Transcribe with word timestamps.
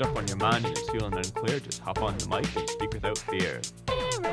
stuff 0.00 0.16
on 0.16 0.26
your 0.28 0.36
mind 0.38 0.64
and 0.64 0.74
you're 0.74 0.86
feeling 0.86 1.12
unclear, 1.12 1.60
just 1.60 1.78
hop 1.80 2.00
on 2.00 2.16
the 2.16 2.26
mic 2.26 2.56
and 2.56 2.66
speak 2.70 2.90
without 2.94 3.18
fear. 3.18 3.60
Aaron, 3.86 4.24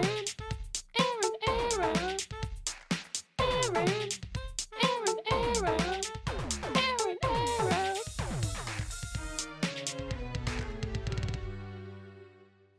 Aaron, 0.97 1.31
Aaron. 1.45 2.17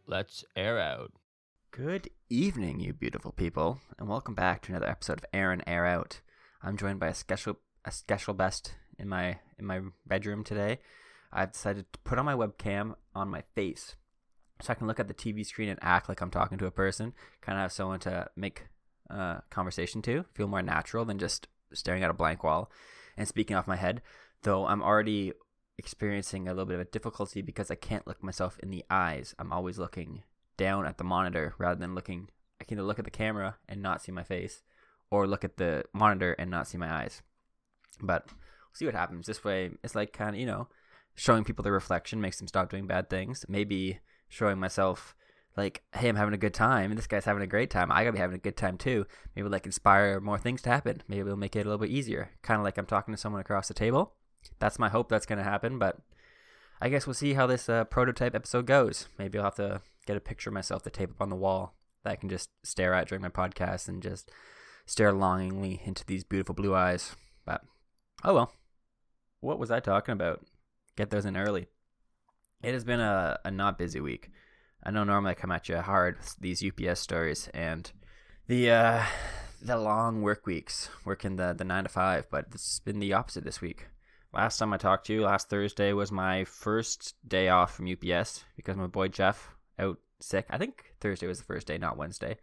Let's 0.07 0.47
air 0.57 0.79
out. 0.79 1.13
Good 1.71 2.09
evening, 2.31 2.81
you 2.81 2.95
beautiful 2.95 3.33
people, 3.33 3.83
and 3.99 4.09
welcome 4.09 4.35
back 4.35 4.63
to 4.63 4.73
another 4.73 4.89
episode 4.89 5.19
of 5.19 5.27
Aaron 5.35 5.63
Air 5.67 5.85
Out. 5.85 6.23
I'm 6.63 6.79
joined 6.79 7.01
by 7.01 7.09
a 7.09 7.15
special 7.15 7.59
a 7.85 7.93
special 7.93 8.33
best 8.33 8.77
in 8.99 9.11
my 9.11 9.41
in 9.59 9.67
my 9.67 9.83
bedroom 10.07 10.43
today. 10.43 10.79
I've 11.33 11.53
decided 11.53 11.93
to 11.93 11.99
put 12.01 12.19
on 12.19 12.25
my 12.25 12.35
webcam 12.35 12.95
on 13.15 13.29
my 13.29 13.43
face 13.55 13.97
so 14.61 14.73
I 14.73 14.75
can 14.75 14.87
look 14.87 15.01
at 15.01 15.09
the 15.09 15.15
TV 15.15 15.47
screen 15.47 15.69
and 15.69 15.79
act 15.83 16.09
like 16.09 16.21
I'm 16.21 16.31
talking 16.31 16.59
to 16.59 16.67
a 16.67 16.71
person, 16.71 17.15
kind 17.41 17.59
of 17.59 17.63
have 17.63 17.73
someone 17.73 18.01
to 18.01 18.29
make 18.37 18.67
uh, 19.11 19.39
conversation 19.51 20.03
to, 20.03 20.25
feel 20.35 20.49
more 20.49 20.63
natural 20.63 21.05
than 21.05 21.19
just 21.19 21.49
staring 21.73 22.03
at 22.03 22.11
a 22.11 22.15
blank 22.15 22.43
wall 22.43 22.71
and 23.17 23.29
speaking 23.29 23.57
off 23.57 23.69
my 23.69 23.77
head. 23.77 24.03
Though 24.43 24.67
I'm 24.67 24.83
already 24.83 25.33
experiencing 25.79 26.49
a 26.49 26.53
little 26.53 26.67
bit 26.67 26.75
of 26.75 26.81
a 26.81 26.85
difficulty 26.85 27.41
because 27.41 27.71
I 27.71 27.77
can't 27.77 28.07
look 28.07 28.23
myself 28.23 28.59
in 28.61 28.71
the 28.71 28.85
eyes. 28.91 29.35
I'm 29.39 29.53
always 29.53 29.79
looking 29.79 30.23
down 30.57 30.87
at 30.87 30.99
the 30.99 31.05
monitor 31.05 31.55
rather 31.59 31.79
than 31.79 31.95
looking. 31.95 32.29
I 32.61 32.65
can 32.65 32.79
either 32.79 32.87
look 32.87 32.99
at 32.99 33.05
the 33.05 33.11
camera 33.11 33.57
and 33.69 33.81
not 33.81 34.03
see 34.03 34.11
my 34.11 34.25
face, 34.25 34.63
or 35.11 35.27
look 35.27 35.45
at 35.45 35.57
the 35.57 35.85
monitor 35.93 36.33
and 36.33 36.51
not 36.51 36.67
see 36.67 36.79
my 36.79 36.93
eyes. 36.93 37.23
But 38.01 38.27
we'll 38.27 38.75
see 38.75 38.85
what 38.85 38.95
happens. 38.95 39.27
This 39.27 39.45
way, 39.45 39.71
it's 39.85 39.95
like 39.95 40.13
kind 40.13 40.35
of 40.35 40.41
you 40.41 40.47
know, 40.47 40.69
showing 41.19 41.43
people 41.43 41.65
the 41.65 41.73
reflection 41.73 42.21
makes 42.21 42.39
them 42.39 42.47
stop 42.47 42.71
doing 42.71 42.87
bad 42.87 43.11
things. 43.11 43.45
Maybe 43.49 43.99
showing 44.29 44.61
myself 44.61 45.17
like, 45.57 45.83
hey, 45.93 46.09
I'm 46.09 46.15
having 46.15 46.33
a 46.33 46.39
good 46.39 46.55
time, 46.55 46.93
and 46.93 46.99
this 46.99 47.09
guy's 47.09 47.25
having 47.25 47.43
a 47.43 47.47
great 47.49 47.71
time. 47.71 47.91
I 47.91 48.05
gotta 48.05 48.13
be 48.13 48.21
having 48.21 48.37
a 48.37 48.41
good 48.41 48.57
time 48.57 48.79
too. 48.79 49.05
Maybe 49.35 49.49
like 49.49 49.67
inspire 49.67 50.21
more 50.21 50.39
things 50.39 50.63
to 50.63 50.71
happen. 50.71 51.03
Maybe 51.09 51.23
it'll 51.23 51.37
make 51.37 51.57
it 51.57 51.61
a 51.61 51.65
little 51.65 51.79
bit 51.79 51.91
easier. 51.91 52.31
Kind 52.43 52.61
of 52.61 52.65
like 52.65 52.79
I'm 52.79 52.87
talking 52.87 53.13
to 53.13 53.19
someone 53.19 53.41
across 53.41 53.67
the 53.67 53.75
table. 53.75 54.15
That's 54.61 54.79
my 54.79 54.89
hope. 54.89 55.09
That's 55.09 55.27
gonna 55.27 55.43
happen, 55.43 55.79
but. 55.79 55.99
I 56.81 56.89
guess 56.89 57.09
we'll 57.09 57.15
see 57.15 57.33
how 57.33 57.49
this 57.49 57.69
uh, 57.69 57.83
prototype 57.87 58.37
episode 58.37 58.67
goes. 58.67 59.09
Maybe 59.19 59.37
I'll 59.37 59.47
have 59.47 59.57
to 59.57 59.81
get 60.07 60.17
a 60.17 60.21
picture 60.21 60.51
of 60.51 60.55
myself 60.55 60.85
to 60.85 60.91
tape 60.91 61.11
up 61.11 61.21
on 61.21 61.29
the 61.29 61.35
wall 61.35 61.75
that 62.05 62.13
I 62.13 62.15
can 62.15 62.29
just 62.29 62.51
stare 62.63 62.95
at 62.95 63.09
during 63.09 63.21
my 63.21 63.31
podcast 63.31 63.89
and 63.89 64.01
just 64.01 64.31
stare 64.87 65.13
longingly 65.13 65.83
into 65.85 66.05
these 66.07 66.23
beautiful 66.23 66.55
blue 66.55 66.77
eyes. 66.77 67.17
But 67.45 67.63
oh 68.23 68.33
well. 68.33 68.53
What 69.41 69.59
was 69.59 69.73
I 69.73 69.81
talking 69.81 70.13
about? 70.13 70.45
Get 70.99 71.11
those 71.11 71.27
in 71.27 71.37
early. 71.37 71.69
It 72.61 72.75
has 72.75 72.83
been 72.83 72.99
a, 72.99 73.39
a 73.45 73.53
not 73.53 73.79
busy 73.79 74.01
week. 74.01 74.33
I 74.83 74.91
know 74.91 75.05
normally 75.05 75.31
I 75.31 75.35
come 75.35 75.53
at 75.53 75.69
you 75.69 75.77
hard 75.77 76.19
with 76.19 76.35
these 76.41 76.61
UPS 76.61 76.99
stories 76.99 77.49
and 77.55 77.89
the 78.49 78.73
uh, 78.73 79.05
the 79.63 79.77
long 79.77 80.23
work 80.23 80.45
weeks, 80.45 80.91
working 81.05 81.37
the, 81.37 81.55
the 81.57 81.63
nine 81.63 81.85
to 81.85 81.89
five, 81.89 82.27
but 82.33 82.47
it's 82.53 82.81
been 82.81 82.99
the 82.99 83.13
opposite 83.13 83.45
this 83.45 83.61
week. 83.61 83.87
Last 84.35 84.59
time 84.59 84.73
I 84.73 84.77
talked 84.77 85.07
to 85.07 85.13
you, 85.13 85.23
last 85.23 85.49
Thursday 85.49 85.93
was 85.93 86.11
my 86.11 86.43
first 86.43 87.15
day 87.25 87.49
off 87.49 87.77
from 87.77 87.87
UPS 87.87 88.43
because 88.57 88.77
my 88.77 88.89
boy 88.89 89.07
Jeff 89.07 89.55
out 89.79 89.99
sick. 90.19 90.47
I 90.51 90.59
think 90.59 90.95
Thursday 91.01 91.29
was 91.29 91.39
the 91.39 91.45
first 91.45 91.69
day, 91.69 91.79
not 91.79 91.97
Wednesday. 91.97 92.39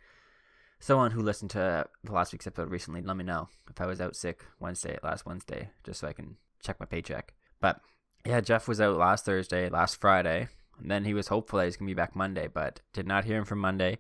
Someone 0.80 1.12
who 1.12 1.22
listened 1.22 1.52
to 1.52 1.90
the 2.06 2.14
last 2.14 2.32
week's 2.32 2.48
episode 2.48 2.72
recently, 2.72 3.02
let 3.02 3.18
me 3.18 3.26
know 3.26 3.50
if 3.70 3.82
I 3.82 3.86
was 3.86 4.00
out 4.00 4.16
sick 4.16 4.46
Wednesday, 4.62 4.98
last 5.04 5.26
Wednesday, 5.26 5.72
just 5.84 6.00
so 6.00 6.08
I 6.08 6.14
can 6.14 6.38
check 6.64 6.80
my 6.80 6.86
paycheck. 6.86 7.34
But 7.60 7.82
yeah, 8.26 8.42
Jeff 8.42 8.68
was 8.68 8.82
out 8.82 8.98
last 8.98 9.26
Thursday, 9.26 9.70
last 9.70 10.02
Friday, 10.02 10.48
and 10.80 10.90
then 10.90 11.06
he 11.06 11.14
was 11.14 11.28
hopeful 11.28 11.60
that 11.60 11.66
he's 11.66 11.78
gonna 11.78 11.90
be 11.90 11.94
back 11.94 12.16
Monday, 12.16 12.48
but 12.48 12.82
did 12.94 13.08
not 13.08 13.26
hear 13.26 13.38
him 13.38 13.46
from 13.46 13.60
Monday, 13.60 14.00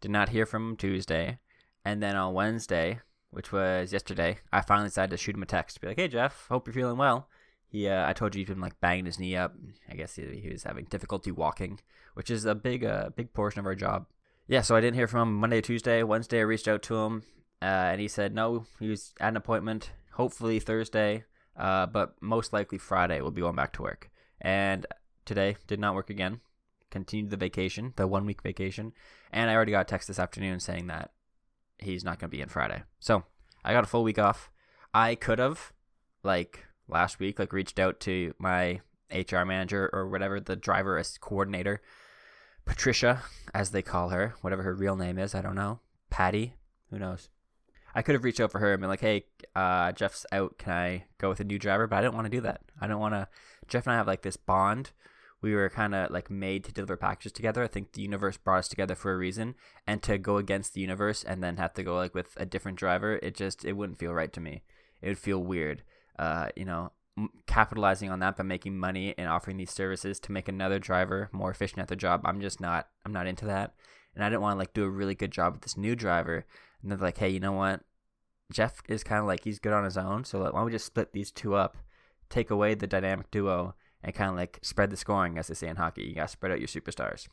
did 0.00 0.10
not 0.10 0.28
hear 0.28 0.46
from 0.46 0.70
him 0.70 0.76
Tuesday, 0.76 1.38
and 1.84 2.02
then 2.02 2.16
on 2.16 2.34
Wednesday, 2.34 3.00
which 3.30 3.52
was 3.52 3.92
yesterday, 3.92 4.38
I 4.52 4.60
finally 4.60 4.88
decided 4.88 5.10
to 5.10 5.16
shoot 5.16 5.34
him 5.34 5.42
a 5.42 5.46
text, 5.46 5.80
be 5.80 5.88
like, 5.88 5.98
"Hey 5.98 6.08
Jeff, 6.08 6.46
hope 6.48 6.66
you're 6.66 6.74
feeling 6.74 6.98
well." 6.98 7.28
He, 7.66 7.88
uh, 7.88 8.08
I 8.08 8.12
told 8.12 8.34
you 8.34 8.40
he'd 8.40 8.48
been 8.48 8.60
like 8.60 8.80
banging 8.80 9.06
his 9.06 9.18
knee 9.18 9.34
up. 9.34 9.52
I 9.90 9.94
guess 9.94 10.14
he, 10.14 10.22
he 10.40 10.50
was 10.50 10.62
having 10.62 10.84
difficulty 10.84 11.32
walking, 11.32 11.80
which 12.14 12.30
is 12.30 12.44
a 12.44 12.54
big, 12.54 12.84
uh, 12.84 13.10
big 13.16 13.32
portion 13.32 13.58
of 13.58 13.66
our 13.66 13.74
job. 13.74 14.06
Yeah, 14.46 14.60
so 14.60 14.76
I 14.76 14.80
didn't 14.80 14.94
hear 14.94 15.08
from 15.08 15.28
him 15.28 15.34
Monday, 15.34 15.60
Tuesday, 15.60 16.04
Wednesday. 16.04 16.38
I 16.38 16.42
reached 16.42 16.68
out 16.68 16.82
to 16.84 16.96
him, 16.96 17.24
uh, 17.60 17.64
and 17.64 18.00
he 18.00 18.06
said 18.06 18.32
no, 18.32 18.66
he 18.78 18.88
was 18.88 19.12
at 19.18 19.30
an 19.30 19.36
appointment. 19.36 19.90
Hopefully 20.12 20.60
Thursday, 20.60 21.24
uh, 21.56 21.86
but 21.86 22.14
most 22.20 22.52
likely 22.52 22.78
Friday 22.78 23.20
we'll 23.20 23.30
be 23.30 23.40
going 23.40 23.56
back 23.56 23.72
to 23.74 23.82
work. 23.82 24.10
And 24.40 24.86
today 25.24 25.56
did 25.66 25.80
not 25.80 25.94
work 25.94 26.10
again. 26.10 26.40
Continued 26.90 27.30
the 27.30 27.36
vacation, 27.36 27.92
the 27.96 28.06
one 28.06 28.24
week 28.26 28.42
vacation, 28.42 28.92
and 29.32 29.50
I 29.50 29.54
already 29.54 29.72
got 29.72 29.82
a 29.82 29.84
text 29.84 30.06
this 30.06 30.18
afternoon 30.18 30.60
saying 30.60 30.86
that 30.86 31.10
he's 31.78 32.04
not 32.04 32.18
going 32.18 32.30
to 32.30 32.36
be 32.36 32.40
in 32.42 32.48
Friday. 32.48 32.82
So 33.00 33.24
I 33.64 33.72
got 33.72 33.84
a 33.84 33.88
full 33.88 34.04
week 34.04 34.18
off. 34.18 34.50
I 34.92 35.16
could 35.16 35.40
have, 35.40 35.72
like 36.22 36.66
last 36.88 37.18
week, 37.18 37.38
like 37.38 37.52
reached 37.52 37.80
out 37.80 37.98
to 38.00 38.34
my 38.38 38.80
HR 39.12 39.44
manager 39.44 39.90
or 39.92 40.08
whatever 40.08 40.40
the 40.40 40.56
driver 40.56 40.98
as 40.98 41.18
coordinator, 41.18 41.80
Patricia, 42.64 43.22
as 43.52 43.70
they 43.70 43.82
call 43.82 44.10
her, 44.10 44.34
whatever 44.40 44.62
her 44.62 44.74
real 44.74 44.96
name 44.96 45.18
is, 45.18 45.34
I 45.34 45.42
don't 45.42 45.54
know. 45.54 45.80
Patty, 46.10 46.54
who 46.90 46.98
knows? 46.98 47.28
I 47.94 48.02
could 48.02 48.14
have 48.14 48.24
reached 48.24 48.40
out 48.40 48.50
for 48.52 48.58
her 48.58 48.72
and 48.72 48.80
been 48.80 48.90
like, 48.90 49.00
"Hey, 49.00 49.26
uh, 49.54 49.92
Jeff's 49.92 50.26
out. 50.32 50.58
Can 50.58 50.72
I 50.72 51.04
go 51.18 51.28
with 51.28 51.40
a 51.40 51.44
new 51.44 51.58
driver?" 51.58 51.86
But 51.86 51.96
I 51.96 52.02
didn't 52.02 52.14
want 52.14 52.26
to 52.26 52.30
do 52.30 52.40
that. 52.42 52.62
I 52.80 52.86
don't 52.86 53.00
want 53.00 53.14
to. 53.14 53.28
Jeff 53.68 53.86
and 53.86 53.94
I 53.94 53.96
have 53.96 54.06
like 54.06 54.22
this 54.22 54.36
bond. 54.36 54.90
We 55.40 55.54
were 55.54 55.68
kind 55.68 55.94
of 55.94 56.10
like 56.10 56.30
made 56.30 56.64
to 56.64 56.72
deliver 56.72 56.96
packages 56.96 57.32
together. 57.32 57.62
I 57.62 57.66
think 57.68 57.92
the 57.92 58.00
universe 58.02 58.36
brought 58.38 58.60
us 58.60 58.68
together 58.68 58.94
for 58.94 59.12
a 59.12 59.16
reason, 59.16 59.54
and 59.86 60.02
to 60.02 60.18
go 60.18 60.38
against 60.38 60.74
the 60.74 60.80
universe 60.80 61.22
and 61.22 61.42
then 61.42 61.58
have 61.58 61.74
to 61.74 61.82
go 61.82 61.96
like 61.96 62.14
with 62.14 62.34
a 62.36 62.46
different 62.46 62.78
driver, 62.78 63.20
it 63.22 63.34
just 63.34 63.64
it 63.64 63.74
wouldn't 63.74 63.98
feel 63.98 64.14
right 64.14 64.32
to 64.32 64.40
me. 64.40 64.62
It 65.02 65.08
would 65.08 65.18
feel 65.18 65.42
weird. 65.42 65.82
Uh, 66.18 66.48
you 66.56 66.64
know, 66.64 66.92
capitalizing 67.46 68.10
on 68.10 68.20
that 68.20 68.36
by 68.36 68.42
making 68.42 68.78
money 68.78 69.14
and 69.16 69.28
offering 69.28 69.56
these 69.56 69.70
services 69.70 70.18
to 70.20 70.32
make 70.32 70.48
another 70.48 70.78
driver 70.78 71.28
more 71.32 71.50
efficient 71.50 71.80
at 71.80 71.88
their 71.88 71.96
job. 71.96 72.22
I'm 72.24 72.40
just 72.40 72.60
not. 72.60 72.88
I'm 73.04 73.12
not 73.12 73.26
into 73.26 73.44
that, 73.46 73.74
and 74.14 74.24
I 74.24 74.28
didn't 74.28 74.42
want 74.42 74.54
to 74.54 74.58
like 74.58 74.74
do 74.74 74.84
a 74.84 74.90
really 74.90 75.14
good 75.14 75.30
job 75.30 75.52
with 75.52 75.62
this 75.62 75.76
new 75.76 75.94
driver. 75.94 76.46
And 76.84 76.92
they're 76.92 76.98
like, 76.98 77.16
hey, 77.16 77.30
you 77.30 77.40
know 77.40 77.52
what? 77.52 77.80
Jeff 78.52 78.82
is 78.88 79.02
kind 79.02 79.20
of 79.20 79.26
like 79.26 79.42
he's 79.42 79.58
good 79.58 79.72
on 79.72 79.84
his 79.84 79.96
own, 79.96 80.24
so 80.24 80.40
why 80.42 80.50
don't 80.50 80.66
we 80.66 80.72
just 80.72 80.84
split 80.84 81.14
these 81.14 81.30
two 81.30 81.54
up, 81.54 81.78
take 82.28 82.50
away 82.50 82.74
the 82.74 82.86
dynamic 82.86 83.30
duo, 83.30 83.74
and 84.02 84.14
kind 84.14 84.28
of 84.28 84.36
like 84.36 84.58
spread 84.60 84.90
the 84.90 84.96
scoring, 84.98 85.38
as 85.38 85.48
they 85.48 85.54
say 85.54 85.68
in 85.68 85.76
hockey. 85.76 86.02
You 86.04 86.14
got 86.14 86.28
to 86.28 86.28
spread 86.28 86.52
out 86.52 86.60
your 86.60 86.68
superstars. 86.68 87.26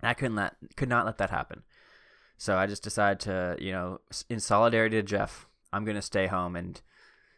And 0.00 0.08
I 0.08 0.14
couldn't 0.14 0.36
let, 0.36 0.54
could 0.76 0.88
not 0.88 1.06
let 1.06 1.18
that 1.18 1.30
happen. 1.30 1.64
So 2.36 2.56
I 2.56 2.68
just 2.68 2.84
decided 2.84 3.18
to, 3.20 3.56
you 3.58 3.72
know, 3.72 3.98
in 4.30 4.38
solidarity 4.38 4.96
to 4.96 5.02
Jeff, 5.02 5.48
I'm 5.72 5.84
gonna 5.84 6.00
stay 6.00 6.28
home 6.28 6.54
and, 6.54 6.80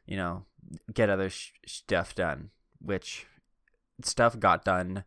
you 0.06 0.16
know, 0.16 0.44
get 0.92 1.08
other 1.08 1.30
sh- 1.30 1.52
stuff 1.66 2.14
done. 2.14 2.50
Which 2.82 3.26
stuff 4.02 4.38
got 4.38 4.62
done. 4.62 5.04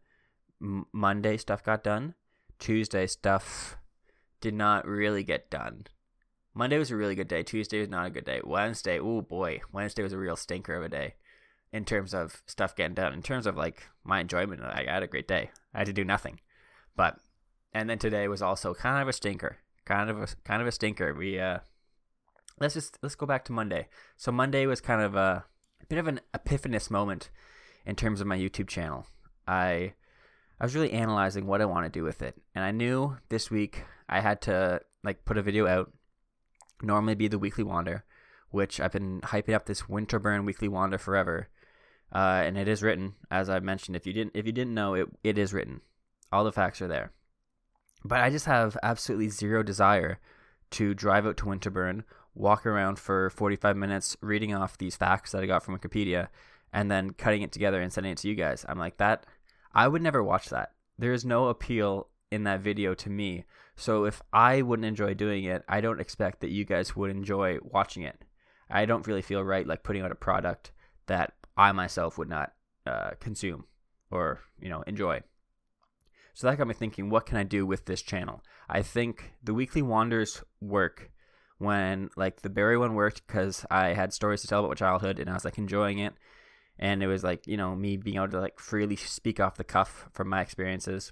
Monday 0.59 1.37
stuff 1.37 1.63
got 1.63 1.83
done. 1.83 2.15
Tuesday 2.57 3.05
stuff 3.05 3.77
did 4.41 4.55
not 4.55 4.87
really 4.87 5.23
get 5.23 5.51
done. 5.51 5.85
Monday 6.55 6.77
was 6.77 6.91
a 6.91 6.95
really 6.95 7.15
good 7.15 7.27
day. 7.27 7.43
Tuesday 7.43 7.79
was 7.79 7.89
not 7.89 8.05
a 8.05 8.11
good 8.11 8.25
day. 8.25 8.41
Wednesday, 8.43 8.99
oh 8.99 9.21
boy, 9.21 9.61
Wednesday 9.71 10.03
was 10.03 10.13
a 10.13 10.17
real 10.17 10.35
stinker 10.35 10.75
of 10.75 10.83
a 10.83 10.89
day 10.89 11.15
in 11.71 11.83
terms 11.83 12.13
of 12.13 12.43
stuff 12.45 12.75
getting 12.75 12.93
done. 12.93 13.13
In 13.13 13.23
terms 13.23 13.47
of 13.47 13.57
like 13.57 13.87
my 14.03 14.19
enjoyment, 14.19 14.61
I 14.61 14.85
had 14.87 15.03
a 15.03 15.07
great 15.07 15.27
day. 15.27 15.49
I 15.73 15.79
had 15.79 15.87
to 15.87 15.93
do 15.93 16.03
nothing, 16.03 16.39
but 16.95 17.17
and 17.73 17.89
then 17.89 17.97
today 17.97 18.27
was 18.27 18.41
also 18.41 18.73
kind 18.73 19.01
of 19.01 19.07
a 19.07 19.13
stinker. 19.13 19.57
Kind 19.85 20.09
of 20.09 20.21
a 20.21 20.27
kind 20.45 20.61
of 20.61 20.67
a 20.67 20.71
stinker. 20.71 21.13
We 21.13 21.39
uh, 21.39 21.59
let's 22.59 22.75
just 22.75 22.99
let's 23.01 23.15
go 23.15 23.25
back 23.25 23.43
to 23.45 23.51
Monday. 23.51 23.87
So 24.15 24.31
Monday 24.31 24.65
was 24.67 24.79
kind 24.79 25.01
of 25.01 25.15
a, 25.15 25.43
a 25.81 25.85
bit 25.87 25.97
of 25.97 26.07
an 26.07 26.21
epiphanous 26.33 26.91
moment 26.91 27.29
in 27.85 27.95
terms 27.95 28.21
of 28.21 28.27
my 28.27 28.37
YouTube 28.37 28.67
channel. 28.67 29.07
I 29.47 29.93
I 30.59 30.65
was 30.65 30.75
really 30.75 30.91
analyzing 30.93 31.47
what 31.47 31.61
I 31.61 31.65
want 31.65 31.85
to 31.85 31.89
do 31.89 32.03
with 32.03 32.21
it, 32.21 32.35
and 32.53 32.63
I 32.63 32.71
knew 32.71 33.17
this 33.29 33.49
week 33.49 33.83
I 34.07 34.21
had 34.21 34.39
to 34.43 34.81
like 35.03 35.25
put 35.25 35.37
a 35.37 35.41
video 35.41 35.67
out 35.67 35.91
normally 36.81 37.15
be 37.15 37.27
the 37.27 37.39
weekly 37.39 37.63
wander, 37.63 38.03
which 38.49 38.79
I've 38.79 38.91
been 38.91 39.21
hyping 39.21 39.53
up 39.53 39.65
this 39.65 39.87
Winterbourne 39.89 40.45
weekly 40.45 40.67
wander 40.67 40.97
forever. 40.97 41.49
Uh, 42.13 42.43
and 42.45 42.57
it 42.57 42.67
is 42.67 42.83
written, 42.83 43.15
as 43.31 43.49
I 43.49 43.59
mentioned. 43.59 43.95
If 43.95 44.05
you 44.05 44.13
didn't, 44.13 44.35
if 44.35 44.45
you 44.45 44.51
didn't 44.51 44.73
know, 44.73 44.93
it 44.93 45.07
it 45.23 45.37
is 45.37 45.53
written. 45.53 45.81
All 46.31 46.43
the 46.43 46.51
facts 46.51 46.81
are 46.81 46.87
there. 46.87 47.11
But 48.05 48.19
I 48.19 48.29
just 48.29 48.45
have 48.45 48.77
absolutely 48.83 49.29
zero 49.29 49.63
desire 49.63 50.19
to 50.71 50.93
drive 50.93 51.25
out 51.25 51.37
to 51.37 51.45
Winterbourne, 51.45 52.03
walk 52.35 52.65
around 52.65 52.99
for 52.99 53.29
45 53.29 53.77
minutes, 53.77 54.17
reading 54.21 54.53
off 54.53 54.77
these 54.77 54.95
facts 54.95 55.31
that 55.31 55.43
I 55.43 55.45
got 55.45 55.63
from 55.63 55.77
Wikipedia, 55.77 56.27
and 56.73 56.91
then 56.91 57.11
cutting 57.11 57.43
it 57.43 57.51
together 57.51 57.81
and 57.81 57.93
sending 57.93 58.11
it 58.11 58.17
to 58.19 58.27
you 58.27 58.35
guys. 58.35 58.65
I'm 58.67 58.79
like 58.79 58.97
that. 58.97 59.25
I 59.73 59.87
would 59.87 60.01
never 60.01 60.23
watch 60.23 60.49
that. 60.49 60.71
There 60.97 61.13
is 61.13 61.23
no 61.23 61.47
appeal 61.47 62.09
in 62.31 62.43
that 62.43 62.61
video 62.61 62.93
to 62.95 63.09
me. 63.09 63.45
So 63.75 64.05
if 64.05 64.21
I 64.31 64.61
wouldn't 64.61 64.85
enjoy 64.85 65.13
doing 65.13 65.45
it, 65.45 65.63
I 65.67 65.81
don't 65.81 65.99
expect 65.99 66.41
that 66.41 66.51
you 66.51 66.65
guys 66.65 66.95
would 66.95 67.11
enjoy 67.11 67.57
watching 67.63 68.03
it. 68.03 68.23
I 68.69 68.85
don't 68.85 69.07
really 69.07 69.21
feel 69.21 69.43
right 69.43 69.65
like 69.65 69.83
putting 69.83 70.03
out 70.03 70.11
a 70.11 70.15
product 70.15 70.71
that 71.07 71.33
I 71.57 71.71
myself 71.71 72.17
would 72.17 72.29
not 72.29 72.53
uh, 72.85 73.11
consume 73.19 73.65
or 74.11 74.41
you 74.59 74.69
know 74.69 74.83
enjoy. 74.87 75.21
So 76.33 76.47
that 76.47 76.57
got 76.57 76.67
me 76.67 76.73
thinking, 76.73 77.09
what 77.09 77.25
can 77.25 77.37
I 77.37 77.43
do 77.43 77.65
with 77.65 77.85
this 77.85 78.01
channel? 78.01 78.43
I 78.67 78.81
think 78.81 79.33
the 79.43 79.53
weekly 79.53 79.83
wanders 79.83 80.43
work 80.61 81.11
when 81.59 82.09
like 82.15 82.41
the 82.41 82.49
Barry 82.49 82.77
one 82.77 82.95
worked 82.95 83.25
because 83.27 83.65
I 83.69 83.93
had 83.93 84.13
stories 84.13 84.41
to 84.41 84.47
tell 84.47 84.59
about 84.59 84.69
my 84.69 84.75
childhood 84.75 85.19
and 85.19 85.29
I 85.29 85.33
was 85.33 85.45
like 85.45 85.57
enjoying 85.57 85.99
it, 85.99 86.13
and 86.79 87.03
it 87.03 87.07
was 87.07 87.23
like 87.23 87.47
you 87.47 87.57
know 87.57 87.75
me 87.75 87.97
being 87.97 88.17
able 88.17 88.29
to 88.29 88.39
like 88.39 88.59
freely 88.59 88.95
speak 88.95 89.39
off 89.39 89.57
the 89.57 89.63
cuff 89.63 90.09
from 90.13 90.29
my 90.29 90.41
experiences. 90.41 91.11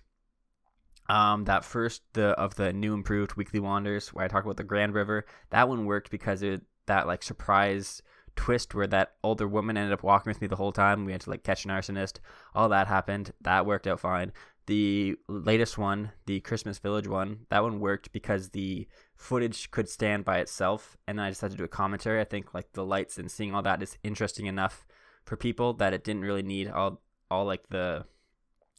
Um, 1.11 1.43
that 1.43 1.65
first 1.65 2.03
the 2.13 2.27
of 2.39 2.55
the 2.55 2.71
new 2.71 2.93
improved 2.93 3.35
weekly 3.35 3.59
wanders 3.59 4.13
where 4.13 4.23
I 4.23 4.29
talk 4.29 4.45
about 4.45 4.55
the 4.55 4.63
Grand 4.63 4.93
River, 4.93 5.25
that 5.49 5.67
one 5.67 5.85
worked 5.85 6.09
because 6.09 6.41
it 6.41 6.61
that 6.85 7.05
like 7.05 7.21
surprise 7.21 8.01
twist 8.37 8.73
where 8.73 8.87
that 8.87 9.15
older 9.21 9.45
woman 9.45 9.75
ended 9.75 9.91
up 9.91 10.03
walking 10.03 10.29
with 10.29 10.39
me 10.39 10.47
the 10.47 10.55
whole 10.55 10.71
time. 10.71 11.03
We 11.03 11.11
had 11.11 11.19
to 11.19 11.29
like 11.29 11.43
catch 11.43 11.65
an 11.65 11.71
arsonist. 11.71 12.19
All 12.55 12.69
that 12.69 12.87
happened. 12.87 13.33
That 13.41 13.65
worked 13.65 13.87
out 13.87 13.99
fine. 13.99 14.31
The 14.67 15.17
latest 15.27 15.77
one, 15.77 16.11
the 16.27 16.39
Christmas 16.39 16.79
Village 16.79 17.09
one, 17.09 17.39
that 17.49 17.61
one 17.61 17.81
worked 17.81 18.13
because 18.13 18.51
the 18.51 18.87
footage 19.17 19.69
could 19.69 19.89
stand 19.89 20.23
by 20.23 20.39
itself, 20.39 20.95
and 21.07 21.19
then 21.19 21.25
I 21.25 21.29
just 21.29 21.41
had 21.41 21.51
to 21.51 21.57
do 21.57 21.65
a 21.65 21.67
commentary. 21.67 22.21
I 22.21 22.23
think 22.23 22.53
like 22.53 22.71
the 22.71 22.85
lights 22.85 23.17
and 23.17 23.29
seeing 23.29 23.53
all 23.53 23.63
that 23.63 23.83
is 23.83 23.97
interesting 24.01 24.45
enough 24.45 24.85
for 25.25 25.35
people 25.35 25.73
that 25.73 25.93
it 25.93 26.05
didn't 26.05 26.21
really 26.21 26.41
need 26.41 26.69
all 26.69 27.01
all 27.29 27.43
like 27.43 27.67
the 27.67 28.05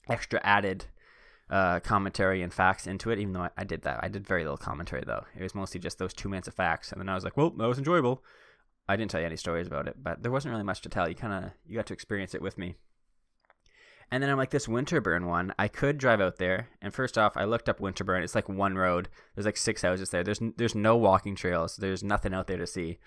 extra 0.08 0.40
added 0.43 0.87
uh, 1.52 1.81
commentary 1.81 2.40
and 2.40 2.52
facts 2.52 2.87
into 2.87 3.10
it. 3.10 3.19
Even 3.19 3.34
though 3.34 3.43
I, 3.43 3.50
I 3.58 3.64
did 3.64 3.82
that, 3.82 4.00
I 4.02 4.08
did 4.08 4.26
very 4.26 4.43
little 4.43 4.56
commentary 4.56 5.04
though. 5.06 5.25
It 5.38 5.43
was 5.43 5.54
mostly 5.54 5.78
just 5.78 5.99
those 5.99 6.14
two 6.14 6.28
minutes 6.28 6.49
of 6.49 6.54
facts, 6.54 6.90
and 6.90 7.00
then 7.00 7.08
I 7.08 7.14
was 7.14 7.25
like, 7.25 7.37
"Well, 7.37 7.50
that 7.50 7.69
was 7.69 7.78
enjoyable." 7.78 8.25
I 8.88 8.96
didn't 8.96 9.10
tell 9.12 9.20
you 9.20 9.26
any 9.26 9.37
stories 9.37 9.66
about 9.66 9.87
it, 9.87 9.96
but 10.02 10.22
there 10.22 10.32
wasn't 10.32 10.52
really 10.52 10.64
much 10.64 10.81
to 10.81 10.88
tell. 10.88 11.08
You 11.08 11.14
kind 11.14 11.44
of 11.44 11.50
you 11.66 11.76
got 11.76 11.87
to 11.87 11.94
experience 11.94 12.34
it 12.34 12.43
with 12.43 12.56
me. 12.58 12.75
And 14.10 14.22
then 14.22 14.28
I'm 14.28 14.37
like 14.37 14.50
this 14.50 14.69
Winterbourne 14.69 15.26
one. 15.26 15.54
I 15.58 15.69
could 15.69 15.96
drive 15.99 16.20
out 16.20 16.37
there, 16.37 16.69
and 16.81 16.93
first 16.93 17.16
off, 17.16 17.37
I 17.37 17.44
looked 17.44 17.69
up 17.69 17.81
Winterbourne. 17.81 18.22
It's 18.22 18.34
like 18.34 18.48
one 18.48 18.75
road. 18.75 19.08
There's 19.34 19.46
like 19.46 19.56
six 19.56 19.82
houses 19.82 20.10
there. 20.10 20.25
There's 20.25 20.40
there's 20.56 20.75
no 20.75 20.96
walking 20.96 21.37
trails. 21.37 21.76
There's 21.76 22.02
nothing 22.02 22.34
out 22.34 22.46
there 22.46 22.58
to 22.58 22.66
see. 22.66 22.98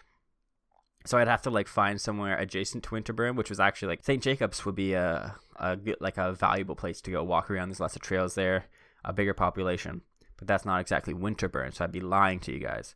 So 1.05 1.17
I'd 1.17 1.27
have 1.27 1.43
to 1.43 1.51
like 1.51 1.67
find 1.67 1.99
somewhere 1.99 2.37
adjacent 2.37 2.83
to 2.83 2.91
Winterbourne, 2.91 3.35
which 3.35 3.49
was 3.49 3.59
actually 3.59 3.89
like 3.89 4.03
St. 4.03 4.21
Jacobs 4.21 4.65
would 4.65 4.75
be 4.75 4.93
a, 4.93 5.35
a 5.57 5.75
good, 5.75 5.97
like 5.99 6.17
a 6.17 6.33
valuable 6.33 6.75
place 6.75 7.01
to 7.01 7.11
go 7.11 7.23
walk 7.23 7.49
around. 7.49 7.69
There's 7.69 7.79
lots 7.79 7.95
of 7.95 8.01
trails 8.01 8.35
there, 8.35 8.65
a 9.03 9.13
bigger 9.13 9.33
population, 9.33 10.01
but 10.37 10.47
that's 10.47 10.65
not 10.65 10.81
exactly 10.81 11.13
Winterbourne. 11.13 11.73
So 11.73 11.83
I'd 11.83 11.91
be 11.91 12.01
lying 12.01 12.39
to 12.41 12.51
you 12.51 12.59
guys. 12.59 12.95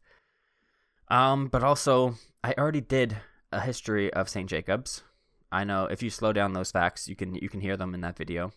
Um, 1.10 1.48
but 1.48 1.64
also 1.64 2.16
I 2.44 2.54
already 2.58 2.82
did 2.82 3.18
a 3.52 3.62
history 3.62 4.14
of 4.14 4.30
St. 4.30 4.50
Jacobs. 4.50 5.04
I 5.52 5.64
know 5.64 5.86
if 5.86 6.04
you 6.04 6.10
slow 6.10 6.34
down 6.34 6.54
those 6.54 6.72
facts, 6.72 7.08
you 7.08 7.16
can 7.16 7.36
you 7.36 7.50
can 7.50 7.62
hear 7.62 7.76
them 7.76 7.94
in 7.94 8.02
that 8.02 8.18
video. 8.18 8.52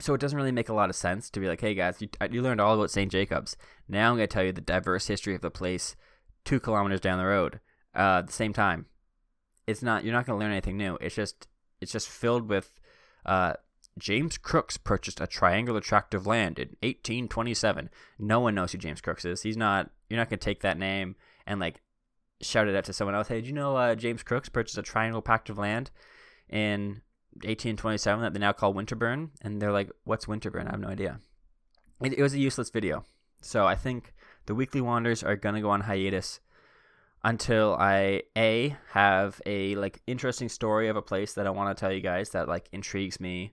So 0.00 0.14
it 0.14 0.20
doesn't 0.20 0.36
really 0.36 0.52
make 0.52 0.68
a 0.68 0.74
lot 0.74 0.90
of 0.90 0.96
sense 0.96 1.28
to 1.30 1.40
be 1.40 1.48
like, 1.48 1.60
hey 1.60 1.74
guys, 1.74 2.00
you, 2.00 2.08
you 2.30 2.40
learned 2.40 2.60
all 2.60 2.74
about 2.74 2.90
St. 2.90 3.10
Jacobs. 3.10 3.56
Now 3.88 4.10
I'm 4.10 4.16
going 4.16 4.28
to 4.28 4.32
tell 4.32 4.44
you 4.44 4.52
the 4.52 4.60
diverse 4.60 5.08
history 5.08 5.34
of 5.34 5.40
the 5.40 5.50
place 5.50 5.96
two 6.44 6.60
kilometers 6.60 7.00
down 7.00 7.18
the 7.18 7.26
road 7.26 7.60
uh, 7.96 8.18
at 8.20 8.28
the 8.28 8.32
same 8.32 8.52
time. 8.52 8.86
It's 9.66 9.82
not 9.82 10.04
you're 10.04 10.14
not 10.14 10.24
going 10.24 10.38
to 10.38 10.42
learn 10.42 10.52
anything 10.52 10.78
new. 10.78 10.96
It's 11.00 11.14
just 11.14 11.48
it's 11.80 11.92
just 11.92 12.08
filled 12.08 12.48
with 12.48 12.80
uh, 13.26 13.54
James 13.98 14.38
Crooks 14.38 14.76
purchased 14.76 15.20
a 15.20 15.26
triangular 15.26 15.80
tract 15.80 16.14
of 16.14 16.26
land 16.26 16.58
in 16.58 16.68
1827. 16.82 17.90
No 18.18 18.40
one 18.40 18.54
knows 18.54 18.72
who 18.72 18.78
James 18.78 19.00
Crooks 19.00 19.24
is. 19.24 19.42
He's 19.42 19.56
not. 19.56 19.90
You're 20.08 20.18
not 20.18 20.30
to 20.30 20.36
take 20.36 20.62
that 20.62 20.78
name 20.78 21.16
and 21.46 21.60
like 21.60 21.80
shout 22.40 22.68
it 22.68 22.76
out 22.76 22.84
to 22.84 22.92
someone 22.92 23.14
else. 23.14 23.28
Hey, 23.28 23.36
did 23.36 23.46
you 23.46 23.52
know 23.52 23.76
uh, 23.76 23.94
James 23.94 24.22
Crooks 24.22 24.48
purchased 24.48 24.78
a 24.78 24.82
triangular 24.82 25.22
tract 25.22 25.50
of 25.50 25.58
land 25.58 25.90
in 26.48 27.02
1827 27.42 28.22
that 28.22 28.32
they 28.32 28.38
now 28.38 28.52
call 28.52 28.72
Winterbourne? 28.72 29.30
And 29.42 29.60
they're 29.60 29.72
like, 29.72 29.90
"What's 30.04 30.28
Winterbourne?" 30.28 30.68
I 30.68 30.72
have 30.72 30.80
no 30.80 30.88
idea. 30.88 31.20
It, 32.00 32.14
it 32.14 32.22
was 32.22 32.34
a 32.34 32.38
useless 32.38 32.70
video. 32.70 33.04
So 33.40 33.66
I 33.66 33.74
think 33.74 34.14
the 34.46 34.54
weekly 34.54 34.80
wanders 34.80 35.22
are 35.22 35.36
gonna 35.36 35.60
go 35.60 35.70
on 35.70 35.82
hiatus 35.82 36.40
until 37.24 37.76
I 37.78 38.22
a 38.36 38.76
have 38.92 39.40
a 39.46 39.74
like 39.76 40.00
interesting 40.06 40.48
story 40.48 40.88
of 40.88 40.96
a 40.96 41.02
place 41.02 41.34
that 41.34 41.46
I 41.46 41.50
want 41.50 41.76
to 41.76 41.80
tell 41.80 41.92
you 41.92 42.00
guys 42.00 42.30
that 42.30 42.48
like 42.48 42.68
intrigues 42.72 43.20
me, 43.20 43.52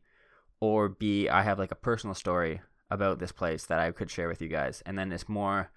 or 0.60 0.90
b 0.90 1.30
I 1.30 1.44
have 1.44 1.60
like 1.60 1.72
a 1.72 1.76
personal 1.76 2.14
story 2.14 2.62
about 2.90 3.20
this 3.20 3.32
place 3.32 3.66
that 3.66 3.80
I 3.80 3.92
could 3.92 4.12
share 4.12 4.28
with 4.28 4.42
you 4.42 4.48
guys, 4.48 4.84
and 4.86 4.98
then 4.98 5.12
it's 5.12 5.30
more. 5.30 5.72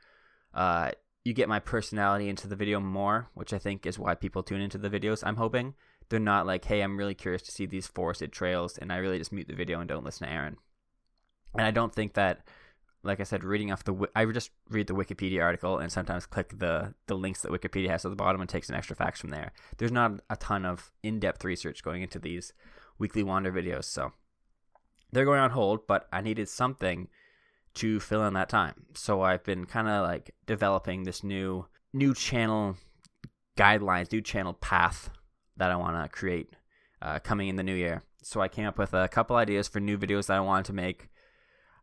Uh, 0.54 0.90
you 1.24 1.34
get 1.34 1.48
my 1.48 1.58
personality 1.58 2.28
into 2.28 2.48
the 2.48 2.56
video 2.56 2.80
more, 2.80 3.28
which 3.34 3.52
I 3.52 3.58
think 3.58 3.84
is 3.84 3.98
why 3.98 4.14
people 4.14 4.42
tune 4.42 4.62
into 4.62 4.78
the 4.78 4.88
videos. 4.88 5.22
I'm 5.26 5.36
hoping 5.36 5.74
they're 6.08 6.20
not 6.20 6.46
like, 6.46 6.64
hey, 6.64 6.80
I'm 6.80 6.96
really 6.96 7.14
curious 7.14 7.42
to 7.42 7.50
see 7.52 7.66
these 7.66 7.86
forested 7.86 8.32
trails, 8.32 8.78
and 8.78 8.90
I 8.90 8.96
really 8.96 9.18
just 9.18 9.32
mute 9.32 9.48
the 9.48 9.54
video 9.54 9.80
and 9.80 9.88
don't 9.88 10.04
listen 10.04 10.26
to 10.26 10.32
Aaron. 10.32 10.56
And 11.54 11.66
I 11.66 11.70
don't 11.70 11.94
think 11.94 12.14
that, 12.14 12.46
like 13.02 13.20
I 13.20 13.24
said, 13.24 13.44
reading 13.44 13.70
off 13.70 13.84
the, 13.84 14.08
I 14.14 14.24
just 14.26 14.50
read 14.68 14.86
the 14.86 14.94
Wikipedia 14.94 15.42
article 15.42 15.78
and 15.78 15.90
sometimes 15.90 16.26
click 16.26 16.58
the 16.58 16.94
the 17.06 17.14
links 17.14 17.42
that 17.42 17.52
Wikipedia 17.52 17.90
has 17.90 18.04
at 18.04 18.10
the 18.10 18.16
bottom 18.16 18.40
and 18.40 18.50
takes 18.50 18.66
some 18.66 18.76
extra 18.76 18.96
facts 18.96 19.20
from 19.20 19.30
there. 19.30 19.52
There's 19.76 19.92
not 19.92 20.20
a 20.28 20.36
ton 20.36 20.64
of 20.64 20.92
in 21.02 21.20
depth 21.20 21.44
research 21.44 21.82
going 21.82 22.02
into 22.02 22.18
these 22.18 22.52
weekly 22.98 23.22
wander 23.22 23.52
videos, 23.52 23.84
so 23.84 24.12
they're 25.12 25.24
going 25.24 25.40
on 25.40 25.50
hold. 25.50 25.86
But 25.86 26.08
I 26.12 26.20
needed 26.20 26.48
something 26.48 27.08
to 27.74 28.00
fill 28.00 28.26
in 28.26 28.34
that 28.34 28.48
time. 28.48 28.86
So 28.94 29.22
I've 29.22 29.44
been 29.44 29.64
kind 29.64 29.88
of 29.88 30.02
like 30.02 30.34
developing 30.46 31.04
this 31.04 31.22
new 31.22 31.66
new 31.92 32.14
channel 32.14 32.76
guidelines, 33.56 34.12
new 34.12 34.20
channel 34.20 34.54
path 34.54 35.10
that 35.56 35.70
I 35.70 35.76
want 35.76 36.02
to 36.02 36.08
create 36.08 36.50
uh, 37.00 37.18
coming 37.20 37.48
in 37.48 37.56
the 37.56 37.62
new 37.62 37.74
year. 37.74 38.02
So 38.22 38.40
I 38.40 38.48
came 38.48 38.66
up 38.66 38.78
with 38.78 38.94
a 38.94 39.08
couple 39.08 39.36
ideas 39.36 39.68
for 39.68 39.80
new 39.80 39.96
videos 39.96 40.26
that 40.26 40.36
I 40.36 40.40
wanted 40.40 40.66
to 40.66 40.72
make. 40.72 41.08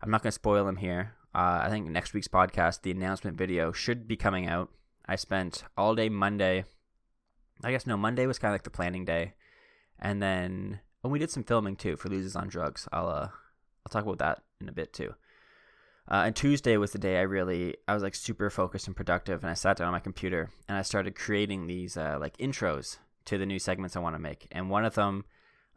I'm 0.05 0.11
not 0.11 0.21
going 0.21 0.29
to 0.29 0.33
spoil 0.33 0.65
them 0.65 0.75
here. 0.77 1.15
Uh, 1.33 1.61
I 1.63 1.69
think 1.69 1.87
next 1.89 2.13
week's 2.13 2.27
podcast, 2.27 2.83
the 2.83 2.91
announcement 2.91 3.37
video, 3.37 3.71
should 3.71 4.07
be 4.07 4.15
coming 4.15 4.47
out. 4.47 4.69
I 5.07 5.15
spent 5.15 5.63
all 5.75 5.95
day 5.95 6.09
Monday. 6.09 6.65
I 7.63 7.71
guess 7.71 7.87
no, 7.87 7.97
Monday 7.97 8.27
was 8.27 8.37
kind 8.37 8.51
of 8.51 8.53
like 8.53 8.63
the 8.63 8.69
planning 8.69 9.03
day, 9.03 9.33
and 9.99 10.21
then 10.21 10.79
oh, 11.03 11.09
we 11.09 11.17
did 11.17 11.31
some 11.31 11.43
filming 11.43 11.75
too 11.75 11.97
for 11.97 12.09
Losers 12.09 12.35
on 12.35 12.49
Drugs. 12.49 12.87
I'll 12.93 13.07
uh, 13.07 13.29
I'll 13.29 13.89
talk 13.89 14.03
about 14.03 14.19
that 14.19 14.43
in 14.61 14.69
a 14.69 14.73
bit 14.73 14.93
too. 14.93 15.15
Uh, 16.07 16.23
and 16.25 16.35
Tuesday 16.35 16.77
was 16.77 16.91
the 16.91 16.99
day 16.99 17.17
I 17.17 17.21
really 17.21 17.75
I 17.87 17.95
was 17.95 18.03
like 18.03 18.13
super 18.13 18.51
focused 18.51 18.85
and 18.85 18.95
productive, 18.95 19.43
and 19.43 19.49
I 19.49 19.55
sat 19.55 19.77
down 19.77 19.87
on 19.87 19.93
my 19.93 19.99
computer 19.99 20.51
and 20.67 20.77
I 20.77 20.83
started 20.83 21.15
creating 21.15 21.65
these 21.65 21.97
uh, 21.97 22.17
like 22.19 22.37
intros 22.37 22.99
to 23.25 23.39
the 23.39 23.45
new 23.47 23.57
segments 23.57 23.95
I 23.95 24.01
want 24.01 24.15
to 24.15 24.21
make. 24.21 24.47
And 24.51 24.69
one 24.69 24.85
of 24.85 24.93
them 24.93 25.25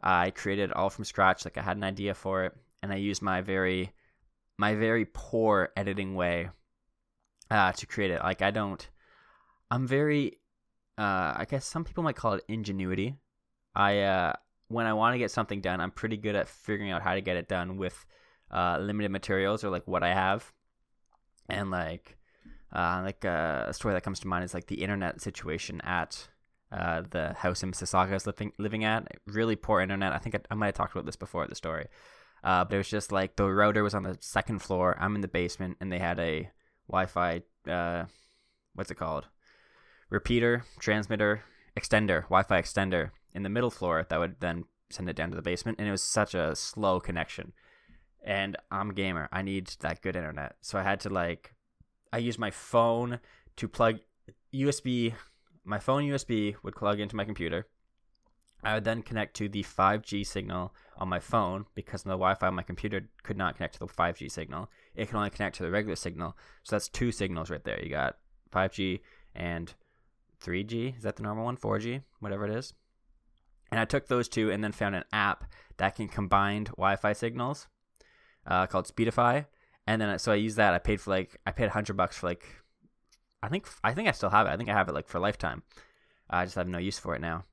I 0.03 0.29
created 0.29 0.71
all 0.71 0.91
from 0.91 1.05
scratch. 1.05 1.45
Like 1.45 1.57
I 1.57 1.63
had 1.63 1.77
an 1.77 1.83
idea 1.83 2.13
for 2.13 2.43
it, 2.43 2.53
and 2.83 2.93
I 2.93 2.97
used 2.97 3.23
my 3.23 3.41
very 3.41 3.91
my 4.59 4.75
very 4.75 5.05
poor 5.05 5.69
editing 5.77 6.15
way 6.15 6.49
uh, 7.49 7.71
to 7.71 7.87
create 7.87 8.11
it. 8.11 8.21
Like 8.21 8.41
I 8.41 8.51
don't, 8.51 8.85
I'm 9.71 9.87
very, 9.87 10.33
uh, 10.97 11.33
I 11.37 11.45
guess 11.49 11.65
some 11.65 11.85
people 11.85 12.03
might 12.03 12.17
call 12.17 12.33
it 12.33 12.43
ingenuity. 12.49 13.15
I 13.73 14.01
uh, 14.01 14.33
when 14.67 14.85
I 14.85 14.91
want 14.93 15.13
to 15.13 15.17
get 15.17 15.31
something 15.31 15.61
done, 15.61 15.79
I'm 15.79 15.91
pretty 15.91 16.17
good 16.17 16.35
at 16.35 16.49
figuring 16.49 16.91
out 16.91 17.01
how 17.01 17.13
to 17.13 17.21
get 17.21 17.37
it 17.37 17.47
done 17.47 17.77
with 17.77 18.05
uh, 18.51 18.77
limited 18.81 19.11
materials 19.11 19.63
or 19.63 19.69
like 19.69 19.87
what 19.87 20.03
I 20.03 20.13
have, 20.13 20.51
and 21.47 21.71
like 21.71 22.17
uh, 22.73 23.01
like 23.05 23.23
uh, 23.23 23.63
a 23.67 23.73
story 23.73 23.93
that 23.93 24.03
comes 24.03 24.19
to 24.19 24.27
mind 24.27 24.43
is 24.43 24.53
like 24.53 24.67
the 24.67 24.83
internet 24.83 25.21
situation 25.21 25.79
at 25.85 26.27
uh, 26.73 27.03
the 27.09 27.33
house 27.33 27.63
in 27.63 27.71
Mississauga 27.71 28.09
I 28.09 28.13
was 28.15 28.27
living 28.27 28.51
living 28.57 28.83
at. 28.83 29.07
Really 29.25 29.55
poor 29.55 29.79
internet. 29.79 30.11
I 30.11 30.17
think 30.17 30.35
I, 30.35 30.39
I 30.51 30.55
might 30.55 30.65
have 30.67 30.75
talked 30.75 30.91
about 30.91 31.05
this 31.05 31.15
before 31.15 31.47
the 31.47 31.55
story. 31.55 31.87
Uh, 32.43 32.63
but 32.63 32.75
it 32.75 32.77
was 32.77 32.89
just 32.89 33.11
like 33.11 33.35
the 33.35 33.45
router 33.45 33.83
was 33.83 33.93
on 33.93 34.03
the 34.03 34.17
second 34.21 34.59
floor. 34.59 34.97
I'm 34.99 35.15
in 35.15 35.21
the 35.21 35.27
basement, 35.27 35.77
and 35.79 35.91
they 35.91 35.99
had 35.99 36.19
a 36.19 36.49
Wi-Fi. 36.89 37.41
Uh, 37.69 38.05
what's 38.73 38.91
it 38.91 38.95
called? 38.95 39.27
Repeater, 40.09 40.63
transmitter, 40.79 41.43
extender, 41.77 42.23
Wi-Fi 42.23 42.61
extender 42.61 43.11
in 43.33 43.43
the 43.43 43.49
middle 43.49 43.69
floor 43.69 44.05
that 44.09 44.19
would 44.19 44.39
then 44.39 44.65
send 44.89 45.09
it 45.09 45.15
down 45.15 45.29
to 45.29 45.35
the 45.35 45.41
basement, 45.41 45.77
and 45.79 45.87
it 45.87 45.91
was 45.91 46.01
such 46.01 46.33
a 46.33 46.55
slow 46.55 46.99
connection 46.99 47.53
and 48.23 48.57
I'm 48.69 48.89
a 48.89 48.93
gamer. 48.93 49.29
I 49.31 49.41
need 49.41 49.67
that 49.79 50.01
good 50.01 50.15
internet. 50.15 50.55
So 50.61 50.77
I 50.77 50.83
had 50.83 50.99
to 51.01 51.09
like 51.09 51.53
I 52.11 52.17
used 52.17 52.39
my 52.39 52.51
phone 52.51 53.19
to 53.57 53.67
plug 53.67 53.99
USB 54.53 55.13
my 55.63 55.79
phone 55.79 56.03
USB 56.03 56.55
would 56.63 56.75
plug 56.75 56.99
into 56.99 57.15
my 57.15 57.25
computer. 57.25 57.67
I 58.63 58.73
would 58.73 58.83
then 58.83 59.01
connect 59.01 59.35
to 59.37 59.47
the 59.47 59.63
5G 59.63 60.25
signal 60.25 60.73
on 60.97 61.07
my 61.07 61.19
phone 61.19 61.65
because 61.75 62.03
the 62.03 62.09
Wi-Fi 62.09 62.47
on 62.47 62.55
my 62.55 62.63
computer 62.63 63.09
could 63.23 63.37
not 63.37 63.55
connect 63.55 63.75
to 63.75 63.79
the 63.79 63.87
5G 63.87 64.29
signal. 64.29 64.69
It 64.95 65.07
can 65.07 65.17
only 65.17 65.29
connect 65.29 65.55
to 65.57 65.63
the 65.63 65.71
regular 65.71 65.95
signal. 65.95 66.35
So 66.63 66.75
that's 66.75 66.89
two 66.89 67.11
signals 67.11 67.49
right 67.49 67.63
there. 67.63 67.81
You 67.81 67.89
got 67.89 68.17
5G 68.51 68.99
and 69.33 69.73
3G. 70.43 70.97
Is 70.97 71.03
that 71.03 71.15
the 71.15 71.23
normal 71.23 71.45
one? 71.45 71.57
4G, 71.57 72.01
whatever 72.19 72.45
it 72.45 72.51
is. 72.51 72.73
And 73.71 73.79
I 73.79 73.85
took 73.85 74.07
those 74.07 74.27
two 74.27 74.51
and 74.51 74.63
then 74.63 74.71
found 74.71 74.95
an 74.95 75.05
app 75.13 75.45
that 75.77 75.95
can 75.95 76.07
combine 76.09 76.65
Wi-Fi 76.65 77.13
signals 77.13 77.67
uh, 78.45 78.67
called 78.67 78.87
Speedify, 78.87 79.45
and 79.87 80.01
then 80.01 80.19
so 80.19 80.31
I 80.31 80.35
used 80.35 80.57
that. 80.57 80.73
I 80.73 80.79
paid 80.79 80.99
for 80.99 81.11
like 81.11 81.37
I 81.45 81.51
paid 81.51 81.69
hundred 81.69 81.97
bucks 81.97 82.17
for 82.17 82.27
like 82.27 82.45
I 83.41 83.47
think 83.47 83.67
I 83.83 83.93
think 83.93 84.07
I 84.07 84.11
still 84.11 84.29
have 84.29 84.47
it. 84.47 84.49
I 84.49 84.57
think 84.57 84.69
I 84.69 84.73
have 84.73 84.89
it 84.89 84.93
like 84.93 85.07
for 85.07 85.19
lifetime. 85.19 85.63
I 86.29 86.45
just 86.45 86.55
have 86.55 86.67
no 86.67 86.77
use 86.77 86.99
for 86.99 87.15
it 87.15 87.21
now. 87.21 87.45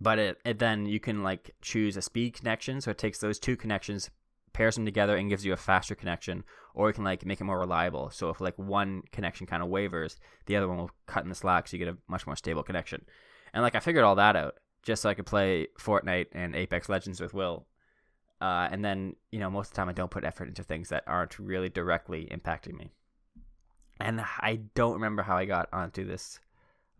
But 0.00 0.18
it, 0.18 0.38
it 0.44 0.58
then 0.58 0.86
you 0.86 1.00
can 1.00 1.22
like 1.22 1.50
choose 1.62 1.96
a 1.96 2.02
speed 2.02 2.34
connection. 2.34 2.80
So 2.80 2.90
it 2.90 2.98
takes 2.98 3.18
those 3.18 3.38
two 3.38 3.56
connections 3.56 4.10
pairs 4.56 4.74
them 4.74 4.86
together 4.86 5.16
and 5.16 5.28
gives 5.28 5.44
you 5.44 5.52
a 5.52 5.56
faster 5.56 5.94
connection 5.94 6.42
or 6.72 6.88
you 6.88 6.94
can 6.94 7.04
like 7.04 7.26
make 7.26 7.40
it 7.40 7.44
more 7.44 7.58
reliable. 7.58 8.08
So 8.08 8.30
if 8.30 8.40
like 8.40 8.58
one 8.58 9.02
connection 9.12 9.46
kind 9.46 9.62
of 9.62 9.68
wavers 9.68 10.16
the 10.46 10.56
other 10.56 10.66
one 10.66 10.78
will 10.78 10.90
cut 11.06 11.22
in 11.22 11.28
the 11.28 11.34
slack 11.34 11.68
so 11.68 11.76
you 11.76 11.84
get 11.84 11.92
a 11.92 11.98
much 12.08 12.26
more 12.26 12.36
stable 12.36 12.62
connection. 12.62 13.04
And 13.52 13.62
like 13.62 13.74
i 13.74 13.80
figured 13.80 14.04
all 14.04 14.14
that 14.14 14.34
out 14.34 14.54
just 14.82 15.02
so 15.02 15.10
i 15.10 15.14
could 15.14 15.26
play 15.26 15.68
fortnite 15.78 16.28
and 16.32 16.56
apex 16.56 16.88
legends 16.88 17.20
with 17.20 17.34
will. 17.34 17.66
Uh, 18.40 18.68
and 18.70 18.82
then 18.82 19.14
you 19.30 19.38
know 19.38 19.50
most 19.50 19.68
of 19.68 19.72
the 19.72 19.76
time 19.76 19.90
i 19.90 19.92
don't 19.92 20.10
put 20.10 20.24
effort 20.24 20.48
into 20.48 20.62
things 20.62 20.88
that 20.88 21.04
aren't 21.06 21.38
really 21.38 21.68
directly 21.68 22.26
impacting 22.32 22.78
me. 22.78 22.92
And 24.00 24.24
i 24.40 24.60
don't 24.74 24.94
remember 24.94 25.22
how 25.22 25.36
i 25.36 25.44
got 25.44 25.68
onto 25.70 26.06
this 26.06 26.40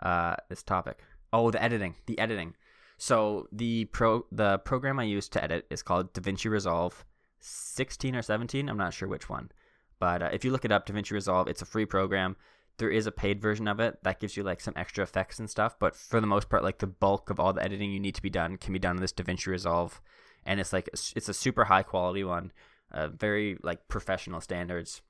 uh, 0.03 0.37
this 0.51 0.63
topic. 0.63 0.99
Oh 1.33 1.51
the 1.51 1.63
editing 1.63 1.95
the 2.05 2.19
editing 2.19 2.55
so 2.99 3.47
the 3.53 3.85
pro 3.87 4.25
the 4.33 4.59
program 4.59 4.99
I 4.99 5.05
use 5.05 5.29
to 5.31 5.43
edit 5.43 5.67
is 5.71 5.83
called 5.83 6.15
DaVinci 6.15 6.51
Resolve 6.51 7.05
16 7.41 8.17
or 8.17 8.23
17. 8.23 8.69
I'm 8.69 8.79
not 8.79 8.95
sure 8.95 9.09
which 9.09 9.29
one, 9.29 9.51
but 9.99 10.23
uh, 10.23 10.31
if 10.33 10.45
you 10.45 10.51
look 10.51 10.65
it 10.65 10.73
up, 10.73 10.87
DaVinci 10.87 11.13
Resolve, 11.13 11.49
it's 11.49 11.63
a 11.63 11.67
free 11.67 11.87
program. 11.87 12.37
There 12.79 12.91
is 12.91 13.07
a 13.07 13.13
paid 13.13 13.41
version 13.41 13.69
of 13.69 13.81
it 13.81 14.03
that 14.03 14.21
gives 14.21 14.37
you 14.37 14.43
like 14.43 14.61
some 14.61 14.75
extra 14.77 15.03
effects 15.03 15.39
and 15.39 15.49
stuff, 15.49 15.79
but 15.79 15.97
for 15.97 16.21
the 16.21 16.27
most 16.27 16.49
part, 16.49 16.63
like 16.63 16.79
the 16.79 16.87
bulk 16.87 17.31
of 17.31 17.41
all 17.41 17.53
the 17.53 17.63
editing 17.63 17.91
you 17.91 18.01
need 18.01 18.15
to 18.15 18.23
be 18.23 18.31
done 18.31 18.57
can 18.57 18.73
be 18.73 18.79
done 18.79 18.97
in 18.97 19.03
this 19.03 19.13
DaVinci 19.13 19.47
Resolve, 19.47 20.01
and 20.45 20.61
it's 20.61 20.73
like 20.73 20.89
it's 20.89 21.29
a 21.29 21.35
super 21.35 21.65
high 21.65 21.83
quality 21.83 22.25
one, 22.25 22.53
uh, 22.93 23.09
very 23.09 23.59
like 23.63 23.89
professional 23.89 24.41
standards 24.41 25.03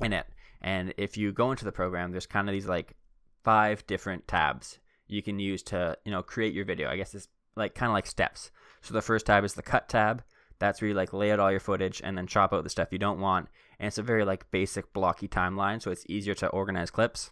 in 0.00 0.12
it. 0.12 0.26
And 0.60 0.94
if 0.96 1.16
you 1.16 1.32
go 1.32 1.50
into 1.50 1.64
the 1.64 1.72
program, 1.72 2.12
there's 2.12 2.26
kind 2.26 2.48
of 2.48 2.52
these 2.52 2.66
like 2.66 2.94
five 3.42 3.86
different 3.86 4.28
tabs 4.28 4.78
you 5.12 5.22
can 5.22 5.38
use 5.38 5.62
to 5.64 5.96
you 6.04 6.10
know 6.10 6.22
create 6.22 6.54
your 6.54 6.64
video. 6.64 6.88
I 6.88 6.96
guess 6.96 7.14
it's 7.14 7.28
like 7.54 7.74
kind 7.74 7.90
of 7.90 7.94
like 7.94 8.06
steps. 8.06 8.50
So 8.80 8.94
the 8.94 9.02
first 9.02 9.26
tab 9.26 9.44
is 9.44 9.54
the 9.54 9.62
cut 9.62 9.88
tab. 9.88 10.24
That's 10.58 10.80
where 10.80 10.88
you 10.88 10.94
like 10.94 11.12
lay 11.12 11.32
out 11.32 11.40
all 11.40 11.50
your 11.50 11.60
footage 11.60 12.00
and 12.04 12.16
then 12.16 12.26
chop 12.26 12.52
out 12.52 12.64
the 12.64 12.70
stuff 12.70 12.92
you 12.92 12.98
don't 12.98 13.20
want. 13.20 13.48
And 13.78 13.88
it's 13.88 13.98
a 13.98 14.02
very 14.02 14.24
like 14.24 14.50
basic 14.50 14.92
blocky 14.92 15.28
timeline, 15.28 15.82
so 15.82 15.90
it's 15.90 16.06
easier 16.08 16.34
to 16.34 16.48
organize 16.48 16.90
clips. 16.90 17.30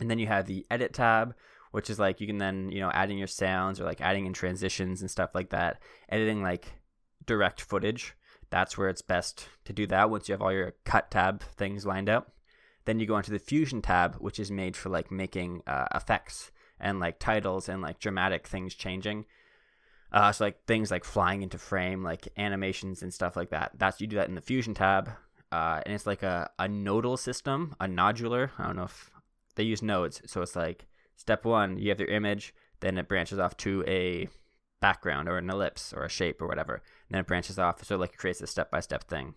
And 0.00 0.10
then 0.10 0.18
you 0.18 0.26
have 0.26 0.46
the 0.46 0.66
edit 0.70 0.92
tab, 0.92 1.34
which 1.70 1.88
is 1.88 1.98
like 1.98 2.20
you 2.20 2.26
can 2.26 2.38
then 2.38 2.70
you 2.70 2.80
know 2.80 2.90
adding 2.92 3.18
your 3.18 3.28
sounds 3.28 3.80
or 3.80 3.84
like 3.84 4.00
adding 4.00 4.26
in 4.26 4.32
transitions 4.32 5.00
and 5.00 5.10
stuff 5.10 5.34
like 5.34 5.50
that. 5.50 5.80
Editing 6.08 6.42
like 6.42 6.72
direct 7.26 7.60
footage. 7.60 8.14
That's 8.50 8.76
where 8.76 8.90
it's 8.90 9.02
best 9.02 9.48
to 9.64 9.72
do 9.72 9.86
that 9.86 10.10
once 10.10 10.28
you 10.28 10.34
have 10.34 10.42
all 10.42 10.52
your 10.52 10.74
cut 10.84 11.10
tab 11.10 11.42
things 11.56 11.86
lined 11.86 12.10
up. 12.10 12.32
Then 12.84 12.98
you 12.98 13.06
go 13.06 13.16
into 13.16 13.30
the 13.30 13.38
fusion 13.38 13.80
tab, 13.80 14.16
which 14.16 14.38
is 14.38 14.50
made 14.50 14.76
for 14.76 14.88
like 14.88 15.10
making 15.10 15.62
uh, 15.66 15.86
effects 15.94 16.50
and 16.82 17.00
like 17.00 17.18
titles 17.18 17.68
and 17.68 17.80
like 17.80 17.98
dramatic 17.98 18.46
things 18.46 18.74
changing. 18.74 19.24
Uh, 20.12 20.30
so 20.30 20.44
like 20.44 20.66
things 20.66 20.90
like 20.90 21.04
flying 21.04 21.42
into 21.42 21.56
frame, 21.56 22.02
like 22.02 22.28
animations 22.36 23.02
and 23.02 23.14
stuff 23.14 23.36
like 23.36 23.48
that. 23.50 23.70
That's 23.78 24.00
you 24.00 24.06
do 24.06 24.16
that 24.16 24.28
in 24.28 24.34
the 24.34 24.42
Fusion 24.42 24.74
tab, 24.74 25.08
uh, 25.50 25.80
and 25.86 25.94
it's 25.94 26.06
like 26.06 26.22
a, 26.22 26.50
a 26.58 26.68
nodal 26.68 27.16
system, 27.16 27.74
a 27.80 27.86
nodular. 27.86 28.50
I 28.58 28.66
don't 28.66 28.76
know 28.76 28.84
if 28.84 29.10
they 29.54 29.62
use 29.62 29.80
nodes, 29.80 30.20
so 30.26 30.42
it's 30.42 30.56
like 30.56 30.86
step 31.16 31.46
one, 31.46 31.78
you 31.78 31.88
have 31.88 32.00
your 32.00 32.10
image, 32.10 32.54
then 32.80 32.98
it 32.98 33.08
branches 33.08 33.38
off 33.38 33.56
to 33.58 33.82
a 33.86 34.28
background 34.80 35.28
or 35.28 35.38
an 35.38 35.48
ellipse 35.48 35.94
or 35.94 36.04
a 36.04 36.10
shape 36.10 36.42
or 36.42 36.48
whatever, 36.48 36.74
and 36.74 37.14
then 37.14 37.20
it 37.20 37.26
branches 37.26 37.58
off, 37.58 37.82
so 37.82 37.96
like 37.96 38.12
it 38.12 38.18
creates 38.18 38.42
a 38.42 38.46
step 38.46 38.70
by 38.70 38.80
step 38.80 39.04
thing. 39.04 39.34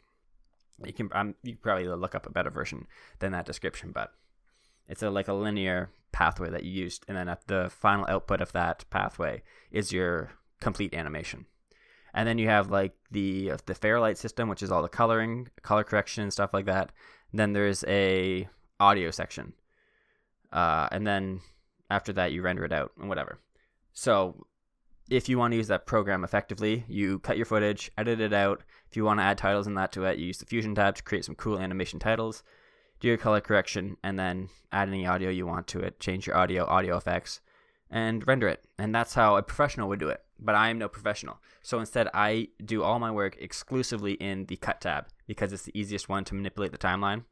You 0.84 0.92
can 0.92 1.10
um, 1.14 1.36
you 1.42 1.54
can 1.54 1.62
probably 1.62 1.88
look 1.88 2.16
up 2.16 2.26
a 2.26 2.32
better 2.32 2.50
version 2.50 2.88
than 3.20 3.32
that 3.32 3.46
description, 3.46 3.92
but 3.94 4.12
it's 4.88 5.04
a 5.04 5.10
like 5.10 5.28
a 5.28 5.34
linear 5.34 5.90
pathway 6.12 6.50
that 6.50 6.64
you 6.64 6.72
used, 6.72 7.06
and 7.08 7.18
then 7.18 7.28
at 7.28 7.48
the 7.48 7.70
final 7.70 8.06
output 8.08 8.42
of 8.42 8.52
that 8.54 8.86
pathway 8.90 9.44
is 9.72 9.92
your 9.92 10.32
complete 10.62 10.94
animation. 10.94 11.46
And 12.14 12.28
then 12.28 12.38
you 12.38 12.48
have 12.48 12.72
like 12.72 12.94
the 13.12 13.54
the 13.66 13.76
Fairlight 13.76 14.18
system, 14.18 14.48
which 14.50 14.64
is 14.64 14.72
all 14.72 14.82
the 14.82 14.88
coloring, 14.88 15.50
color 15.62 15.84
correction, 15.84 16.24
and 16.24 16.34
stuff 16.34 16.54
like 16.54 16.66
that. 16.66 16.92
And 17.32 17.40
then 17.40 17.54
there's 17.54 17.84
a 17.88 18.48
audio 18.80 19.12
section, 19.12 19.54
uh, 20.52 20.88
and 20.92 21.06
then 21.06 21.42
after 21.90 22.14
that 22.14 22.32
you 22.32 22.42
render 22.42 22.64
it 22.64 22.74
out 22.74 22.92
and 23.00 23.10
whatever. 23.10 23.40
So 23.94 24.46
if 25.10 25.30
you 25.30 25.38
want 25.38 25.52
to 25.52 25.58
use 25.58 25.68
that 25.68 25.86
program 25.86 26.24
effectively, 26.24 26.84
you 26.88 27.20
cut 27.20 27.38
your 27.38 27.46
footage, 27.46 27.92
edit 27.98 28.20
it 28.20 28.34
out. 28.34 28.64
If 28.90 28.98
you 28.98 29.04
want 29.04 29.20
to 29.20 29.24
add 29.24 29.38
titles 29.38 29.68
and 29.68 29.78
that 29.78 29.92
to 29.94 30.06
it, 30.06 30.18
you 30.18 30.28
use 30.28 30.40
the 30.40 30.46
Fusion 30.46 30.74
tab 30.74 30.96
to 30.96 31.04
create 31.04 31.26
some 31.26 31.36
cool 31.36 31.60
animation 31.60 32.00
titles 32.00 32.44
do 33.06 33.10
your 33.10 33.18
color 33.20 33.40
correction, 33.40 33.98
and 34.04 34.18
then 34.18 34.50
add 34.72 34.90
any 34.90 35.06
audio 35.06 35.30
you 35.30 35.46
want 35.46 35.68
to 35.68 35.80
it, 35.80 36.00
change 36.00 36.26
your 36.26 36.36
audio, 36.36 36.66
audio 36.66 36.98
effects, 36.98 37.40
and 37.92 38.28
render 38.28 38.48
it. 38.48 38.64
And 38.80 38.96
that's 38.96 39.14
how 39.14 39.36
a 39.36 39.44
professional 39.44 39.88
would 39.90 40.00
do 40.00 40.10
it. 40.10 40.24
But 40.40 40.56
I 40.56 40.70
am 40.70 40.80
no 40.80 40.90
professional. 40.90 41.38
So 41.62 41.80
instead, 41.80 42.10
I 42.16 42.48
do 42.66 42.82
all 42.82 42.98
my 42.98 43.12
work 43.12 43.38
exclusively 43.40 44.14
in 44.14 44.48
the 44.48 44.58
cut 44.58 44.82
tab 44.82 45.06
because 45.28 45.54
it's 45.54 45.64
the 45.64 45.80
easiest 45.80 46.10
one 46.10 46.24
to 46.26 46.34
manipulate 46.34 46.72
the 46.72 46.80
timeline. 46.80 47.26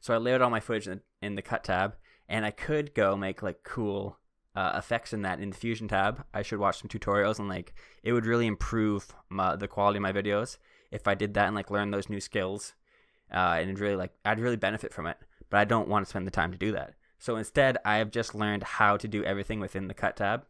So 0.00 0.12
I 0.12 0.16
lay 0.16 0.34
out 0.34 0.42
all 0.42 0.50
my 0.50 0.58
footage 0.58 0.88
in, 0.88 1.02
in 1.22 1.36
the 1.36 1.42
cut 1.42 1.62
tab, 1.62 1.94
and 2.28 2.44
I 2.44 2.50
could 2.50 2.94
go 2.94 3.16
make 3.16 3.44
like 3.44 3.62
cool 3.62 4.18
uh, 4.56 4.72
effects 4.76 5.12
in 5.12 5.22
that 5.22 5.38
in 5.38 5.50
the 5.50 5.56
Fusion 5.56 5.86
tab. 5.86 6.24
I 6.34 6.42
should 6.42 6.58
watch 6.58 6.80
some 6.80 6.88
tutorials 6.88 7.38
and 7.38 7.48
like 7.48 7.74
it 8.02 8.12
would 8.12 8.26
really 8.26 8.48
improve 8.48 9.14
my, 9.28 9.54
the 9.54 9.68
quality 9.68 9.98
of 9.98 10.02
my 10.02 10.12
videos 10.12 10.58
if 10.90 11.06
I 11.06 11.14
did 11.14 11.34
that 11.34 11.46
and 11.46 11.54
like 11.54 11.70
learn 11.70 11.92
those 11.92 12.10
new 12.10 12.20
skills 12.20 12.74
uh, 13.32 13.58
and 13.58 13.78
really 13.78 13.96
like 13.96 14.12
I'd 14.24 14.40
really 14.40 14.56
benefit 14.56 14.92
from 14.92 15.06
it. 15.06 15.16
But 15.50 15.58
I 15.58 15.64
don't 15.64 15.88
want 15.88 16.04
to 16.04 16.10
spend 16.10 16.26
the 16.26 16.32
time 16.32 16.52
to 16.52 16.58
do 16.58 16.72
that. 16.72 16.94
So 17.18 17.36
instead, 17.36 17.78
I 17.84 17.96
have 17.96 18.10
just 18.10 18.34
learned 18.34 18.62
how 18.62 18.96
to 18.96 19.08
do 19.08 19.24
everything 19.24 19.60
within 19.60 19.88
the 19.88 19.94
cut 19.94 20.16
tab. 20.16 20.44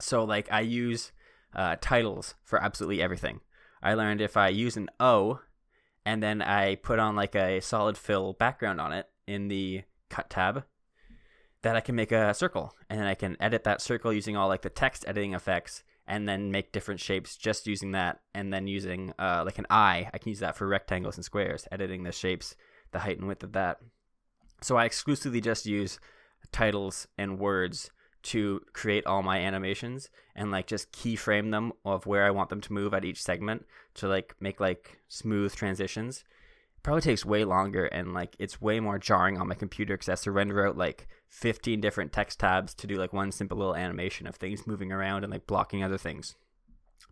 So 0.00 0.24
like 0.24 0.48
I 0.52 0.60
use 0.60 1.12
uh, 1.54 1.76
titles 1.80 2.34
for 2.42 2.62
absolutely 2.62 3.02
everything. 3.02 3.40
I 3.82 3.94
learned 3.94 4.20
if 4.20 4.36
I 4.36 4.48
use 4.48 4.76
an 4.76 4.88
O, 4.98 5.40
and 6.04 6.22
then 6.22 6.42
I 6.42 6.76
put 6.76 6.98
on 6.98 7.16
like 7.16 7.34
a 7.34 7.60
solid 7.60 7.96
fill 7.96 8.32
background 8.32 8.80
on 8.80 8.92
it 8.92 9.08
in 9.26 9.48
the 9.48 9.82
cut 10.10 10.30
tab, 10.30 10.64
that 11.62 11.76
I 11.76 11.80
can 11.80 11.94
make 11.94 12.12
a 12.12 12.34
circle, 12.34 12.74
and 12.90 13.00
then 13.00 13.06
I 13.06 13.14
can 13.14 13.36
edit 13.40 13.64
that 13.64 13.80
circle 13.80 14.12
using 14.12 14.36
all 14.36 14.48
like 14.48 14.62
the 14.62 14.70
text 14.70 15.04
editing 15.06 15.34
effects 15.34 15.82
and 16.06 16.28
then 16.28 16.50
make 16.50 16.72
different 16.72 17.00
shapes 17.00 17.36
just 17.36 17.66
using 17.66 17.92
that 17.92 18.20
and 18.34 18.52
then 18.52 18.66
using 18.66 19.12
uh, 19.18 19.42
like 19.44 19.58
an 19.58 19.66
eye. 19.70 20.10
I 20.12 20.18
can 20.18 20.30
use 20.30 20.40
that 20.40 20.56
for 20.56 20.66
rectangles 20.66 21.16
and 21.16 21.24
squares 21.24 21.66
editing 21.72 22.02
the 22.02 22.12
shapes 22.12 22.56
the 22.92 23.00
height 23.00 23.18
and 23.18 23.28
width 23.28 23.42
of 23.42 23.52
that. 23.52 23.78
So 24.62 24.76
i 24.76 24.84
exclusively 24.84 25.40
just 25.40 25.66
use 25.66 25.98
titles 26.52 27.06
and 27.18 27.38
words 27.38 27.90
to 28.22 28.62
create 28.72 29.04
all 29.04 29.22
my 29.22 29.38
animations 29.38 30.08
and 30.34 30.50
like 30.50 30.66
just 30.66 30.92
keyframe 30.92 31.50
them 31.50 31.72
of 31.84 32.06
where 32.06 32.24
i 32.24 32.30
want 32.30 32.48
them 32.48 32.60
to 32.60 32.72
move 32.72 32.94
at 32.94 33.04
each 33.04 33.22
segment 33.22 33.66
to 33.92 34.08
like 34.08 34.34
make 34.40 34.60
like 34.60 34.98
smooth 35.08 35.54
transitions 35.54 36.24
probably 36.84 37.00
takes 37.00 37.24
way 37.24 37.44
longer 37.44 37.86
and 37.86 38.12
like 38.12 38.36
it's 38.38 38.60
way 38.60 38.78
more 38.78 38.98
jarring 38.98 39.38
on 39.38 39.48
my 39.48 39.54
computer 39.54 39.94
because 39.94 40.08
I 40.08 40.12
have 40.12 40.20
to 40.20 40.30
render 40.30 40.68
out 40.68 40.76
like 40.76 41.08
15 41.30 41.80
different 41.80 42.12
text 42.12 42.38
tabs 42.38 42.74
to 42.74 42.86
do 42.86 42.96
like 42.96 43.12
one 43.12 43.32
simple 43.32 43.56
little 43.58 43.74
animation 43.74 44.26
of 44.28 44.36
things 44.36 44.66
moving 44.66 44.92
around 44.92 45.24
and 45.24 45.32
like 45.32 45.46
blocking 45.46 45.82
other 45.82 45.98
things. 45.98 46.36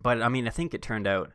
But 0.01 0.23
I 0.23 0.29
mean, 0.29 0.47
I 0.47 0.51
think 0.51 0.75
it 0.75 0.83
turned 0.83 1.07
out, 1.07 1.33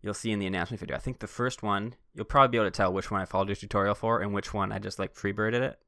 you'll 0.00 0.14
see 0.14 0.30
in 0.30 0.38
the 0.38 0.46
announcement 0.46 0.78
video, 0.78 0.96
I 0.96 1.00
think 1.00 1.18
the 1.18 1.26
first 1.26 1.62
one, 1.64 1.96
you'll 2.14 2.24
probably 2.24 2.52
be 2.52 2.58
able 2.58 2.68
to 2.68 2.76
tell 2.76 2.92
which 2.92 3.10
one 3.10 3.20
I 3.20 3.24
followed 3.24 3.48
your 3.48 3.56
tutorial 3.56 3.96
for 3.96 4.20
and 4.20 4.32
which 4.32 4.54
one 4.54 4.70
I 4.70 4.78
just 4.78 5.00
like 5.00 5.14
freebirded 5.14 5.60
it. 5.60 5.78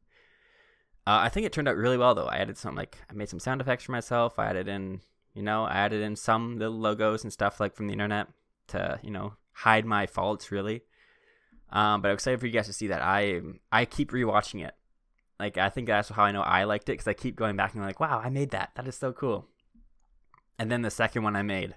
Uh, 1.06 1.20
I 1.22 1.28
think 1.28 1.46
it 1.46 1.52
turned 1.52 1.68
out 1.68 1.76
really 1.76 1.96
well 1.96 2.16
though. 2.16 2.26
I 2.26 2.38
added 2.38 2.58
some 2.58 2.74
like, 2.74 2.98
I 3.08 3.12
made 3.12 3.28
some 3.28 3.40
sound 3.40 3.60
effects 3.60 3.84
for 3.84 3.92
myself. 3.92 4.36
I 4.36 4.46
added 4.46 4.66
in, 4.66 5.00
you 5.32 5.42
know, 5.42 5.64
I 5.64 5.74
added 5.74 6.02
in 6.02 6.16
some 6.16 6.58
little 6.58 6.78
logos 6.78 7.22
and 7.22 7.32
stuff 7.32 7.60
like 7.60 7.76
from 7.76 7.86
the 7.86 7.92
internet 7.92 8.26
to, 8.68 8.98
you 9.00 9.12
know, 9.12 9.34
hide 9.52 9.86
my 9.86 10.06
faults 10.06 10.50
really. 10.50 10.82
Um, 11.74 12.00
but 12.00 12.08
I'm 12.08 12.14
excited 12.14 12.38
for 12.38 12.46
you 12.46 12.52
guys 12.52 12.66
to 12.66 12.72
see 12.72 12.86
that. 12.86 13.02
I 13.02 13.42
I 13.70 13.84
keep 13.84 14.12
rewatching 14.12 14.64
it. 14.64 14.74
Like 15.40 15.58
I 15.58 15.68
think 15.68 15.88
that's 15.88 16.08
how 16.08 16.22
I 16.22 16.30
know 16.30 16.40
I 16.40 16.64
liked 16.64 16.88
it 16.88 16.92
because 16.92 17.08
I 17.08 17.14
keep 17.14 17.34
going 17.34 17.56
back 17.56 17.74
and 17.74 17.82
like, 17.82 18.00
wow, 18.00 18.22
I 18.24 18.30
made 18.30 18.50
that. 18.50 18.70
That 18.76 18.86
is 18.86 18.94
so 18.94 19.12
cool. 19.12 19.48
And 20.58 20.70
then 20.70 20.82
the 20.82 20.90
second 20.90 21.24
one 21.24 21.34
I 21.34 21.42
made, 21.42 21.74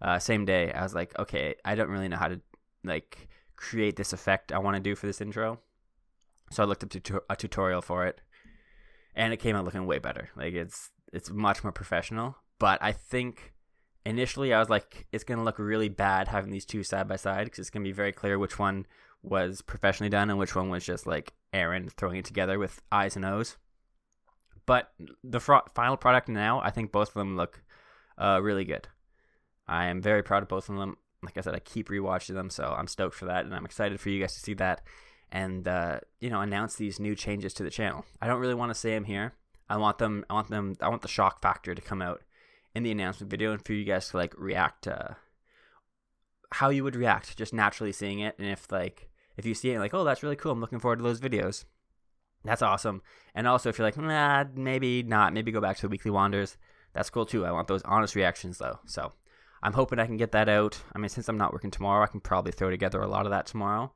uh, 0.00 0.20
same 0.20 0.44
day, 0.44 0.72
I 0.72 0.84
was 0.84 0.94
like, 0.94 1.18
okay, 1.18 1.56
I 1.64 1.74
don't 1.74 1.90
really 1.90 2.06
know 2.06 2.16
how 2.16 2.28
to 2.28 2.40
like 2.84 3.28
create 3.56 3.96
this 3.96 4.12
effect 4.12 4.52
I 4.52 4.58
want 4.58 4.76
to 4.76 4.80
do 4.80 4.94
for 4.94 5.06
this 5.06 5.20
intro. 5.20 5.58
So 6.52 6.62
I 6.62 6.66
looked 6.66 6.84
up 6.84 7.22
a 7.28 7.36
tutorial 7.36 7.82
for 7.82 8.06
it, 8.06 8.20
and 9.16 9.32
it 9.32 9.38
came 9.38 9.56
out 9.56 9.64
looking 9.64 9.86
way 9.86 9.98
better. 9.98 10.30
Like 10.36 10.54
it's 10.54 10.90
it's 11.12 11.30
much 11.30 11.64
more 11.64 11.72
professional. 11.72 12.36
But 12.60 12.80
I 12.80 12.92
think 12.92 13.52
initially 14.06 14.54
I 14.54 14.60
was 14.60 14.70
like, 14.70 15.06
it's 15.10 15.24
gonna 15.24 15.42
look 15.42 15.58
really 15.58 15.88
bad 15.88 16.28
having 16.28 16.52
these 16.52 16.64
two 16.64 16.84
side 16.84 17.08
by 17.08 17.16
side 17.16 17.46
because 17.46 17.58
it's 17.58 17.70
gonna 17.70 17.82
be 17.82 17.92
very 17.92 18.12
clear 18.12 18.38
which 18.38 18.56
one 18.56 18.86
was 19.22 19.62
professionally 19.62 20.10
done 20.10 20.30
and 20.30 20.38
which 20.38 20.54
one 20.54 20.70
was 20.70 20.84
just 20.84 21.06
like 21.06 21.32
Aaron 21.52 21.88
throwing 21.88 22.16
it 22.16 22.24
together 22.24 22.58
with 22.58 22.80
eyes 22.90 23.16
and 23.16 23.24
O's. 23.24 23.56
But 24.66 24.92
the 25.24 25.40
fr- 25.40 25.68
final 25.74 25.96
product 25.96 26.28
now, 26.28 26.60
I 26.60 26.70
think 26.70 26.92
both 26.92 27.08
of 27.08 27.14
them 27.14 27.36
look 27.36 27.62
uh, 28.18 28.40
really 28.42 28.64
good. 28.64 28.88
I 29.66 29.86
am 29.86 30.00
very 30.00 30.22
proud 30.22 30.42
of 30.42 30.48
both 30.48 30.68
of 30.68 30.76
them. 30.76 30.96
Like 31.22 31.36
I 31.36 31.40
said, 31.40 31.54
I 31.54 31.58
keep 31.58 31.88
rewatching 31.88 32.34
them, 32.34 32.50
so 32.50 32.74
I'm 32.76 32.86
stoked 32.86 33.14
for 33.14 33.26
that, 33.26 33.44
and 33.44 33.54
I'm 33.54 33.64
excited 33.64 34.00
for 34.00 34.08
you 34.08 34.20
guys 34.20 34.34
to 34.34 34.40
see 34.40 34.54
that 34.54 34.82
and 35.32 35.68
uh, 35.68 36.00
you 36.20 36.30
know 36.30 36.40
announce 36.40 36.76
these 36.76 36.98
new 36.98 37.14
changes 37.14 37.54
to 37.54 37.62
the 37.62 37.70
channel. 37.70 38.04
I 38.20 38.26
don't 38.26 38.40
really 38.40 38.54
want 38.54 38.70
to 38.70 38.78
say 38.78 38.90
them 38.90 39.04
here. 39.04 39.34
I 39.68 39.76
want 39.76 39.98
them. 39.98 40.24
I 40.28 40.34
want 40.34 40.50
them. 40.50 40.76
I 40.80 40.88
want 40.88 41.02
the 41.02 41.08
shock 41.08 41.42
factor 41.42 41.74
to 41.74 41.82
come 41.82 42.02
out 42.02 42.22
in 42.74 42.82
the 42.82 42.90
announcement 42.90 43.30
video 43.30 43.52
and 43.52 43.64
for 43.64 43.72
you 43.72 43.84
guys 43.84 44.10
to 44.10 44.16
like 44.16 44.34
react 44.36 44.84
to 44.84 45.16
how 46.52 46.68
you 46.68 46.82
would 46.82 46.96
react 46.96 47.36
just 47.36 47.52
naturally 47.52 47.92
seeing 47.92 48.20
it 48.20 48.34
and 48.38 48.48
if 48.48 48.70
like 48.72 49.08
if 49.40 49.46
you 49.46 49.54
see 49.54 49.70
it 49.72 49.78
like 49.78 49.94
oh 49.94 50.04
that's 50.04 50.22
really 50.22 50.36
cool 50.36 50.52
i'm 50.52 50.60
looking 50.60 50.78
forward 50.78 50.96
to 50.96 51.02
those 51.02 51.20
videos. 51.20 51.64
That's 52.42 52.62
awesome. 52.62 53.02
And 53.34 53.46
also 53.46 53.68
if 53.68 53.78
you're 53.78 53.86
like 53.86 53.96
nah 53.96 54.44
maybe 54.54 55.02
not 55.02 55.32
maybe 55.34 55.52
go 55.52 55.60
back 55.60 55.76
to 55.76 55.82
the 55.82 55.88
weekly 55.88 56.10
wanders 56.10 56.56
that's 56.92 57.10
cool 57.10 57.26
too 57.26 57.44
i 57.44 57.50
want 57.50 57.68
those 57.68 57.82
honest 57.82 58.14
reactions 58.14 58.58
though. 58.58 58.78
So 58.86 59.12
i'm 59.62 59.72
hoping 59.72 59.98
i 59.98 60.06
can 60.06 60.16
get 60.16 60.32
that 60.32 60.48
out. 60.48 60.80
I 60.94 60.98
mean 60.98 61.08
since 61.08 61.28
i'm 61.28 61.38
not 61.38 61.52
working 61.52 61.70
tomorrow 61.70 62.04
i 62.04 62.06
can 62.06 62.20
probably 62.20 62.52
throw 62.52 62.70
together 62.70 63.00
a 63.00 63.08
lot 63.08 63.26
of 63.26 63.30
that 63.32 63.46
tomorrow. 63.46 63.92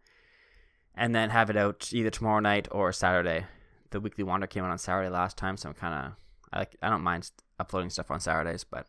And 0.96 1.14
then 1.14 1.30
have 1.30 1.50
it 1.50 1.56
out 1.56 1.88
either 1.92 2.10
tomorrow 2.10 2.40
night 2.40 2.68
or 2.70 2.92
saturday. 2.92 3.46
The 3.90 4.00
weekly 4.00 4.24
wander 4.24 4.46
came 4.46 4.64
out 4.64 4.70
on 4.70 4.78
saturday 4.78 5.08
last 5.08 5.36
time 5.36 5.56
so 5.56 5.68
i'm 5.68 5.74
kind 5.74 5.94
of 5.94 6.12
I 6.54 6.60
like 6.60 6.76
I 6.80 6.88
don't 6.88 7.02
mind 7.02 7.30
uploading 7.58 7.90
stuff 7.90 8.10
on 8.10 8.20
Saturdays, 8.20 8.64
but 8.64 8.86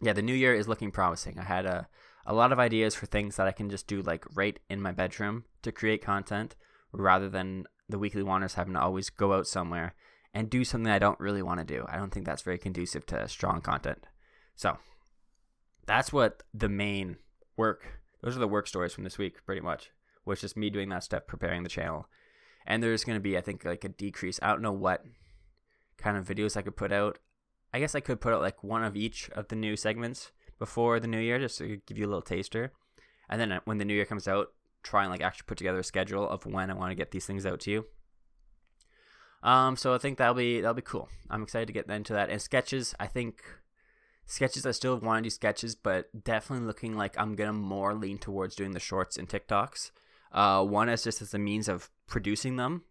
yeah, 0.00 0.12
the 0.12 0.22
new 0.22 0.34
year 0.34 0.54
is 0.54 0.68
looking 0.68 0.90
promising. 0.90 1.38
I 1.38 1.44
had 1.44 1.66
a 1.66 1.88
a 2.26 2.34
lot 2.34 2.52
of 2.52 2.58
ideas 2.58 2.94
for 2.94 3.06
things 3.06 3.36
that 3.36 3.46
I 3.46 3.52
can 3.52 3.68
just 3.68 3.86
do 3.86 4.02
like 4.02 4.24
right 4.34 4.58
in 4.68 4.80
my 4.80 4.92
bedroom 4.92 5.44
to 5.62 5.72
create 5.72 6.02
content 6.02 6.54
rather 6.92 7.28
than 7.28 7.64
the 7.88 7.98
weekly 7.98 8.22
wanders 8.22 8.54
having 8.54 8.74
to 8.74 8.80
always 8.80 9.10
go 9.10 9.32
out 9.32 9.46
somewhere 9.46 9.94
and 10.34 10.48
do 10.48 10.64
something 10.64 10.90
I 10.90 10.98
don't 10.98 11.20
really 11.20 11.42
want 11.42 11.60
to 11.60 11.64
do. 11.64 11.84
I 11.88 11.96
don't 11.96 12.12
think 12.12 12.26
that's 12.26 12.42
very 12.42 12.58
conducive 12.58 13.04
to 13.06 13.28
strong 13.28 13.60
content. 13.60 14.06
So 14.54 14.78
that's 15.86 16.12
what 16.12 16.42
the 16.54 16.68
main 16.68 17.16
work 17.56 18.00
those 18.22 18.36
are 18.36 18.40
the 18.40 18.48
work 18.48 18.66
stories 18.66 18.94
from 18.94 19.04
this 19.04 19.18
week 19.18 19.44
pretty 19.44 19.60
much 19.60 19.90
was 20.24 20.40
just 20.40 20.56
me 20.56 20.70
doing 20.70 20.88
that 20.88 21.04
stuff 21.04 21.26
preparing 21.26 21.64
the 21.64 21.68
channel 21.68 22.06
and 22.64 22.82
there's 22.82 23.04
going 23.04 23.16
to 23.16 23.20
be 23.20 23.36
i 23.36 23.40
think 23.42 23.64
like 23.64 23.84
a 23.84 23.90
decrease 23.90 24.38
i 24.42 24.48
don't 24.48 24.62
know 24.62 24.72
what 24.72 25.04
kind 26.02 26.16
of 26.16 26.26
videos 26.26 26.56
I 26.56 26.62
could 26.62 26.76
put 26.76 26.92
out. 26.92 27.18
I 27.72 27.78
guess 27.78 27.94
I 27.94 28.00
could 28.00 28.20
put 28.20 28.34
out 28.34 28.42
like 28.42 28.62
one 28.62 28.84
of 28.84 28.96
each 28.96 29.30
of 29.30 29.48
the 29.48 29.56
new 29.56 29.76
segments 29.76 30.32
before 30.62 31.00
the 31.00 31.08
new 31.08 31.18
year 31.18 31.40
just 31.40 31.58
to 31.58 31.80
give 31.86 31.98
you 31.98 32.06
a 32.06 32.12
little 32.12 32.22
taster. 32.22 32.72
And 33.28 33.40
then 33.40 33.50
uh, 33.50 33.60
when 33.64 33.78
the 33.78 33.84
new 33.84 33.94
year 33.94 34.04
comes 34.04 34.28
out, 34.28 34.52
try 34.84 35.02
and 35.02 35.10
like 35.10 35.20
actually 35.20 35.46
put 35.46 35.58
together 35.58 35.80
a 35.80 35.84
schedule 35.84 36.28
of 36.28 36.46
when 36.46 36.70
I 36.70 36.74
want 36.74 36.92
to 36.92 36.94
get 36.94 37.10
these 37.10 37.26
things 37.26 37.44
out 37.44 37.58
to 37.60 37.70
you. 37.70 37.86
Um, 39.42 39.76
so 39.76 39.92
I 39.92 39.98
think 39.98 40.18
that'll 40.18 40.34
be 40.34 40.60
that'll 40.60 40.74
be 40.74 40.82
cool. 40.82 41.08
I'm 41.28 41.42
excited 41.42 41.66
to 41.66 41.72
get 41.72 41.90
into 41.90 42.12
that. 42.12 42.30
And 42.30 42.40
sketches, 42.40 42.94
I 43.00 43.08
think 43.08 43.42
sketches 44.24 44.64
I 44.64 44.70
still 44.70 44.96
want 44.98 45.18
to 45.18 45.26
do 45.26 45.30
sketches, 45.30 45.74
but 45.74 46.24
definitely 46.24 46.66
looking 46.66 46.96
like 46.96 47.18
I'm 47.18 47.34
gonna 47.34 47.52
more 47.52 47.94
lean 47.94 48.18
towards 48.18 48.54
doing 48.54 48.70
the 48.70 48.80
shorts 48.80 49.16
and 49.16 49.28
TikToks. 49.28 49.90
Uh, 50.30 50.64
one 50.64 50.88
is 50.88 51.02
just 51.02 51.20
as 51.22 51.34
a 51.34 51.38
means 51.38 51.68
of 51.68 51.90
producing 52.06 52.56
them 52.56 52.82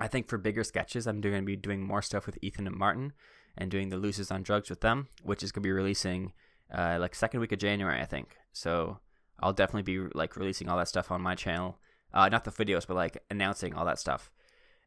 I 0.00 0.08
think 0.08 0.28
for 0.28 0.38
bigger 0.38 0.64
sketches, 0.64 1.06
I'm 1.06 1.20
to 1.20 1.42
be 1.42 1.56
doing 1.56 1.86
more 1.86 2.00
stuff 2.00 2.24
with 2.24 2.38
Ethan 2.40 2.66
and 2.66 2.74
Martin 2.74 3.12
and 3.56 3.70
doing 3.70 3.90
the 3.90 3.98
Losers 3.98 4.30
on 4.30 4.42
Drugs 4.42 4.70
with 4.70 4.80
them, 4.80 5.08
which 5.22 5.42
is 5.42 5.52
to 5.52 5.60
be 5.60 5.70
releasing 5.70 6.32
uh, 6.72 6.98
like 7.00 7.14
second 7.14 7.40
week 7.40 7.52
of 7.52 7.58
January, 7.58 8.00
I 8.00 8.06
think. 8.06 8.36
So 8.52 8.98
I'll 9.40 9.52
definitely 9.52 9.82
be 9.82 10.10
like 10.14 10.36
releasing 10.36 10.68
all 10.68 10.78
that 10.78 10.88
stuff 10.88 11.10
on 11.10 11.20
my 11.20 11.34
channel. 11.34 11.78
Uh, 12.12 12.28
not 12.28 12.44
the 12.44 12.50
videos, 12.50 12.86
but 12.86 12.96
like 12.96 13.22
announcing 13.30 13.74
all 13.74 13.84
that 13.84 13.98
stuff 13.98 14.30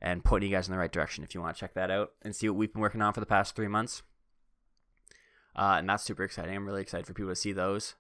and 0.02 0.24
pointing 0.24 0.50
you 0.50 0.56
guys 0.56 0.68
in 0.68 0.74
the 0.74 0.78
right 0.78 0.92
direction 0.92 1.24
if 1.24 1.34
you 1.34 1.42
want 1.42 1.56
to 1.56 1.60
check 1.60 1.74
that 1.74 1.90
out 1.90 2.12
and 2.22 2.36
see 2.36 2.50
what 2.50 2.58
we've 2.58 2.74
been 2.74 2.82
working 2.82 3.02
on 3.02 3.14
for 3.14 3.22
the 3.22 3.26
past 3.26 3.56
three 3.56 3.68
months. 3.68 4.04
Uh, 5.56 5.76
and 5.78 5.88
that's 5.88 6.04
super 6.04 6.24
exciting. 6.24 6.56
I'm 6.56 6.66
really 6.66 6.82
excited 6.82 7.06
for 7.06 7.14
people 7.14 7.32
to 7.32 7.36
see 7.36 7.54
those. 7.54 7.96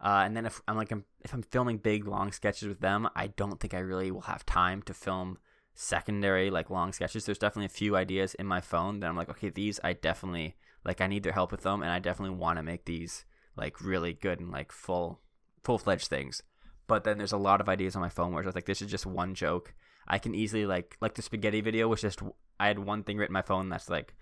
Uh, 0.00 0.22
and 0.24 0.36
then 0.36 0.46
if 0.46 0.62
I'm 0.66 0.76
like 0.76 0.90
I'm, 0.90 1.04
if 1.20 1.32
I'm 1.32 1.42
filming 1.42 1.78
big 1.78 2.06
long 2.06 2.32
sketches 2.32 2.66
with 2.68 2.80
them, 2.80 3.08
I 3.14 3.28
don't 3.28 3.60
think 3.60 3.74
I 3.74 3.78
really 3.78 4.10
will 4.10 4.22
have 4.22 4.46
time 4.46 4.82
to 4.82 4.94
film 4.94 5.38
secondary 5.74 6.50
like 6.50 6.68
long 6.68 6.92
sketches 6.92 7.24
there's 7.24 7.38
definitely 7.38 7.66
a 7.66 7.68
few 7.68 7.96
ideas 7.96 8.34
in 8.34 8.46
my 8.46 8.60
phone 8.60 9.00
that 9.00 9.08
i'm 9.08 9.16
like 9.16 9.30
okay 9.30 9.48
these 9.48 9.80
i 9.82 9.92
definitely 9.92 10.54
like 10.84 11.00
i 11.00 11.06
need 11.06 11.22
their 11.22 11.32
help 11.32 11.50
with 11.50 11.62
them 11.62 11.82
and 11.82 11.90
i 11.90 11.98
definitely 11.98 12.36
want 12.36 12.58
to 12.58 12.62
make 12.62 12.84
these 12.84 13.24
like 13.56 13.80
really 13.80 14.12
good 14.12 14.40
and 14.40 14.50
like 14.50 14.72
full 14.72 15.20
full-fledged 15.62 16.08
things. 16.08 16.42
But 16.86 17.04
then 17.04 17.18
there's 17.18 17.32
a 17.32 17.38
lot 17.38 17.60
of 17.60 17.68
ideas 17.68 17.94
on 17.94 18.02
my 18.02 18.08
phone 18.08 18.32
where 18.32 18.42
it's 18.42 18.54
like 18.54 18.66
this 18.66 18.82
is 18.82 18.90
just 18.90 19.06
one 19.06 19.34
joke. 19.34 19.74
I 20.08 20.18
can 20.18 20.34
easily 20.34 20.66
like 20.66 20.96
like 21.00 21.14
the 21.14 21.22
spaghetti 21.22 21.60
video 21.60 21.88
was 21.88 22.00
just 22.00 22.20
i 22.58 22.66
had 22.66 22.78
one 22.78 23.02
thing 23.02 23.16
written 23.16 23.30
in 23.30 23.34
my 23.34 23.42
phone 23.42 23.68
that's 23.68 23.88
like 23.88 24.14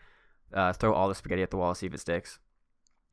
uh, 0.53 0.73
throw 0.73 0.93
all 0.93 1.09
the 1.09 1.15
spaghetti 1.15 1.43
at 1.43 1.51
the 1.51 1.57
wall 1.57 1.75
see 1.75 1.87
if 1.87 1.95
it 1.95 2.01
sticks. 2.01 2.39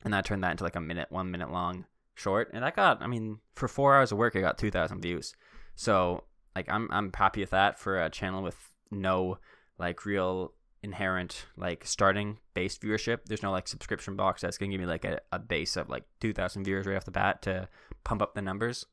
And 0.04 0.14
i 0.16 0.22
turned 0.22 0.44
that 0.44 0.52
into 0.52 0.64
like 0.64 0.76
a 0.76 0.82
minute 0.82 1.12
one 1.12 1.32
minute 1.32 1.52
long 1.52 1.86
short. 2.14 2.52
And 2.54 2.66
i 2.66 2.72
got 2.72 3.02
i 3.02 3.08
mean 3.08 3.40
for 3.56 3.68
four 3.68 3.96
hours 3.96 4.12
of 4.12 4.18
work 4.18 4.36
i 4.36 4.42
got 4.42 4.58
2000 4.58 5.02
views. 5.02 5.34
So 5.76 6.26
like 6.56 6.68
I'm 6.70 6.90
I'm 6.92 7.12
happy 7.14 7.42
with 7.42 7.52
that 7.52 7.80
for 7.80 8.04
a 8.04 8.10
channel 8.10 8.44
with 8.44 8.58
no 8.92 9.40
like 9.80 10.06
real 10.06 10.54
inherent 10.88 11.46
like 11.56 11.86
starting 11.86 12.40
base 12.54 12.78
viewership. 12.78 13.20
There's 13.26 13.44
no 13.44 13.52
like 13.52 13.68
subscription 13.68 14.16
box 14.16 14.42
that's 14.42 14.58
gonna 14.58 14.72
give 14.72 14.82
me 14.82 14.88
like 14.88 15.06
a, 15.06 15.20
a 15.32 15.40
base 15.40 15.78
of 15.78 15.90
like 15.90 16.06
two 16.20 16.34
thousand 16.34 16.64
viewers 16.64 16.88
right 16.88 16.98
off 16.98 17.06
the 17.06 17.12
bat 17.12 17.42
to 17.44 17.70
pump 18.04 18.22
up 18.22 18.34
the 18.34 18.42
numbers. 18.42 18.86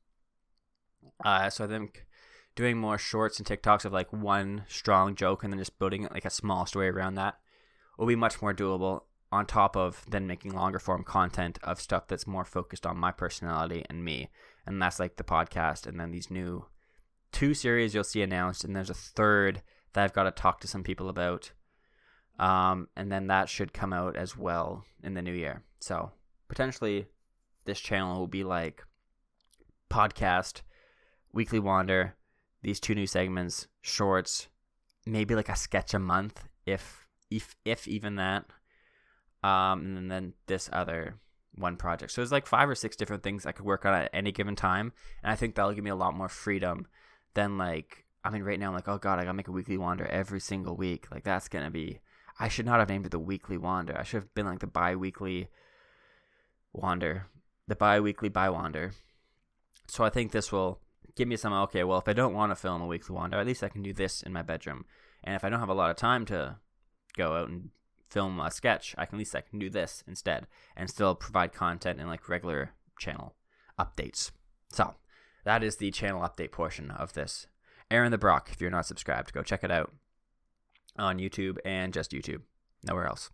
Uh, 1.25 1.49
so 1.49 1.65
I 1.65 1.69
think 1.69 2.07
doing 2.55 2.77
more 2.77 2.99
shorts 2.99 3.39
and 3.39 3.47
TikToks 3.47 3.85
of 3.85 3.93
like 3.93 4.13
one 4.13 4.65
strong 4.69 5.15
joke 5.15 5.43
and 5.43 5.53
then 5.53 5.59
just 5.59 5.79
building 5.79 6.09
like 6.13 6.25
a 6.25 6.31
small 6.31 6.67
story 6.67 6.89
around 6.89 7.15
that 7.15 7.39
will 7.99 8.07
be 8.07 8.17
much 8.17 8.43
more 8.43 8.53
doable. 8.53 9.03
On 9.33 9.47
top 9.47 9.77
of 9.77 10.05
then 10.09 10.29
making 10.29 10.53
longer 10.55 10.79
form 10.79 11.03
content 11.03 11.59
of 11.65 11.81
stuff 11.81 12.07
that's 12.07 12.25
more 12.25 12.45
focused 12.45 12.87
on 12.87 12.97
my 12.97 13.11
personality 13.11 13.85
and 13.91 14.05
me, 14.05 14.31
and 14.65 14.81
that's 14.81 15.01
like 15.01 15.17
the 15.17 15.25
podcast 15.25 15.89
and 15.89 15.99
then 15.99 16.13
these 16.13 16.31
new 16.31 16.67
two 17.33 17.53
series 17.53 17.95
you'll 17.95 18.05
see 18.05 18.23
announced, 18.23 18.63
and 18.63 18.77
there's 18.77 18.91
a 18.91 18.95
third 18.95 19.61
that 19.93 20.05
I've 20.05 20.13
got 20.13 20.23
to 20.25 20.31
talk 20.31 20.61
to 20.61 20.69
some 20.69 20.85
people 20.85 21.09
about. 21.09 21.51
Um, 22.39 22.89
and 22.97 23.11
then 23.13 23.29
that 23.29 23.49
should 23.49 23.73
come 23.73 23.93
out 23.93 24.17
as 24.17 24.37
well 24.37 24.85
in 25.03 25.15
the 25.15 25.23
new 25.23 25.33
year. 25.33 25.63
So 25.81 26.11
potentially, 26.49 27.07
this 27.65 27.81
channel 27.81 28.19
will 28.19 28.27
be 28.27 28.45
like 28.45 28.83
podcast, 29.91 30.63
weekly 31.33 31.61
wander, 31.61 32.17
these 32.63 32.81
two 32.81 32.95
new 32.95 33.07
segments, 33.07 33.69
shorts, 33.83 34.49
maybe 35.07 35.35
like 35.35 35.49
a 35.49 35.57
sketch 35.57 35.95
a 35.95 35.99
month, 35.99 36.49
if 36.67 37.07
if 37.31 37.55
if 37.65 37.87
even 37.87 38.17
that. 38.17 38.47
Um, 39.43 39.97
and 39.97 40.11
then 40.11 40.33
this 40.47 40.71
other 40.73 41.19
one 41.55 41.77
project. 41.77 42.13
So 42.13 42.21
there's 42.21 42.33
like 42.33 42.47
five 42.47 42.69
or 42.69 42.75
six 42.75 42.97
different 42.97 43.23
things 43.23 43.45
I 43.45 43.53
could 43.53 43.67
work 43.67 43.85
on 43.85 43.95
at 43.95 44.11
any 44.13 44.33
given 44.33 44.57
time, 44.57 44.93
and 45.23 45.31
I 45.31 45.37
think 45.37 45.55
that'll 45.55 45.73
give 45.73 45.85
me 45.85 45.91
a 45.91 45.97
lot 45.97 46.17
more 46.17 46.29
freedom 46.29 46.87
than 47.35 47.59
like 47.59 48.05
I 48.25 48.31
mean 48.31 48.43
right 48.43 48.59
now 48.59 48.69
I'm 48.69 48.75
like, 48.75 48.89
oh 48.89 48.99
god, 48.99 49.19
I 49.19 49.23
gotta 49.23 49.35
make 49.35 49.49
a 49.49 49.53
weekly 49.53 49.77
wander 49.77 50.07
every 50.07 50.41
single 50.41 50.77
week. 50.77 51.07
Like 51.13 51.25
that's 51.25 51.49
gonna 51.49 51.71
be 51.71 52.01
I 52.39 52.49
should 52.49 52.67
not 52.67 52.81
have 52.81 52.89
named 52.89 53.07
it 53.07 53.11
the 53.11 53.19
weekly 53.19 53.57
wander. 53.57 53.97
I 53.97 54.03
should 54.03 54.23
have 54.23 54.35
been 54.35 54.47
like 54.47 54.59
the 54.59 54.67
bi 54.67 54.97
weekly 54.97 55.49
wander. 56.73 57.27
The 57.69 57.77
bi 57.77 58.01
weekly 58.01 58.29
bi 58.29 58.49
wander. 58.49 58.93
So 59.87 60.05
I 60.05 60.11
think 60.11 60.33
this 60.33 60.51
will 60.51 60.81
give 61.15 61.29
me 61.29 61.37
some 61.37 61.53
okay, 61.53 61.85
well 61.85 61.99
if 61.99 62.09
I 62.09 62.13
don't 62.13 62.35
want 62.35 62.51
to 62.51 62.57
film 62.57 62.83
a 62.83 62.87
weekly 62.87 63.15
wander, 63.15 63.39
at 63.39 63.47
least 63.47 63.63
I 63.63 63.69
can 63.69 63.83
do 63.83 63.93
this 63.93 64.23
in 64.23 64.33
my 64.33 64.43
bedroom. 64.43 64.85
And 65.23 65.37
if 65.37 65.45
I 65.45 65.49
don't 65.49 65.61
have 65.61 65.69
a 65.69 65.75
lot 65.75 65.91
of 65.91 65.97
time 65.97 66.25
to 66.27 66.57
go 67.17 67.37
out 67.37 67.49
and 67.49 67.71
film 68.11 68.41
a 68.41 68.51
sketch, 68.51 68.95
I 68.99 69.07
can 69.07 69.17
at 69.17 69.21
least 69.21 69.37
I 69.37 69.41
can 69.41 69.59
do 69.59 69.71
this 69.71 70.03
instead 70.07 70.47
and 70.77 70.91
still 70.91 71.15
provide 71.15 71.53
content 71.53 72.01
in 72.01 72.09
like 72.09 72.29
regular 72.29 72.73
channel 72.99 73.35
updates. 73.79 74.33
So 74.71 74.95
that 75.45 75.63
is 75.63 75.77
the 75.77 75.91
channel 75.93 76.23
update 76.23 76.53
portion 76.53 76.91
of 76.91 77.13
this. 77.13 77.47
Aaron 77.91 78.11
the 78.11 78.19
Brock, 78.19 78.49
if 78.51 78.61
you're 78.61 78.71
not 78.71 78.87
subscribed, 78.87 79.33
go 79.33 79.43
check 79.43 79.63
it 79.63 79.71
out 79.71 79.93
on 80.97 81.19
YouTube 81.19 81.59
and 81.65 81.93
just 81.93 82.13
YouTube. 82.13 82.43
Nowhere 82.85 83.07
else. 83.07 83.31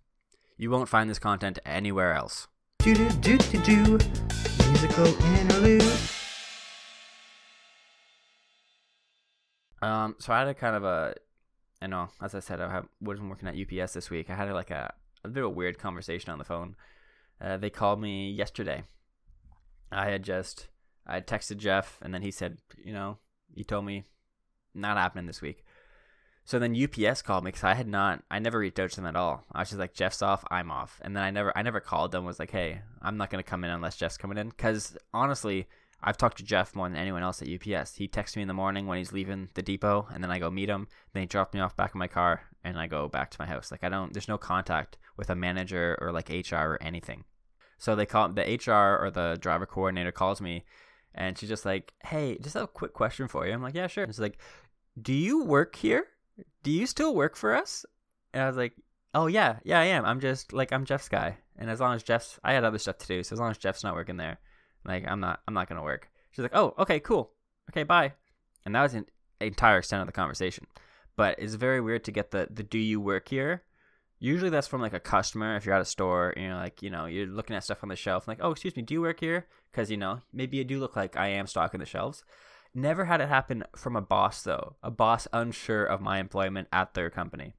You 0.56 0.70
won't 0.70 0.88
find 0.88 1.08
this 1.08 1.18
content 1.18 1.58
anywhere 1.64 2.14
else. 2.14 2.48
Do 2.80 2.94
do 2.94 3.08
do 3.10 3.38
do 3.38 3.62
do. 3.62 3.98
Musical 4.68 5.06
interlude. 5.24 6.00
Um, 9.82 10.16
so 10.18 10.32
I 10.32 10.40
had 10.40 10.48
a 10.48 10.54
kind 10.54 10.76
of 10.76 10.84
a, 10.84 11.14
I 11.80 11.86
know, 11.86 12.10
as 12.20 12.34
I 12.34 12.40
said, 12.40 12.60
I 12.60 12.70
have, 12.70 12.86
wasn't 13.00 13.30
working 13.30 13.48
at 13.48 13.54
UPS 13.56 13.94
this 13.94 14.10
week. 14.10 14.28
I 14.28 14.34
had 14.34 14.52
like 14.52 14.70
a, 14.70 14.92
a 15.24 15.28
bit 15.28 15.42
of 15.42 15.46
a 15.46 15.54
weird 15.54 15.78
conversation 15.78 16.30
on 16.30 16.38
the 16.38 16.44
phone. 16.44 16.76
Uh, 17.40 17.56
they 17.56 17.70
called 17.70 18.00
me 18.00 18.30
yesterday. 18.30 18.84
I 19.90 20.10
had 20.10 20.22
just 20.22 20.68
I 21.06 21.14
had 21.14 21.26
texted 21.26 21.56
Jeff, 21.56 21.98
and 22.02 22.14
then 22.14 22.22
he 22.22 22.30
said, 22.30 22.58
you 22.82 22.92
know, 22.92 23.18
he 23.54 23.64
told 23.64 23.84
me 23.84 24.04
not 24.74 24.96
happening 24.96 25.26
this 25.26 25.42
week. 25.42 25.64
So 26.50 26.58
then 26.58 26.74
UPS 26.74 27.22
called 27.22 27.44
me 27.44 27.50
because 27.50 27.62
I 27.62 27.74
had 27.74 27.86
not, 27.86 28.24
I 28.28 28.40
never 28.40 28.58
reached 28.58 28.80
out 28.80 28.90
to 28.90 28.96
them 28.96 29.06
at 29.06 29.14
all. 29.14 29.44
I 29.52 29.60
was 29.60 29.68
just 29.68 29.78
like, 29.78 29.94
Jeff's 29.94 30.20
off, 30.20 30.42
I'm 30.50 30.72
off, 30.72 31.00
and 31.00 31.14
then 31.14 31.22
I 31.22 31.30
never, 31.30 31.56
I 31.56 31.62
never 31.62 31.78
called 31.78 32.10
them. 32.10 32.24
Was 32.24 32.40
like, 32.40 32.50
hey, 32.50 32.80
I'm 33.00 33.16
not 33.16 33.30
gonna 33.30 33.44
come 33.44 33.62
in 33.62 33.70
unless 33.70 33.96
Jeff's 33.96 34.16
coming 34.16 34.36
in. 34.36 34.48
Because 34.48 34.96
honestly, 35.14 35.68
I've 36.02 36.16
talked 36.16 36.38
to 36.38 36.42
Jeff 36.42 36.74
more 36.74 36.88
than 36.88 36.98
anyone 36.98 37.22
else 37.22 37.40
at 37.40 37.46
UPS. 37.46 37.94
He 37.94 38.08
texts 38.08 38.34
me 38.36 38.42
in 38.42 38.48
the 38.48 38.54
morning 38.54 38.88
when 38.88 38.98
he's 38.98 39.12
leaving 39.12 39.48
the 39.54 39.62
depot, 39.62 40.08
and 40.12 40.24
then 40.24 40.32
I 40.32 40.40
go 40.40 40.50
meet 40.50 40.68
him. 40.68 40.88
Then 41.12 41.20
he 41.20 41.28
drops 41.28 41.54
me 41.54 41.60
off 41.60 41.76
back 41.76 41.94
in 41.94 42.00
my 42.00 42.08
car, 42.08 42.42
and 42.64 42.76
I 42.80 42.88
go 42.88 43.06
back 43.06 43.30
to 43.30 43.36
my 43.38 43.46
house. 43.46 43.70
Like 43.70 43.84
I 43.84 43.88
don't, 43.88 44.12
there's 44.12 44.26
no 44.26 44.36
contact 44.36 44.98
with 45.16 45.30
a 45.30 45.36
manager 45.36 45.96
or 46.00 46.10
like 46.10 46.30
HR 46.30 46.56
or 46.56 46.82
anything. 46.82 47.22
So 47.78 47.94
they 47.94 48.06
call 48.06 48.28
the 48.28 48.42
HR 48.42 49.00
or 49.00 49.12
the 49.12 49.38
driver 49.40 49.66
coordinator 49.66 50.10
calls 50.10 50.40
me 50.40 50.64
and 51.14 51.38
she's 51.38 51.48
just 51.48 51.64
like, 51.64 51.92
"Hey, 52.04 52.38
just 52.38 52.54
have 52.54 52.64
a 52.64 52.66
quick 52.66 52.92
question 52.92 53.28
for 53.28 53.46
you." 53.46 53.52
I'm 53.52 53.62
like, 53.62 53.74
"Yeah, 53.76 53.86
sure." 53.86 54.02
And 54.02 54.12
she's 54.12 54.18
like, 54.18 54.38
"Do 55.00 55.12
you 55.12 55.44
work 55.44 55.76
here? 55.76 56.08
Do 56.62 56.70
you 56.70 56.86
still 56.86 57.14
work 57.14 57.36
for 57.36 57.54
us?" 57.54 57.84
And 58.32 58.42
I 58.42 58.46
was 58.46 58.56
like, 58.56 58.74
Oh 59.12 59.26
yeah, 59.26 59.58
yeah, 59.64 59.80
I 59.80 59.86
am. 59.86 60.04
I'm 60.04 60.20
just 60.20 60.52
like 60.52 60.72
I'm 60.72 60.84
Jeff's 60.84 61.08
guy, 61.08 61.38
and 61.58 61.68
as 61.68 61.80
long 61.80 61.94
as 61.94 62.02
Jeff's, 62.02 62.38
I 62.44 62.52
had 62.52 62.62
other 62.62 62.78
stuff 62.78 62.98
to 62.98 63.06
do, 63.06 63.22
so 63.24 63.34
as 63.34 63.40
long 63.40 63.50
as 63.50 63.58
Jeff's 63.58 63.82
not 63.82 63.94
working 63.94 64.16
there, 64.16 64.38
like 64.84 65.04
I'm 65.06 65.18
not, 65.18 65.40
I'm 65.48 65.54
not 65.54 65.68
gonna 65.68 65.82
work. 65.82 66.08
She's 66.30 66.42
like, 66.42 66.54
oh, 66.54 66.74
okay, 66.78 67.00
cool, 67.00 67.32
okay, 67.70 67.82
bye, 67.82 68.12
and 68.64 68.74
that 68.74 68.82
was 68.82 68.92
the 68.92 69.04
entire 69.40 69.78
extent 69.78 70.02
of 70.02 70.06
the 70.06 70.12
conversation. 70.12 70.66
But 71.16 71.40
it's 71.40 71.54
very 71.54 71.80
weird 71.80 72.04
to 72.04 72.12
get 72.12 72.30
the 72.30 72.48
the 72.52 72.62
do 72.62 72.78
you 72.78 73.00
work 73.00 73.28
here? 73.28 73.64
Usually 74.20 74.50
that's 74.50 74.68
from 74.68 74.80
like 74.80 74.92
a 74.92 75.00
customer. 75.00 75.56
If 75.56 75.66
you're 75.66 75.74
at 75.74 75.80
a 75.80 75.86
store, 75.86 76.32
you 76.36 76.48
know, 76.48 76.58
like 76.58 76.80
you 76.80 76.90
know, 76.90 77.06
you're 77.06 77.26
looking 77.26 77.56
at 77.56 77.64
stuff 77.64 77.82
on 77.82 77.88
the 77.88 77.96
shelf, 77.96 78.28
like, 78.28 78.38
oh, 78.40 78.52
excuse 78.52 78.76
me, 78.76 78.82
do 78.82 78.94
you 78.94 79.00
work 79.00 79.18
here? 79.18 79.48
Because 79.72 79.90
you 79.90 79.96
know, 79.96 80.20
maybe 80.32 80.56
you 80.56 80.64
do 80.64 80.78
look 80.78 80.94
like 80.94 81.16
I 81.16 81.28
am 81.28 81.48
stocking 81.48 81.80
the 81.80 81.86
shelves. 81.86 82.22
Never 82.74 83.04
had 83.04 83.20
it 83.20 83.28
happen 83.28 83.64
from 83.74 83.96
a 83.96 84.00
boss 84.00 84.42
though. 84.42 84.76
A 84.82 84.90
boss 84.90 85.26
unsure 85.32 85.84
of 85.84 86.00
my 86.00 86.18
employment 86.18 86.68
at 86.72 86.94
their 86.94 87.10
company. 87.10 87.54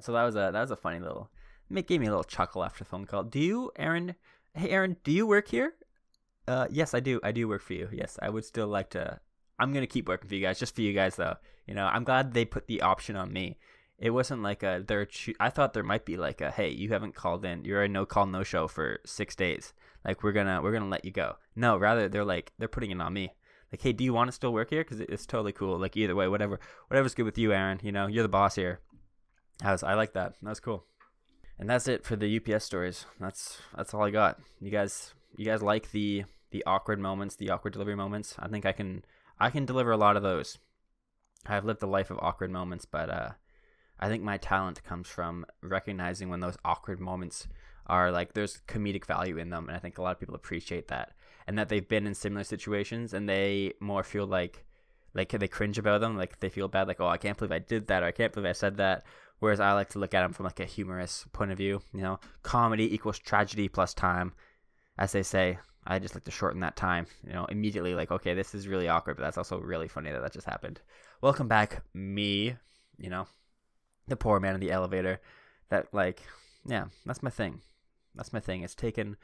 So 0.00 0.12
that 0.12 0.24
was 0.24 0.34
a 0.34 0.50
that 0.52 0.60
was 0.60 0.70
a 0.70 0.76
funny 0.76 1.00
little. 1.00 1.30
It 1.70 1.86
gave 1.86 2.00
me 2.00 2.06
a 2.06 2.10
little 2.10 2.24
chuckle 2.24 2.64
after 2.64 2.84
the 2.84 2.88
phone 2.90 3.04
call. 3.04 3.24
Do 3.24 3.40
you, 3.40 3.70
Aaron? 3.76 4.14
Hey, 4.54 4.70
Aaron, 4.70 4.96
do 5.04 5.12
you 5.12 5.26
work 5.26 5.48
here? 5.48 5.74
Uh, 6.46 6.66
yes, 6.70 6.94
I 6.94 7.00
do. 7.00 7.20
I 7.22 7.32
do 7.32 7.46
work 7.48 7.62
for 7.62 7.74
you. 7.74 7.88
Yes, 7.92 8.18
I 8.22 8.30
would 8.30 8.44
still 8.44 8.68
like 8.68 8.90
to. 8.90 9.20
I'm 9.58 9.72
gonna 9.72 9.86
keep 9.86 10.08
working 10.08 10.28
for 10.28 10.34
you 10.34 10.42
guys, 10.42 10.58
just 10.58 10.74
for 10.74 10.82
you 10.82 10.92
guys 10.92 11.16
though. 11.16 11.36
You 11.66 11.74
know, 11.74 11.86
I'm 11.86 12.04
glad 12.04 12.32
they 12.32 12.44
put 12.44 12.66
the 12.66 12.82
option 12.82 13.16
on 13.16 13.32
me. 13.32 13.58
It 13.98 14.10
wasn't 14.10 14.42
like 14.42 14.62
a 14.62 14.84
they're. 14.86 15.08
I 15.40 15.50
thought 15.50 15.72
there 15.72 15.82
might 15.82 16.04
be 16.04 16.16
like 16.16 16.40
a 16.40 16.50
hey, 16.50 16.70
you 16.70 16.90
haven't 16.90 17.14
called 17.14 17.44
in. 17.44 17.64
You're 17.64 17.82
a 17.82 17.88
no 17.88 18.06
call 18.06 18.26
no 18.26 18.42
show 18.42 18.68
for 18.68 19.00
six 19.04 19.34
days. 19.34 19.72
Like 20.04 20.22
we're 20.22 20.32
gonna 20.32 20.62
we're 20.62 20.72
gonna 20.72 20.88
let 20.88 21.04
you 21.04 21.10
go. 21.10 21.36
No, 21.56 21.76
rather 21.76 22.08
they're 22.08 22.24
like 22.24 22.52
they're 22.58 22.68
putting 22.68 22.92
it 22.92 23.00
on 23.00 23.12
me. 23.12 23.32
Like 23.72 23.82
hey, 23.82 23.92
do 23.92 24.04
you 24.04 24.12
want 24.12 24.28
to 24.28 24.32
still 24.32 24.52
work 24.52 24.70
here? 24.70 24.82
Because 24.82 25.00
it's 25.00 25.26
totally 25.26 25.52
cool. 25.52 25.78
Like 25.78 25.96
either 25.96 26.14
way, 26.14 26.28
whatever 26.28 26.60
whatever's 26.88 27.14
good 27.14 27.24
with 27.24 27.38
you, 27.38 27.52
Aaron. 27.52 27.80
You 27.82 27.92
know, 27.92 28.06
you're 28.06 28.22
the 28.22 28.28
boss 28.28 28.54
here. 28.54 28.80
I 29.62 29.72
was 29.72 29.82
I 29.82 29.94
like 29.94 30.12
that. 30.14 30.34
That 30.42 30.48
was 30.48 30.60
cool. 30.60 30.84
And 31.58 31.68
that's 31.68 31.88
it 31.88 32.04
for 32.04 32.16
the 32.16 32.36
UPS 32.36 32.64
stories. 32.64 33.04
That's 33.20 33.58
that's 33.76 33.92
all 33.92 34.04
I 34.04 34.10
got. 34.10 34.38
You 34.60 34.70
guys 34.70 35.12
you 35.36 35.44
guys 35.44 35.62
like 35.62 35.90
the 35.90 36.24
the 36.50 36.64
awkward 36.66 36.98
moments, 36.98 37.36
the 37.36 37.50
awkward 37.50 37.72
delivery 37.72 37.96
moments? 37.96 38.36
I 38.38 38.48
think 38.48 38.64
I 38.64 38.72
can 38.72 39.04
I 39.38 39.50
can 39.50 39.66
deliver 39.66 39.90
a 39.90 39.96
lot 39.96 40.16
of 40.16 40.22
those. 40.22 40.58
I've 41.46 41.64
lived 41.64 41.82
a 41.82 41.86
life 41.86 42.10
of 42.10 42.18
awkward 42.20 42.50
moments, 42.50 42.84
but 42.84 43.10
uh 43.10 43.30
I 44.00 44.08
think 44.08 44.22
my 44.22 44.36
talent 44.36 44.84
comes 44.84 45.08
from 45.08 45.44
recognizing 45.60 46.28
when 46.28 46.40
those 46.40 46.56
awkward 46.64 47.00
moments 47.00 47.48
are 47.86 48.12
like 48.12 48.34
there's 48.34 48.60
comedic 48.68 49.04
value 49.04 49.38
in 49.38 49.50
them 49.50 49.68
and 49.68 49.76
I 49.76 49.80
think 49.80 49.98
a 49.98 50.02
lot 50.02 50.12
of 50.12 50.20
people 50.20 50.34
appreciate 50.34 50.88
that 50.88 51.12
and 51.48 51.58
that 51.58 51.68
they've 51.68 51.88
been 51.88 52.06
in 52.06 52.14
similar 52.14 52.44
situations 52.44 53.12
and 53.12 53.28
they 53.28 53.72
more 53.80 54.04
feel 54.04 54.26
like 54.26 54.64
like 55.14 55.30
they 55.30 55.48
cringe 55.48 55.78
about 55.78 56.00
them 56.00 56.16
like 56.16 56.38
they 56.38 56.48
feel 56.48 56.68
bad 56.68 56.86
like 56.86 57.00
oh 57.00 57.08
I 57.08 57.16
can't 57.16 57.36
believe 57.36 57.50
I 57.50 57.58
did 57.58 57.88
that 57.88 58.04
or 58.04 58.06
I 58.06 58.12
can't 58.12 58.32
believe 58.32 58.48
I 58.48 58.52
said 58.52 58.76
that 58.76 59.04
Whereas 59.40 59.60
I 59.60 59.72
like 59.72 59.90
to 59.90 59.98
look 59.98 60.14
at 60.14 60.22
them 60.22 60.32
from 60.32 60.44
like 60.44 60.60
a 60.60 60.64
humorous 60.64 61.24
point 61.32 61.52
of 61.52 61.58
view. 61.58 61.80
You 61.92 62.02
know, 62.02 62.20
comedy 62.42 62.92
equals 62.92 63.18
tragedy 63.18 63.68
plus 63.68 63.94
time, 63.94 64.32
as 64.98 65.12
they 65.12 65.22
say. 65.22 65.58
I 65.86 65.98
just 65.98 66.14
like 66.14 66.24
to 66.24 66.30
shorten 66.30 66.60
that 66.60 66.76
time. 66.76 67.06
You 67.26 67.32
know, 67.32 67.44
immediately 67.46 67.94
like, 67.94 68.10
okay, 68.10 68.34
this 68.34 68.54
is 68.54 68.68
really 68.68 68.88
awkward, 68.88 69.16
but 69.16 69.22
that's 69.22 69.38
also 69.38 69.60
really 69.60 69.88
funny 69.88 70.10
that 70.10 70.20
that 70.20 70.32
just 70.32 70.46
happened. 70.46 70.80
Welcome 71.22 71.48
back, 71.48 71.82
me. 71.94 72.56
You 72.98 73.10
know, 73.10 73.26
the 74.08 74.16
poor 74.16 74.40
man 74.40 74.54
in 74.54 74.60
the 74.60 74.72
elevator. 74.72 75.20
That 75.70 75.86
like, 75.92 76.22
yeah, 76.66 76.86
that's 77.06 77.22
my 77.22 77.30
thing. 77.30 77.60
That's 78.16 78.32
my 78.32 78.40
thing. 78.40 78.62
It's 78.62 78.74
taken 78.74 79.16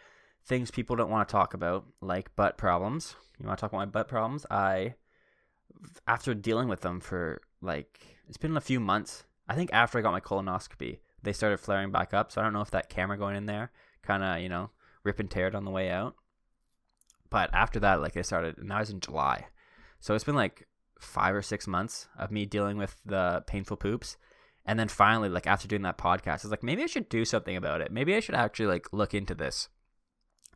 things 0.46 0.70
people 0.70 0.96
don't 0.96 1.10
want 1.10 1.28
to 1.28 1.32
talk 1.32 1.54
about, 1.54 1.86
like 2.00 2.34
butt 2.36 2.56
problems. 2.58 3.16
You 3.38 3.46
want 3.46 3.58
to 3.58 3.60
talk 3.60 3.72
about 3.72 3.78
my 3.78 3.86
butt 3.86 4.08
problems? 4.08 4.46
I, 4.50 4.94
after 6.06 6.34
dealing 6.34 6.68
with 6.68 6.82
them 6.82 7.00
for 7.00 7.40
like, 7.60 8.00
it's 8.28 8.36
been 8.36 8.56
a 8.56 8.60
few 8.60 8.80
months 8.80 9.24
I 9.48 9.54
think 9.54 9.70
after 9.72 9.98
I 9.98 10.02
got 10.02 10.12
my 10.12 10.20
colonoscopy, 10.20 10.98
they 11.22 11.32
started 11.32 11.60
flaring 11.60 11.90
back 11.90 12.14
up. 12.14 12.32
So 12.32 12.40
I 12.40 12.44
don't 12.44 12.52
know 12.52 12.60
if 12.60 12.70
that 12.70 12.88
camera 12.88 13.18
going 13.18 13.36
in 13.36 13.46
there 13.46 13.70
kind 14.02 14.22
of, 14.22 14.40
you 14.40 14.48
know, 14.48 14.70
rip 15.02 15.20
and 15.20 15.30
tear 15.30 15.48
it 15.48 15.54
on 15.54 15.64
the 15.64 15.70
way 15.70 15.90
out. 15.90 16.14
But 17.30 17.50
after 17.52 17.80
that, 17.80 18.00
like 18.00 18.12
they 18.12 18.22
started, 18.22 18.58
and 18.58 18.70
that 18.70 18.80
was 18.80 18.90
in 18.90 19.00
July. 19.00 19.46
So 20.00 20.14
it's 20.14 20.24
been 20.24 20.34
like 20.34 20.66
five 21.00 21.34
or 21.34 21.42
six 21.42 21.66
months 21.66 22.08
of 22.18 22.30
me 22.30 22.46
dealing 22.46 22.76
with 22.78 22.96
the 23.04 23.42
painful 23.46 23.76
poops. 23.76 24.16
And 24.66 24.78
then 24.78 24.88
finally, 24.88 25.28
like 25.28 25.46
after 25.46 25.68
doing 25.68 25.82
that 25.82 25.98
podcast, 25.98 26.28
I 26.28 26.44
was 26.44 26.50
like, 26.50 26.62
maybe 26.62 26.82
I 26.82 26.86
should 26.86 27.08
do 27.08 27.24
something 27.24 27.56
about 27.56 27.80
it. 27.80 27.92
Maybe 27.92 28.14
I 28.14 28.20
should 28.20 28.34
actually 28.34 28.66
like 28.66 28.92
look 28.92 29.12
into 29.12 29.34
this. 29.34 29.68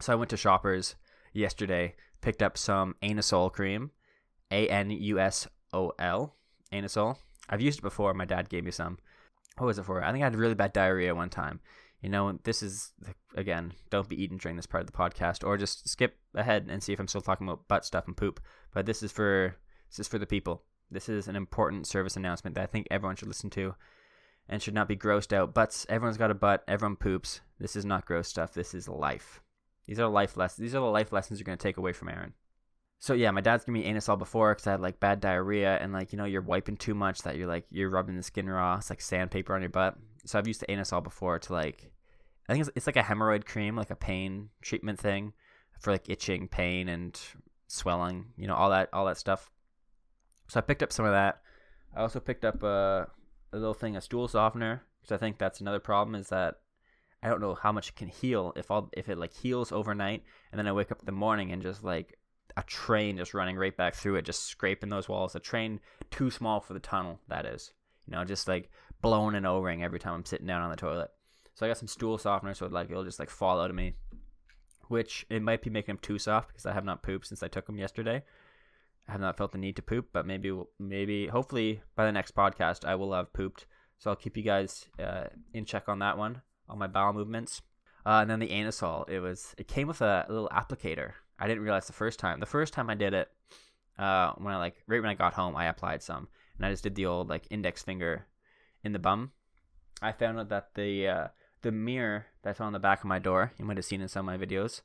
So 0.00 0.12
I 0.12 0.16
went 0.16 0.30
to 0.30 0.36
Shoppers 0.36 0.94
yesterday, 1.32 1.94
picked 2.20 2.42
up 2.42 2.56
some 2.56 2.94
Anusol 3.02 3.52
cream, 3.52 3.90
A 4.50 4.68
N 4.68 4.90
U 4.90 5.18
S 5.18 5.46
O 5.72 5.92
L, 5.98 6.36
Anusol 6.72 7.16
I've 7.48 7.60
used 7.60 7.78
it 7.78 7.82
before. 7.82 8.14
My 8.14 8.24
dad 8.24 8.48
gave 8.48 8.64
me 8.64 8.70
some. 8.70 8.98
What 9.56 9.66
was 9.66 9.78
it 9.78 9.84
for? 9.84 10.02
I 10.02 10.12
think 10.12 10.22
I 10.22 10.26
had 10.26 10.36
really 10.36 10.54
bad 10.54 10.72
diarrhea 10.72 11.14
one 11.14 11.30
time. 11.30 11.60
You 12.00 12.08
know, 12.08 12.38
this 12.44 12.62
is 12.62 12.92
again, 13.34 13.72
don't 13.90 14.08
be 14.08 14.22
eating 14.22 14.38
during 14.38 14.56
this 14.56 14.66
part 14.66 14.82
of 14.82 14.86
the 14.86 14.96
podcast, 14.96 15.44
or 15.44 15.56
just 15.56 15.88
skip 15.88 16.16
ahead 16.34 16.68
and 16.68 16.82
see 16.82 16.92
if 16.92 17.00
I'm 17.00 17.08
still 17.08 17.20
talking 17.20 17.46
about 17.46 17.66
butt 17.66 17.84
stuff 17.84 18.06
and 18.06 18.16
poop. 18.16 18.40
But 18.72 18.86
this 18.86 19.02
is 19.02 19.10
for 19.10 19.56
this 19.90 19.98
is 19.98 20.08
for 20.08 20.18
the 20.18 20.26
people. 20.26 20.62
This 20.90 21.08
is 21.08 21.26
an 21.26 21.36
important 21.36 21.86
service 21.86 22.16
announcement 22.16 22.54
that 22.54 22.62
I 22.62 22.66
think 22.66 22.86
everyone 22.90 23.16
should 23.16 23.28
listen 23.28 23.50
to, 23.50 23.74
and 24.48 24.62
should 24.62 24.74
not 24.74 24.88
be 24.88 24.96
grossed 24.96 25.32
out. 25.32 25.54
Butts. 25.54 25.86
Everyone's 25.88 26.18
got 26.18 26.30
a 26.30 26.34
butt. 26.34 26.62
Everyone 26.68 26.96
poops. 26.96 27.40
This 27.58 27.74
is 27.74 27.84
not 27.84 28.06
gross 28.06 28.28
stuff. 28.28 28.54
This 28.54 28.74
is 28.74 28.88
life. 28.88 29.40
These 29.88 29.98
are 29.98 30.08
life 30.08 30.36
lessons. 30.36 30.62
These 30.62 30.76
are 30.76 30.80
the 30.80 30.86
life 30.86 31.12
lessons 31.12 31.40
you're 31.40 31.44
going 31.44 31.58
to 31.58 31.62
take 31.62 31.78
away 31.78 31.92
from 31.92 32.08
Aaron 32.08 32.34
so 33.00 33.14
yeah, 33.14 33.30
my 33.30 33.40
dad's 33.40 33.64
given 33.64 33.80
me 33.80 33.88
Anusol 33.88 34.18
before 34.18 34.52
because 34.52 34.66
I 34.66 34.72
had 34.72 34.80
like 34.80 34.98
bad 34.98 35.20
diarrhea 35.20 35.78
and 35.80 35.92
like 35.92 36.12
you 36.12 36.18
know 36.18 36.24
you're 36.24 36.42
wiping 36.42 36.76
too 36.76 36.94
much 36.94 37.22
that 37.22 37.36
you're 37.36 37.46
like 37.46 37.64
you're 37.70 37.90
rubbing 37.90 38.16
the 38.16 38.22
skin 38.22 38.48
raw. 38.48 38.76
It's 38.76 38.90
like 38.90 39.00
sandpaper 39.00 39.54
on 39.54 39.62
your 39.62 39.70
butt. 39.70 39.96
So 40.24 40.38
I've 40.38 40.48
used 40.48 40.60
the 40.60 40.66
Anusol 40.66 41.02
before 41.02 41.38
to 41.38 41.52
like, 41.52 41.92
I 42.48 42.52
think 42.52 42.66
it's, 42.66 42.76
it's 42.76 42.86
like 42.86 42.96
a 42.96 43.02
hemorrhoid 43.02 43.44
cream, 43.44 43.76
like 43.76 43.90
a 43.90 43.96
pain 43.96 44.50
treatment 44.62 44.98
thing 44.98 45.32
for 45.80 45.92
like 45.92 46.10
itching, 46.10 46.48
pain, 46.48 46.88
and 46.88 47.18
swelling. 47.68 48.26
You 48.36 48.48
know 48.48 48.54
all 48.54 48.70
that 48.70 48.88
all 48.92 49.06
that 49.06 49.18
stuff. 49.18 49.50
So 50.48 50.58
I 50.58 50.62
picked 50.62 50.82
up 50.82 50.92
some 50.92 51.04
of 51.04 51.12
that. 51.12 51.40
I 51.96 52.00
also 52.00 52.18
picked 52.18 52.44
up 52.44 52.62
a, 52.64 53.06
a 53.52 53.56
little 53.56 53.74
thing, 53.74 53.96
a 53.96 54.00
stool 54.00 54.26
softener, 54.26 54.82
because 55.00 55.14
I 55.14 55.18
think 55.18 55.38
that's 55.38 55.60
another 55.60 55.80
problem 55.80 56.14
is 56.16 56.28
that 56.30 56.56
I 57.22 57.28
don't 57.28 57.40
know 57.40 57.54
how 57.54 57.72
much 57.72 57.88
it 57.88 57.96
can 57.96 58.08
heal 58.08 58.52
if 58.56 58.70
all 58.70 58.90
if 58.92 59.08
it 59.08 59.18
like 59.18 59.32
heals 59.32 59.72
overnight 59.72 60.22
and 60.52 60.58
then 60.58 60.68
I 60.68 60.72
wake 60.72 60.92
up 60.92 61.00
in 61.00 61.06
the 61.06 61.12
morning 61.12 61.50
and 61.52 61.62
just 61.62 61.82
like 61.82 62.16
a 62.56 62.62
train 62.62 63.16
just 63.16 63.34
running 63.34 63.56
right 63.56 63.76
back 63.76 63.94
through 63.94 64.16
it, 64.16 64.24
just 64.24 64.44
scraping 64.44 64.88
those 64.88 65.08
walls. 65.08 65.34
A 65.34 65.40
train 65.40 65.80
too 66.10 66.30
small 66.30 66.60
for 66.60 66.74
the 66.74 66.80
tunnel, 66.80 67.20
that 67.28 67.46
is. 67.46 67.72
You 68.06 68.12
know, 68.12 68.24
just 68.24 68.48
like 68.48 68.70
blowing 69.00 69.44
O-ring 69.44 69.84
every 69.84 69.98
time 69.98 70.14
I'm 70.14 70.24
sitting 70.24 70.46
down 70.46 70.62
on 70.62 70.70
the 70.70 70.76
toilet. 70.76 71.10
So 71.54 71.66
I 71.66 71.68
got 71.68 71.78
some 71.78 71.88
stool 71.88 72.18
softener, 72.18 72.54
so 72.54 72.66
it, 72.66 72.72
like 72.72 72.90
it'll 72.90 73.04
just 73.04 73.18
like 73.18 73.30
fall 73.30 73.60
out 73.60 73.70
of 73.70 73.76
me. 73.76 73.94
Which 74.88 75.26
it 75.28 75.42
might 75.42 75.62
be 75.62 75.70
making 75.70 75.96
them 75.96 76.00
too 76.02 76.18
soft 76.18 76.48
because 76.48 76.66
I 76.66 76.72
have 76.72 76.84
not 76.84 77.02
pooped 77.02 77.26
since 77.26 77.42
I 77.42 77.48
took 77.48 77.66
them 77.66 77.78
yesterday. 77.78 78.22
I 79.06 79.12
have 79.12 79.20
not 79.20 79.36
felt 79.36 79.52
the 79.52 79.58
need 79.58 79.76
to 79.76 79.82
poop, 79.82 80.08
but 80.12 80.26
maybe, 80.26 80.52
maybe, 80.78 81.26
hopefully 81.26 81.82
by 81.94 82.06
the 82.06 82.12
next 82.12 82.34
podcast 82.34 82.84
I 82.84 82.94
will 82.94 83.12
have 83.12 83.32
pooped. 83.32 83.66
So 83.98 84.10
I'll 84.10 84.16
keep 84.16 84.36
you 84.36 84.42
guys 84.42 84.86
uh, 84.98 85.24
in 85.52 85.64
check 85.64 85.88
on 85.88 85.98
that 86.00 86.16
one, 86.16 86.42
on 86.68 86.78
my 86.78 86.86
bowel 86.86 87.12
movements. 87.12 87.62
Uh, 88.06 88.20
and 88.22 88.30
then 88.30 88.38
the 88.38 88.48
anusol, 88.48 89.08
it 89.08 89.20
was, 89.20 89.54
it 89.58 89.68
came 89.68 89.86
with 89.86 90.00
a, 90.00 90.24
a 90.28 90.32
little 90.32 90.48
applicator 90.48 91.12
I 91.38 91.46
didn't 91.46 91.62
realize 91.62 91.86
the 91.86 91.92
first 91.92 92.18
time. 92.18 92.40
The 92.40 92.46
first 92.46 92.72
time 92.72 92.90
I 92.90 92.94
did 92.94 93.14
it, 93.14 93.28
uh, 93.98 94.32
when 94.38 94.52
I 94.52 94.58
like 94.58 94.82
right 94.86 95.00
when 95.00 95.10
I 95.10 95.14
got 95.14 95.34
home, 95.34 95.56
I 95.56 95.66
applied 95.66 96.02
some, 96.02 96.28
and 96.56 96.66
I 96.66 96.70
just 96.70 96.82
did 96.82 96.94
the 96.94 97.06
old 97.06 97.28
like 97.28 97.46
index 97.50 97.82
finger 97.82 98.26
in 98.82 98.92
the 98.92 98.98
bum. 98.98 99.32
I 100.02 100.12
found 100.12 100.38
out 100.38 100.48
that 100.48 100.74
the 100.74 101.08
uh, 101.08 101.28
the 101.62 101.72
mirror 101.72 102.26
that's 102.42 102.60
on 102.60 102.72
the 102.72 102.78
back 102.78 103.00
of 103.00 103.06
my 103.06 103.18
door, 103.18 103.52
you 103.58 103.64
might 103.64 103.76
have 103.76 103.86
seen 103.86 104.00
in 104.00 104.08
some 104.08 104.28
of 104.28 104.40
my 104.40 104.44
videos, 104.44 104.82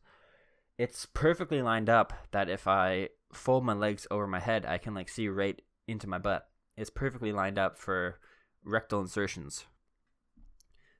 it's 0.77 1.07
perfectly 1.07 1.61
lined 1.61 1.89
up 1.89 2.13
that 2.31 2.49
if 2.49 2.67
I 2.67 3.09
fold 3.31 3.63
my 3.65 3.73
legs 3.73 4.05
over 4.11 4.27
my 4.27 4.39
head, 4.39 4.65
I 4.65 4.77
can 4.77 4.93
like 4.93 5.09
see 5.09 5.27
right 5.27 5.59
into 5.87 6.07
my 6.07 6.19
butt. 6.19 6.47
It's 6.77 6.89
perfectly 6.89 7.31
lined 7.31 7.57
up 7.57 7.77
for 7.77 8.19
rectal 8.63 9.01
insertions. 9.01 9.65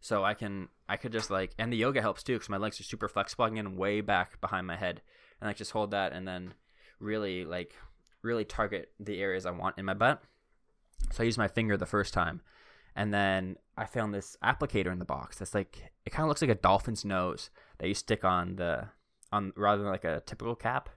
So 0.04 0.26
I 0.26 0.34
can 0.34 0.68
I 0.90 0.98
could 0.98 1.14
just 1.14 1.32
like 1.32 1.54
and 1.58 1.72
the 1.72 1.78
yoga 1.78 2.02
helps 2.02 2.24
too 2.24 2.34
because 2.34 2.50
my 2.50 2.58
legs 2.58 2.78
are 2.78 2.84
super 2.84 3.08
flexible. 3.08 3.46
I 3.46 3.48
can 3.48 3.56
get 3.56 3.72
way 3.72 4.02
back 4.02 4.42
behind 4.42 4.68
my 4.68 4.76
head 4.76 5.02
and 5.40 5.48
like 5.48 5.56
just 5.56 5.72
hold 5.72 5.92
that 5.92 6.12
and 6.12 6.28
then 6.28 6.54
really 7.00 7.46
like 7.46 7.74
really 8.22 8.44
target 8.44 8.92
the 9.00 9.22
areas 9.22 9.46
I 9.46 9.52
want 9.52 9.78
in 9.78 9.86
my 9.86 9.94
butt. 9.94 10.22
So 11.14 11.24
I 11.24 11.26
use 11.26 11.38
my 11.38 11.48
finger 11.48 11.78
the 11.78 11.86
first 11.86 12.14
time, 12.14 12.42
and 12.98 13.14
then 13.14 13.56
I 13.78 13.86
found 13.86 14.14
this 14.14 14.36
applicator 14.44 14.92
in 14.92 15.00
the 15.00 15.06
box. 15.06 15.40
That's 15.40 15.56
like 15.56 15.94
it 16.06 16.10
kind 16.10 16.26
of 16.26 16.28
looks 16.28 16.42
like 16.42 16.52
a 16.52 16.56
dolphin's 16.56 17.06
nose 17.06 17.50
that 17.78 17.88
you 17.88 17.94
stick 17.94 18.26
on 18.26 18.58
the 18.58 18.90
on 19.32 19.54
rather 19.56 19.84
than 19.84 19.92
like 19.92 20.04
a 20.04 20.22
typical 20.26 20.56
cap. 20.56 20.90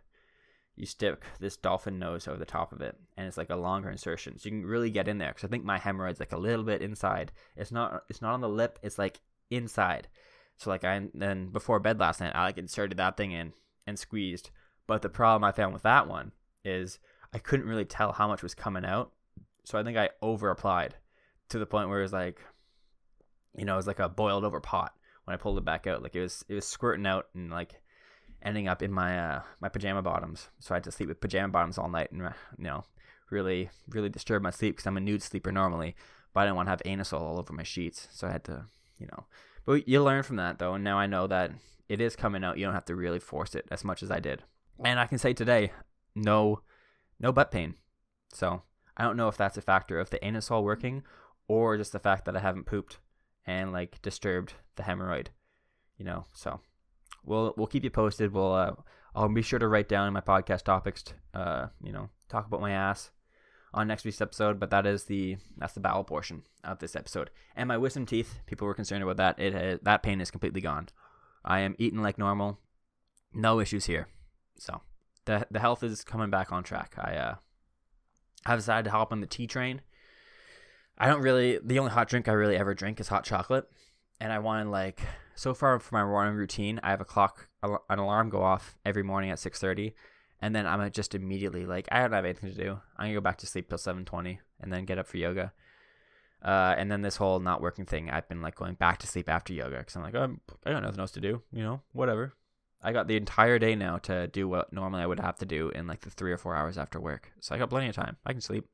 You 0.76 0.86
stick 0.86 1.22
this 1.40 1.56
dolphin 1.56 1.98
nose 1.98 2.28
over 2.28 2.36
the 2.36 2.44
top 2.44 2.72
of 2.72 2.80
it, 2.80 2.96
and 3.16 3.26
it's 3.26 3.38
like 3.38 3.50
a 3.50 3.56
longer 3.56 3.90
insertion, 3.90 4.38
so 4.38 4.46
you 4.48 4.60
can 4.60 4.66
really 4.66 4.90
get 4.90 5.08
in 5.08 5.18
there. 5.18 5.30
Because 5.30 5.44
I 5.44 5.48
think 5.48 5.64
my 5.64 5.78
hemorrhoid's 5.78 6.20
like 6.20 6.32
a 6.32 6.38
little 6.38 6.64
bit 6.64 6.82
inside. 6.82 7.32
It's 7.56 7.72
not. 7.72 8.04
It's 8.08 8.20
not 8.20 8.34
on 8.34 8.40
the 8.40 8.48
lip. 8.48 8.78
It's 8.82 8.98
like 8.98 9.20
inside. 9.50 10.08
So 10.58 10.70
like 10.70 10.84
I 10.84 11.08
then 11.14 11.48
before 11.48 11.80
bed 11.80 11.98
last 11.98 12.20
night, 12.20 12.34
I 12.34 12.44
like 12.44 12.58
inserted 12.58 12.98
that 12.98 13.16
thing 13.16 13.32
in, 13.32 13.52
and 13.86 13.98
squeezed. 13.98 14.50
But 14.86 15.02
the 15.02 15.08
problem 15.08 15.44
I 15.44 15.52
found 15.52 15.72
with 15.72 15.82
that 15.82 16.08
one 16.08 16.32
is 16.64 16.98
I 17.32 17.38
couldn't 17.38 17.66
really 17.66 17.84
tell 17.84 18.12
how 18.12 18.28
much 18.28 18.42
was 18.42 18.54
coming 18.54 18.84
out. 18.84 19.12
So 19.64 19.78
I 19.78 19.82
think 19.82 19.96
I 19.96 20.10
over 20.22 20.50
applied 20.50 20.94
to 21.48 21.58
the 21.58 21.66
point 21.66 21.88
where 21.88 22.00
it 22.00 22.02
was 22.02 22.12
like 22.12 22.40
you 23.56 23.64
know, 23.64 23.74
it 23.74 23.78
was 23.78 23.86
like 23.86 23.98
a 23.98 24.08
boiled 24.08 24.44
over 24.44 24.60
pot 24.60 24.92
when 25.24 25.34
I 25.34 25.38
pulled 25.38 25.58
it 25.58 25.64
back 25.64 25.86
out. 25.86 26.02
Like 26.02 26.14
it 26.14 26.20
was 26.20 26.44
it 26.48 26.54
was 26.54 26.66
squirting 26.66 27.06
out 27.06 27.26
and 27.34 27.50
like 27.50 27.80
ending 28.42 28.68
up 28.68 28.82
in 28.82 28.92
my 28.92 29.18
uh 29.18 29.42
my 29.60 29.68
pajama 29.68 30.02
bottoms. 30.02 30.48
So 30.60 30.74
I 30.74 30.76
had 30.76 30.84
to 30.84 30.92
sleep 30.92 31.08
with 31.08 31.20
pajama 31.20 31.52
bottoms 31.52 31.78
all 31.78 31.88
night 31.88 32.12
and 32.12 32.22
uh, 32.22 32.32
you 32.58 32.64
know 32.64 32.84
really 33.30 33.70
really 33.88 34.08
disturb 34.08 34.42
my 34.42 34.50
sleep 34.50 34.76
because 34.76 34.86
I'm 34.86 34.96
a 34.96 35.00
nude 35.00 35.22
sleeper 35.22 35.52
normally, 35.52 35.96
but 36.32 36.40
I 36.40 36.44
didn't 36.44 36.56
want 36.56 36.66
to 36.66 36.70
have 36.70 36.82
Anusol 36.84 37.20
all 37.20 37.38
over 37.38 37.52
my 37.52 37.62
sheets, 37.62 38.08
so 38.12 38.26
I 38.26 38.32
had 38.32 38.44
to 38.44 38.66
you 38.98 39.06
know. 39.06 39.24
But 39.64 39.88
you 39.88 40.02
learn 40.02 40.22
from 40.22 40.36
that 40.36 40.58
though, 40.58 40.74
and 40.74 40.84
now 40.84 40.98
I 40.98 41.06
know 41.06 41.26
that 41.26 41.52
it 41.88 42.00
is 42.00 42.16
coming 42.16 42.44
out. 42.44 42.58
You 42.58 42.64
don't 42.64 42.74
have 42.74 42.84
to 42.86 42.96
really 42.96 43.18
force 43.18 43.54
it 43.54 43.66
as 43.70 43.84
much 43.84 44.02
as 44.02 44.10
I 44.10 44.20
did, 44.20 44.42
and 44.84 44.98
I 45.00 45.06
can 45.06 45.18
say 45.18 45.32
today, 45.32 45.72
no, 46.14 46.60
no 47.18 47.32
butt 47.32 47.50
pain. 47.50 47.74
So 48.32 48.62
I 48.96 49.04
don't 49.04 49.16
know 49.16 49.28
if 49.28 49.36
that's 49.36 49.56
a 49.56 49.62
factor 49.62 49.98
of 49.98 50.10
the 50.10 50.18
Anusol 50.18 50.62
working 50.62 51.02
or 51.48 51.76
just 51.76 51.92
the 51.92 51.98
fact 51.98 52.24
that 52.24 52.36
I 52.36 52.40
haven't 52.40 52.66
pooped 52.66 52.98
and 53.46 53.72
like 53.72 54.00
disturbed 54.02 54.54
the 54.76 54.82
hemorrhoid, 54.82 55.28
you 55.96 56.04
know. 56.04 56.24
So 56.32 56.60
we'll 57.26 57.52
we'll 57.56 57.66
keep 57.66 57.84
you 57.84 57.90
posted. 57.90 58.32
We'll 58.32 58.52
uh, 58.52 58.72
I'll 59.14 59.28
be 59.28 59.42
sure 59.42 59.58
to 59.58 59.68
write 59.68 59.88
down 59.88 60.06
in 60.06 60.14
my 60.14 60.20
podcast 60.20 60.62
topics, 60.62 61.04
uh, 61.34 61.66
you 61.82 61.92
know, 61.92 62.08
talk 62.28 62.46
about 62.46 62.60
my 62.60 62.72
ass 62.72 63.10
on 63.74 63.88
next 63.88 64.04
week's 64.04 64.20
episode. 64.20 64.58
But 64.58 64.70
that 64.70 64.86
is 64.86 65.04
the 65.04 65.36
that's 65.58 65.74
the 65.74 65.80
bowel 65.80 66.04
portion 66.04 66.42
of 66.64 66.78
this 66.78 66.96
episode. 66.96 67.30
And 67.54 67.68
my 67.68 67.76
wisdom 67.76 68.06
teeth, 68.06 68.40
people 68.46 68.66
were 68.66 68.74
concerned 68.74 69.02
about 69.02 69.16
that. 69.18 69.38
It 69.38 69.54
uh, 69.54 69.78
that 69.82 70.02
pain 70.02 70.20
is 70.20 70.30
completely 70.30 70.60
gone. 70.60 70.88
I 71.44 71.60
am 71.60 71.76
eating 71.78 72.02
like 72.02 72.18
normal, 72.18 72.58
no 73.34 73.60
issues 73.60 73.86
here. 73.86 74.08
So 74.58 74.80
the 75.24 75.46
the 75.50 75.60
health 75.60 75.82
is 75.82 76.04
coming 76.04 76.30
back 76.30 76.52
on 76.52 76.62
track. 76.62 76.94
I 76.98 77.16
uh, 77.16 77.34
I've 78.46 78.58
decided 78.58 78.84
to 78.84 78.90
hop 78.92 79.12
on 79.12 79.20
the 79.20 79.26
tea 79.26 79.46
train. 79.46 79.82
I 80.98 81.08
don't 81.08 81.20
really. 81.20 81.58
The 81.62 81.78
only 81.78 81.90
hot 81.90 82.08
drink 82.08 82.28
I 82.28 82.32
really 82.32 82.56
ever 82.56 82.74
drink 82.74 83.00
is 83.00 83.08
hot 83.08 83.24
chocolate, 83.24 83.68
and 84.20 84.32
I 84.32 84.38
want 84.38 84.70
like 84.70 85.02
so 85.36 85.54
far 85.54 85.78
for 85.78 85.94
my 85.94 86.04
morning 86.04 86.34
routine. 86.34 86.80
I 86.82 86.90
have 86.90 87.00
a 87.00 87.04
clock, 87.04 87.48
an 87.62 87.98
alarm 87.98 88.28
go 88.28 88.42
off 88.42 88.76
every 88.84 89.04
morning 89.04 89.30
at 89.30 89.38
six 89.38 89.60
thirty, 89.60 89.94
and 90.40 90.54
then 90.54 90.66
I'm 90.66 90.90
just 90.90 91.14
immediately 91.14 91.64
like 91.64 91.86
I 91.92 92.00
don't 92.00 92.12
have 92.12 92.24
anything 92.24 92.50
to 92.52 92.56
do. 92.56 92.80
I'm 92.96 93.06
gonna 93.06 93.14
go 93.14 93.20
back 93.20 93.38
to 93.38 93.46
sleep 93.46 93.68
till 93.68 93.78
seven 93.78 94.04
twenty, 94.04 94.40
and 94.60 94.72
then 94.72 94.84
get 94.84 94.98
up 94.98 95.06
for 95.06 95.18
yoga. 95.18 95.52
Uh, 96.42 96.74
and 96.76 96.90
then 96.90 97.02
this 97.02 97.16
whole 97.16 97.38
not 97.40 97.60
working 97.60 97.86
thing, 97.86 98.10
I've 98.10 98.28
been 98.28 98.42
like 98.42 98.56
going 98.56 98.74
back 98.74 98.98
to 98.98 99.06
sleep 99.06 99.28
after 99.28 99.52
yoga 99.52 99.78
because 99.78 99.96
I'm 99.96 100.02
like, 100.02 100.14
oh, 100.14 100.36
I 100.64 100.72
got 100.72 100.82
nothing 100.82 101.00
else 101.00 101.12
to 101.12 101.20
do, 101.20 101.42
you 101.52 101.62
know, 101.62 101.80
whatever. 101.92 102.34
I 102.82 102.92
got 102.92 103.08
the 103.08 103.16
entire 103.16 103.58
day 103.58 103.74
now 103.74 103.98
to 103.98 104.28
do 104.28 104.46
what 104.48 104.72
normally 104.72 105.02
I 105.02 105.06
would 105.06 105.20
have 105.20 105.38
to 105.38 105.46
do 105.46 105.70
in 105.70 105.86
like 105.86 106.00
the 106.00 106.10
three 106.10 106.32
or 106.32 106.36
four 106.36 106.54
hours 106.54 106.76
after 106.76 107.00
work. 107.00 107.32
So 107.40 107.54
I 107.54 107.58
got 107.58 107.70
plenty 107.70 107.88
of 107.88 107.96
time. 107.96 108.16
I 108.24 108.32
can 108.32 108.40
sleep 108.40 108.66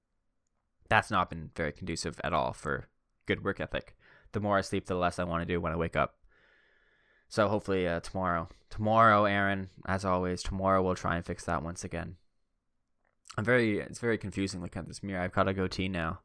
that's 0.93 1.11
not 1.11 1.31
been 1.31 1.51
very 1.57 1.73
conducive 1.73 2.21
at 2.23 2.35
all 2.35 2.53
for 2.53 2.87
good 3.25 3.43
work 3.43 3.61
ethic. 3.61 3.97
The 4.33 4.41
more 4.41 4.59
I 4.59 4.61
sleep, 4.61 4.85
the 4.85 4.95
less 4.95 5.19
I 5.19 5.25
want 5.25 5.41
to 5.41 5.51
do 5.51 5.59
when 5.59 5.73
I 5.73 5.77
wake 5.77 5.97
up. 5.97 6.17
So 7.33 7.49
hopefully 7.49 7.89
uh, 7.89 8.01
tomorrow, 8.01 8.51
tomorrow, 8.69 9.25
Aaron, 9.25 9.71
as 9.87 10.05
always, 10.05 10.43
tomorrow 10.43 10.83
we'll 10.83 10.95
try 10.95 11.17
and 11.17 11.25
fix 11.25 11.47
that 11.47 11.63
once 11.63 11.83
again. 11.83 12.17
I'm 13.39 13.45
very, 13.45 13.81
it's 13.81 14.01
very 14.01 14.19
confusing 14.19 14.61
looking 14.61 14.81
at 14.81 14.87
this 14.87 15.03
mirror. 15.03 15.23
I've 15.23 15.33
got 15.33 15.49
a 15.49 15.55
goatee 15.55 15.89
now. 15.89 16.21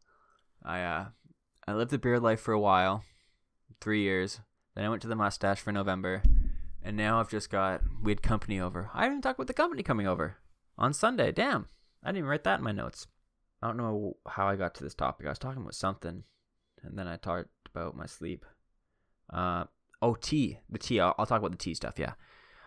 I 0.65 0.81
uh, 0.81 1.05
I 1.65 1.73
lived 1.75 1.91
the 1.91 1.97
beard 1.97 2.21
life 2.21 2.41
for 2.41 2.51
a 2.51 2.59
while, 2.59 3.05
three 3.79 4.01
years. 4.01 4.41
Then 4.75 4.83
I 4.83 4.89
went 4.89 5.01
to 5.03 5.07
the 5.07 5.15
mustache 5.15 5.61
for 5.61 5.71
November, 5.71 6.23
and 6.83 6.97
now 6.97 7.21
I've 7.21 7.29
just 7.29 7.49
got 7.49 7.83
we 8.03 8.11
had 8.11 8.21
company 8.21 8.59
over. 8.59 8.89
I 8.93 9.03
didn't 9.03 9.13
even 9.13 9.21
talk 9.21 9.37
about 9.37 9.47
the 9.47 9.53
company 9.53 9.83
coming 9.83 10.07
over 10.07 10.35
on 10.77 10.91
Sunday. 10.91 11.31
Damn, 11.31 11.69
I 12.03 12.09
didn't 12.09 12.17
even 12.17 12.29
write 12.29 12.43
that 12.43 12.59
in 12.59 12.65
my 12.65 12.73
notes. 12.73 13.07
I 13.61 13.67
don't 13.67 13.77
know 13.77 14.17
how 14.27 14.49
I 14.49 14.57
got 14.57 14.75
to 14.75 14.83
this 14.83 14.93
topic. 14.93 15.25
I 15.25 15.29
was 15.29 15.39
talking 15.39 15.61
about 15.61 15.75
something, 15.75 16.23
and 16.83 16.99
then 16.99 17.07
I 17.07 17.15
talked 17.15 17.47
about 17.73 17.95
my 17.95 18.07
sleep. 18.07 18.45
Uh, 19.31 19.63
oh, 20.01 20.15
tea. 20.15 20.59
The 20.69 20.79
tea. 20.79 20.99
I'll, 20.99 21.15
I'll 21.17 21.25
talk 21.25 21.39
about 21.39 21.51
the 21.51 21.57
tea 21.57 21.73
stuff. 21.73 21.95
Yeah. 21.97 22.13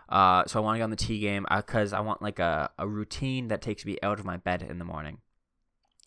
Uh, 0.09 0.45
so 0.47 0.59
I 0.59 0.63
want 0.63 0.75
to 0.75 0.79
get 0.79 0.85
on 0.85 0.91
the 0.91 0.97
tea 0.97 1.21
game 1.21 1.47
because 1.55 1.93
uh, 1.93 1.97
I 1.97 2.01
want 2.01 2.21
like 2.21 2.39
a, 2.39 2.71
a 2.79 2.89
routine 2.89 3.49
that 3.49 3.63
takes 3.63 3.85
me 3.85 3.97
out 4.03 4.19
of 4.19 4.25
my 4.25 4.37
bed 4.37 4.63
in 4.63 4.79
the 4.79 4.85
morning. 4.85 5.19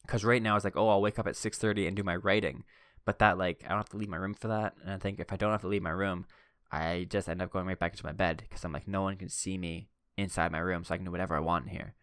Because 0.02 0.26
right 0.26 0.42
now 0.42 0.58
it's 0.58 0.66
like, 0.66 0.76
oh, 0.76 0.90
I'll 0.90 1.02
wake 1.02 1.18
up 1.18 1.28
at 1.28 1.38
six 1.38 1.58
thirty 1.58 1.88
and 1.88 1.96
do 1.96 2.04
my 2.04 2.18
writing, 2.18 2.66
but 3.06 3.20
that 3.20 3.38
like 3.38 3.64
I 3.64 3.70
don't 3.70 3.78
have 3.78 3.90
to 3.90 3.98
leave 3.98 4.10
my 4.10 4.18
room 4.18 4.34
for 4.34 4.50
that. 4.50 4.74
And 4.84 4.92
I 4.92 4.98
think 4.98 5.22
if 5.22 5.32
I 5.32 5.38
don't 5.38 5.52
have 5.52 5.62
to 5.62 5.70
leave 5.70 5.82
my 5.82 5.92
room, 5.92 6.26
I 6.70 7.08
just 7.10 7.30
end 7.30 7.42
up 7.42 7.54
going 7.54 7.66
right 7.66 7.80
back 7.80 7.94
into 7.94 8.06
my 8.06 8.12
bed 8.12 8.44
because 8.50 8.66
I'm 8.66 8.74
like, 8.74 8.88
no 8.88 9.02
one 9.02 9.16
can 9.16 9.30
see 9.30 9.58
me 9.58 9.88
inside 10.18 10.52
my 10.52 10.60
room, 10.60 10.84
so 10.84 10.94
I 10.94 10.98
can 10.98 11.06
do 11.06 11.12
whatever 11.12 11.38
I 11.38 11.40
want 11.40 11.66
in 11.66 11.72
here. 11.72 11.94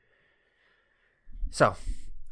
So 1.50 1.76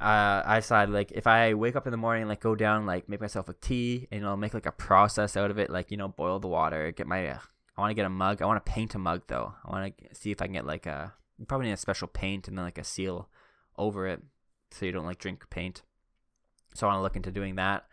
uh, 0.00 0.42
I 0.46 0.60
decided 0.60 0.92
like 0.92 1.10
if 1.12 1.26
I 1.26 1.54
wake 1.54 1.74
up 1.74 1.86
in 1.86 1.90
the 1.90 1.96
morning, 1.96 2.28
like 2.28 2.40
go 2.40 2.54
down, 2.54 2.86
like 2.86 3.08
make 3.08 3.20
myself 3.20 3.48
a 3.48 3.52
tea, 3.54 4.06
and 4.12 4.24
I'll 4.24 4.36
make 4.36 4.54
like 4.54 4.66
a 4.66 4.72
process 4.72 5.36
out 5.36 5.50
of 5.50 5.58
it, 5.58 5.70
like 5.70 5.90
you 5.90 5.96
know, 5.96 6.08
boil 6.08 6.38
the 6.38 6.48
water, 6.48 6.92
get 6.92 7.06
my. 7.06 7.26
Uh, 7.26 7.38
I 7.76 7.80
want 7.80 7.90
to 7.90 7.94
get 7.94 8.06
a 8.06 8.10
mug. 8.10 8.40
I 8.40 8.46
want 8.46 8.64
to 8.64 8.72
paint 8.72 8.94
a 8.94 8.98
mug 8.98 9.22
though. 9.26 9.54
I 9.64 9.70
want 9.70 9.98
to 9.98 10.14
see 10.14 10.30
if 10.30 10.40
I 10.40 10.46
can 10.46 10.54
get 10.54 10.66
like 10.66 10.86
a 10.86 11.14
probably 11.48 11.66
need 11.66 11.72
a 11.72 11.76
special 11.76 12.08
paint 12.08 12.46
and 12.46 12.56
then 12.56 12.64
like 12.64 12.78
a 12.78 12.84
seal 12.84 13.28
over 13.76 14.06
it, 14.06 14.22
so 14.70 14.86
you 14.86 14.92
don't 14.92 15.06
like 15.06 15.18
drink 15.18 15.50
paint. 15.50 15.82
So 16.74 16.86
I 16.86 16.90
want 16.90 16.98
to 16.98 17.02
look 17.02 17.16
into 17.16 17.32
doing 17.32 17.56
that, 17.56 17.86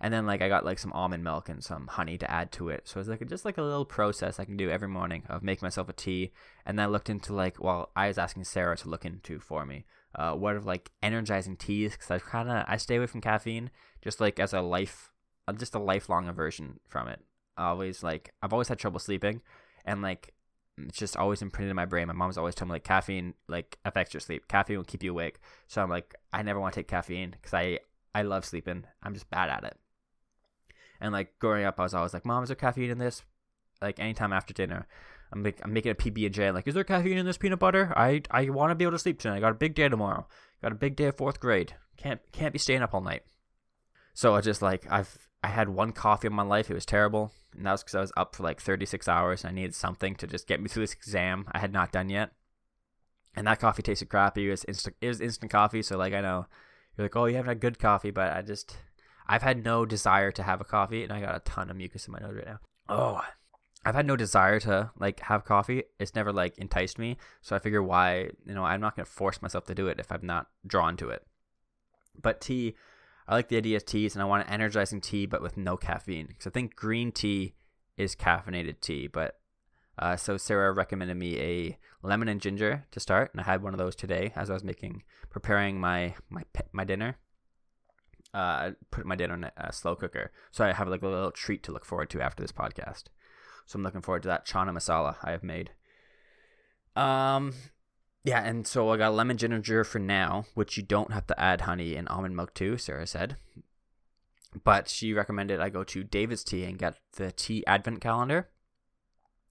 and 0.00 0.12
then 0.12 0.24
like 0.24 0.40
I 0.40 0.48
got 0.48 0.64
like 0.64 0.78
some 0.78 0.92
almond 0.94 1.22
milk 1.22 1.50
and 1.50 1.62
some 1.62 1.86
honey 1.86 2.16
to 2.16 2.30
add 2.30 2.50
to 2.52 2.70
it. 2.70 2.88
So 2.88 2.98
it's 2.98 3.10
like 3.10 3.28
just 3.28 3.44
like 3.44 3.58
a 3.58 3.62
little 3.62 3.84
process 3.84 4.40
I 4.40 4.46
can 4.46 4.56
do 4.56 4.70
every 4.70 4.88
morning 4.88 5.24
of 5.28 5.42
making 5.42 5.66
myself 5.66 5.90
a 5.90 5.92
tea. 5.92 6.32
And 6.64 6.78
then 6.78 6.84
I 6.84 6.88
looked 6.88 7.10
into 7.10 7.34
like 7.34 7.62
well, 7.62 7.90
I 7.94 8.08
was 8.08 8.16
asking 8.16 8.44
Sarah 8.44 8.78
to 8.78 8.88
look 8.88 9.04
into 9.04 9.38
for 9.38 9.66
me 9.66 9.84
uh, 10.14 10.34
what 10.34 10.56
of 10.56 10.66
like 10.66 10.90
energizing 11.02 11.56
teas 11.56 11.92
because 11.92 12.10
I 12.10 12.18
kind 12.18 12.50
of 12.50 12.64
I 12.68 12.76
stay 12.76 12.96
away 12.96 13.06
from 13.06 13.20
caffeine 13.20 13.70
just 14.02 14.20
like 14.20 14.38
as 14.38 14.52
a 14.52 14.60
life, 14.60 15.12
uh, 15.48 15.52
just 15.52 15.74
a 15.74 15.78
lifelong 15.78 16.28
aversion 16.28 16.80
from 16.88 17.08
it. 17.08 17.20
Always 17.56 18.02
like 18.02 18.32
I've 18.42 18.52
always 18.52 18.68
had 18.68 18.78
trouble 18.78 18.98
sleeping, 18.98 19.42
and 19.84 20.02
like 20.02 20.34
it's 20.78 20.98
just 20.98 21.16
always 21.16 21.42
imprinted 21.42 21.70
in 21.70 21.76
my 21.76 21.84
brain. 21.84 22.08
My 22.08 22.14
mom's 22.14 22.38
always 22.38 22.54
telling 22.54 22.70
me 22.70 22.76
like 22.76 22.84
caffeine 22.84 23.34
like 23.48 23.78
affects 23.84 24.14
your 24.14 24.20
sleep. 24.20 24.48
Caffeine 24.48 24.76
will 24.76 24.84
keep 24.84 25.02
you 25.02 25.10
awake. 25.10 25.38
So 25.68 25.82
I'm 25.82 25.90
like 25.90 26.14
I 26.32 26.42
never 26.42 26.60
want 26.60 26.74
to 26.74 26.80
take 26.80 26.88
caffeine 26.88 27.30
because 27.30 27.54
I 27.54 27.80
I 28.14 28.22
love 28.22 28.44
sleeping. 28.44 28.84
I'm 29.02 29.14
just 29.14 29.30
bad 29.30 29.50
at 29.50 29.64
it. 29.64 29.76
And 31.00 31.12
like 31.12 31.38
growing 31.38 31.64
up, 31.64 31.80
I 31.80 31.82
was 31.82 31.94
always 31.94 32.14
like, 32.14 32.24
"Mom, 32.24 32.42
is 32.42 32.48
there 32.48 32.56
caffeine 32.56 32.90
in 32.90 32.98
this?" 32.98 33.22
Like 33.80 33.98
anytime 33.98 34.32
after 34.32 34.54
dinner, 34.54 34.86
I'm, 35.32 35.42
make, 35.42 35.58
I'm 35.64 35.72
making 35.72 35.92
a 35.92 35.94
PB 35.94 36.26
and 36.26 36.34
J. 36.34 36.50
Like, 36.50 36.68
is 36.68 36.74
there 36.74 36.84
caffeine 36.84 37.18
in 37.18 37.26
this 37.26 37.38
peanut 37.38 37.58
butter? 37.58 37.92
I 37.96 38.22
I 38.30 38.50
want 38.50 38.70
to 38.70 38.74
be 38.74 38.84
able 38.84 38.92
to 38.92 38.98
sleep 38.98 39.18
tonight. 39.18 39.36
I 39.36 39.40
got 39.40 39.52
a 39.52 39.54
big 39.54 39.74
day 39.74 39.88
tomorrow. 39.88 40.26
Got 40.60 40.72
a 40.72 40.76
big 40.76 40.96
day 40.96 41.06
of 41.06 41.16
fourth 41.16 41.40
grade. 41.40 41.74
Can't 41.96 42.20
can't 42.32 42.52
be 42.52 42.58
staying 42.58 42.82
up 42.82 42.94
all 42.94 43.00
night. 43.00 43.22
So 44.14 44.34
I 44.34 44.40
just 44.40 44.62
like 44.62 44.86
I've 44.90 45.28
I 45.42 45.48
had 45.48 45.68
one 45.68 45.92
coffee 45.92 46.26
in 46.26 46.34
my 46.34 46.42
life. 46.42 46.70
It 46.70 46.74
was 46.74 46.86
terrible, 46.86 47.32
and 47.56 47.66
that 47.66 47.72
was 47.72 47.82
because 47.82 47.94
I 47.94 48.00
was 48.00 48.12
up 48.16 48.36
for 48.36 48.42
like 48.42 48.60
36 48.60 49.08
hours. 49.08 49.42
And 49.42 49.52
I 49.52 49.54
needed 49.54 49.74
something 49.74 50.14
to 50.16 50.26
just 50.26 50.46
get 50.46 50.60
me 50.60 50.68
through 50.68 50.84
this 50.84 50.92
exam 50.92 51.46
I 51.52 51.58
had 51.58 51.72
not 51.72 51.92
done 51.92 52.10
yet. 52.10 52.32
And 53.34 53.46
that 53.46 53.60
coffee 53.60 53.82
tasted 53.82 54.10
crappy. 54.10 54.46
It 54.46 54.50
was 54.50 54.64
instant. 54.64 54.96
It 55.00 55.08
was 55.08 55.20
instant 55.20 55.50
coffee. 55.50 55.82
So 55.82 55.96
like 55.96 56.12
I 56.12 56.20
know 56.20 56.46
you're 56.96 57.06
like, 57.06 57.16
oh, 57.16 57.24
you 57.24 57.36
haven't 57.36 57.48
had 57.48 57.60
good 57.60 57.78
coffee, 57.78 58.10
but 58.10 58.32
I 58.32 58.42
just 58.42 58.76
I've 59.26 59.42
had 59.42 59.64
no 59.64 59.86
desire 59.86 60.30
to 60.32 60.42
have 60.42 60.60
a 60.60 60.64
coffee, 60.64 61.02
and 61.02 61.12
I 61.12 61.20
got 61.20 61.36
a 61.36 61.40
ton 61.40 61.70
of 61.70 61.76
mucus 61.76 62.06
in 62.06 62.12
my 62.12 62.18
nose 62.18 62.34
right 62.34 62.46
now. 62.46 62.58
Oh, 62.88 63.20
I've 63.84 63.94
had 63.94 64.06
no 64.06 64.16
desire 64.16 64.60
to 64.60 64.90
like 64.98 65.20
have 65.20 65.44
coffee. 65.44 65.84
It's 65.98 66.14
never 66.14 66.32
like 66.32 66.56
enticed 66.58 66.98
me. 66.98 67.16
So 67.40 67.56
I 67.56 67.58
figure 67.58 67.82
why, 67.82 68.30
you 68.46 68.54
know, 68.54 68.64
I'm 68.64 68.80
not 68.80 68.96
going 68.96 69.04
to 69.04 69.10
force 69.10 69.42
myself 69.42 69.64
to 69.66 69.74
do 69.74 69.88
it 69.88 69.98
if 69.98 70.12
I'm 70.12 70.24
not 70.24 70.46
drawn 70.66 70.96
to 70.98 71.08
it. 71.08 71.26
But 72.20 72.40
tea, 72.40 72.76
I 73.26 73.34
like 73.34 73.48
the 73.48 73.56
idea 73.56 73.76
of 73.76 73.84
teas 73.84 74.14
and 74.14 74.22
I 74.22 74.26
want 74.26 74.46
an 74.46 74.52
energizing 74.52 75.00
tea 75.00 75.26
but 75.26 75.42
with 75.42 75.56
no 75.56 75.76
caffeine 75.76 76.26
because 76.26 76.46
I 76.46 76.50
think 76.50 76.76
green 76.76 77.10
tea 77.10 77.54
is 77.96 78.14
caffeinated 78.14 78.80
tea. 78.80 79.08
But 79.08 79.38
uh, 79.98 80.16
so 80.16 80.36
Sarah 80.36 80.72
recommended 80.72 81.16
me 81.16 81.38
a 81.38 81.78
lemon 82.02 82.28
and 82.28 82.40
ginger 82.40 82.86
to 82.90 83.00
start, 83.00 83.30
and 83.32 83.40
I 83.40 83.44
had 83.44 83.62
one 83.62 83.74
of 83.74 83.78
those 83.78 83.94
today 83.94 84.32
as 84.34 84.50
I 84.50 84.54
was 84.54 84.64
making 84.64 85.02
preparing 85.30 85.80
my 85.80 86.14
my 86.30 86.42
my 86.72 86.84
dinner. 86.84 87.16
Uh, 88.34 88.70
put 88.90 89.04
my 89.04 89.14
dinner 89.14 89.34
in 89.34 89.50
a 89.58 89.72
slow 89.72 89.94
cooker, 89.94 90.32
so 90.50 90.64
I 90.64 90.72
have 90.72 90.88
like 90.88 91.02
a 91.02 91.08
little 91.08 91.30
treat 91.30 91.62
to 91.64 91.72
look 91.72 91.84
forward 91.84 92.08
to 92.10 92.22
after 92.22 92.42
this 92.42 92.52
podcast. 92.52 93.04
So 93.66 93.76
I'm 93.76 93.82
looking 93.82 94.02
forward 94.02 94.22
to 94.22 94.28
that 94.28 94.46
chana 94.46 94.70
masala 94.70 95.16
I 95.22 95.30
have 95.30 95.42
made. 95.42 95.70
Um, 96.94 97.54
yeah, 98.24 98.42
and 98.42 98.66
so 98.66 98.90
I 98.90 98.96
got 98.96 99.14
lemon 99.14 99.36
ginger 99.36 99.84
for 99.84 99.98
now, 99.98 100.44
which 100.54 100.76
you 100.76 100.82
don't 100.82 101.12
have 101.12 101.26
to 101.28 101.40
add 101.40 101.62
honey 101.62 101.96
and 101.96 102.08
almond 102.08 102.36
milk 102.36 102.54
to, 102.54 102.76
Sarah 102.76 103.06
said. 103.06 103.36
But 104.64 104.88
she 104.88 105.14
recommended 105.14 105.60
I 105.60 105.70
go 105.70 105.82
to 105.84 106.04
David's 106.04 106.44
Tea 106.44 106.64
and 106.64 106.78
get 106.78 106.96
the 107.16 107.32
tea 107.32 107.64
advent 107.66 108.00
calendar. 108.00 108.48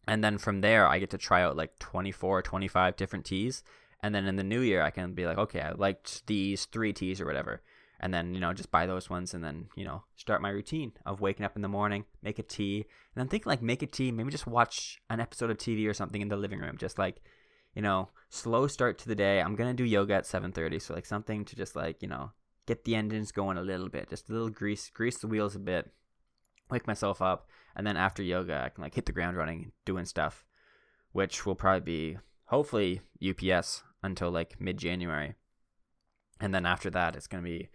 And 0.08 0.24
then 0.24 0.38
from 0.38 0.62
there, 0.62 0.88
I 0.88 1.00
get 1.00 1.10
to 1.12 1.18
try 1.18 1.42
out 1.42 1.58
like 1.58 1.80
24 1.80 2.42
25 2.42 2.96
different 2.96 3.26
teas. 3.26 3.64
And 4.04 4.16
then 4.16 4.26
in 4.26 4.36
the 4.36 4.44
new 4.44 4.62
year, 4.62 4.82
I 4.82 4.90
can 4.90 5.14
be 5.14 5.26
like, 5.26 5.38
okay, 5.38 5.62
I 5.62 5.72
liked 5.72 6.26
these 6.28 6.66
three 6.66 6.94
teas 6.94 7.22
or 7.22 7.26
whatever 7.26 7.62
and 8.02 8.14
then 8.14 8.34
you 8.34 8.42
know 8.42 8.52
just 8.52 8.72
buy 8.72 8.86
those 8.86 9.10
ones 9.10 9.34
and 9.34 9.44
then 9.44 9.68
you 9.76 9.86
know 9.86 10.04
start 10.16 10.42
my 10.42 10.50
routine 10.50 10.92
of 11.06 11.22
waking 11.22 11.46
up 11.46 11.56
in 11.56 11.62
the 11.62 11.68
morning 11.68 12.04
make 12.22 12.40
a 12.40 12.44
tea 12.44 12.86
and 13.16 13.22
i'm 13.22 13.30
thinking 13.30 13.50
like 13.50 13.62
make 13.62 13.82
a 13.82 13.88
tea 13.88 14.12
maybe 14.12 14.30
just 14.30 14.48
watch 14.48 15.00
an 15.10 15.20
episode 15.22 15.50
of 15.50 15.58
tv 15.58 15.88
or 15.88 15.94
something 15.94 16.22
in 16.22 16.28
the 16.28 16.36
living 16.36 16.60
room 16.60 16.78
just 16.78 17.00
like 17.00 17.22
you 17.76 17.82
know 17.82 18.10
slow 18.30 18.68
start 18.68 18.98
to 18.98 19.08
the 19.08 19.16
day 19.16 19.40
i'm 19.40 19.56
gonna 19.56 19.74
do 19.74 19.86
yoga 19.86 20.16
at 20.16 20.26
7.30 20.26 20.82
so 20.82 20.94
like 20.94 21.06
something 21.06 21.46
to 21.46 21.56
just 21.56 21.76
like 21.76 22.02
you 22.02 22.08
know 22.10 22.32
get 22.68 22.84
the 22.84 22.96
engines 22.96 23.32
going 23.32 23.58
a 23.58 23.62
little 23.62 23.90
bit 23.90 24.10
just 24.10 24.30
a 24.30 24.34
little 24.34 24.50
grease 24.50 24.90
grease 24.90 25.18
the 25.20 25.28
wheels 25.28 25.56
a 25.56 25.60
bit 25.60 25.92
wake 26.72 26.88
myself 26.88 27.22
up, 27.22 27.48
and 27.76 27.86
then 27.86 27.98
after 27.98 28.24
yoga, 28.24 28.64
I 28.66 28.70
can 28.70 28.82
like 28.82 28.96
hit 28.96 29.06
the 29.06 29.12
ground 29.12 29.38
running, 29.38 29.72
doing 29.86 30.06
stuff, 30.06 30.46
which 31.12 31.46
will 31.46 31.56
probably 31.56 31.82
be 31.82 32.18
hopefully 32.46 33.02
UPS 33.22 33.84
until 34.02 34.32
like 34.32 34.60
mid 34.60 34.78
January. 34.78 35.36
And 36.42 36.54
then 36.54 36.66
after 36.66 36.90
that, 36.90 37.16
it's 37.16 37.28
going 37.28 37.44
to 37.44 37.50
be 37.50 37.70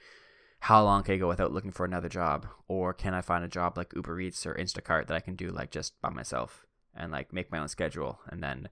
how 0.61 0.83
long 0.83 1.05
can 1.05 1.15
I 1.15 1.19
go 1.19 1.29
without 1.29 1.53
looking 1.53 1.71
for 1.71 1.85
another 1.87 2.09
job? 2.09 2.47
Or 2.67 2.93
can 2.93 3.15
I 3.15 3.21
find 3.21 3.45
a 3.45 3.49
job 3.49 3.77
like 3.79 3.93
Uber 3.95 4.21
Eats 4.21 4.45
or 4.45 4.55
Instacart 4.55 5.07
that 5.07 5.17
I 5.17 5.21
can 5.21 5.37
do 5.37 5.51
like 5.51 5.71
just 5.71 6.01
by 6.01 6.11
myself 6.11 6.67
and 6.95 7.13
like 7.13 7.33
make 7.33 7.53
my 7.53 7.59
own 7.59 7.69
schedule? 7.69 8.21
And 8.29 8.43
then 8.43 8.69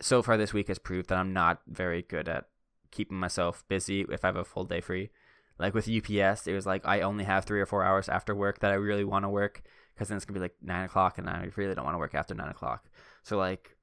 so 0.00 0.22
far 0.22 0.36
this 0.36 0.52
week 0.52 0.68
has 0.68 0.78
proved 0.78 1.08
that 1.08 1.18
I'm 1.18 1.32
not 1.32 1.60
very 1.68 2.02
good 2.02 2.28
at 2.28 2.48
keeping 2.90 3.18
myself 3.18 3.64
busy 3.68 4.04
if 4.10 4.24
I 4.24 4.28
have 4.28 4.36
a 4.36 4.44
full 4.44 4.64
day 4.64 4.80
free. 4.80 5.10
Like 5.58 5.72
with 5.72 5.88
UPS, 5.88 6.46
it 6.46 6.52
was 6.52 6.66
like 6.66 6.82
I 6.84 7.00
only 7.00 7.24
have 7.24 7.44
three 7.44 7.60
or 7.60 7.66
four 7.66 7.84
hours 7.84 8.08
after 8.08 8.34
work 8.34 8.58
that 8.58 8.72
I 8.72 8.74
really 8.74 9.04
want 9.04 9.24
to 9.24 9.28
work 9.28 9.62
because 9.94 10.08
then 10.08 10.16
it's 10.16 10.26
gonna 10.26 10.40
be 10.40 10.44
like 10.44 10.56
nine 10.60 10.84
o'clock 10.84 11.16
and 11.16 11.30
I 11.30 11.48
really 11.56 11.74
don't 11.74 11.84
want 11.84 11.94
to 11.94 11.98
work 11.98 12.14
after 12.14 12.34
nine 12.34 12.50
o'clock. 12.50 12.90
So 13.22 13.38
like 13.38 13.76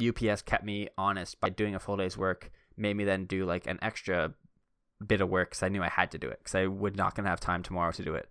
UPS 0.00 0.42
kept 0.42 0.64
me 0.64 0.88
honest 0.96 1.40
by 1.40 1.50
doing 1.50 1.74
a 1.74 1.80
full 1.80 1.96
day's 1.96 2.16
work, 2.16 2.50
made 2.76 2.96
me 2.96 3.04
then 3.04 3.26
do 3.26 3.44
like 3.44 3.66
an 3.66 3.78
extra 3.82 4.34
bit 5.04 5.20
of 5.20 5.28
work 5.28 5.50
because 5.50 5.62
I 5.62 5.68
knew 5.68 5.82
I 5.82 5.88
had 5.88 6.10
to 6.12 6.18
do 6.18 6.28
it 6.28 6.38
because 6.38 6.54
I 6.54 6.66
would 6.66 6.96
not 6.96 7.14
gonna 7.14 7.28
have 7.28 7.40
time 7.40 7.62
tomorrow 7.62 7.92
to 7.92 8.02
do 8.02 8.14
it. 8.14 8.28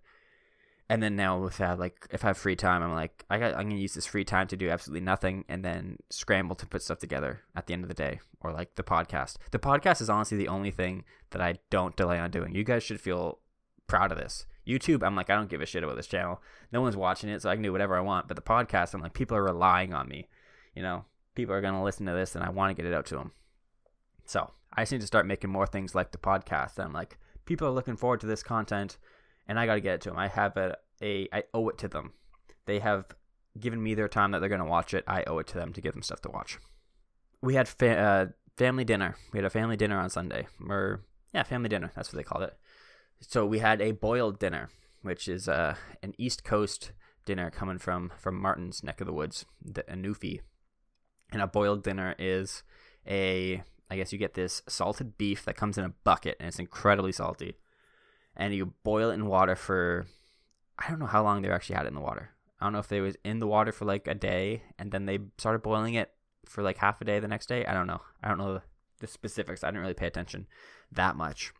And 0.90 1.02
then 1.02 1.16
now 1.16 1.38
with 1.38 1.58
that, 1.58 1.78
like 1.78 2.06
if 2.10 2.24
I 2.24 2.28
have 2.28 2.38
free 2.38 2.56
time, 2.56 2.82
I'm 2.82 2.92
like 2.92 3.24
I 3.28 3.38
got 3.38 3.54
I'm 3.54 3.68
gonna 3.68 3.80
use 3.80 3.94
this 3.94 4.06
free 4.06 4.24
time 4.24 4.46
to 4.48 4.56
do 4.56 4.70
absolutely 4.70 5.04
nothing 5.04 5.44
and 5.48 5.64
then 5.64 5.98
scramble 6.10 6.56
to 6.56 6.66
put 6.66 6.82
stuff 6.82 6.98
together 6.98 7.42
at 7.54 7.66
the 7.66 7.74
end 7.74 7.84
of 7.84 7.88
the 7.88 7.94
day 7.94 8.20
or 8.40 8.52
like 8.52 8.74
the 8.76 8.82
podcast. 8.82 9.36
The 9.50 9.58
podcast 9.58 10.00
is 10.00 10.08
honestly 10.08 10.38
the 10.38 10.48
only 10.48 10.70
thing 10.70 11.04
that 11.30 11.42
I 11.42 11.56
don't 11.70 11.96
delay 11.96 12.18
on 12.18 12.30
doing. 12.30 12.54
You 12.54 12.64
guys 12.64 12.82
should 12.82 13.00
feel 13.00 13.38
proud 13.86 14.12
of 14.12 14.18
this. 14.18 14.46
YouTube, 14.66 15.02
I'm 15.02 15.16
like 15.16 15.30
I 15.30 15.34
don't 15.34 15.50
give 15.50 15.60
a 15.60 15.66
shit 15.66 15.82
about 15.82 15.96
this 15.96 16.06
channel. 16.06 16.42
No 16.72 16.80
one's 16.80 16.96
watching 16.96 17.30
it, 17.30 17.42
so 17.42 17.50
I 17.50 17.54
can 17.54 17.62
do 17.62 17.72
whatever 17.72 17.96
I 17.96 18.00
want. 18.00 18.28
But 18.28 18.36
the 18.36 18.42
podcast, 18.42 18.94
I'm 18.94 19.00
like 19.00 19.14
people 19.14 19.36
are 19.36 19.44
relying 19.44 19.94
on 19.94 20.08
me. 20.08 20.28
You 20.74 20.82
know, 20.82 21.04
people 21.34 21.54
are 21.54 21.60
gonna 21.60 21.82
listen 21.82 22.06
to 22.06 22.12
this, 22.12 22.34
and 22.34 22.44
I 22.44 22.50
want 22.50 22.74
to 22.74 22.80
get 22.80 22.90
it 22.90 22.94
out 22.94 23.06
to 23.06 23.16
them. 23.16 23.32
So 24.28 24.50
I 24.74 24.82
just 24.82 24.92
need 24.92 25.00
to 25.00 25.06
start 25.06 25.26
making 25.26 25.50
more 25.50 25.66
things 25.66 25.94
like 25.94 26.12
the 26.12 26.18
podcast. 26.18 26.76
And 26.76 26.86
I'm 26.86 26.92
like, 26.92 27.18
people 27.46 27.66
are 27.66 27.72
looking 27.72 27.96
forward 27.96 28.20
to 28.20 28.26
this 28.26 28.42
content, 28.42 28.98
and 29.48 29.58
I 29.58 29.64
got 29.64 29.74
to 29.74 29.80
get 29.80 29.94
it 29.94 30.00
to 30.02 30.10
them. 30.10 30.18
I 30.18 30.28
have 30.28 30.56
a, 30.56 30.76
a, 31.02 31.28
I 31.32 31.44
owe 31.54 31.68
it 31.70 31.78
to 31.78 31.88
them. 31.88 32.12
They 32.66 32.78
have 32.80 33.06
given 33.58 33.82
me 33.82 33.94
their 33.94 34.06
time 34.06 34.32
that 34.32 34.40
they're 34.40 34.50
going 34.50 34.60
to 34.60 34.66
watch 34.66 34.92
it. 34.92 35.02
I 35.06 35.24
owe 35.24 35.38
it 35.38 35.46
to 35.48 35.54
them 35.54 35.72
to 35.72 35.80
give 35.80 35.94
them 35.94 36.02
stuff 36.02 36.20
to 36.22 36.30
watch. 36.30 36.58
We 37.40 37.54
had 37.54 37.68
fa- 37.68 37.98
uh, 37.98 38.26
family 38.58 38.84
dinner. 38.84 39.16
We 39.32 39.38
had 39.38 39.46
a 39.46 39.50
family 39.50 39.76
dinner 39.76 39.98
on 39.98 40.10
Sunday, 40.10 40.46
or 40.68 41.00
yeah, 41.32 41.42
family 41.44 41.70
dinner. 41.70 41.90
That's 41.96 42.12
what 42.12 42.18
they 42.18 42.24
called 42.24 42.44
it. 42.44 42.56
So 43.20 43.46
we 43.46 43.60
had 43.60 43.80
a 43.80 43.92
boiled 43.92 44.38
dinner, 44.38 44.68
which 45.00 45.26
is 45.26 45.48
uh, 45.48 45.76
an 46.02 46.14
East 46.18 46.44
Coast 46.44 46.92
dinner 47.24 47.50
coming 47.50 47.78
from 47.78 48.12
from 48.18 48.40
Martin's 48.40 48.84
neck 48.84 49.00
of 49.00 49.06
the 49.06 49.12
woods, 49.12 49.46
the 49.64 49.84
Anufi. 49.84 50.40
And 51.32 51.40
a 51.40 51.46
boiled 51.46 51.82
dinner 51.82 52.14
is 52.18 52.62
a 53.06 53.62
I 53.90 53.96
guess 53.96 54.12
you 54.12 54.18
get 54.18 54.34
this 54.34 54.62
salted 54.68 55.16
beef 55.16 55.44
that 55.44 55.56
comes 55.56 55.78
in 55.78 55.84
a 55.84 55.94
bucket 56.04 56.36
and 56.38 56.48
it's 56.48 56.58
incredibly 56.58 57.12
salty. 57.12 57.56
And 58.36 58.54
you 58.54 58.74
boil 58.84 59.10
it 59.10 59.14
in 59.14 59.26
water 59.26 59.56
for 59.56 60.06
I 60.78 60.88
don't 60.88 61.00
know 61.00 61.06
how 61.06 61.24
long 61.24 61.42
they 61.42 61.50
actually 61.50 61.76
had 61.76 61.86
it 61.86 61.88
in 61.88 61.94
the 61.94 62.00
water. 62.00 62.30
I 62.60 62.66
don't 62.66 62.72
know 62.72 62.78
if 62.78 62.88
they 62.88 63.00
was 63.00 63.16
in 63.24 63.38
the 63.38 63.46
water 63.46 63.72
for 63.72 63.84
like 63.84 64.06
a 64.06 64.14
day 64.14 64.62
and 64.78 64.92
then 64.92 65.06
they 65.06 65.18
started 65.38 65.62
boiling 65.62 65.94
it 65.94 66.12
for 66.44 66.62
like 66.62 66.78
half 66.78 67.00
a 67.00 67.04
day 67.04 67.18
the 67.20 67.28
next 67.28 67.46
day. 67.46 67.64
I 67.64 67.72
don't 67.72 67.86
know. 67.86 68.00
I 68.22 68.28
don't 68.28 68.38
know 68.38 68.60
the, 69.00 69.06
specifics. 69.06 69.62
I 69.62 69.68
didn't 69.68 69.82
really 69.82 69.94
pay 69.94 70.08
attention 70.08 70.46
that 70.90 71.14
much. 71.14 71.52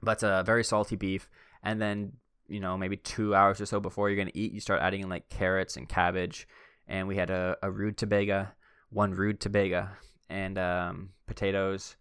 But 0.00 0.12
it's 0.12 0.22
a 0.22 0.44
very 0.46 0.62
salty 0.62 0.94
beef. 0.94 1.28
And 1.64 1.80
then, 1.80 2.12
you 2.46 2.60
know, 2.60 2.76
maybe 2.76 2.96
two 2.96 3.34
hours 3.34 3.60
or 3.60 3.66
so 3.66 3.80
before 3.80 4.08
you're 4.08 4.16
going 4.16 4.28
to 4.28 4.38
eat, 4.38 4.52
you 4.52 4.60
start 4.60 4.80
adding 4.80 5.00
in 5.00 5.08
like 5.08 5.28
carrots 5.28 5.76
and 5.76 5.88
cabbage. 5.88 6.46
And 6.86 7.08
we 7.08 7.16
had 7.16 7.30
a, 7.30 7.56
a 7.60 7.70
rutabaga, 7.70 8.54
one 8.90 9.14
rutabaga, 9.14 9.96
and 10.28 10.58
um, 10.58 11.10
potatoes. 11.26 11.96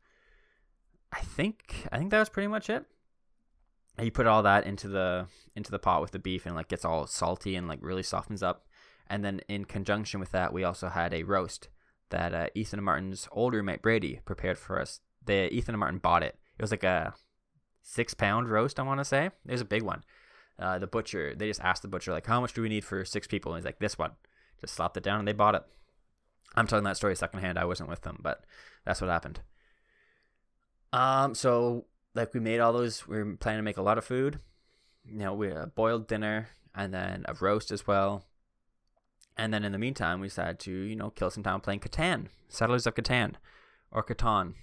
I 1.11 1.19
think 1.19 1.87
I 1.91 1.97
think 1.97 2.11
that 2.11 2.19
was 2.19 2.29
pretty 2.29 2.47
much 2.47 2.69
it. 2.69 2.85
And 3.97 4.05
you 4.05 4.11
put 4.11 4.25
all 4.25 4.43
that 4.43 4.65
into 4.65 4.87
the 4.87 5.27
into 5.55 5.71
the 5.71 5.79
pot 5.79 6.01
with 6.01 6.11
the 6.11 6.19
beef 6.19 6.45
and 6.45 6.55
like 6.55 6.67
gets 6.67 6.85
all 6.85 7.05
salty 7.05 7.55
and 7.55 7.67
like 7.67 7.79
really 7.81 8.03
softens 8.03 8.41
up. 8.41 8.65
And 9.07 9.23
then 9.23 9.41
in 9.47 9.65
conjunction 9.65 10.19
with 10.19 10.31
that, 10.31 10.53
we 10.53 10.63
also 10.63 10.89
had 10.89 11.13
a 11.13 11.23
roast 11.23 11.69
that 12.09 12.33
uh, 12.33 12.47
Ethan 12.55 12.79
and 12.79 12.85
Martin's 12.85 13.27
old 13.31 13.53
roommate 13.53 13.81
Brady 13.81 14.21
prepared 14.25 14.57
for 14.57 14.79
us. 14.79 15.01
The 15.25 15.53
Ethan 15.53 15.75
and 15.75 15.79
Martin 15.79 15.99
bought 15.99 16.23
it. 16.23 16.37
It 16.57 16.61
was 16.61 16.71
like 16.71 16.83
a 16.83 17.13
six 17.81 18.13
pound 18.13 18.49
roast. 18.49 18.79
I 18.79 18.83
want 18.83 18.99
to 18.99 19.05
say 19.05 19.25
it 19.25 19.51
was 19.51 19.61
a 19.61 19.65
big 19.65 19.83
one. 19.83 20.03
Uh, 20.57 20.79
the 20.79 20.87
butcher 20.87 21.33
they 21.35 21.47
just 21.47 21.61
asked 21.61 21.81
the 21.81 21.87
butcher 21.87 22.11
like, 22.11 22.27
how 22.27 22.39
much 22.39 22.53
do 22.53 22.61
we 22.61 22.69
need 22.69 22.85
for 22.85 23.05
six 23.05 23.27
people? 23.27 23.53
And 23.53 23.59
he's 23.59 23.65
like, 23.65 23.79
this 23.79 23.97
one. 23.97 24.11
Just 24.61 24.75
slapped 24.75 24.97
it 24.97 25.03
down 25.03 25.19
and 25.19 25.27
they 25.27 25.33
bought 25.33 25.55
it. 25.55 25.63
I'm 26.55 26.67
telling 26.67 26.85
that 26.85 26.97
story 26.97 27.15
secondhand. 27.15 27.57
I 27.57 27.65
wasn't 27.65 27.89
with 27.89 28.01
them, 28.01 28.19
but 28.21 28.43
that's 28.85 29.01
what 29.01 29.09
happened. 29.09 29.41
Um, 30.91 31.33
so 31.33 31.85
like 32.15 32.33
we 32.33 32.39
made 32.39 32.59
all 32.59 32.73
those. 32.73 33.07
We 33.07 33.17
are 33.17 33.35
planning 33.35 33.59
to 33.59 33.63
make 33.63 33.77
a 33.77 33.81
lot 33.81 33.97
of 33.97 34.05
food. 34.05 34.39
You 35.05 35.17
know, 35.17 35.33
we 35.33 35.49
a 35.49 35.67
boiled 35.67 36.07
dinner 36.07 36.49
and 36.75 36.93
then 36.93 37.25
a 37.27 37.33
roast 37.33 37.71
as 37.71 37.87
well. 37.87 38.25
And 39.35 39.53
then 39.53 39.63
in 39.63 39.71
the 39.71 39.79
meantime, 39.79 40.19
we 40.19 40.27
decided 40.27 40.59
to 40.59 40.71
you 40.71 40.95
know 40.95 41.09
kill 41.09 41.31
some 41.31 41.43
time 41.43 41.61
playing 41.61 41.79
Catan, 41.79 42.27
Settlers 42.49 42.85
of 42.85 42.95
Catan, 42.95 43.35
or 43.91 44.03
Catan. 44.03 44.53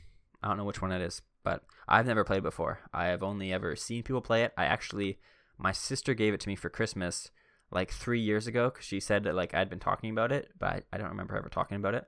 I 0.43 0.49
don't 0.49 0.57
know 0.57 0.65
which 0.65 0.81
one 0.81 0.93
it 0.93 1.03
is, 1.03 1.23
but 1.43 1.65
I've 1.89 2.07
never 2.07 2.25
played 2.25 2.43
before. 2.43 2.81
I 2.95 3.07
have 3.07 3.23
only 3.23 3.53
ever 3.53 3.77
seen 3.77 4.05
people 4.05 4.23
play 4.23 4.45
it. 4.45 4.53
I 4.57 4.65
actually, 4.65 5.19
my 5.59 5.73
sister 5.73 6.15
gave 6.15 6.33
it 6.33 6.41
to 6.41 6.49
me 6.49 6.57
for 6.57 6.71
Christmas 6.71 7.31
like 7.71 7.91
three 7.91 8.21
years 8.21 8.47
ago 8.47 8.71
because 8.71 8.85
she 8.85 9.01
said 9.01 9.25
that 9.25 9.35
like 9.35 9.55
I'd 9.55 9.71
been 9.71 9.79
talking 9.79 10.11
about 10.11 10.33
it, 10.33 10.51
but 10.59 10.85
I, 10.93 10.99
don't 10.99 11.11
remember 11.11 11.37
ever 11.37 11.49
talking 11.49 11.77
about 11.77 11.95
it. 11.95 12.07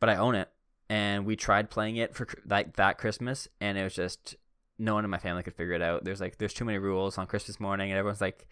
But 0.00 0.10
I 0.10 0.16
own 0.16 0.34
it, 0.34 0.48
and 0.88 1.26
we 1.26 1.36
tried 1.36 1.70
playing 1.70 1.96
it 1.96 2.14
for 2.14 2.26
like 2.46 2.76
that 2.76 2.98
Christmas, 2.98 3.48
and 3.60 3.78
it 3.78 3.84
was 3.84 3.94
just 3.94 4.36
no 4.78 4.94
one 4.94 5.04
in 5.04 5.10
my 5.10 5.18
family 5.18 5.42
could 5.42 5.54
figure 5.54 5.74
it 5.74 5.82
out. 5.82 6.04
There's 6.04 6.20
like 6.20 6.38
there's 6.38 6.54
too 6.54 6.64
many 6.64 6.78
rules 6.78 7.18
on 7.18 7.26
Christmas 7.26 7.58
morning, 7.58 7.90
and 7.90 7.98
everyone's 7.98 8.20
like 8.20 8.46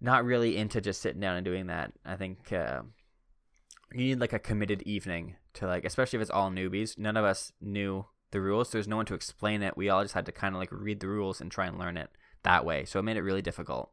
not 0.00 0.24
really 0.24 0.56
into 0.56 0.80
just 0.80 1.02
sitting 1.02 1.20
down 1.20 1.36
and 1.36 1.44
doing 1.44 1.66
that. 1.66 1.92
I 2.04 2.16
think 2.16 2.52
uh, 2.52 2.82
you 3.92 3.98
need 3.98 4.20
like 4.20 4.32
a 4.32 4.38
committed 4.38 4.82
evening 4.82 5.36
to 5.54 5.66
like, 5.66 5.84
especially 5.84 6.18
if 6.18 6.22
it's 6.22 6.30
all 6.30 6.50
newbies. 6.50 6.98
None 6.98 7.16
of 7.16 7.24
us 7.24 7.52
knew 7.60 8.06
the 8.30 8.40
rules. 8.40 8.70
There's 8.70 8.88
no 8.88 8.96
one 8.96 9.06
to 9.06 9.14
explain 9.14 9.62
it. 9.62 9.76
We 9.76 9.88
all 9.88 10.02
just 10.02 10.14
had 10.14 10.26
to 10.26 10.32
kind 10.32 10.54
of 10.54 10.60
like 10.60 10.70
read 10.70 11.00
the 11.00 11.08
rules 11.08 11.40
and 11.40 11.50
try 11.50 11.66
and 11.66 11.78
learn 11.78 11.96
it 11.96 12.10
that 12.42 12.64
way. 12.64 12.84
So 12.84 13.00
it 13.00 13.04
made 13.04 13.16
it 13.16 13.22
really 13.22 13.42
difficult. 13.42 13.90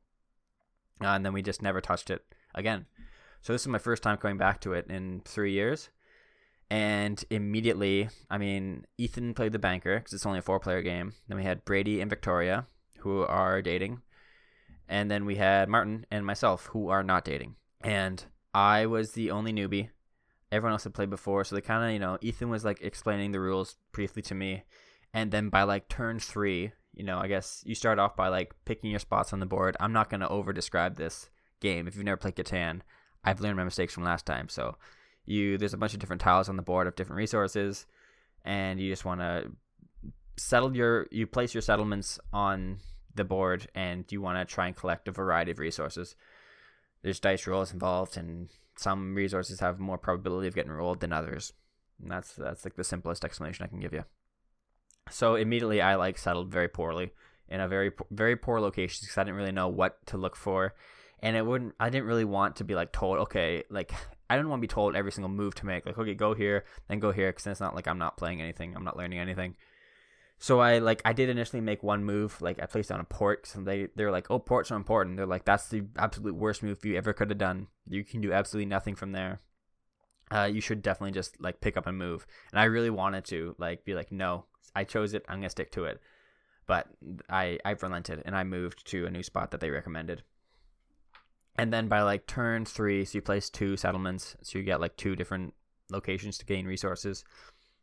Uh, 1.01 1.07
and 1.07 1.25
then 1.25 1.33
we 1.33 1.41
just 1.41 1.61
never 1.61 1.81
touched 1.81 2.09
it 2.09 2.23
again. 2.53 2.85
So 3.41 3.53
this 3.53 3.61
is 3.61 3.67
my 3.67 3.77
first 3.77 4.01
time 4.01 4.17
going 4.19 4.37
back 4.37 4.61
to 4.61 4.73
it 4.73 4.87
in 4.89 5.21
three 5.25 5.51
years. 5.51 5.89
And 6.69 7.23
immediately, 7.29 8.09
I 8.29 8.37
mean, 8.37 8.85
Ethan 8.97 9.33
played 9.35 9.51
the 9.51 9.59
banker 9.59 9.99
because 9.99 10.13
it's 10.13 10.25
only 10.25 10.39
a 10.39 10.41
four 10.41 10.59
player 10.59 10.81
game. 10.81 11.13
Then 11.27 11.37
we 11.37 11.43
had 11.43 11.65
Brady 11.65 12.01
and 12.01 12.09
Victoria, 12.09 12.65
who 12.99 13.21
are 13.21 13.61
dating. 13.61 14.01
And 14.87 15.09
then 15.11 15.25
we 15.25 15.35
had 15.35 15.69
Martin 15.69 16.05
and 16.09 16.25
myself, 16.25 16.67
who 16.67 16.89
are 16.89 17.03
not 17.03 17.25
dating. 17.25 17.55
And 17.81 18.23
I 18.53 18.87
was 18.87 19.11
the 19.11 19.31
only 19.31 19.53
newbie. 19.53 19.89
Everyone 20.51 20.73
else 20.73 20.85
had 20.85 20.93
played 20.93 21.09
before. 21.09 21.43
So 21.43 21.55
they 21.55 21.61
kind 21.61 21.83
of, 21.83 21.91
you 21.91 21.99
know, 21.99 22.17
Ethan 22.21 22.49
was 22.49 22.65
like 22.65 22.81
explaining 22.81 23.31
the 23.31 23.39
rules 23.39 23.77
briefly 23.91 24.21
to 24.23 24.35
me. 24.35 24.63
And 25.13 25.31
then 25.31 25.49
by 25.49 25.63
like 25.63 25.87
turn 25.87 26.19
three, 26.19 26.71
you 26.95 27.03
know, 27.03 27.19
I 27.19 27.27
guess 27.27 27.61
you 27.65 27.75
start 27.75 27.99
off 27.99 28.15
by 28.15 28.29
like 28.29 28.55
picking 28.63 28.89
your 28.89 28.99
spots 28.99 29.33
on 29.33 29.39
the 29.39 29.45
board. 29.45 29.75
I'm 29.79 29.93
not 29.93 30.09
going 30.09 30.21
to 30.21 30.29
over 30.29 30.53
describe 30.53 30.95
this 30.95 31.29
game. 31.59 31.87
If 31.87 31.95
you've 31.95 32.05
never 32.05 32.17
played 32.17 32.35
Catan, 32.35 32.81
I've 33.23 33.41
learned 33.41 33.57
my 33.57 33.65
mistakes 33.65 33.93
from 33.93 34.03
last 34.03 34.25
time. 34.25 34.47
So 34.49 34.77
you 35.25 35.57
there's 35.57 35.73
a 35.73 35.77
bunch 35.77 35.93
of 35.93 35.99
different 35.99 36.21
tiles 36.21 36.47
on 36.47 36.55
the 36.55 36.61
board 36.61 36.87
of 36.87 36.95
different 36.95 37.17
resources, 37.17 37.85
and 38.43 38.79
you 38.79 38.89
just 38.89 39.05
want 39.05 39.19
to 39.21 39.51
settle 40.37 40.75
your 40.75 41.07
you 41.11 41.27
place 41.27 41.53
your 41.53 41.61
settlements 41.61 42.19
on 42.31 42.77
the 43.13 43.23
board, 43.23 43.67
and 43.75 44.05
you 44.09 44.21
want 44.21 44.37
to 44.37 44.53
try 44.53 44.67
and 44.67 44.75
collect 44.75 45.07
a 45.07 45.11
variety 45.11 45.51
of 45.51 45.59
resources. 45.59 46.15
There's 47.01 47.19
dice 47.19 47.45
rolls 47.45 47.73
involved, 47.73 48.17
and 48.17 48.49
some 48.77 49.15
resources 49.15 49.59
have 49.59 49.79
more 49.79 49.97
probability 49.97 50.47
of 50.47 50.55
getting 50.55 50.71
rolled 50.71 51.01
than 51.01 51.13
others. 51.13 51.53
And 52.01 52.11
that's 52.11 52.33
that's 52.33 52.65
like 52.65 52.75
the 52.75 52.83
simplest 52.83 53.25
explanation 53.25 53.65
I 53.65 53.67
can 53.67 53.79
give 53.79 53.93
you. 53.93 54.05
So 55.09 55.35
immediately 55.35 55.81
I 55.81 55.95
like 55.95 56.17
settled 56.17 56.51
very 56.51 56.67
poorly 56.67 57.11
in 57.47 57.59
a 57.59 57.67
very 57.67 57.91
very 58.11 58.35
poor 58.35 58.59
location 58.59 58.99
because 59.01 59.17
I 59.17 59.23
didn't 59.23 59.37
really 59.37 59.51
know 59.51 59.67
what 59.67 60.05
to 60.07 60.17
look 60.17 60.35
for, 60.35 60.73
and 61.19 61.35
it 61.35 61.45
wouldn't. 61.45 61.75
I 61.79 61.89
didn't 61.89 62.07
really 62.07 62.25
want 62.25 62.57
to 62.57 62.63
be 62.63 62.75
like 62.75 62.91
told, 62.91 63.19
okay, 63.19 63.63
like 63.69 63.93
I 64.29 64.35
didn't 64.35 64.49
want 64.49 64.59
to 64.59 64.67
be 64.67 64.73
told 64.73 64.95
every 64.95 65.11
single 65.11 65.29
move 65.29 65.55
to 65.55 65.65
make. 65.65 65.85
Like, 65.85 65.97
okay, 65.97 66.15
go 66.15 66.33
here, 66.33 66.65
then 66.87 66.99
go 66.99 67.11
here, 67.11 67.29
because 67.31 67.45
it's 67.47 67.59
not 67.59 67.75
like 67.75 67.87
I'm 67.87 67.99
not 67.99 68.17
playing 68.17 68.41
anything. 68.41 68.75
I'm 68.75 68.83
not 68.83 68.97
learning 68.97 69.19
anything. 69.19 69.55
So 70.37 70.59
I 70.59 70.79
like 70.79 71.01
I 71.05 71.13
did 71.13 71.29
initially 71.29 71.61
make 71.61 71.83
one 71.83 72.03
move. 72.03 72.41
Like 72.41 72.61
I 72.61 72.65
placed 72.65 72.91
on 72.91 72.99
a 72.99 73.05
port. 73.05 73.43
because 73.43 73.63
they 73.63 73.87
they're 73.95 74.11
like, 74.11 74.29
oh, 74.29 74.39
ports 74.39 74.71
are 74.71 74.75
important. 74.75 75.17
They're 75.17 75.25
like, 75.25 75.45
that's 75.45 75.69
the 75.69 75.83
absolute 75.97 76.35
worst 76.35 76.63
move 76.63 76.83
you 76.83 76.97
ever 76.97 77.13
could 77.13 77.29
have 77.29 77.37
done. 77.37 77.67
You 77.87 78.03
can 78.03 78.21
do 78.21 78.33
absolutely 78.33 78.67
nothing 78.67 78.95
from 78.95 79.11
there. 79.11 79.41
Uh, 80.31 80.49
you 80.51 80.59
should 80.59 80.81
definitely 80.81 81.11
just 81.11 81.39
like 81.39 81.61
pick 81.61 81.77
up 81.77 81.85
and 81.85 81.97
move. 81.97 82.25
And 82.51 82.59
I 82.59 82.65
really 82.65 82.89
wanted 82.89 83.25
to 83.25 83.55
like 83.59 83.85
be 83.85 83.93
like, 83.93 84.11
no, 84.11 84.45
I 84.75 84.83
chose 84.83 85.13
it. 85.13 85.25
I'm 85.27 85.39
gonna 85.39 85.49
stick 85.49 85.71
to 85.73 85.85
it. 85.85 85.99
But 86.67 86.87
I 87.29 87.59
I've 87.65 87.83
relented 87.83 88.23
and 88.25 88.35
I 88.35 88.43
moved 88.43 88.85
to 88.87 89.05
a 89.05 89.11
new 89.11 89.23
spot 89.23 89.51
that 89.51 89.59
they 89.59 89.69
recommended. 89.69 90.23
And 91.57 91.71
then 91.71 91.87
by 91.87 92.01
like 92.01 92.27
turn 92.27 92.65
three, 92.65 93.05
so 93.05 93.17
you 93.17 93.21
place 93.21 93.49
two 93.49 93.77
settlements, 93.77 94.35
so 94.41 94.59
you 94.59 94.65
get 94.65 94.81
like 94.81 94.97
two 94.97 95.15
different 95.15 95.53
locations 95.89 96.37
to 96.37 96.45
gain 96.45 96.65
resources. 96.65 97.23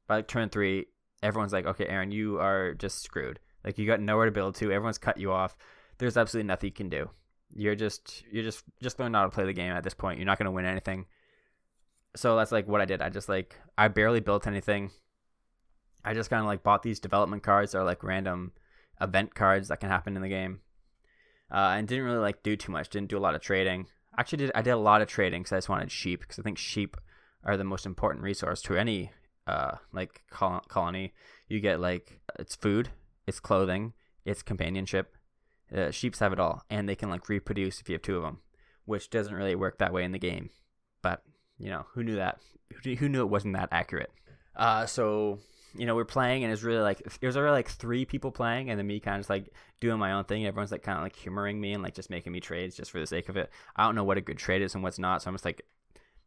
By 0.07 0.17
like 0.17 0.29
turn 0.29 0.51
three, 0.51 0.87
everyone's 1.23 1.53
like, 1.53 1.67
okay, 1.67 1.87
Aaron, 1.87 2.11
you 2.11 2.39
are 2.39 2.75
just 2.75 3.03
screwed. 3.03 3.39
Like 3.65 3.79
you 3.79 3.87
got 3.87 4.01
nowhere 4.01 4.27
to 4.27 4.33
build 4.33 4.57
to. 4.57 4.73
Everyone's 4.73 4.99
cut 4.99 5.19
you 5.19 5.33
off. 5.33 5.57
There's 5.99 6.17
absolutely 6.17 6.49
nothing 6.49 6.69
you 6.69 6.73
can 6.73 6.89
do. 6.89 7.11
You're 7.55 7.75
just 7.75 8.25
you're 8.31 8.45
just 8.45 8.65
just 8.83 8.99
learning 8.99 9.15
how 9.15 9.25
to 9.25 9.31
play 9.31 9.45
the 9.45 9.53
game 9.53 9.73
at 9.73 9.85
this 9.85 9.95
point. 9.95 10.19
You're 10.19 10.27
not 10.27 10.39
gonna 10.39 10.51
win 10.51 10.65
anything. 10.65 11.07
So 12.17 12.37
that's 12.37 12.53
like 12.53 12.67
what 12.67 12.81
I 12.81 12.85
did. 12.85 13.01
I 13.01 13.09
just 13.09 13.29
like 13.29 13.57
I 13.79 13.89
barely 13.89 14.21
built 14.21 14.47
anything. 14.47 14.91
I 16.05 16.15
just 16.15 16.31
kind 16.31 16.41
of 16.41 16.47
like 16.47 16.63
bought 16.63 16.83
these 16.83 17.01
development 17.01 17.43
cards 17.43 17.73
that 17.73 17.79
are 17.79 17.85
like 17.85 18.03
random 18.03 18.53
event 19.01 19.35
cards 19.35 19.69
that 19.69 19.81
can 19.81 19.89
happen 19.89 20.17
in 20.17 20.23
the 20.23 20.29
game, 20.29 20.61
uh, 21.51 21.75
and 21.77 21.87
didn't 21.87 22.05
really 22.05 22.19
like 22.19 22.43
do 22.43 22.57
too 22.57 22.73
much. 22.73 22.89
Didn't 22.89 23.11
do 23.11 23.19
a 23.19 23.21
lot 23.21 23.35
of 23.35 23.41
trading. 23.41 23.87
Actually, 24.19 24.39
did 24.39 24.53
I 24.55 24.63
did 24.63 24.71
a 24.71 24.77
lot 24.77 25.03
of 25.03 25.09
trading 25.09 25.43
because 25.43 25.53
I 25.53 25.57
just 25.59 25.69
wanted 25.69 25.91
sheep 25.91 26.21
because 26.21 26.39
I 26.39 26.43
think 26.43 26.59
sheep 26.59 26.97
are 27.45 27.57
the 27.57 27.65
most 27.65 27.87
important 27.87 28.23
resource 28.23 28.63
to 28.63 28.77
any 28.77 29.11
uh 29.47 29.73
like 29.93 30.23
col- 30.31 30.65
colony. 30.69 31.13
You 31.49 31.61
get 31.61 31.81
like 31.81 32.21
it's 32.39 32.57
food, 32.57 32.91
it's 33.27 33.41
clothing, 33.41 33.95
it's 34.25 34.43
companionship. 34.43 35.15
Uh, 35.75 35.91
sheeps 35.91 36.19
have 36.19 36.33
it 36.33 36.41
all, 36.41 36.65
and 36.69 36.89
they 36.89 36.95
can 36.95 37.09
like 37.09 37.29
reproduce 37.29 37.81
if 37.81 37.89
you 37.89 37.95
have 37.95 38.03
two 38.03 38.17
of 38.17 38.23
them, 38.23 38.41
which 38.85 39.09
doesn't 39.09 39.35
really 39.35 39.55
work 39.55 39.79
that 39.79 39.93
way 39.93 40.05
in 40.05 40.13
the 40.13 40.19
game. 40.19 40.51
But 41.01 41.23
you 41.59 41.71
know, 41.71 41.87
who 41.95 42.03
knew 42.03 42.17
that? 42.17 42.39
Who 42.99 43.09
knew 43.09 43.23
it 43.23 43.31
wasn't 43.31 43.55
that 43.55 43.69
accurate? 43.71 44.11
Uh, 44.57 44.87
so 44.87 45.39
you 45.75 45.87
know, 45.87 45.95
we're 45.95 46.05
playing, 46.05 46.45
and 46.45 46.53
it's 46.53 46.63
really 46.63 46.83
like 46.83 47.01
it 47.01 47.27
was 47.27 47.37
already 47.37 47.53
like 47.53 47.69
three 47.69 48.05
people 48.05 48.31
playing, 48.31 48.71
and 48.71 48.79
then 48.79 48.87
me 48.87 49.01
kind 49.01 49.17
of 49.17 49.21
just 49.21 49.31
like 49.31 49.53
doing 49.81 49.99
my 49.99 50.13
own 50.13 50.25
thing. 50.25 50.47
Everyone's 50.47 50.73
like 50.73 50.83
kind 50.83 50.99
of 50.99 51.03
like 51.03 51.17
humoring 51.17 51.61
me 51.61 51.73
and 51.73 51.83
like 51.83 51.95
just 51.95 52.11
making 52.11 52.33
me 52.33 52.41
trades 52.41 52.77
just 52.77 52.91
for 52.91 53.01
the 53.01 53.07
sake 53.07 53.29
of 53.29 53.37
it. 53.37 53.51
I 53.77 53.85
don't 53.85 53.95
know 53.95 54.05
what 54.05 54.19
a 54.19 54.23
good 54.23 54.39
trade 54.39 54.63
is 54.63 54.75
and 54.75 54.83
what's 54.83 54.99
not, 54.99 55.23
so 55.23 55.29
I'm 55.29 55.35
just 55.35 55.45
like 55.45 55.63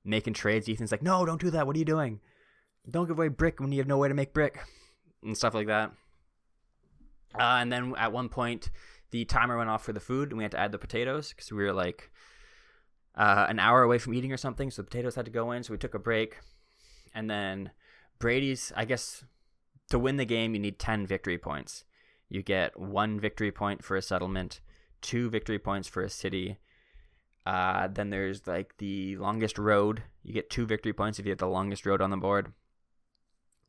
making 0.04 0.34
trades. 0.34 0.68
Ethan's 0.68 0.92
like, 0.92 1.04
"No, 1.04 1.26
don't 1.26 1.42
do 1.42 1.52
that. 1.52 1.68
What 1.68 1.76
are 1.76 1.80
you 1.80 1.86
doing? 1.86 2.20
Don't 2.90 3.08
give 3.08 3.18
away 3.18 3.28
brick 3.28 3.60
when 3.60 3.72
you 3.72 3.80
have 3.80 3.88
no 3.88 3.98
way 3.98 4.08
to 4.08 4.14
make 4.14 4.34
brick," 4.34 4.60
and 5.24 5.38
stuff 5.38 5.54
like 5.54 5.68
that. 5.68 5.92
Uh, 7.34 7.58
and 7.60 7.72
then 7.72 7.94
at 7.98 8.12
one 8.12 8.30
point, 8.30 8.70
the 9.12 9.26
timer 9.26 9.58
went 9.58 9.70
off 9.70 9.84
for 9.84 9.94
the 9.94 10.00
food, 10.00 10.30
and 10.30 10.38
we 10.38 10.44
had 10.44 10.52
to 10.52 10.60
add 10.60 10.72
the 10.72 10.78
potatoes 10.78 11.30
because 11.30 11.52
we 11.52 11.64
were 11.64 11.74
like 11.74 12.12
uh, 13.16 13.46
an 13.50 13.60
hour 13.60 13.84
away 13.84 13.98
from 13.98 14.14
eating 14.14 14.32
or 14.32 14.38
something. 14.38 14.72
So 14.72 14.82
the 14.82 14.88
potatoes 14.88 15.16
had 15.16 15.26
to 15.26 15.32
go 15.32 15.52
in. 15.52 15.64
So 15.64 15.74
we 15.74 15.78
took 15.78 15.94
a 15.94 16.00
break, 16.00 16.38
and 17.14 17.30
then 17.30 17.72
Brady's. 18.20 18.72
I 18.76 18.86
guess 18.86 19.24
to 19.90 20.00
win 20.00 20.18
the 20.18 20.26
game, 20.26 20.54
you 20.54 20.60
need 20.60 20.80
ten 20.80 21.06
victory 21.06 21.38
points. 21.38 21.84
You 22.30 22.42
get 22.42 22.80
one 22.80 23.20
victory 23.20 23.52
point 23.52 23.84
for 23.84 23.96
a 23.96 24.02
settlement, 24.02 24.62
two 25.02 25.30
victory 25.30 25.60
points 25.60 25.88
for 25.88 26.02
a 26.04 26.10
city. 26.10 26.58
Uh, 27.46 27.88
then 27.88 28.10
there's 28.10 28.48
like 28.48 28.78
the 28.78 29.16
longest 29.18 29.60
road. 29.60 30.04
You 30.24 30.34
get 30.34 30.50
two 30.50 30.66
victory 30.66 30.94
points 30.94 31.20
if 31.20 31.26
you 31.26 31.32
have 31.32 31.40
the 31.40 31.48
longest 31.48 31.86
road 31.86 32.02
on 32.02 32.10
the 32.10 32.18
board, 32.18 32.54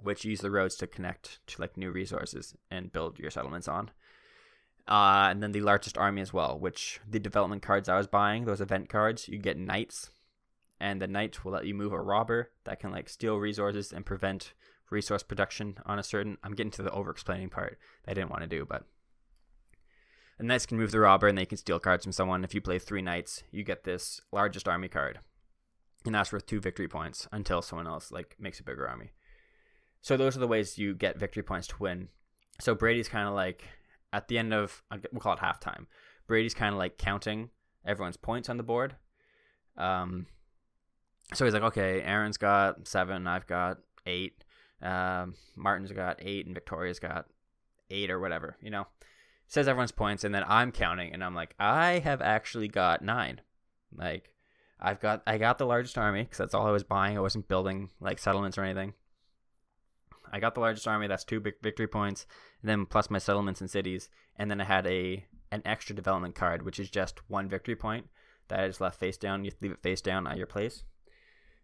which 0.02 0.24
use 0.24 0.40
the 0.40 0.50
roads 0.50 0.76
to 0.76 0.86
connect 0.86 1.46
to 1.48 1.60
like 1.60 1.76
new 1.76 1.90
resources 1.90 2.54
and 2.70 2.92
build 2.92 3.18
your 3.18 3.30
settlements 3.30 3.68
on. 3.68 3.90
Uh, 4.88 5.26
and 5.30 5.42
then 5.42 5.52
the 5.52 5.60
largest 5.60 5.98
army 5.98 6.22
as 6.22 6.32
well, 6.32 6.58
which 6.58 7.00
the 7.06 7.18
development 7.18 7.60
cards 7.60 7.88
I 7.88 7.98
was 7.98 8.06
buying, 8.06 8.44
those 8.44 8.60
event 8.60 8.88
cards, 8.88 9.28
you 9.28 9.36
get 9.38 9.58
knights, 9.58 10.10
and 10.78 11.02
the 11.02 11.08
knight 11.08 11.44
will 11.44 11.52
let 11.52 11.66
you 11.66 11.74
move 11.74 11.92
a 11.92 12.00
robber 12.00 12.52
that 12.64 12.80
can 12.80 12.92
like 12.92 13.08
steal 13.08 13.36
resources 13.36 13.92
and 13.92 14.06
prevent 14.06 14.54
resource 14.90 15.22
production 15.22 15.78
on 15.84 15.98
a 15.98 16.02
certain. 16.02 16.38
I'm 16.42 16.54
getting 16.54 16.70
to 16.72 16.82
the 16.82 16.90
over 16.90 17.10
explaining 17.10 17.50
part 17.50 17.78
I 18.06 18.14
didn't 18.14 18.30
want 18.30 18.42
to 18.42 18.48
do, 18.48 18.64
but 18.64 18.84
knights 20.38 20.66
can 20.66 20.78
move 20.78 20.90
the 20.90 21.00
robber 21.00 21.28
and 21.28 21.36
they 21.36 21.46
can 21.46 21.58
steal 21.58 21.80
cards 21.80 22.04
from 22.04 22.12
someone. 22.12 22.44
If 22.44 22.54
you 22.54 22.60
play 22.60 22.78
three 22.78 23.02
knights, 23.02 23.42
you 23.50 23.64
get 23.64 23.84
this 23.84 24.20
largest 24.32 24.68
army 24.68 24.88
card, 24.88 25.20
and 26.04 26.14
that's 26.14 26.32
worth 26.32 26.46
two 26.46 26.60
victory 26.60 26.88
points 26.88 27.26
until 27.32 27.62
someone 27.62 27.86
else 27.86 28.12
like 28.12 28.36
makes 28.38 28.60
a 28.60 28.64
bigger 28.64 28.88
army. 28.88 29.12
So 30.02 30.16
those 30.16 30.36
are 30.36 30.40
the 30.40 30.46
ways 30.46 30.78
you 30.78 30.94
get 30.94 31.18
victory 31.18 31.42
points 31.42 31.66
to 31.68 31.76
win. 31.78 32.08
So 32.60 32.74
Brady's 32.74 33.08
kind 33.08 33.28
of 33.28 33.34
like 33.34 33.64
at 34.12 34.28
the 34.28 34.38
end 34.38 34.54
of 34.54 34.82
we'll 35.12 35.20
call 35.20 35.34
it 35.34 35.40
halftime. 35.40 35.86
Brady's 36.26 36.54
kind 36.54 36.72
of 36.72 36.78
like 36.78 36.98
counting 36.98 37.50
everyone's 37.84 38.16
points 38.16 38.48
on 38.48 38.56
the 38.56 38.62
board. 38.62 38.96
Um, 39.76 40.26
so 41.34 41.44
he's 41.44 41.54
like, 41.54 41.62
okay, 41.64 42.02
Aaron's 42.02 42.36
got 42.36 42.86
seven, 42.86 43.26
I've 43.26 43.46
got 43.46 43.78
eight, 44.06 44.44
um, 44.82 45.34
Martin's 45.56 45.92
got 45.92 46.18
eight, 46.20 46.46
and 46.46 46.54
Victoria's 46.54 46.98
got 46.98 47.26
eight 47.90 48.10
or 48.10 48.20
whatever. 48.20 48.56
You 48.60 48.70
know, 48.70 48.86
says 49.46 49.68
everyone's 49.68 49.92
points, 49.92 50.24
and 50.24 50.34
then 50.34 50.44
I'm 50.46 50.72
counting, 50.72 51.12
and 51.12 51.22
I'm 51.22 51.34
like, 51.34 51.54
I 51.58 51.98
have 52.00 52.20
actually 52.20 52.68
got 52.68 53.02
nine. 53.02 53.40
Like, 53.94 54.30
I've 54.80 55.00
got 55.00 55.22
I 55.26 55.38
got 55.38 55.58
the 55.58 55.66
largest 55.66 55.96
army 55.96 56.22
because 56.22 56.38
that's 56.38 56.54
all 56.54 56.66
I 56.66 56.72
was 56.72 56.84
buying. 56.84 57.16
I 57.16 57.22
wasn't 57.22 57.48
building 57.48 57.90
like 58.00 58.18
settlements 58.18 58.58
or 58.58 58.64
anything. 58.64 58.94
I 60.30 60.40
got 60.40 60.54
the 60.54 60.60
largest 60.60 60.88
army. 60.88 61.06
That's 61.06 61.24
two 61.24 61.40
big 61.40 61.54
victory 61.62 61.86
points, 61.86 62.26
and 62.60 62.68
then 62.68 62.86
plus 62.86 63.10
my 63.10 63.18
settlements 63.18 63.60
and 63.60 63.70
cities, 63.70 64.10
and 64.36 64.50
then 64.50 64.60
I 64.60 64.64
had 64.64 64.86
a 64.86 65.24
an 65.52 65.62
extra 65.64 65.94
development 65.94 66.34
card, 66.34 66.62
which 66.62 66.78
is 66.78 66.90
just 66.90 67.20
one 67.30 67.48
victory 67.48 67.76
point 67.76 68.08
that 68.48 68.60
I 68.60 68.66
just 68.66 68.80
left 68.80 68.98
face 68.98 69.16
down. 69.16 69.44
You 69.44 69.52
leave 69.60 69.72
it 69.72 69.82
face 69.82 70.00
down 70.00 70.26
at 70.26 70.36
your 70.36 70.46
place. 70.46 70.84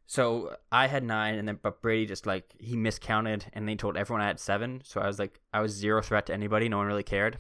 So 0.07 0.57
I 0.71 0.89
had 0.89 1.05
nine, 1.05 1.37
and 1.37 1.49
then 1.49 1.59
but 1.63 1.81
Brady 1.81 2.07
just 2.07 2.27
like 2.27 2.55
he 2.59 2.77
miscounted, 2.77 3.47
and 3.53 3.69
they 3.69 3.75
told 3.75 3.97
everyone 3.97 4.23
I 4.23 4.27
had 4.27 4.41
seven. 4.41 4.83
So 4.85 5.01
I 5.01 5.07
was 5.07 5.19
like 5.19 5.41
I 5.53 5.61
was 5.61 5.73
zero 5.73 6.03
threat 6.03 6.27
to 6.27 6.35
anybody. 6.35 6.69
No 6.69 6.79
one 6.79 6.87
really 6.87 7.03
cared. 7.03 7.39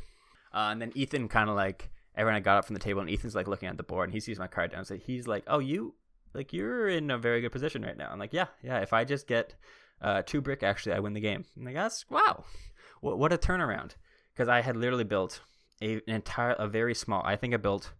Uh, 0.54 0.68
and 0.70 0.80
then 0.80 0.92
Ethan 0.94 1.28
kind 1.28 1.48
of 1.48 1.56
like 1.56 1.90
everyone 2.14 2.36
I 2.36 2.40
got 2.40 2.58
up 2.58 2.64
from 2.64 2.74
the 2.74 2.80
table, 2.80 3.00
and 3.00 3.10
Ethan's 3.10 3.34
like 3.34 3.48
looking 3.48 3.68
at 3.68 3.76
the 3.76 3.82
board, 3.82 4.08
and 4.08 4.14
he 4.14 4.20
sees 4.20 4.38
my 4.38 4.46
card 4.46 4.72
down. 4.72 4.84
So 4.84 4.96
he's 4.96 5.26
like, 5.26 5.44
"Oh, 5.46 5.58
you 5.58 5.94
like 6.34 6.52
you're 6.52 6.88
in 6.88 7.10
a 7.10 7.18
very 7.18 7.40
good 7.40 7.52
position 7.52 7.82
right 7.82 7.96
now." 7.96 8.10
I'm 8.10 8.18
like, 8.18 8.32
"Yeah, 8.32 8.46
yeah. 8.62 8.78
If 8.78 8.92
I 8.92 9.04
just 9.04 9.26
get 9.26 9.54
uh, 10.00 10.22
two 10.24 10.40
brick, 10.40 10.62
actually, 10.62 10.94
I 10.94 11.00
win 11.00 11.14
the 11.14 11.20
game." 11.20 11.44
And 11.56 11.62
I'm 11.62 11.64
like, 11.64 11.74
"That's 11.74 12.08
wow, 12.10 12.44
what, 13.00 13.18
what 13.18 13.32
a 13.32 13.38
turnaround!" 13.38 13.92
Because 14.32 14.48
I 14.48 14.60
had 14.60 14.76
literally 14.76 15.04
built 15.04 15.40
a, 15.80 15.94
an 15.94 16.02
entire, 16.06 16.52
a 16.52 16.68
very 16.68 16.94
small. 16.94 17.22
I 17.24 17.36
think 17.36 17.54
I 17.54 17.58
built 17.58 17.92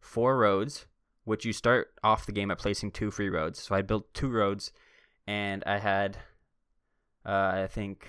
four 0.00 0.36
roads, 0.38 0.86
which 1.24 1.44
you 1.44 1.52
start 1.52 1.92
off 2.02 2.26
the 2.26 2.32
game 2.32 2.50
at 2.50 2.58
placing 2.58 2.90
two 2.90 3.10
free 3.10 3.28
roads. 3.28 3.60
So 3.60 3.74
I 3.74 3.82
built 3.82 4.12
two 4.14 4.30
roads, 4.30 4.72
and 5.26 5.62
I 5.66 5.78
had, 5.78 6.16
uh, 7.24 7.52
I 7.54 7.68
think, 7.70 8.08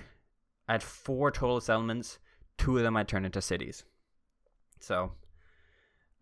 I 0.68 0.74
had 0.74 0.84
four 0.84 1.32
total 1.32 1.62
settlements. 1.62 2.20
Two 2.58 2.78
of 2.78 2.84
them 2.84 2.96
I 2.96 3.04
turned 3.04 3.26
into 3.26 3.42
cities. 3.42 3.84
So, 4.80 5.12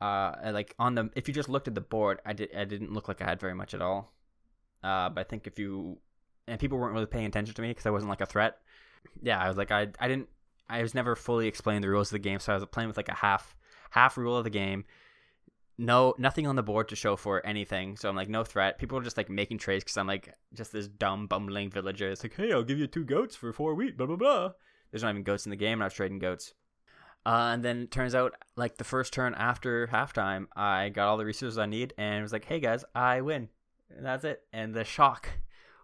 uh, 0.01 0.33
like 0.51 0.75
on 0.79 0.95
the 0.95 1.09
if 1.15 1.27
you 1.27 1.33
just 1.33 1.49
looked 1.49 1.67
at 1.67 1.75
the 1.75 1.81
board, 1.81 2.19
I 2.25 2.33
did 2.33 2.55
I 2.55 2.65
didn't 2.65 2.93
look 2.93 3.07
like 3.07 3.21
I 3.21 3.25
had 3.25 3.39
very 3.39 3.53
much 3.53 3.73
at 3.73 3.81
all. 3.81 4.13
Uh, 4.83 5.09
but 5.09 5.21
I 5.21 5.23
think 5.23 5.47
if 5.47 5.59
you 5.59 5.99
and 6.47 6.59
people 6.59 6.77
weren't 6.77 6.93
really 6.93 7.05
paying 7.05 7.25
attention 7.25 7.53
to 7.55 7.61
me 7.61 7.69
because 7.69 7.85
I 7.85 7.91
wasn't 7.91 8.09
like 8.09 8.21
a 8.21 8.25
threat. 8.25 8.57
Yeah, 9.21 9.39
I 9.39 9.47
was 9.47 9.57
like 9.57 9.71
I 9.71 9.87
I 9.99 10.07
didn't 10.07 10.29
I 10.69 10.81
was 10.81 10.93
never 10.93 11.15
fully 11.15 11.47
explained 11.47 11.83
the 11.83 11.89
rules 11.89 12.09
of 12.09 12.13
the 12.13 12.19
game, 12.19 12.39
so 12.39 12.51
I 12.51 12.55
was 12.55 12.65
playing 12.65 12.87
with 12.87 12.97
like 12.97 13.09
a 13.09 13.15
half 13.15 13.55
half 13.91 14.17
rule 14.17 14.37
of 14.37 14.43
the 14.43 14.49
game. 14.49 14.85
No, 15.81 16.13
nothing 16.17 16.45
on 16.45 16.57
the 16.57 16.61
board 16.61 16.89
to 16.89 16.95
show 16.97 17.15
for 17.15 17.45
anything. 17.45 17.95
So 17.95 18.09
I'm 18.09 18.15
like, 18.15 18.27
no 18.27 18.43
threat. 18.43 18.79
People 18.79 18.97
are 18.97 19.01
just 19.01 19.15
like 19.15 19.29
making 19.29 19.59
trades 19.59 19.81
because 19.81 19.95
I'm 19.95 20.07
like 20.07 20.35
just 20.53 20.73
this 20.73 20.89
dumb 20.89 21.25
bumbling 21.25 21.69
villager. 21.69 22.09
It's 22.09 22.21
like, 22.21 22.35
hey, 22.35 22.51
I'll 22.51 22.63
give 22.63 22.79
you 22.79 22.85
two 22.85 23.05
goats 23.05 23.33
for 23.37 23.53
four 23.53 23.73
wheat. 23.73 23.97
Blah 23.97 24.07
blah 24.07 24.17
blah. 24.17 24.51
There's 24.91 25.03
not 25.03 25.11
even 25.11 25.23
goats 25.23 25.45
in 25.45 25.51
the 25.51 25.55
game, 25.55 25.73
and 25.73 25.83
I 25.83 25.85
was 25.85 25.93
trading 25.93 26.19
goats. 26.19 26.53
Uh, 27.25 27.51
and 27.53 27.63
then 27.63 27.87
turns 27.87 28.13
out, 28.13 28.33
like 28.57 28.75
the 28.75 28.83
first 28.83 29.13
turn 29.13 29.33
after 29.35 29.87
halftime, 29.87 30.47
I 30.53 30.89
got 30.89 31.07
all 31.07 31.17
the 31.17 31.25
resources 31.25 31.57
I 31.57 31.65
need, 31.65 31.93
and 31.97 32.23
was 32.23 32.33
like, 32.33 32.43
"Hey 32.43 32.59
guys, 32.59 32.83
I 32.93 33.21
win." 33.21 33.47
And 33.89 34.05
that's 34.05 34.25
it. 34.25 34.43
And 34.51 34.73
the 34.73 34.83
shock, 34.83 35.29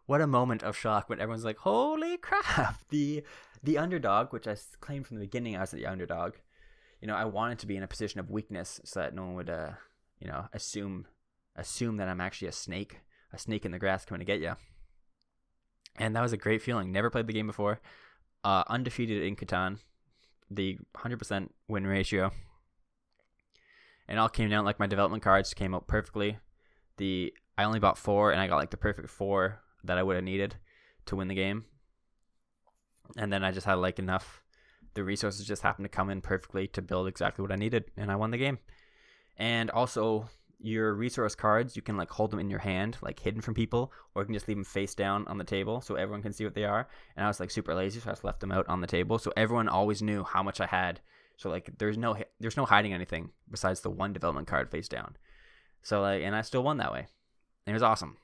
what 0.08 0.20
a 0.20 0.28
moment 0.28 0.62
of 0.62 0.76
shock 0.76 1.08
when 1.08 1.22
everyone's 1.22 1.46
like, 1.46 1.60
"Holy 1.60 2.18
crap!" 2.28 2.82
The 2.90 3.24
the 3.64 3.78
underdog, 3.78 4.34
which 4.34 4.46
I 4.46 4.58
claimed 4.82 5.08
from 5.08 5.18
the 5.18 5.26
beginning, 5.26 5.56
I 5.56 5.62
was 5.62 5.72
the 5.72 5.86
underdog. 5.86 6.34
You 7.02 7.08
know, 7.08 7.16
I 7.16 7.26
wanted 7.26 7.60
to 7.60 7.68
be 7.68 7.76
in 7.76 7.84
a 7.84 7.88
position 7.88 8.20
of 8.20 8.30
weakness 8.30 8.80
so 8.84 9.00
that 9.00 9.14
no 9.14 9.24
one 9.24 9.36
would, 9.36 9.50
uh, 9.50 9.72
you 10.20 10.28
know, 10.28 10.46
assume 10.54 11.08
assume 11.56 11.98
that 11.98 12.10
I'm 12.10 12.22
actually 12.22 12.50
a 12.50 12.54
snake, 12.54 13.00
a 13.32 13.38
snake 13.38 13.66
in 13.66 13.72
the 13.72 13.80
grass 13.80 14.06
coming 14.06 14.20
to 14.20 14.26
get 14.26 14.42
you. 14.42 14.56
And 15.98 16.16
that 16.16 16.22
was 16.22 16.34
a 16.34 16.38
great 16.38 16.62
feeling. 16.62 16.92
Never 16.92 17.10
played 17.10 17.28
the 17.28 17.34
game 17.34 17.48
before. 17.48 17.80
Uh, 18.44 18.64
undefeated 18.68 19.24
in 19.24 19.36
Catan 19.36 19.80
the 20.50 20.78
100% 20.96 21.50
win 21.68 21.88
ratio. 21.88 22.32
And 24.08 24.20
all 24.20 24.30
came 24.30 24.50
down 24.50 24.66
like 24.66 24.80
my 24.80 24.88
development 24.88 25.24
cards 25.24 25.54
came 25.54 25.74
out 25.74 25.88
perfectly. 25.88 26.38
The 26.98 27.34
I 27.58 27.64
only 27.64 27.80
bought 27.80 27.98
four, 27.98 28.32
and 28.32 28.40
I 28.40 28.48
got 28.48 28.58
like 28.58 28.70
the 28.70 28.78
perfect 28.78 29.10
four 29.10 29.62
that 29.84 29.98
I 29.98 30.04
would 30.04 30.16
have 30.16 30.24
needed 30.24 30.56
to 31.08 31.16
win 31.16 31.28
the 31.28 31.36
game. 31.36 31.66
And 33.18 33.32
then 33.32 33.44
I 33.44 33.52
just 33.52 33.66
had 33.66 33.76
like 33.76 33.98
enough. 33.98 34.44
The 34.96 35.04
resources 35.04 35.46
just 35.46 35.62
happened 35.62 35.86
to 35.86 35.90
come 35.90 36.10
in 36.10 36.22
perfectly 36.22 36.68
to 36.70 36.82
build 36.82 37.08
exactly 37.08 37.42
what 37.42 37.52
I 37.52 37.56
needed, 37.56 37.86
and 37.96 38.12
I 38.12 38.16
won 38.16 38.32
the 38.32 38.38
game. 38.38 38.60
And 39.38 39.70
also, 39.70 40.30
your 40.60 40.94
resource 40.94 41.36
cards, 41.36 41.76
you 41.76 41.82
can 41.82 41.98
like 41.98 42.10
hold 42.10 42.32
them 42.32 42.40
in 42.40 42.50
your 42.50 42.60
hand, 42.60 42.98
like 43.02 43.20
hidden 43.20 43.42
from 43.42 43.54
people, 43.54 43.92
or 44.14 44.22
you 44.22 44.26
can 44.26 44.34
just 44.34 44.48
leave 44.48 44.58
them 44.58 44.64
face 44.64 44.96
down 44.96 45.28
on 45.28 45.38
the 45.38 45.44
table 45.44 45.82
so 45.82 45.96
everyone 45.96 46.22
can 46.22 46.34
see 46.34 46.46
what 46.46 46.56
they 46.56 46.64
are. 46.64 46.88
And 47.16 47.26
I 47.26 47.28
was 47.28 47.40
like 47.40 47.52
super 47.52 47.76
lazy, 47.76 48.00
so 48.00 48.10
I 48.10 48.14
just 48.14 48.24
left 48.24 48.40
them 48.40 48.52
out 48.52 48.68
on 48.68 48.82
the 48.82 48.88
table, 48.88 49.20
so 49.20 49.34
everyone 49.36 49.68
always 49.68 50.02
knew 50.02 50.24
how 50.24 50.42
much 50.42 50.62
I 50.62 50.66
had. 50.66 51.02
So 51.38 51.50
like, 51.50 51.78
there's 51.78 51.98
no 51.98 52.16
there's 52.40 52.58
no 52.58 52.66
hiding 52.66 52.94
anything 52.94 53.32
besides 53.52 53.82
the 53.82 53.90
one 53.90 54.14
development 54.14 54.48
card 54.48 54.72
face 54.72 54.88
down. 54.88 55.18
So 55.84 56.02
like, 56.02 56.24
and 56.24 56.36
I 56.36 56.42
still 56.42 56.64
won 56.64 56.78
that 56.78 56.94
way. 56.94 57.08
It 57.68 57.74
was 57.74 57.84
awesome. 57.84 58.18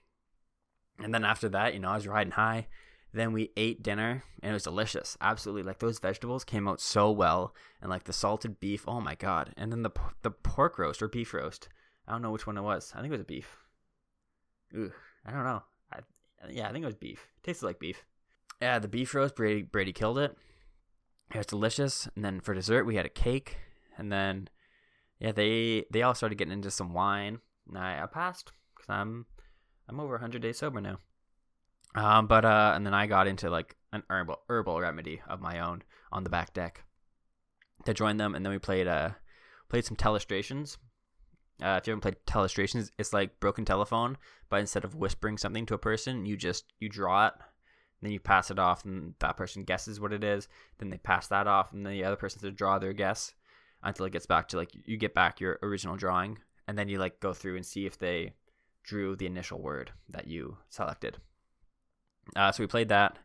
And 0.99 1.13
then 1.13 1.26
after 1.26 1.49
that, 1.49 1.74
you 1.74 1.80
know, 1.80 1.89
I 1.89 1.95
was 1.95 2.07
riding 2.07 2.32
high. 2.32 2.67
Then 3.14 3.34
we 3.34 3.51
ate 3.57 3.84
dinner 3.84 4.24
and 4.41 4.51
it 4.51 4.53
was 4.53 4.64
delicious. 4.64 5.18
Absolutely. 5.20 5.64
Like 5.64 5.80
those 5.80 5.99
vegetables 5.99 6.43
came 6.43 6.68
out 6.68 6.80
so 6.80 7.12
well 7.12 7.53
and 7.82 7.89
like 7.89 8.05
the 8.05 8.14
salted 8.14 8.59
beef, 8.59 8.86
oh 8.88 9.01
my 9.01 9.16
god. 9.16 9.53
And 9.57 9.72
then 9.72 9.84
the 9.84 9.91
the 10.22 10.32
pork 10.32 10.80
roast 10.80 11.01
or 11.01 11.07
beef 11.07 11.34
roast. 11.34 11.68
I 12.07 12.14
don't 12.14 12.22
know 12.22 12.32
which 12.32 12.47
one 12.47 12.57
it 12.57 12.62
was. 12.62 12.91
I 12.95 13.01
think 13.01 13.09
it 13.09 13.12
was 13.12 13.22
a 13.22 13.26
beef. 13.26 13.57
Ooh, 14.76 14.91
I 15.26 15.32
don't 15.32 15.43
know. 15.43 15.64
I, 15.91 15.99
yeah, 16.49 16.70
I 16.70 16.72
think 16.72 16.84
it 16.84 16.88
was 16.88 16.95
beef. 16.95 17.28
tasted 17.43 17.66
like 17.66 17.80
beef. 17.80 18.05
Yeah, 18.62 18.80
the 18.80 18.88
beef 18.88 19.14
roast, 19.14 19.36
Brady 19.36 19.64
Brady 19.64 19.93
killed 19.93 20.18
it. 20.18 20.38
It 21.34 21.38
was 21.38 21.45
delicious. 21.47 22.07
And 22.16 22.24
then 22.24 22.39
for 22.39 22.53
dessert, 22.53 22.86
we 22.86 22.95
had 22.95 23.05
a 23.05 23.09
cake. 23.09 23.57
And 23.97 24.12
then, 24.12 24.49
yeah, 25.20 25.32
they 25.32 25.86
they 25.91 26.01
all 26.01 26.16
started 26.16 26.38
getting 26.38 26.53
into 26.53 26.72
some 26.72 26.93
wine. 26.93 27.39
And 27.68 27.78
I, 27.78 28.01
I 28.03 28.05
passed 28.05 28.51
because 28.76 28.89
I'm 28.89 29.26
I'm 29.89 29.99
over 29.99 30.14
100 30.14 30.41
days 30.41 30.59
sober 30.59 30.80
now. 30.80 30.99
Um, 31.96 32.28
but 32.28 32.46
uh, 32.46 32.74
and 32.76 32.86
then 32.86 32.94
I 32.94 33.08
got 33.08 33.28
into 33.28 33.50
like 33.50 33.76
an 33.92 34.04
herbal 34.10 34.39
herbal 34.48 34.80
remedy 34.80 35.22
of 35.28 35.42
my 35.42 35.60
own 35.60 35.84
on 36.12 36.24
the 36.24 36.30
back 36.30 36.54
deck 36.54 36.84
to 37.86 37.94
join 37.94 38.18
them, 38.18 38.36
and 38.36 38.46
then 38.46 38.52
we 38.52 38.60
played 38.60 38.88
uh 38.88 39.10
played 39.70 39.86
some 39.86 39.98
telestrations. 39.98 40.78
Uh, 41.62 41.78
if 41.80 41.86
you 41.86 41.92
haven't 41.92 42.02
played 42.02 42.16
telestrations, 42.26 42.92
it's 42.98 43.14
like 43.14 43.39
broken 43.39 43.66
telephone, 43.66 44.18
but 44.50 44.60
instead 44.60 44.84
of 44.84 44.96
whispering 44.96 45.38
something 45.38 45.66
to 45.66 45.76
a 45.76 45.80
person, 45.80 46.26
you 46.26 46.36
just 46.36 46.74
you 46.80 46.89
draw 46.89 47.28
it, 47.28 47.34
then 48.02 48.12
you 48.12 48.20
pass 48.20 48.50
it 48.50 48.58
off, 48.58 48.86
and 48.86 49.14
that 49.20 49.38
person 49.38 49.64
guesses 49.64 50.00
what 50.00 50.14
it 50.14 50.24
is. 50.24 50.48
Then 50.80 50.89
they 50.89 50.98
pass 50.98 51.28
that 51.28 51.48
off, 51.48 51.74
and 51.74 51.86
then 51.86 51.94
the 51.94 52.04
other 52.04 52.16
person 52.16 52.42
to 52.42 52.52
draw 52.52 52.80
their 52.80 52.94
guess 52.94 53.34
until 53.84 54.06
it 54.06 54.14
gets 54.14 54.26
back 54.26 54.48
to 54.50 54.58
like 54.58 54.72
you 54.74 54.98
get 54.98 55.14
back 55.14 55.39
your 55.39 55.60
original 55.62 55.98
drawing, 55.98 56.39
and 56.68 56.78
then 56.78 56.88
you 56.88 57.00
like 57.00 57.20
go 57.20 57.34
through 57.34 57.58
and 57.58 57.66
see 57.66 57.86
if 57.86 57.98
they 57.98 58.34
drew 58.84 59.16
the 59.16 59.28
initial 59.28 59.62
word 59.62 59.92
that 60.10 60.28
you 60.28 60.58
selected. 60.70 61.18
Uh, 62.36 62.51
so 62.51 62.63
we 62.63 62.67
played 62.67 62.89
that. 62.89 63.17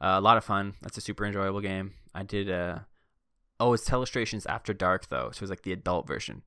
Uh, 0.00 0.14
a 0.16 0.20
lot 0.20 0.36
of 0.36 0.44
fun. 0.44 0.74
That's 0.82 0.96
a 0.96 1.02
super 1.02 1.24
enjoyable 1.24 1.60
game. 1.60 1.94
I 2.14 2.22
did. 2.22 2.50
Uh, 2.50 2.80
oh, 3.58 3.72
it's 3.72 3.88
Telestrations 3.88 4.46
After 4.46 4.72
Dark 4.72 5.08
though, 5.08 5.30
so 5.32 5.38
it 5.38 5.40
was 5.42 5.50
like 5.50 5.62
the 5.62 5.72
adult 5.72 6.06
version, 6.06 6.42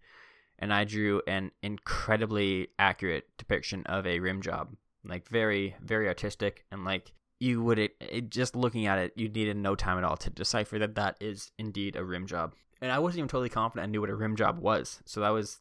and 0.59 0.73
I 0.73 0.83
drew 0.83 1.21
an 1.27 1.51
incredibly 1.61 2.69
accurate 2.79 3.25
depiction 3.37 3.83
of 3.85 4.07
a 4.07 4.19
rim 4.19 4.41
job, 4.41 4.75
like 5.03 5.27
very, 5.27 5.75
very 5.81 6.07
artistic, 6.07 6.65
and 6.71 6.85
like 6.85 7.11
you 7.39 7.61
would 7.63 7.79
it, 7.79 7.95
it 7.99 8.29
just 8.29 8.55
looking 8.55 8.85
at 8.85 8.99
it, 8.99 9.13
you 9.15 9.27
needed 9.27 9.57
no 9.57 9.75
time 9.75 9.97
at 9.97 10.03
all 10.03 10.17
to 10.17 10.29
decipher 10.29 10.79
that 10.79 10.95
that 10.95 11.17
is 11.19 11.51
indeed 11.57 11.95
a 11.95 12.03
rim 12.03 12.27
job. 12.27 12.53
And 12.81 12.91
I 12.91 12.99
wasn't 12.99 13.19
even 13.19 13.29
totally 13.29 13.49
confident 13.49 13.87
I 13.87 13.91
knew 13.91 14.01
what 14.01 14.09
a 14.09 14.15
rim 14.15 14.35
job 14.35 14.59
was, 14.59 15.01
so 15.05 15.19
that 15.21 15.29
was 15.29 15.59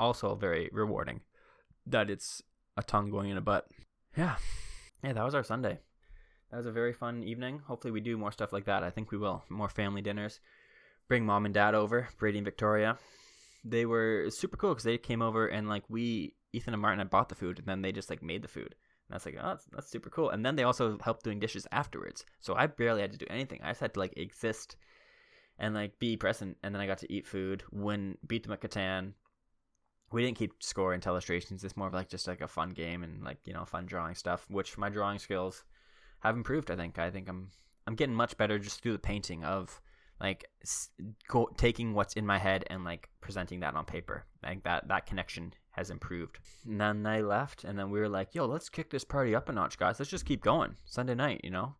also 0.00 0.34
very 0.34 0.70
rewarding. 0.72 1.20
That 1.86 2.10
it's 2.10 2.42
a 2.76 2.82
tongue 2.82 3.10
going 3.10 3.30
in 3.30 3.36
a 3.36 3.40
butt. 3.40 3.68
Yeah, 4.16 4.36
yeah, 5.02 5.12
that 5.12 5.24
was 5.24 5.34
our 5.34 5.44
Sunday. 5.44 5.78
That 6.50 6.58
was 6.58 6.66
a 6.66 6.72
very 6.72 6.92
fun 6.92 7.24
evening. 7.24 7.60
Hopefully, 7.66 7.90
we 7.90 8.00
do 8.00 8.16
more 8.16 8.32
stuff 8.32 8.52
like 8.52 8.66
that. 8.66 8.82
I 8.82 8.90
think 8.90 9.10
we 9.10 9.18
will. 9.18 9.44
More 9.48 9.68
family 9.68 10.02
dinners. 10.02 10.40
Bring 11.08 11.26
mom 11.26 11.44
and 11.44 11.54
dad 11.54 11.74
over, 11.74 12.08
Brady 12.18 12.38
and 12.38 12.44
Victoria. 12.44 12.98
They 13.64 13.86
were 13.86 14.26
super 14.30 14.56
cool 14.56 14.70
because 14.70 14.84
they 14.84 14.98
came 14.98 15.22
over 15.22 15.46
and 15.48 15.68
like 15.68 15.84
we, 15.88 16.34
Ethan 16.52 16.74
and 16.74 16.80
Martin, 16.80 16.98
had 16.98 17.10
bought 17.10 17.28
the 17.28 17.34
food 17.34 17.58
and 17.58 17.66
then 17.66 17.82
they 17.82 17.92
just 17.92 18.10
like 18.10 18.22
made 18.22 18.42
the 18.42 18.48
food. 18.48 18.74
And 19.08 19.14
that's 19.14 19.26
like, 19.26 19.36
oh, 19.40 19.48
that's, 19.48 19.64
that's 19.72 19.90
super 19.90 20.10
cool. 20.10 20.30
And 20.30 20.44
then 20.44 20.56
they 20.56 20.62
also 20.64 20.98
helped 21.00 21.24
doing 21.24 21.40
dishes 21.40 21.66
afterwards. 21.72 22.24
So 22.40 22.54
I 22.54 22.66
barely 22.66 23.00
had 23.00 23.12
to 23.12 23.18
do 23.18 23.26
anything. 23.28 23.60
I 23.62 23.70
just 23.70 23.80
had 23.80 23.94
to 23.94 24.00
like 24.00 24.16
exist 24.16 24.76
and 25.58 25.74
like 25.74 25.98
be 25.98 26.16
present. 26.16 26.56
And 26.62 26.74
then 26.74 26.80
I 26.80 26.86
got 26.86 26.98
to 26.98 27.12
eat 27.12 27.26
food, 27.26 27.62
win, 27.72 28.18
beat 28.26 28.42
them 28.44 28.52
at 28.52 28.60
Catan, 28.60 29.12
we 30.12 30.24
didn't 30.24 30.38
keep 30.38 30.62
score 30.62 30.94
in 30.94 31.00
Telestrations. 31.00 31.64
It's 31.64 31.76
more 31.76 31.88
of 31.88 31.94
like 31.94 32.08
just 32.08 32.28
like 32.28 32.40
a 32.40 32.48
fun 32.48 32.70
game 32.70 33.02
and 33.02 33.22
like 33.22 33.38
you 33.44 33.52
know 33.52 33.64
fun 33.64 33.86
drawing 33.86 34.14
stuff. 34.14 34.46
Which 34.48 34.78
my 34.78 34.88
drawing 34.88 35.18
skills 35.18 35.64
have 36.20 36.36
improved. 36.36 36.70
I 36.70 36.76
think. 36.76 36.98
I 36.98 37.10
think 37.10 37.28
I'm 37.28 37.50
I'm 37.86 37.94
getting 37.94 38.14
much 38.14 38.36
better 38.36 38.58
just 38.58 38.82
through 38.82 38.92
the 38.92 38.98
painting 38.98 39.44
of 39.44 39.80
like 40.20 40.46
go, 41.28 41.48
taking 41.56 41.92
what's 41.92 42.14
in 42.14 42.26
my 42.26 42.38
head 42.38 42.64
and 42.68 42.84
like 42.84 43.08
presenting 43.20 43.60
that 43.60 43.74
on 43.74 43.84
paper. 43.84 44.24
I 44.42 44.48
think 44.48 44.64
that 44.64 44.88
that 44.88 45.06
connection 45.06 45.52
has 45.72 45.90
improved. 45.90 46.38
And 46.64 46.80
then 46.80 47.02
they 47.02 47.22
left, 47.22 47.64
and 47.64 47.78
then 47.78 47.90
we 47.90 48.00
were 48.00 48.08
like, 48.08 48.34
"Yo, 48.34 48.46
let's 48.46 48.68
kick 48.68 48.90
this 48.90 49.04
party 49.04 49.34
up 49.34 49.48
a 49.48 49.52
notch, 49.52 49.78
guys. 49.78 49.98
Let's 49.98 50.10
just 50.10 50.24
keep 50.24 50.42
going." 50.42 50.76
Sunday 50.84 51.14
night, 51.14 51.40
you 51.44 51.50
know. 51.50 51.74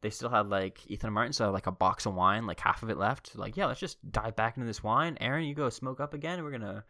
They 0.00 0.10
still 0.10 0.30
had 0.30 0.48
like 0.48 0.80
Ethan 0.88 1.08
and 1.08 1.14
Martin 1.14 1.32
still 1.32 1.46
had 1.46 1.52
like 1.52 1.68
a 1.68 1.72
box 1.72 2.06
of 2.06 2.14
wine, 2.14 2.46
like 2.46 2.58
half 2.58 2.82
of 2.82 2.90
it 2.90 2.96
left. 2.96 3.36
Like, 3.36 3.56
yeah, 3.56 3.66
let's 3.66 3.78
just 3.78 3.98
dive 4.10 4.34
back 4.34 4.56
into 4.56 4.66
this 4.66 4.82
wine. 4.82 5.16
Aaron, 5.20 5.44
you 5.44 5.54
go 5.54 5.68
smoke 5.68 6.00
up 6.00 6.12
again, 6.12 6.42
we're 6.42 6.50
gonna 6.50 6.84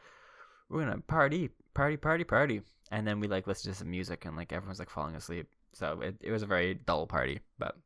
we're 0.72 0.84
gonna 0.84 1.00
party, 1.02 1.50
party, 1.74 1.96
party, 1.96 2.24
party. 2.24 2.62
And 2.90 3.06
then 3.06 3.20
we 3.20 3.28
like 3.28 3.46
listened 3.46 3.74
to 3.74 3.78
some 3.78 3.90
music 3.90 4.24
and 4.24 4.36
like 4.36 4.52
everyone's 4.52 4.78
like 4.78 4.90
falling 4.90 5.14
asleep. 5.14 5.48
So 5.72 6.00
it, 6.00 6.16
it 6.20 6.30
was 6.30 6.42
a 6.42 6.46
very 6.46 6.74
dull 6.74 7.06
party, 7.06 7.40
but 7.58 7.76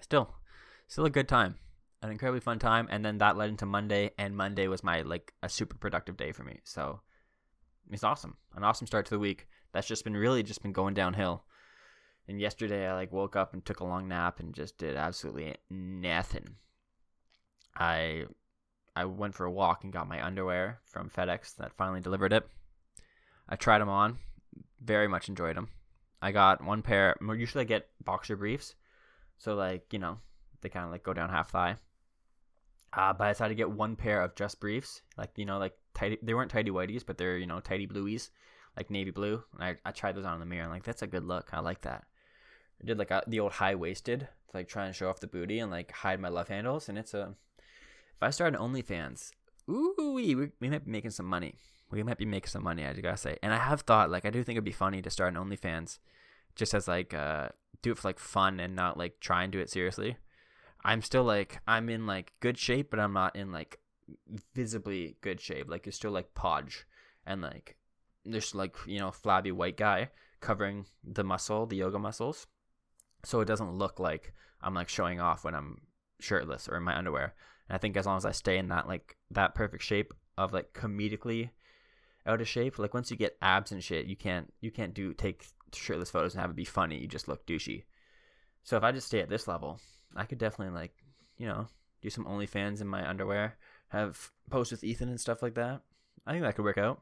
still, 0.00 0.34
still 0.88 1.06
a 1.06 1.10
good 1.10 1.28
time, 1.28 1.56
an 2.02 2.10
incredibly 2.10 2.40
fun 2.40 2.58
time. 2.58 2.86
And 2.90 3.04
then 3.04 3.18
that 3.18 3.36
led 3.36 3.48
into 3.48 3.66
Monday, 3.66 4.10
and 4.18 4.36
Monday 4.36 4.68
was 4.68 4.84
my 4.84 5.02
like 5.02 5.32
a 5.42 5.48
super 5.48 5.76
productive 5.76 6.16
day 6.16 6.32
for 6.32 6.44
me. 6.44 6.60
So 6.64 7.00
it's 7.90 8.04
awesome, 8.04 8.36
an 8.54 8.64
awesome 8.64 8.86
start 8.86 9.06
to 9.06 9.10
the 9.10 9.18
week. 9.18 9.48
That's 9.72 9.88
just 9.88 10.04
been 10.04 10.16
really 10.16 10.42
just 10.42 10.62
been 10.62 10.72
going 10.72 10.94
downhill. 10.94 11.44
And 12.28 12.40
yesterday 12.40 12.86
I 12.86 12.94
like 12.94 13.12
woke 13.12 13.34
up 13.34 13.52
and 13.52 13.64
took 13.64 13.80
a 13.80 13.84
long 13.84 14.06
nap 14.06 14.38
and 14.38 14.54
just 14.54 14.78
did 14.78 14.96
absolutely 14.96 15.56
nothing. 15.68 16.56
I 17.76 18.26
I 18.96 19.04
went 19.04 19.34
for 19.34 19.46
a 19.46 19.50
walk 19.50 19.84
and 19.84 19.92
got 19.92 20.08
my 20.08 20.24
underwear 20.24 20.80
from 20.84 21.10
FedEx 21.10 21.56
that 21.56 21.72
finally 21.72 22.00
delivered 22.00 22.32
it. 22.32 22.46
I 23.48 23.56
tried 23.56 23.80
them 23.80 23.88
on, 23.88 24.18
very 24.80 25.08
much 25.08 25.28
enjoyed 25.28 25.56
them. 25.56 25.68
I 26.22 26.32
got 26.32 26.62
one 26.62 26.82
pair. 26.82 27.16
Usually 27.20 27.62
I 27.62 27.66
get 27.66 27.88
boxer 28.04 28.36
briefs, 28.36 28.74
so 29.38 29.54
like 29.54 29.92
you 29.92 29.98
know 29.98 30.18
they 30.60 30.68
kind 30.68 30.84
of 30.84 30.92
like 30.92 31.02
go 31.02 31.14
down 31.14 31.30
half 31.30 31.50
thigh. 31.50 31.76
Uh, 32.92 33.12
but 33.12 33.24
I 33.24 33.32
decided 33.32 33.54
to 33.54 33.58
get 33.58 33.70
one 33.70 33.96
pair 33.96 34.22
of 34.22 34.34
just 34.34 34.60
briefs, 34.60 35.02
like 35.16 35.30
you 35.36 35.46
know 35.46 35.58
like 35.58 35.74
tidy. 35.94 36.18
They 36.22 36.34
weren't 36.34 36.50
tidy 36.50 36.70
whiteys, 36.70 37.06
but 37.06 37.16
they're 37.16 37.38
you 37.38 37.46
know 37.46 37.60
tidy 37.60 37.86
blueies, 37.86 38.30
like 38.76 38.90
navy 38.90 39.12
blue. 39.12 39.42
And 39.54 39.64
I 39.64 39.76
I 39.84 39.92
tried 39.92 40.16
those 40.16 40.24
on 40.24 40.34
in 40.34 40.40
the 40.40 40.46
mirror. 40.46 40.64
and 40.64 40.72
like 40.72 40.84
that's 40.84 41.02
a 41.02 41.06
good 41.06 41.24
look. 41.24 41.50
I 41.52 41.60
like 41.60 41.82
that. 41.82 42.04
I 42.82 42.86
did 42.86 42.98
like 42.98 43.10
a, 43.10 43.22
the 43.26 43.40
old 43.40 43.52
high 43.52 43.74
waisted, 43.74 44.28
like 44.52 44.68
try 44.68 44.86
and 44.86 44.94
show 44.94 45.08
off 45.08 45.20
the 45.20 45.26
booty 45.26 45.58
and 45.58 45.70
like 45.70 45.92
hide 45.92 46.20
my 46.20 46.28
love 46.28 46.48
handles, 46.48 46.88
and 46.88 46.98
it's 46.98 47.14
a 47.14 47.34
if 48.20 48.24
I 48.24 48.30
start 48.30 48.54
an 48.54 48.60
OnlyFans, 48.60 49.30
ooh, 49.70 50.12
we, 50.14 50.34
we 50.34 50.68
might 50.68 50.84
be 50.84 50.90
making 50.90 51.12
some 51.12 51.24
money. 51.24 51.54
We 51.90 52.02
might 52.02 52.18
be 52.18 52.26
making 52.26 52.50
some 52.50 52.62
money, 52.62 52.84
I 52.84 52.92
gotta 52.92 53.16
say. 53.16 53.38
And 53.42 53.54
I 53.54 53.56
have 53.56 53.80
thought, 53.80 54.10
like, 54.10 54.26
I 54.26 54.30
do 54.30 54.44
think 54.44 54.56
it'd 54.56 54.64
be 54.64 54.72
funny 54.72 55.00
to 55.00 55.08
start 55.08 55.34
an 55.34 55.42
OnlyFans 55.42 55.98
just 56.54 56.74
as, 56.74 56.86
like, 56.86 57.14
uh, 57.14 57.48
do 57.80 57.92
it 57.92 57.98
for, 57.98 58.08
like, 58.08 58.18
fun 58.18 58.60
and 58.60 58.76
not, 58.76 58.98
like, 58.98 59.20
try 59.20 59.42
and 59.42 59.50
do 59.50 59.58
it 59.58 59.70
seriously. 59.70 60.18
I'm 60.84 61.00
still, 61.00 61.24
like, 61.24 61.60
I'm 61.66 61.88
in, 61.88 62.06
like, 62.06 62.34
good 62.40 62.58
shape, 62.58 62.90
but 62.90 63.00
I'm 63.00 63.14
not 63.14 63.34
in, 63.34 63.52
like, 63.52 63.80
visibly 64.54 65.16
good 65.22 65.40
shape. 65.40 65.70
Like, 65.70 65.86
it's 65.86 65.96
still, 65.96 66.10
like, 66.10 66.34
podge. 66.34 66.86
And, 67.24 67.40
like, 67.40 67.76
there's, 68.26 68.54
like, 68.54 68.76
you 68.86 68.98
know, 68.98 69.12
flabby 69.12 69.50
white 69.50 69.78
guy 69.78 70.10
covering 70.40 70.84
the 71.02 71.24
muscle, 71.24 71.64
the 71.64 71.76
yoga 71.76 71.98
muscles. 71.98 72.46
So 73.24 73.40
it 73.40 73.46
doesn't 73.46 73.72
look 73.72 73.98
like 73.98 74.34
I'm, 74.60 74.74
like, 74.74 74.90
showing 74.90 75.20
off 75.20 75.42
when 75.42 75.54
I'm 75.54 75.80
shirtless 76.20 76.68
or 76.68 76.76
in 76.76 76.82
my 76.82 76.94
underwear. 76.94 77.34
And 77.70 77.76
I 77.76 77.78
think 77.78 77.96
as 77.96 78.04
long 78.04 78.16
as 78.16 78.26
I 78.26 78.32
stay 78.32 78.58
in 78.58 78.68
that 78.68 78.88
like 78.88 79.16
that 79.30 79.54
perfect 79.54 79.84
shape 79.84 80.12
of 80.36 80.52
like 80.52 80.72
comedically 80.72 81.50
out 82.26 82.40
of 82.40 82.48
shape, 82.48 82.80
like 82.80 82.94
once 82.94 83.12
you 83.12 83.16
get 83.16 83.38
abs 83.40 83.70
and 83.70 83.82
shit, 83.82 84.06
you 84.06 84.16
can't 84.16 84.52
you 84.60 84.72
can't 84.72 84.92
do 84.92 85.14
take 85.14 85.46
shirtless 85.72 86.10
photos 86.10 86.34
and 86.34 86.40
have 86.40 86.50
it 86.50 86.56
be 86.56 86.64
funny. 86.64 86.98
You 86.98 87.06
just 87.06 87.28
look 87.28 87.46
douchey. 87.46 87.84
So 88.64 88.76
if 88.76 88.82
I 88.82 88.90
just 88.90 89.06
stay 89.06 89.20
at 89.20 89.28
this 89.28 89.46
level, 89.46 89.78
I 90.16 90.24
could 90.24 90.38
definitely 90.38 90.74
like 90.74 90.92
you 91.38 91.46
know 91.46 91.68
do 92.02 92.10
some 92.10 92.24
OnlyFans 92.24 92.80
in 92.80 92.88
my 92.88 93.08
underwear, 93.08 93.56
have 93.90 94.32
posts 94.50 94.72
with 94.72 94.82
Ethan 94.82 95.08
and 95.08 95.20
stuff 95.20 95.40
like 95.40 95.54
that. 95.54 95.82
I 96.26 96.32
think 96.32 96.42
that 96.42 96.56
could 96.56 96.64
work 96.64 96.78
out 96.78 97.00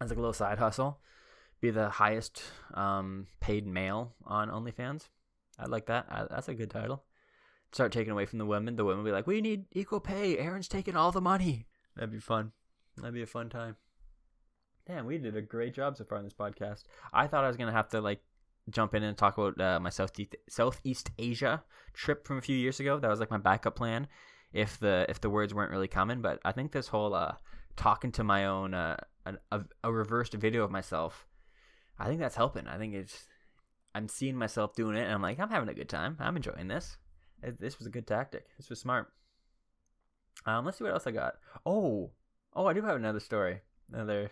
as 0.00 0.10
like 0.10 0.18
a 0.18 0.20
little 0.20 0.32
side 0.32 0.58
hustle. 0.58 1.00
Be 1.60 1.70
the 1.70 1.90
highest 1.90 2.44
um, 2.74 3.26
paid 3.40 3.66
male 3.66 4.14
on 4.24 4.50
OnlyFans. 4.50 5.08
I 5.58 5.66
like 5.66 5.86
that. 5.86 6.06
I, 6.08 6.26
that's 6.30 6.48
a 6.48 6.54
good 6.54 6.70
title 6.70 7.02
start 7.72 7.92
taking 7.92 8.12
away 8.12 8.26
from 8.26 8.38
the 8.38 8.46
women. 8.46 8.76
The 8.76 8.84
women 8.84 9.04
will 9.04 9.10
be 9.10 9.14
like, 9.14 9.26
"We 9.26 9.40
need 9.40 9.66
equal 9.72 10.00
pay. 10.00 10.38
Aaron's 10.38 10.68
taking 10.68 10.96
all 10.96 11.12
the 11.12 11.20
money." 11.20 11.66
That'd 11.96 12.10
be 12.12 12.18
fun. 12.18 12.52
That'd 12.96 13.14
be 13.14 13.22
a 13.22 13.26
fun 13.26 13.48
time. 13.48 13.76
Damn, 14.86 15.06
we 15.06 15.18
did 15.18 15.36
a 15.36 15.42
great 15.42 15.74
job 15.74 15.96
so 15.96 16.04
far 16.04 16.18
on 16.18 16.24
this 16.24 16.34
podcast. 16.34 16.84
I 17.12 17.26
thought 17.26 17.44
I 17.44 17.48
was 17.48 17.56
gonna 17.56 17.72
have 17.72 17.88
to 17.90 18.00
like 18.00 18.22
jump 18.70 18.94
in 18.94 19.02
and 19.02 19.16
talk 19.16 19.38
about 19.38 19.60
uh, 19.60 19.80
my 19.80 19.90
Southeast 19.90 20.36
Southeast 20.48 21.10
Asia 21.18 21.62
trip 21.92 22.26
from 22.26 22.38
a 22.38 22.42
few 22.42 22.56
years 22.56 22.80
ago. 22.80 22.98
That 22.98 23.10
was 23.10 23.20
like 23.20 23.30
my 23.30 23.38
backup 23.38 23.76
plan 23.76 24.08
if 24.52 24.78
the 24.78 25.06
if 25.08 25.20
the 25.20 25.30
words 25.30 25.54
weren't 25.54 25.70
really 25.70 25.88
coming. 25.88 26.20
But 26.22 26.40
I 26.44 26.52
think 26.52 26.72
this 26.72 26.88
whole 26.88 27.14
uh, 27.14 27.34
talking 27.76 28.12
to 28.12 28.24
my 28.24 28.46
own 28.46 28.74
uh, 28.74 28.96
an, 29.26 29.38
a, 29.52 29.62
a 29.84 29.92
reversed 29.92 30.34
video 30.34 30.64
of 30.64 30.70
myself, 30.70 31.26
I 31.98 32.06
think 32.06 32.20
that's 32.20 32.36
helping. 32.36 32.66
I 32.66 32.78
think 32.78 32.94
it's 32.94 33.26
I'm 33.94 34.08
seeing 34.08 34.36
myself 34.36 34.74
doing 34.74 34.96
it, 34.96 35.02
and 35.02 35.12
I'm 35.12 35.22
like, 35.22 35.38
I'm 35.38 35.50
having 35.50 35.68
a 35.68 35.74
good 35.74 35.88
time. 35.88 36.16
I'm 36.20 36.36
enjoying 36.36 36.68
this. 36.68 36.96
This 37.42 37.78
was 37.78 37.86
a 37.86 37.90
good 37.90 38.06
tactic. 38.06 38.46
This 38.56 38.70
was 38.70 38.80
smart. 38.80 39.12
Um, 40.46 40.64
let's 40.64 40.78
see 40.78 40.84
what 40.84 40.92
else 40.92 41.06
I 41.06 41.10
got. 41.10 41.34
Oh, 41.66 42.10
oh, 42.54 42.66
I 42.66 42.72
do 42.72 42.82
have 42.82 42.96
another 42.96 43.20
story. 43.20 43.60
Another 43.92 44.30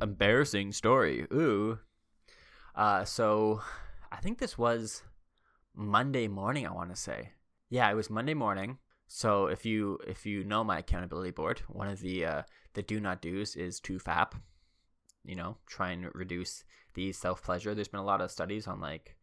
embarrassing 0.00 0.72
story. 0.72 1.26
Ooh. 1.32 1.78
Uh, 2.74 3.04
so 3.04 3.62
I 4.12 4.16
think 4.16 4.38
this 4.38 4.56
was 4.56 5.02
Monday 5.74 6.28
morning. 6.28 6.66
I 6.66 6.72
want 6.72 6.90
to 6.90 6.96
say, 6.96 7.30
yeah, 7.70 7.90
it 7.90 7.94
was 7.94 8.10
Monday 8.10 8.34
morning. 8.34 8.78
So 9.06 9.46
if 9.46 9.64
you 9.64 9.98
if 10.06 10.26
you 10.26 10.44
know 10.44 10.62
my 10.62 10.78
accountability 10.78 11.30
board, 11.30 11.62
one 11.68 11.88
of 11.88 12.00
the 12.00 12.24
uh, 12.24 12.42
the 12.74 12.82
do 12.82 13.00
not 13.00 13.22
do's 13.22 13.56
is 13.56 13.80
to 13.80 13.98
fap. 13.98 14.32
You 15.24 15.34
know, 15.34 15.56
try 15.66 15.90
and 15.90 16.08
reduce 16.14 16.64
the 16.94 17.12
self 17.12 17.42
pleasure. 17.42 17.74
There's 17.74 17.88
been 17.88 18.00
a 18.00 18.04
lot 18.04 18.20
of 18.20 18.30
studies 18.30 18.66
on 18.66 18.80
like 18.80 19.16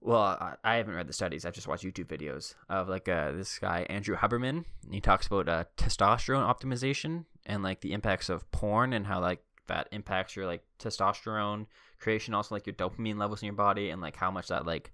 well, 0.00 0.56
I, 0.62 0.76
haven't 0.76 0.94
read 0.94 1.08
the 1.08 1.12
studies. 1.12 1.44
I've 1.44 1.54
just 1.54 1.66
watched 1.66 1.84
YouTube 1.84 2.06
videos 2.06 2.54
of 2.68 2.88
like 2.88 3.08
uh, 3.08 3.32
this 3.32 3.58
guy 3.58 3.84
Andrew 3.88 4.16
Huberman. 4.16 4.64
And 4.84 4.94
he 4.94 5.00
talks 5.00 5.26
about 5.26 5.48
uh, 5.48 5.64
testosterone 5.76 6.46
optimization 6.46 7.24
and 7.46 7.62
like 7.62 7.80
the 7.80 7.92
impacts 7.92 8.28
of 8.28 8.50
porn 8.52 8.92
and 8.92 9.06
how 9.06 9.20
like 9.20 9.42
that 9.66 9.88
impacts 9.90 10.36
your 10.36 10.46
like 10.46 10.62
testosterone 10.78 11.66
creation, 11.98 12.32
also 12.32 12.54
like 12.54 12.66
your 12.66 12.74
dopamine 12.74 13.18
levels 13.18 13.42
in 13.42 13.46
your 13.46 13.54
body 13.54 13.90
and 13.90 14.00
like 14.00 14.16
how 14.16 14.30
much 14.30 14.48
that 14.48 14.66
like 14.66 14.92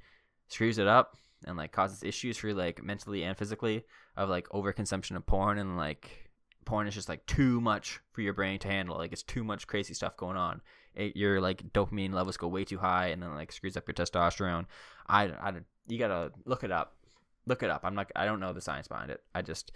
screws 0.49 0.79
it 0.79 0.87
up 0.87 1.17
and 1.47 1.57
like 1.57 1.73
causes 1.73 2.03
issues 2.03 2.39
for 2.39 2.55
like 2.55 2.83
mentally 2.83 3.25
and 3.25 3.37
physically 3.37 3.85
of 4.17 4.31
like 4.31 4.49
overconsumption 4.49 5.17
of 5.17 5.27
porn 5.27 5.59
and 5.59 5.77
like 5.77 6.31
porn 6.65 6.87
is 6.87 6.95
just 6.95 7.11
like 7.11 7.25
too 7.27 7.61
much 7.61 8.01
for 8.13 8.23
your 8.23 8.33
brain 8.33 8.59
to 8.59 8.69
handle. 8.69 8.97
Like 8.97 9.13
it's 9.13 9.23
too 9.23 9.45
much 9.45 9.67
crazy 9.67 9.93
stuff 9.93 10.17
going 10.17 10.37
on. 10.37 10.63
It, 10.95 11.17
your 11.17 11.41
like 11.41 11.73
dopamine 11.73 12.13
levels 12.13 12.37
go 12.37 12.49
way 12.49 12.65
too 12.65 12.79
high 12.79 13.09
and 13.09 13.23
then 13.23 13.35
like 13.35 13.53
screws 13.53 13.77
up 13.77 13.89
your 13.89 13.95
testosterone. 13.95 14.67
I, 15.07 15.25
I 15.25 15.53
you 15.87 15.99
gotta 15.99 16.33
look 16.45 16.65
it 16.65 16.71
up. 16.71 16.95
Look 17.47 17.63
it 17.63 17.71
up. 17.71 17.83
I'm 17.85 17.95
not. 17.95 18.11
I 18.17 18.25
don't 18.25 18.41
know 18.41 18.53
the 18.53 18.61
science 18.61 18.89
behind 18.89 19.11
it. 19.11 19.23
I 19.35 19.43
just 19.43 19.73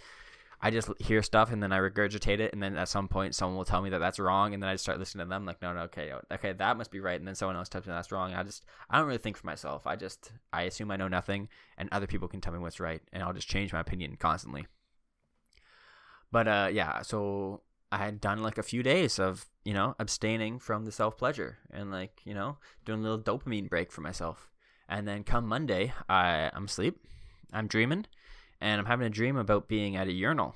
I 0.61 0.71
just 0.71 0.89
hear 0.99 1.21
stuff 1.21 1.51
and 1.51 1.63
then 1.63 1.71
I 1.71 1.77
regurgitate 1.77 2.39
it, 2.39 2.51
and 2.51 2.61
then 2.61 2.75
at 2.77 2.89
some 2.89 3.07
point 3.07 3.33
someone 3.33 3.57
will 3.57 3.65
tell 3.65 3.81
me 3.81 3.89
that 3.91 3.99
that's 3.99 4.19
wrong, 4.19 4.53
and 4.53 4.61
then 4.61 4.69
I 4.69 4.73
just 4.73 4.83
start 4.83 4.99
listening 4.99 5.25
to 5.25 5.29
them 5.29 5.45
like, 5.45 5.61
no, 5.61 5.73
no, 5.73 5.81
okay, 5.81 6.11
okay, 6.31 6.53
that 6.53 6.77
must 6.77 6.91
be 6.91 6.99
right, 6.99 7.17
and 7.17 7.27
then 7.27 7.35
someone 7.35 7.55
else 7.55 7.69
tells 7.69 7.85
me 7.85 7.93
that's 7.93 8.11
wrong. 8.11 8.33
I 8.33 8.43
just 8.43 8.65
I 8.89 8.97
don't 8.97 9.07
really 9.07 9.19
think 9.19 9.37
for 9.37 9.45
myself. 9.45 9.87
I 9.87 9.95
just 9.95 10.31
I 10.51 10.63
assume 10.63 10.91
I 10.91 10.97
know 10.97 11.07
nothing, 11.07 11.47
and 11.77 11.87
other 11.91 12.07
people 12.07 12.27
can 12.27 12.41
tell 12.41 12.53
me 12.53 12.59
what's 12.59 12.79
right, 12.79 13.01
and 13.13 13.23
I'll 13.23 13.33
just 13.33 13.47
change 13.47 13.71
my 13.71 13.79
opinion 13.79 14.17
constantly. 14.17 14.67
But 16.31 16.47
uh, 16.47 16.69
yeah, 16.71 17.01
so 17.03 17.61
I 17.91 17.97
had 17.97 18.21
done 18.21 18.41
like 18.41 18.57
a 18.57 18.63
few 18.63 18.83
days 18.83 19.19
of 19.19 19.45
you 19.65 19.73
know 19.73 19.95
abstaining 19.99 20.59
from 20.59 20.85
the 20.85 20.91
self 20.91 21.17
pleasure 21.17 21.57
and 21.71 21.91
like 21.91 22.21
you 22.23 22.33
know 22.33 22.57
doing 22.85 22.99
a 22.99 23.03
little 23.03 23.19
dopamine 23.19 23.69
break 23.69 23.91
for 23.91 24.01
myself. 24.01 24.49
And 24.87 25.07
then 25.07 25.23
come 25.23 25.47
Monday, 25.47 25.93
I 26.07 26.49
I'm 26.53 26.65
asleep, 26.65 26.97
I'm 27.53 27.67
dreaming, 27.67 28.05
and 28.59 28.79
I'm 28.79 28.87
having 28.87 29.05
a 29.05 29.11
dream 29.11 29.37
about 29.37 29.67
being 29.67 29.95
at 29.95 30.07
a 30.07 30.11
urinal, 30.11 30.55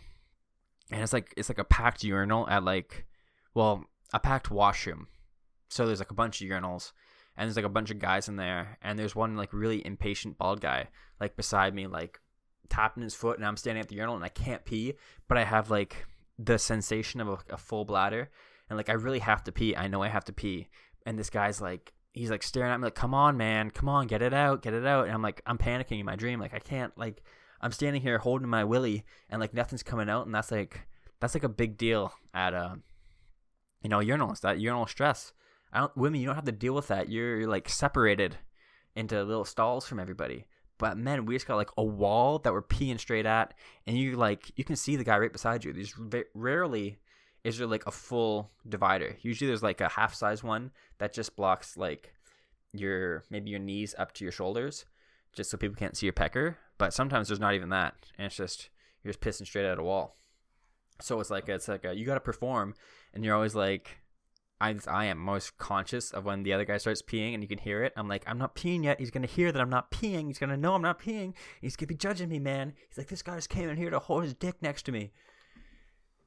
and 0.92 1.02
it's 1.02 1.14
like 1.14 1.34
it's 1.38 1.50
like 1.50 1.60
a 1.60 1.64
packed 1.64 2.04
urinal 2.04 2.50
at 2.50 2.64
like, 2.64 3.06
well, 3.54 3.86
a 4.12 4.20
packed 4.20 4.50
washroom. 4.50 5.08
So 5.70 5.86
there's 5.86 6.00
like 6.00 6.12
a 6.12 6.16
bunch 6.16 6.42
of 6.42 6.48
urinals, 6.48 6.94
and 7.38 7.48
there's 7.48 7.56
like 7.56 7.66
a 7.66 7.70
bunch 7.70 7.92
of 7.92 8.00
guys 8.00 8.28
in 8.28 8.38
there, 8.38 8.80
and 8.82 8.98
there's 8.98 9.16
one 9.16 9.38
like 9.38 9.54
really 9.54 9.86
impatient 9.86 10.38
bald 10.38 10.62
guy 10.62 10.88
like 11.20 11.36
beside 11.38 11.74
me, 11.74 11.88
like 11.88 12.20
tapping 12.70 13.04
his 13.04 13.16
foot, 13.16 13.38
and 13.38 13.46
I'm 13.46 13.58
standing 13.58 13.82
at 13.82 13.88
the 13.88 13.96
urinal 13.96 14.16
and 14.16 14.26
I 14.26 14.30
can't 14.30 14.66
pee, 14.66 14.94
but 15.28 15.38
I 15.38 15.44
have 15.44 15.72
like 15.72 16.06
the 16.38 16.58
sensation 16.58 17.22
of 17.22 17.28
a, 17.28 17.38
a 17.52 17.58
full 17.58 17.86
bladder, 17.86 18.30
and 18.70 18.78
like 18.78 18.90
I 18.90 18.94
really 18.94 19.20
have 19.20 19.44
to 19.46 19.52
pee. 19.52 19.76
I 19.76 19.88
know 19.88 20.04
I 20.04 20.10
have 20.10 20.26
to 20.26 20.34
pee, 20.34 20.68
and 21.06 21.18
this 21.18 21.30
guy's 21.30 21.62
like 21.62 21.94
he's 22.14 22.32
like 22.32 22.44
staring 22.44 22.72
at 22.72 22.80
me 22.80 22.86
like, 22.86 22.96
"Come 22.96 23.14
on, 23.14 23.38
man, 23.38 23.72
come 23.72 23.90
on, 23.90 24.08
get 24.08 24.22
it 24.22 24.34
out, 24.34 24.62
get 24.62 24.74
it 24.74 24.86
out." 24.86 25.06
And 25.06 25.14
I'm 25.14 25.22
like, 25.22 25.42
I'm 25.46 25.58
panicking 25.58 26.00
in 26.00 26.06
my 26.06 26.16
dream, 26.16 26.40
like 26.40 26.54
I 26.54 26.60
can't, 26.60 26.98
like 26.98 27.24
I'm 27.62 27.72
standing 27.72 28.02
here 28.02 28.18
holding 28.18 28.50
my 28.50 28.64
willy, 28.64 29.06
and 29.30 29.40
like 29.40 29.54
nothing's 29.54 29.84
coming 29.84 30.10
out, 30.10 30.26
and 30.26 30.34
that's 30.36 30.52
like 30.52 30.88
that's 31.20 31.34
like 31.34 31.44
a 31.44 31.50
big 31.50 31.78
deal 31.78 32.14
at 32.34 32.54
uh, 32.54 32.76
you 33.84 33.90
know, 33.90 34.00
urinals. 34.00 34.42
That 34.42 34.60
urinal 34.60 34.88
stress. 34.88 35.34
I 35.72 35.80
don't, 35.80 35.96
women, 35.96 36.22
you 36.22 36.28
don't 36.28 36.36
have 36.36 36.46
to 36.46 36.52
deal 36.52 36.74
with 36.74 36.88
that. 36.88 37.10
You're, 37.10 37.42
you're 37.42 37.50
like 37.50 37.70
separated 37.70 38.38
into 38.96 39.22
little 39.24 39.46
stalls 39.46 39.86
from 39.86 40.00
everybody. 40.00 40.46
But 40.84 40.98
men, 40.98 41.26
we 41.26 41.36
just 41.36 41.48
got 41.48 41.56
like 41.56 41.70
a 41.78 41.84
wall 41.84 42.40
that 42.40 42.52
we're 42.52 42.62
peeing 42.62 43.00
straight 43.00 43.26
at, 43.26 43.54
and 43.88 43.98
you 43.98 44.18
like 44.18 44.52
you 44.58 44.66
can 44.66 44.76
see 44.76 44.98
the 44.98 45.06
guy 45.06 45.18
right 45.18 45.32
beside 45.32 45.64
you. 45.64 45.72
There's 45.72 45.96
rarely 46.34 46.98
is 47.46 47.58
there 47.58 47.68
like 47.68 47.88
a 47.88 47.92
full 47.92 48.52
divider. 48.68 49.16
Usually 49.22 49.48
there's 49.48 49.64
like 49.64 49.80
a 49.80 49.88
half 49.88 50.14
size 50.14 50.44
one 50.44 50.72
that 50.98 51.14
just 51.14 51.38
blocks 51.38 51.78
like 51.78 52.14
your 52.74 53.24
maybe 53.30 53.50
your 53.50 53.62
knees 53.62 53.96
up 53.98 54.12
to 54.16 54.26
your 54.26 54.34
shoulders, 54.34 54.84
just 55.32 55.50
so 55.50 55.58
people 55.58 55.78
can't 55.78 55.96
see 55.96 56.06
your 56.06 56.12
pecker. 56.12 56.58
But 56.78 56.94
sometimes 56.94 57.30
there's 57.30 57.40
not 57.40 57.54
even 57.54 57.70
that, 57.70 57.96
and 58.18 58.26
it's 58.26 58.36
just 58.36 58.68
you're 59.06 59.14
just 59.14 59.22
pissing 59.22 59.48
straight 59.48 59.64
at 59.64 59.80
a 59.80 59.84
wall. 59.84 60.18
So 61.00 61.18
it's 61.22 61.32
like 61.32 61.48
it's 61.48 61.70
like 61.70 61.86
a, 61.86 61.96
you 61.96 62.06
got 62.06 62.16
to 62.16 62.20
perform, 62.20 62.74
and 63.14 63.24
you're 63.24 63.36
always 63.36 63.56
like, 63.56 64.00
I 64.64 64.76
I 64.88 65.06
am 65.06 65.18
most 65.18 65.58
conscious 65.58 66.12
of 66.12 66.26
when 66.26 66.44
the 66.44 66.54
other 66.54 66.66
guy 66.66 66.78
starts 66.78 67.02
peeing, 67.02 67.34
and 67.34 67.44
you 67.44 67.50
can 67.50 67.58
hear 67.58 67.84
it. 67.84 67.94
I'm 67.96 68.08
like, 68.08 68.24
I'm 68.28 68.38
not 68.38 68.56
peeing 68.56 68.84
yet. 68.84 69.00
He's 69.00 69.12
gonna 69.12 69.28
hear 69.28 69.52
that 69.52 69.62
I'm 69.62 69.70
not 69.70 69.92
peeing. 69.92 70.28
He's 70.28 70.40
gonna 70.40 70.58
know 70.58 70.74
I'm 70.74 70.82
not 70.82 71.02
peeing. 71.02 71.34
He's 71.62 71.76
gonna 71.76 71.88
be 71.88 71.96
judging 71.96 72.30
me, 72.30 72.40
man. 72.40 72.74
He's 72.90 72.98
like, 72.98 73.08
this 73.08 73.22
guy 73.22 73.36
just 73.36 73.50
came 73.50 73.70
in 73.70 73.78
here 73.78 73.90
to 73.90 74.00
hold 74.00 74.24
his 74.24 74.34
dick 74.34 74.56
next 74.62 74.84
to 74.84 74.92
me 74.92 75.12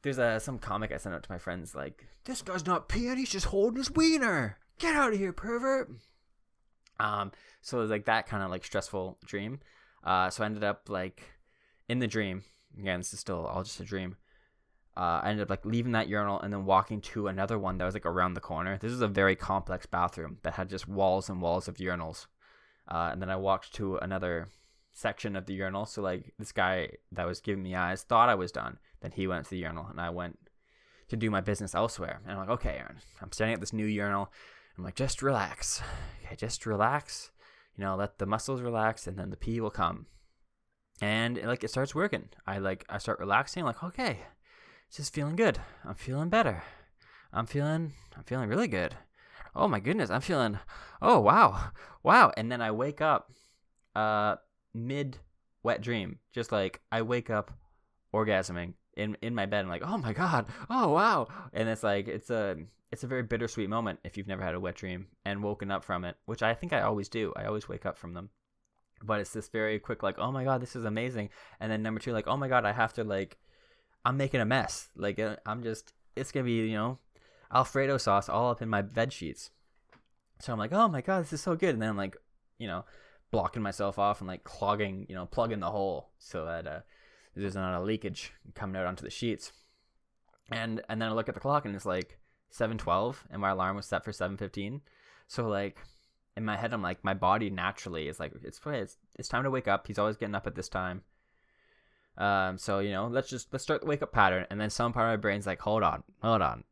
there's 0.06 0.18
a 0.18 0.38
some 0.38 0.56
comic 0.56 0.92
I 0.92 0.98
sent 0.98 1.16
out 1.16 1.24
to 1.24 1.32
my 1.32 1.38
friends 1.38 1.74
like 1.74 2.06
this 2.26 2.40
guy's 2.40 2.64
not 2.64 2.88
peeing, 2.88 3.16
he's 3.16 3.30
just 3.30 3.46
holding 3.46 3.78
his 3.78 3.90
wiener. 3.90 4.56
Get 4.78 4.94
out 4.94 5.12
of 5.12 5.18
here, 5.18 5.32
pervert. 5.32 5.90
Um, 7.00 7.32
so 7.60 7.78
it 7.78 7.82
was 7.82 7.90
like 7.90 8.04
that 8.04 8.28
kind 8.28 8.42
of 8.42 8.50
like 8.50 8.64
stressful 8.64 9.18
dream. 9.24 9.58
Uh, 10.04 10.30
so 10.30 10.42
I 10.42 10.46
ended 10.46 10.62
up 10.62 10.88
like 10.88 11.22
in 11.88 11.98
the 11.98 12.06
dream. 12.06 12.44
Again, 12.78 13.00
this 13.00 13.12
is 13.12 13.18
still 13.18 13.46
all 13.46 13.64
just 13.64 13.80
a 13.80 13.84
dream. 13.84 14.16
Uh, 14.96 15.20
I 15.22 15.30
ended 15.30 15.42
up 15.42 15.50
like 15.50 15.66
leaving 15.66 15.92
that 15.92 16.08
urinal 16.08 16.40
and 16.40 16.52
then 16.52 16.64
walking 16.64 17.02
to 17.02 17.26
another 17.26 17.58
one 17.58 17.76
that 17.78 17.84
was 17.84 17.94
like 17.94 18.06
around 18.06 18.34
the 18.34 18.40
corner. 18.40 18.78
This 18.78 18.92
is 18.92 19.02
a 19.02 19.08
very 19.08 19.36
complex 19.36 19.84
bathroom 19.84 20.38
that 20.42 20.54
had 20.54 20.70
just 20.70 20.88
walls 20.88 21.28
and 21.28 21.42
walls 21.42 21.68
of 21.68 21.76
urinals. 21.76 22.26
Uh, 22.88 23.10
and 23.12 23.20
then 23.20 23.28
I 23.28 23.36
walked 23.36 23.74
to 23.74 23.96
another 23.96 24.48
section 24.94 25.36
of 25.36 25.44
the 25.44 25.52
urinal. 25.52 25.84
So 25.84 26.00
like 26.00 26.32
this 26.38 26.52
guy 26.52 26.92
that 27.12 27.26
was 27.26 27.40
giving 27.40 27.62
me 27.62 27.74
eyes 27.74 28.02
thought 28.02 28.30
I 28.30 28.34
was 28.34 28.52
done. 28.52 28.78
Then 29.02 29.10
he 29.10 29.26
went 29.26 29.44
to 29.44 29.50
the 29.50 29.58
urinal 29.58 29.86
and 29.90 30.00
I 30.00 30.08
went 30.08 30.38
to 31.08 31.16
do 31.16 31.30
my 31.30 31.42
business 31.42 31.74
elsewhere. 31.74 32.20
And 32.24 32.32
I'm 32.32 32.38
like, 32.38 32.60
okay, 32.60 32.78
Aaron, 32.78 32.96
I'm 33.20 33.32
standing 33.32 33.54
at 33.54 33.60
this 33.60 33.74
new 33.74 33.86
urinal. 33.86 34.32
I'm 34.78 34.84
like, 34.84 34.94
just 34.94 35.20
relax. 35.20 35.82
Okay, 36.24 36.36
just 36.36 36.64
relax. 36.64 37.30
You 37.76 37.84
know, 37.84 37.96
let 37.96 38.18
the 38.18 38.26
muscles 38.26 38.62
relax 38.62 39.06
and 39.06 39.18
then 39.18 39.28
the 39.28 39.36
pee 39.36 39.60
will 39.60 39.70
come. 39.70 40.06
And 41.02 41.36
like 41.44 41.62
it 41.62 41.68
starts 41.68 41.94
working. 41.94 42.30
I 42.46 42.58
like 42.58 42.86
I 42.88 42.96
start 42.96 43.20
relaxing, 43.20 43.64
like, 43.64 43.84
okay, 43.84 44.20
it's 44.88 44.96
just 44.96 45.14
feeling 45.14 45.36
good. 45.36 45.58
I'm 45.84 45.94
feeling 45.94 46.28
better. 46.28 46.62
I'm 47.32 47.46
feeling 47.46 47.92
I'm 48.16 48.24
feeling 48.24 48.48
really 48.48 48.68
good. 48.68 48.94
Oh 49.54 49.68
my 49.68 49.80
goodness, 49.80 50.10
I'm 50.10 50.20
feeling 50.20 50.58
oh 51.02 51.20
wow. 51.20 51.70
Wow. 52.02 52.32
And 52.36 52.50
then 52.50 52.60
I 52.60 52.70
wake 52.70 53.00
up 53.00 53.32
uh 53.94 54.36
mid 54.74 55.18
wet 55.62 55.80
dream. 55.80 56.18
Just 56.32 56.52
like 56.52 56.80
I 56.92 57.02
wake 57.02 57.30
up 57.30 57.52
orgasming 58.14 58.74
in 58.96 59.16
in 59.22 59.34
my 59.34 59.46
bed. 59.46 59.64
I'm 59.64 59.68
like, 59.68 59.82
oh 59.84 59.98
my 59.98 60.12
god, 60.12 60.46
oh 60.70 60.92
wow, 60.92 61.28
and 61.52 61.68
it's 61.68 61.82
like 61.82 62.08
it's 62.08 62.30
a 62.30 62.56
it's 62.90 63.04
a 63.04 63.06
very 63.08 63.22
bittersweet 63.22 63.68
moment 63.68 64.00
if 64.04 64.16
you've 64.16 64.26
never 64.26 64.42
had 64.42 64.54
a 64.54 64.60
wet 64.60 64.76
dream 64.76 65.06
and 65.24 65.42
woken 65.42 65.70
up 65.70 65.84
from 65.84 66.04
it, 66.04 66.16
which 66.24 66.42
I 66.42 66.54
think 66.54 66.72
I 66.72 66.82
always 66.82 67.08
do. 67.08 67.32
I 67.36 67.44
always 67.44 67.68
wake 67.68 67.84
up 67.84 67.98
from 67.98 68.14
them. 68.14 68.30
But 69.02 69.20
it's 69.20 69.32
this 69.32 69.48
very 69.48 69.78
quick, 69.78 70.02
like, 70.02 70.18
oh 70.18 70.32
my 70.32 70.44
god, 70.44 70.62
this 70.62 70.74
is 70.74 70.86
amazing. 70.86 71.28
And 71.60 71.70
then 71.70 71.82
number 71.82 72.00
two, 72.00 72.12
like, 72.12 72.26
oh 72.26 72.36
my 72.36 72.48
god, 72.48 72.64
I 72.64 72.72
have 72.72 72.94
to 72.94 73.04
like, 73.04 73.36
I'm 74.06 74.16
making 74.16 74.40
a 74.40 74.44
mess. 74.44 74.88
Like, 74.94 75.18
uh, 75.18 75.34
I'm 75.44 75.64
just, 75.64 75.92
it's 76.14 76.30
gonna 76.30 76.44
be, 76.44 76.52
you 76.52 76.76
know, 76.76 76.98
Alfredo 77.52 77.98
sauce 77.98 78.28
all 78.28 78.50
up 78.50 78.62
in 78.62 78.68
my 78.68 78.80
bed 78.80 79.12
sheets. 79.12 79.50
So 80.38 80.52
I'm 80.52 80.60
like, 80.60 80.72
oh 80.72 80.86
my 80.86 81.00
god, 81.00 81.24
this 81.24 81.32
is 81.32 81.40
so 81.40 81.56
good. 81.56 81.70
And 81.70 81.82
then 81.82 81.88
I'm 81.88 81.96
like, 81.96 82.16
you 82.56 82.68
know, 82.68 82.84
blocking 83.32 83.62
myself 83.62 83.98
off 83.98 84.20
and 84.20 84.28
like 84.28 84.44
clogging, 84.44 85.06
you 85.08 85.16
know, 85.16 85.26
plugging 85.26 85.58
the 85.58 85.72
hole 85.72 86.10
so 86.18 86.44
that 86.44 86.68
uh, 86.68 86.80
there's 87.34 87.56
not 87.56 87.76
a 87.76 87.82
leakage 87.82 88.32
coming 88.54 88.76
out 88.76 88.86
onto 88.86 89.02
the 89.02 89.10
sheets. 89.10 89.50
And 90.52 90.82
and 90.88 91.02
then 91.02 91.08
I 91.08 91.12
look 91.12 91.28
at 91.28 91.34
the 91.34 91.40
clock 91.40 91.64
and 91.64 91.74
it's 91.74 91.84
like 91.84 92.20
7:12 92.52 93.16
and 93.30 93.40
my 93.40 93.50
alarm 93.50 93.74
was 93.74 93.86
set 93.86 94.04
for 94.04 94.12
7:15. 94.12 94.82
So 95.26 95.48
like 95.48 95.78
in 96.36 96.44
my 96.44 96.56
head 96.56 96.72
I'm 96.72 96.82
like 96.82 97.02
my 97.02 97.14
body 97.14 97.50
naturally 97.50 98.06
is 98.06 98.20
like 98.20 98.32
it's 98.44 98.60
it's 98.64 98.98
it's 99.16 99.28
time 99.28 99.42
to 99.42 99.50
wake 99.50 99.66
up. 99.66 99.88
He's 99.88 99.98
always 99.98 100.16
getting 100.16 100.36
up 100.36 100.46
at 100.46 100.54
this 100.54 100.68
time. 100.68 101.02
Um 102.18 102.58
so 102.58 102.78
you 102.78 102.92
know, 102.92 103.06
let's 103.06 103.28
just 103.28 103.52
let's 103.52 103.64
start 103.64 103.80
the 103.80 103.86
wake 103.86 104.02
up 104.02 104.12
pattern 104.12 104.46
and 104.50 104.60
then 104.60 104.70
some 104.70 104.92
part 104.92 105.06
of 105.06 105.12
my 105.12 105.20
brain's 105.20 105.46
like 105.46 105.60
hold 105.60 105.82
on. 105.82 106.02
Hold 106.22 106.42
on. 106.42 106.64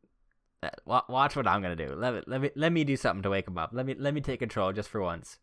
Watch 0.85 1.35
what 1.35 1.47
I'm 1.47 1.61
gonna 1.61 1.75
do. 1.75 1.93
Let 1.95 2.13
me 2.13 2.21
let 2.27 2.41
me 2.41 2.49
let 2.55 2.71
me 2.71 2.83
do 2.83 2.97
something 2.97 3.23
to 3.23 3.29
wake 3.29 3.47
him 3.47 3.57
up. 3.57 3.69
Let 3.73 3.85
me 3.85 3.95
let 3.97 4.13
me 4.13 4.21
take 4.21 4.39
control 4.39 4.73
just 4.73 4.89
for 4.89 5.01
once 5.01 5.37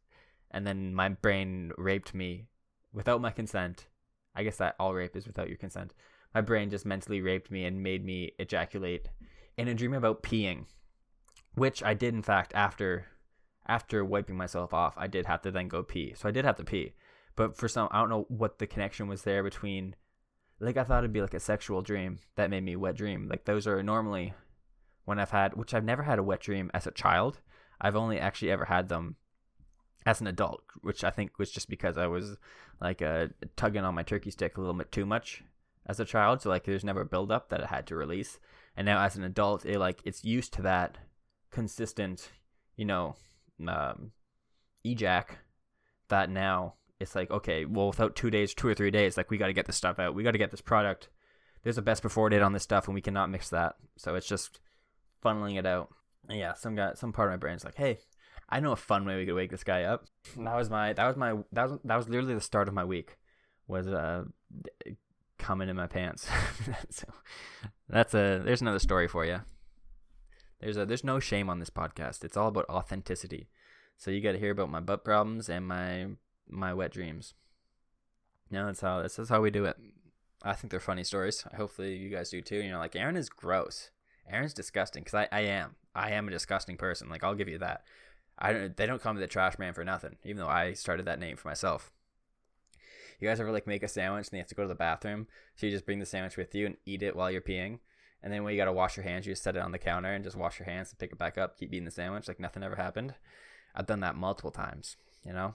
and 0.53 0.67
then 0.67 0.95
my 0.95 1.09
brain 1.09 1.73
raped 1.77 2.15
me 2.15 2.47
without 2.93 3.21
my 3.21 3.31
consent. 3.31 3.87
I 4.35 4.45
guess 4.45 4.59
that 4.59 4.77
all 4.79 4.95
rape 4.95 5.17
is 5.17 5.27
without 5.27 5.49
your 5.49 5.59
consent. 5.59 5.95
My 6.35 6.41
brain 6.41 6.71
just 6.71 6.87
mentally 6.87 7.21
raped 7.21 7.51
me 7.51 7.65
and 7.65 7.83
made 7.83 8.05
me 8.05 8.33
ejaculate 8.39 9.09
in 9.57 9.69
a 9.69 9.75
dream 9.75 9.95
about 9.95 10.23
peeing, 10.23 10.67
which 11.55 11.83
I 11.83 11.95
did 11.95 12.15
in 12.15 12.23
fact 12.23 12.53
after 12.55 13.07
after 13.67 14.05
wiping 14.05 14.37
myself 14.37 14.75
off. 14.75 14.95
I 14.97 15.07
did 15.07 15.27
have 15.27 15.43
to 15.43 15.51
then 15.51 15.69
go 15.69 15.83
pee, 15.83 16.15
so 16.17 16.29
I 16.29 16.33
did 16.33 16.45
have 16.45 16.57
to 16.57 16.65
pee. 16.65 16.95
But 17.37 17.57
for 17.57 17.69
some, 17.69 17.89
I 17.91 18.01
don't 18.01 18.11
know 18.11 18.27
what 18.29 18.59
the 18.59 18.67
connection 18.67 19.09
was 19.09 19.23
there 19.23 19.43
between. 19.43 19.97
Like 20.61 20.77
I 20.77 20.85
thought 20.85 20.99
it'd 20.99 21.13
be 21.13 21.23
like 21.23 21.35
a 21.35 21.41
sexual 21.41 21.83
dream 21.83 22.19
that 22.37 22.51
made 22.51 22.63
me 22.63 22.77
wet 22.77 22.97
dream. 22.97 23.29
Like 23.29 23.45
those 23.45 23.67
are 23.67 23.83
normally 23.83 24.35
when 25.05 25.19
I've 25.19 25.31
had, 25.31 25.55
which 25.55 25.75
I've 25.75 25.85
never 25.85 26.03
had 26.03 26.19
a 26.19 26.23
wet 26.23 26.41
dream 26.41 26.71
as 26.73 26.87
a 26.87 26.93
child. 26.93 27.41
I've 27.81 27.97
only 27.97 28.19
actually 28.19 28.53
ever 28.53 28.67
had 28.67 28.89
them 28.89 29.17
as 30.07 30.21
an 30.21 30.27
adult, 30.27 30.63
which 30.81 31.05
I 31.05 31.11
think 31.11 31.39
was 31.39 31.51
just 31.51 31.69
because 31.69 31.97
I 31.97 32.07
was 32.07 32.37
like 32.81 33.03
uh, 33.03 33.29
tugging 33.57 33.85
on 33.85 33.95
my 33.95 34.03
turkey 34.03 34.31
stick 34.31 34.57
a 34.57 34.61
little 34.61 34.75
bit 34.75 34.93
too 34.93 35.07
much 35.07 35.43
as 35.87 36.01
a 36.01 36.05
child. 36.05 36.43
So 36.43 36.51
like, 36.51 36.65
there's 36.65 36.85
never 36.85 37.03
a 37.03 37.07
buildup 37.07 37.49
that 37.49 37.63
I 37.63 37.67
had 37.67 37.87
to 37.89 37.97
release. 37.97 38.39
And 38.77 38.87
now 38.87 39.03
as 39.03 39.17
an 39.17 39.25
adult, 39.25 39.65
it 39.65 39.79
like 39.79 40.01
it's 40.05 40.25
used 40.25 40.53
to 40.55 40.63
that 40.63 40.99
consistent, 41.51 42.31
you 42.77 42.85
know, 42.85 43.17
um, 43.67 44.13
ejac. 44.87 45.27
That 46.09 46.29
now 46.29 46.75
it's 47.03 47.15
like 47.15 47.31
okay, 47.31 47.65
well, 47.65 47.89
without 47.89 48.17
two 48.17 48.31
days, 48.31 48.55
two 48.55 48.69
or 48.69 48.75
three 48.75 48.91
days, 48.91 49.17
like 49.17 49.31
we 49.31 49.39
got 49.39 49.49
to 49.49 49.53
get 49.53 49.67
this 49.67 49.77
stuff 49.77 49.99
out. 49.99 50.15
We 50.15 50.23
got 50.23 50.33
to 50.33 50.39
get 50.39 50.51
this 50.51 50.61
product. 50.61 51.09
There's 51.63 51.79
a 51.79 51.83
best 51.83 52.03
before 52.03 52.29
date 52.29 52.43
on 52.43 52.53
this 52.53 52.63
stuff, 52.63 52.87
and 52.87 52.95
we 52.95 53.01
cannot 53.01 53.31
mix 53.31 53.51
that. 53.51 53.77
So 53.97 54.15
it's 54.15 54.27
just 54.27 54.61
funneling 55.23 55.59
it 55.59 55.67
out. 55.67 55.91
And 56.29 56.39
yeah, 56.39 56.55
some 56.55 56.75
guy, 56.75 56.95
some 56.95 57.13
part 57.13 57.29
of 57.29 57.33
my 57.33 57.37
brain's 57.37 57.65
like, 57.65 57.77
hey, 57.77 57.99
I 58.49 58.61
know 58.61 58.73
a 58.73 58.77
fun 58.77 59.05
way 59.05 59.17
we 59.17 59.27
could 59.27 59.35
wake 59.35 59.51
this 59.51 59.65
guy 59.65 59.85
up. 59.85 60.07
That 60.37 60.57
was 60.57 60.71
my, 60.71 60.93
that 60.93 61.07
was 61.07 61.17
my, 61.17 61.35
that 61.53 61.71
was 61.71 61.79
that 61.85 61.97
was 61.97 62.09
literally 62.09 62.35
the 62.35 62.41
start 62.41 62.69
of 62.69 62.75
my 62.75 62.85
week. 62.85 63.17
Was 63.67 63.87
uh, 63.87 64.25
coming 65.39 65.69
in 65.69 65.77
my 65.77 65.87
pants. 65.87 66.27
so 66.91 67.07
that's 67.89 68.15
a. 68.15 68.43
There's 68.45 68.61
another 68.61 68.79
story 68.79 69.09
for 69.09 69.25
you. 69.25 69.41
There's 70.61 70.77
a. 70.77 70.87
There's 70.87 71.05
no 71.05 71.21
shame 71.21 71.49
on 71.49 71.59
this 71.59 71.71
podcast. 71.71 72.25
It's 72.25 72.37
all 72.37 72.49
about 72.49 72.67
authenticity. 72.69 73.49
So 73.97 74.11
you 74.11 74.21
got 74.21 74.33
to 74.33 74.39
hear 74.39 74.51
about 74.51 74.71
my 74.71 74.81
butt 74.81 75.05
problems 75.05 75.49
and 75.49 75.67
my 75.67 76.07
my 76.53 76.75
wet 76.75 76.93
dreams. 76.93 77.35
No, 78.51 78.67
that's 78.67 78.81
how 78.81 79.03
this 79.03 79.19
is 79.19 79.29
how 79.29 79.41
we 79.41 79.51
do 79.51 79.65
it. 79.65 79.77
I 80.43 80.55
think 80.55 80.71
they're 80.71 80.81
funny 80.81 81.05
stories. 81.05 81.45
Hopefully 81.57 81.97
you 81.97 82.11
guys 82.11 82.31
do 82.31 82.43
too. 82.43 82.63
You 82.63 82.71
know, 82.71 82.79
like 82.79 82.97
Aaron 82.97 83.17
is 83.17 83.29
gross. 83.29 83.91
Aaron's 84.29 84.55
disgusting 84.55 85.03
because 85.05 85.15
I, 85.15 85.29
I 85.33 85.41
am. 85.43 85.77
I 85.95 86.11
am 86.13 86.29
a 86.29 86.31
disgusting 86.31 86.77
person. 86.77 87.09
Like 87.09 87.25
I'll 87.25 87.35
give 87.35 87.49
you 87.49 87.59
that. 87.59 87.85
I 88.39 88.53
don't. 88.53 88.77
They 88.77 88.87
don't 88.87 89.01
call 89.01 89.15
me 89.15 89.21
the 89.21 89.27
trash 89.27 89.59
man 89.59 89.73
for 89.73 89.85
nothing. 89.85 90.17
Even 90.25 90.39
though 90.39 90.49
I 90.49 90.75
started 90.75 91.07
that 91.07 91.21
name 91.21 91.37
for 91.37 91.49
myself. 91.49 91.91
You 93.21 93.29
guys 93.29 93.39
ever 93.39 93.53
like 93.53 93.69
make 93.69 93.85
a 93.85 93.89
sandwich 93.89 94.29
and 94.29 94.33
you 94.33 94.39
have 94.39 94.49
to 94.49 94.55
go 94.57 94.63
to 94.63 94.69
the 94.69 94.75
bathroom, 94.75 95.29
so 95.55 95.67
you 95.67 95.73
just 95.73 95.87
bring 95.87 96.01
the 96.01 96.07
sandwich 96.07 96.37
with 96.37 96.57
you 96.57 96.67
and 96.67 96.77
eat 96.85 97.05
it 97.05 97.15
while 97.15 97.31
you're 97.31 97.41
peeing, 97.41 97.79
and 98.21 98.33
then 98.33 98.43
when 98.43 98.53
you 98.53 98.59
gotta 98.59 98.73
wash 98.73 98.97
your 98.97 99.05
hands, 99.05 99.27
you 99.27 99.33
just 99.33 99.45
set 99.45 99.55
it 99.55 99.63
on 99.63 99.71
the 99.71 99.79
counter 99.79 100.13
and 100.13 100.25
just 100.25 100.37
wash 100.37 100.59
your 100.59 100.67
hands 100.67 100.91
and 100.91 100.99
pick 100.99 101.13
it 101.13 101.19
back 101.19 101.39
up, 101.39 101.57
keep 101.57 101.73
eating 101.73 101.85
the 101.85 101.93
sandwich 101.93 102.27
like 102.27 102.41
nothing 102.41 102.65
ever 102.65 102.75
happened. 102.75 103.15
I've 103.77 103.87
done 103.87 104.01
that 104.01 104.17
multiple 104.17 104.51
times. 104.51 104.97
You 105.25 105.33
know, 105.33 105.55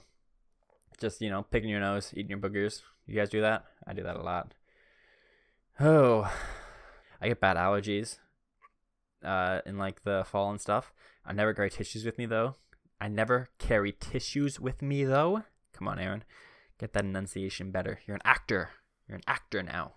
just 1.00 1.20
you 1.20 1.30
know 1.30 1.42
picking 1.42 1.70
your 1.70 1.80
nose, 1.80 2.12
eating 2.14 2.30
your 2.30 2.38
boogers. 2.38 2.82
You 3.06 3.14
guys 3.14 3.30
do 3.30 3.40
that? 3.40 3.64
I 3.86 3.92
do 3.92 4.02
that 4.02 4.16
a 4.16 4.22
lot. 4.22 4.54
Oh, 5.80 6.30
I 7.20 7.28
get 7.28 7.40
bad 7.40 7.56
allergies 7.56 8.18
uh, 9.24 9.60
in 9.66 9.78
like 9.78 10.04
the 10.04 10.24
fall 10.26 10.50
and 10.50 10.60
stuff. 10.60 10.92
I 11.24 11.32
never 11.32 11.54
carry 11.54 11.70
tissues 11.70 12.04
with 12.04 12.18
me 12.18 12.26
though. 12.26 12.56
I 13.00 13.08
never 13.08 13.48
carry 13.58 13.92
tissues 13.92 14.58
with 14.58 14.82
me 14.82 15.04
though. 15.04 15.44
Come 15.72 15.88
on, 15.88 15.98
Aaron, 15.98 16.24
get 16.78 16.92
that 16.92 17.04
enunciation 17.04 17.70
better. 17.70 18.00
You're 18.06 18.16
an 18.16 18.22
actor. 18.24 18.70
You're 19.06 19.16
an 19.16 19.24
actor 19.26 19.62
now. 19.62 19.92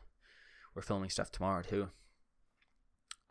We're 0.75 0.81
filming 0.81 1.09
stuff 1.09 1.31
tomorrow 1.31 1.63
too. 1.63 1.89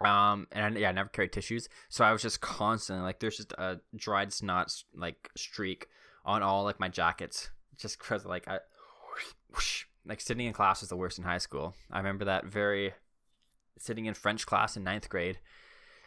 Um, 0.04 0.46
and 0.50 0.76
I, 0.76 0.80
yeah, 0.80 0.88
I 0.88 0.92
never 0.92 1.10
carried 1.10 1.32
tissues, 1.32 1.68
so 1.90 2.04
I 2.04 2.12
was 2.12 2.22
just 2.22 2.40
constantly 2.40 3.04
like, 3.04 3.20
there's 3.20 3.36
just 3.36 3.52
a 3.52 3.80
dried 3.94 4.32
snot 4.32 4.72
like 4.94 5.28
streak 5.36 5.88
on 6.24 6.42
all 6.42 6.64
like 6.64 6.80
my 6.80 6.88
jackets, 6.88 7.50
just 7.80 7.98
because 7.98 8.24
like 8.24 8.46
I, 8.46 8.58
whoosh, 9.54 9.84
like 10.06 10.20
sitting 10.20 10.46
in 10.46 10.52
class 10.52 10.80
was 10.80 10.90
the 10.90 10.96
worst 10.96 11.18
in 11.18 11.24
high 11.24 11.38
school. 11.38 11.74
I 11.90 11.98
remember 11.98 12.24
that 12.26 12.46
very 12.46 12.94
sitting 13.78 14.06
in 14.06 14.14
French 14.14 14.46
class 14.46 14.76
in 14.76 14.84
ninth 14.84 15.08
grade, 15.08 15.38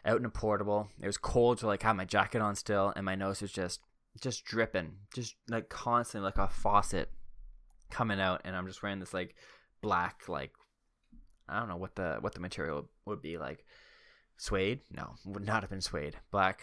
out 0.06 0.20
in 0.20 0.26
a 0.26 0.30
portable. 0.30 0.90
It 1.02 1.08
was 1.08 1.18
cold, 1.18 1.60
so 1.60 1.68
like 1.68 1.84
I 1.84 1.88
had 1.88 1.98
my 1.98 2.06
jacket 2.06 2.42
on 2.42 2.56
still, 2.56 2.94
and 2.96 3.06
my 3.06 3.16
nose 3.16 3.42
was 3.42 3.52
just 3.52 3.82
just 4.22 4.46
dripping, 4.46 4.94
just 5.14 5.36
like 5.50 5.70
constantly 5.70 6.26
like 6.26 6.38
a 6.38 6.48
faucet 6.48 7.10
coming 7.90 8.20
out, 8.20 8.42
and 8.46 8.56
I'm 8.56 8.68
just 8.68 8.84
wearing 8.84 9.00
this 9.00 9.14
like 9.14 9.36
black 9.82 10.30
like 10.30 10.52
I 11.50 11.60
don't 11.60 11.70
know 11.70 11.78
what 11.78 11.96
the 11.96 12.18
what 12.22 12.34
the 12.34 12.40
material 12.40 12.90
would 13.06 13.22
be 13.22 13.38
like 13.38 13.66
suede. 14.38 14.82
No, 14.92 15.16
would 15.26 15.46
not 15.46 15.62
have 15.62 15.70
been 15.70 15.82
suede. 15.82 16.18
Black. 16.32 16.62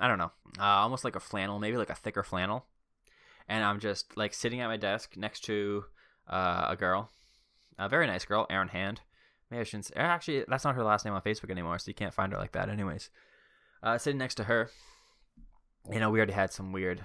I 0.00 0.06
don't 0.06 0.18
know. 0.18 0.30
Uh, 0.58 0.62
almost 0.62 1.04
like 1.04 1.16
a 1.16 1.20
flannel, 1.20 1.58
maybe 1.58 1.76
like 1.76 1.90
a 1.90 1.94
thicker 1.94 2.22
flannel. 2.22 2.66
And 3.48 3.64
I'm 3.64 3.80
just 3.80 4.16
like 4.16 4.34
sitting 4.34 4.60
at 4.60 4.68
my 4.68 4.76
desk 4.76 5.16
next 5.16 5.40
to 5.44 5.84
uh, 6.28 6.66
a 6.68 6.76
girl, 6.76 7.10
a 7.78 7.88
very 7.88 8.06
nice 8.06 8.24
girl, 8.24 8.46
Erin 8.50 8.68
Hand. 8.68 9.00
Maybe 9.50 9.60
I 9.60 9.64
shouldn't. 9.64 9.90
Actually, 9.96 10.44
that's 10.46 10.64
not 10.64 10.74
her 10.74 10.84
last 10.84 11.04
name 11.04 11.14
on 11.14 11.22
Facebook 11.22 11.50
anymore, 11.50 11.78
so 11.78 11.88
you 11.88 11.94
can't 11.94 12.12
find 12.12 12.32
her 12.32 12.38
like 12.38 12.52
that. 12.52 12.68
Anyways, 12.68 13.08
uh, 13.82 13.96
sitting 13.96 14.18
next 14.18 14.34
to 14.34 14.44
her, 14.44 14.70
you 15.90 15.98
know, 15.98 16.10
we 16.10 16.18
already 16.18 16.34
had 16.34 16.52
some 16.52 16.72
weird, 16.72 17.02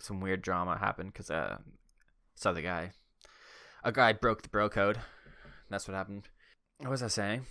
some 0.00 0.20
weird 0.20 0.42
drama 0.42 0.76
happen 0.78 1.06
because 1.06 1.30
uh, 1.30 1.58
this 2.36 2.46
other 2.46 2.62
guy, 2.62 2.90
a 3.84 3.92
guy 3.92 4.12
broke 4.12 4.42
the 4.42 4.48
bro 4.48 4.68
code. 4.68 4.98
That's 5.68 5.86
what 5.86 5.94
happened. 5.94 6.28
What 6.78 6.90
was 6.90 7.02
I 7.02 7.08
saying? 7.08 7.46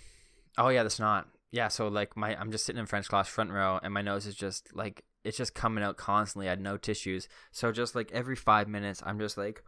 Oh 0.58 0.68
yeah, 0.68 0.82
that's 0.82 1.00
not. 1.00 1.28
Yeah, 1.50 1.68
so 1.68 1.88
like 1.88 2.16
my, 2.16 2.38
I'm 2.38 2.52
just 2.52 2.66
sitting 2.66 2.78
in 2.78 2.86
French 2.86 3.08
class 3.08 3.28
front 3.28 3.50
row, 3.50 3.80
and 3.82 3.94
my 3.94 4.02
nose 4.02 4.26
is 4.26 4.34
just 4.34 4.76
like 4.76 5.04
it's 5.24 5.36
just 5.36 5.54
coming 5.54 5.84
out 5.84 5.96
constantly. 5.96 6.46
I 6.46 6.50
had 6.50 6.60
no 6.60 6.76
tissues, 6.76 7.28
so 7.50 7.72
just 7.72 7.94
like 7.94 8.10
every 8.12 8.36
five 8.36 8.68
minutes, 8.68 9.02
I'm 9.04 9.18
just 9.18 9.36
like 9.36 9.62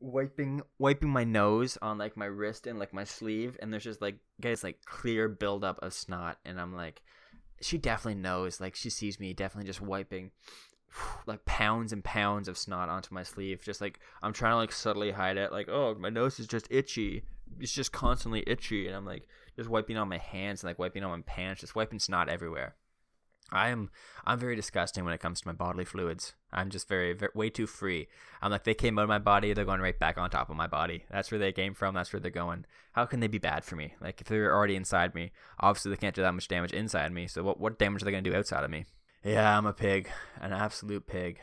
wiping 0.00 0.60
wiping 0.78 1.08
my 1.08 1.24
nose 1.24 1.78
on 1.80 1.96
like 1.96 2.16
my 2.16 2.26
wrist 2.26 2.66
and 2.66 2.78
like 2.78 2.92
my 2.92 3.04
sleeve 3.04 3.56
and 3.62 3.72
there's 3.72 3.84
just 3.84 4.02
like 4.02 4.16
guys 4.40 4.62
like 4.62 4.84
clear 4.84 5.28
buildup 5.28 5.78
of 5.82 5.94
snot 5.94 6.38
and 6.44 6.60
i'm 6.60 6.74
like 6.74 7.00
she 7.62 7.78
definitely 7.78 8.20
knows 8.20 8.60
like 8.60 8.74
she 8.74 8.90
sees 8.90 9.18
me 9.18 9.32
definitely 9.32 9.66
just 9.66 9.80
wiping 9.80 10.30
like 11.26 11.44
pounds 11.46 11.92
and 11.92 12.04
pounds 12.04 12.48
of 12.48 12.58
snot 12.58 12.90
onto 12.90 13.14
my 13.14 13.22
sleeve 13.22 13.62
just 13.64 13.80
like 13.80 13.98
i'm 14.22 14.32
trying 14.32 14.52
to 14.52 14.56
like 14.56 14.72
subtly 14.72 15.10
hide 15.10 15.38
it 15.38 15.52
like 15.52 15.68
oh 15.70 15.94
my 15.94 16.10
nose 16.10 16.38
is 16.38 16.46
just 16.46 16.68
itchy. 16.70 17.22
It's 17.60 17.72
just 17.72 17.92
constantly 17.92 18.42
itchy. 18.46 18.86
And 18.86 18.96
i'm 18.96 19.06
like 19.06 19.26
just 19.56 19.70
wiping 19.70 19.96
on 19.96 20.08
my 20.08 20.18
hands 20.18 20.62
and 20.62 20.68
like 20.68 20.78
wiping 20.78 21.04
on 21.04 21.10
my 21.10 21.22
pants 21.24 21.60
just 21.60 21.76
wiping 21.76 21.98
snot 21.98 22.28
everywhere 22.28 22.74
I 23.52 23.68
am 23.68 23.90
I'm 24.24 24.38
very 24.38 24.56
disgusting 24.56 25.04
when 25.04 25.12
it 25.14 25.20
comes 25.20 25.40
to 25.40 25.48
my 25.48 25.52
bodily 25.52 25.84
fluids. 25.84 26.34
I'm 26.52 26.70
just 26.70 26.88
very, 26.88 27.12
very 27.12 27.30
way 27.34 27.50
too 27.50 27.66
free. 27.66 28.08
I'm 28.40 28.50
like 28.50 28.64
they 28.64 28.74
came 28.74 28.98
out 28.98 29.02
of 29.02 29.08
my 29.08 29.18
body, 29.18 29.52
they're 29.52 29.64
going 29.64 29.80
right 29.80 29.98
back 29.98 30.18
on 30.18 30.30
top 30.30 30.50
of 30.50 30.56
my 30.56 30.66
body. 30.66 31.04
That's 31.10 31.30
where 31.30 31.38
they 31.38 31.52
came 31.52 31.74
from. 31.74 31.94
That's 31.94 32.12
where 32.12 32.20
they're 32.20 32.30
going. 32.30 32.64
How 32.92 33.04
can 33.04 33.20
they 33.20 33.26
be 33.26 33.38
bad 33.38 33.64
for 33.64 33.76
me? 33.76 33.94
Like 34.00 34.20
if 34.20 34.28
they're 34.28 34.54
already 34.54 34.76
inside 34.76 35.14
me, 35.14 35.32
obviously 35.60 35.90
they 35.90 35.98
can't 35.98 36.14
do 36.14 36.22
that 36.22 36.34
much 36.34 36.48
damage 36.48 36.72
inside 36.72 37.12
me. 37.12 37.26
So 37.26 37.42
what 37.42 37.60
what 37.60 37.78
damage 37.78 38.02
are 38.02 38.04
they 38.06 38.10
gonna 38.10 38.22
do 38.22 38.34
outside 38.34 38.64
of 38.64 38.70
me? 38.70 38.86
Yeah, 39.22 39.56
I'm 39.56 39.66
a 39.66 39.72
pig, 39.72 40.10
an 40.40 40.52
absolute 40.52 41.06
pig. 41.06 41.40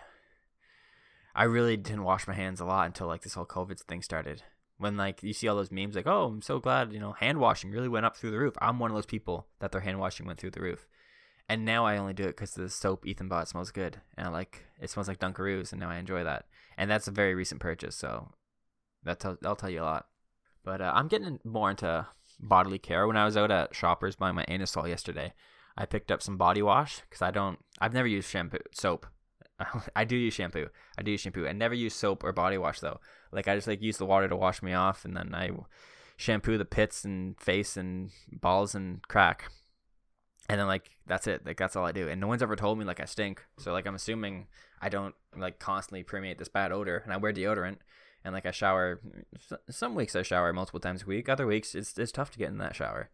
I 1.33 1.43
really 1.43 1.77
didn't 1.77 2.03
wash 2.03 2.27
my 2.27 2.33
hands 2.33 2.59
a 2.59 2.65
lot 2.65 2.87
until 2.87 3.07
like 3.07 3.21
this 3.21 3.35
whole 3.35 3.45
COVID 3.45 3.79
thing 3.79 4.01
started. 4.01 4.43
When 4.77 4.97
like 4.97 5.21
you 5.23 5.33
see 5.33 5.47
all 5.47 5.55
those 5.55 5.71
memes 5.71 5.95
like, 5.95 6.07
oh, 6.07 6.25
I'm 6.25 6.41
so 6.41 6.59
glad 6.59 6.93
you 6.93 6.99
know 6.99 7.13
hand 7.13 7.39
washing 7.39 7.71
really 7.71 7.87
went 7.87 8.05
up 8.05 8.17
through 8.17 8.31
the 8.31 8.39
roof. 8.39 8.55
I'm 8.59 8.79
one 8.79 8.91
of 8.91 8.95
those 8.95 9.05
people 9.05 9.47
that 9.59 9.71
their 9.71 9.81
hand 9.81 9.99
washing 9.99 10.25
went 10.25 10.39
through 10.39 10.51
the 10.51 10.61
roof 10.61 10.87
and 11.51 11.65
now 11.65 11.85
I 11.85 11.97
only 11.97 12.13
do 12.13 12.23
it 12.23 12.37
because 12.37 12.53
the 12.53 12.69
soap 12.69 13.05
Ethan 13.05 13.27
bought 13.27 13.49
smells 13.49 13.71
good, 13.71 13.99
and 14.15 14.25
I 14.25 14.29
like 14.29 14.63
it 14.79 14.89
smells 14.89 15.09
like 15.09 15.19
Dunkaroos, 15.19 15.73
and 15.73 15.81
now 15.81 15.89
I 15.89 15.97
enjoy 15.97 16.23
that. 16.23 16.45
And 16.77 16.89
that's 16.89 17.09
a 17.09 17.11
very 17.11 17.35
recent 17.35 17.59
purchase, 17.59 17.93
so 17.93 18.31
that 19.03 19.19
tell, 19.19 19.37
that'll 19.41 19.57
tell 19.57 19.69
you 19.69 19.81
a 19.81 19.83
lot. 19.83 20.07
But 20.63 20.79
uh, 20.79 20.93
I'm 20.95 21.09
getting 21.09 21.39
more 21.43 21.69
into 21.69 22.07
bodily 22.39 22.79
care. 22.79 23.05
When 23.05 23.17
I 23.17 23.25
was 23.25 23.35
out 23.35 23.51
at 23.51 23.75
Shoppers 23.75 24.15
buying 24.15 24.35
my 24.35 24.45
Anusol 24.45 24.87
yesterday, 24.87 25.33
I 25.75 25.85
picked 25.85 26.09
up 26.09 26.21
some 26.21 26.37
body 26.37 26.61
wash 26.61 27.01
because 27.01 27.21
I 27.21 27.31
don't. 27.31 27.59
I've 27.81 27.93
never 27.93 28.07
used 28.07 28.29
shampoo, 28.29 28.59
soap. 28.71 29.05
I 29.95 30.05
do 30.05 30.15
use 30.15 30.33
shampoo. 30.33 30.69
I 30.97 31.01
do 31.01 31.11
use 31.11 31.19
shampoo. 31.19 31.47
I 31.47 31.51
never 31.51 31.75
use 31.75 31.93
soap 31.93 32.23
or 32.23 32.31
body 32.31 32.57
wash 32.57 32.79
though. 32.79 33.01
Like 33.33 33.49
I 33.49 33.55
just 33.55 33.67
like 33.67 33.81
use 33.81 33.97
the 33.97 34.05
water 34.05 34.29
to 34.29 34.37
wash 34.37 34.63
me 34.63 34.71
off, 34.71 35.03
and 35.03 35.17
then 35.17 35.35
I 35.35 35.49
shampoo 36.15 36.57
the 36.57 36.63
pits 36.63 37.03
and 37.03 37.37
face 37.41 37.75
and 37.75 38.09
balls 38.31 38.73
and 38.73 39.05
crack 39.09 39.51
and 40.51 40.59
then 40.59 40.67
like 40.67 40.91
that's 41.07 41.27
it. 41.27 41.45
Like 41.45 41.55
that's 41.55 41.77
all 41.77 41.85
i 41.85 41.93
do. 41.93 42.09
And 42.09 42.19
no 42.19 42.27
one's 42.27 42.43
ever 42.43 42.57
told 42.57 42.77
me 42.77 42.83
like 42.83 42.99
i 42.99 43.05
stink. 43.05 43.41
So 43.57 43.71
like 43.71 43.87
i'm 43.87 43.95
assuming 43.95 44.47
i 44.81 44.89
don't 44.89 45.15
like 45.35 45.59
constantly 45.59 46.03
permeate 46.03 46.37
this 46.37 46.49
bad 46.49 46.73
odor. 46.73 46.97
And 46.97 47.13
i 47.13 47.17
wear 47.17 47.31
deodorant. 47.31 47.77
And 48.25 48.33
like 48.33 48.45
i 48.45 48.51
shower 48.51 48.99
some 49.69 49.95
weeks 49.95 50.13
i 50.13 50.23
shower 50.23 50.51
multiple 50.51 50.81
times 50.81 51.03
a 51.03 51.05
week. 51.05 51.29
Other 51.29 51.47
weeks 51.47 51.73
it's, 51.73 51.97
it's 51.97 52.11
tough 52.11 52.31
to 52.31 52.37
get 52.37 52.49
in 52.49 52.57
that 52.57 52.75
shower. 52.75 53.09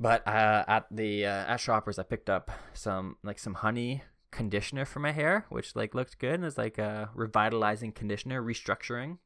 But 0.00 0.26
uh, 0.26 0.64
at 0.66 0.86
the 0.90 1.24
uh, 1.24 1.52
at 1.52 1.60
shoppers 1.60 1.96
i 1.96 2.02
picked 2.02 2.28
up 2.28 2.50
some 2.74 3.18
like 3.22 3.38
some 3.38 3.54
honey 3.54 4.02
conditioner 4.32 4.84
for 4.84 4.98
my 4.98 5.12
hair 5.12 5.46
which 5.48 5.76
like 5.76 5.94
looked 5.94 6.18
good. 6.18 6.34
And 6.34 6.44
it's 6.44 6.58
like 6.58 6.76
a 6.76 7.10
revitalizing 7.14 7.92
conditioner 7.92 8.42
restructuring 8.42 9.18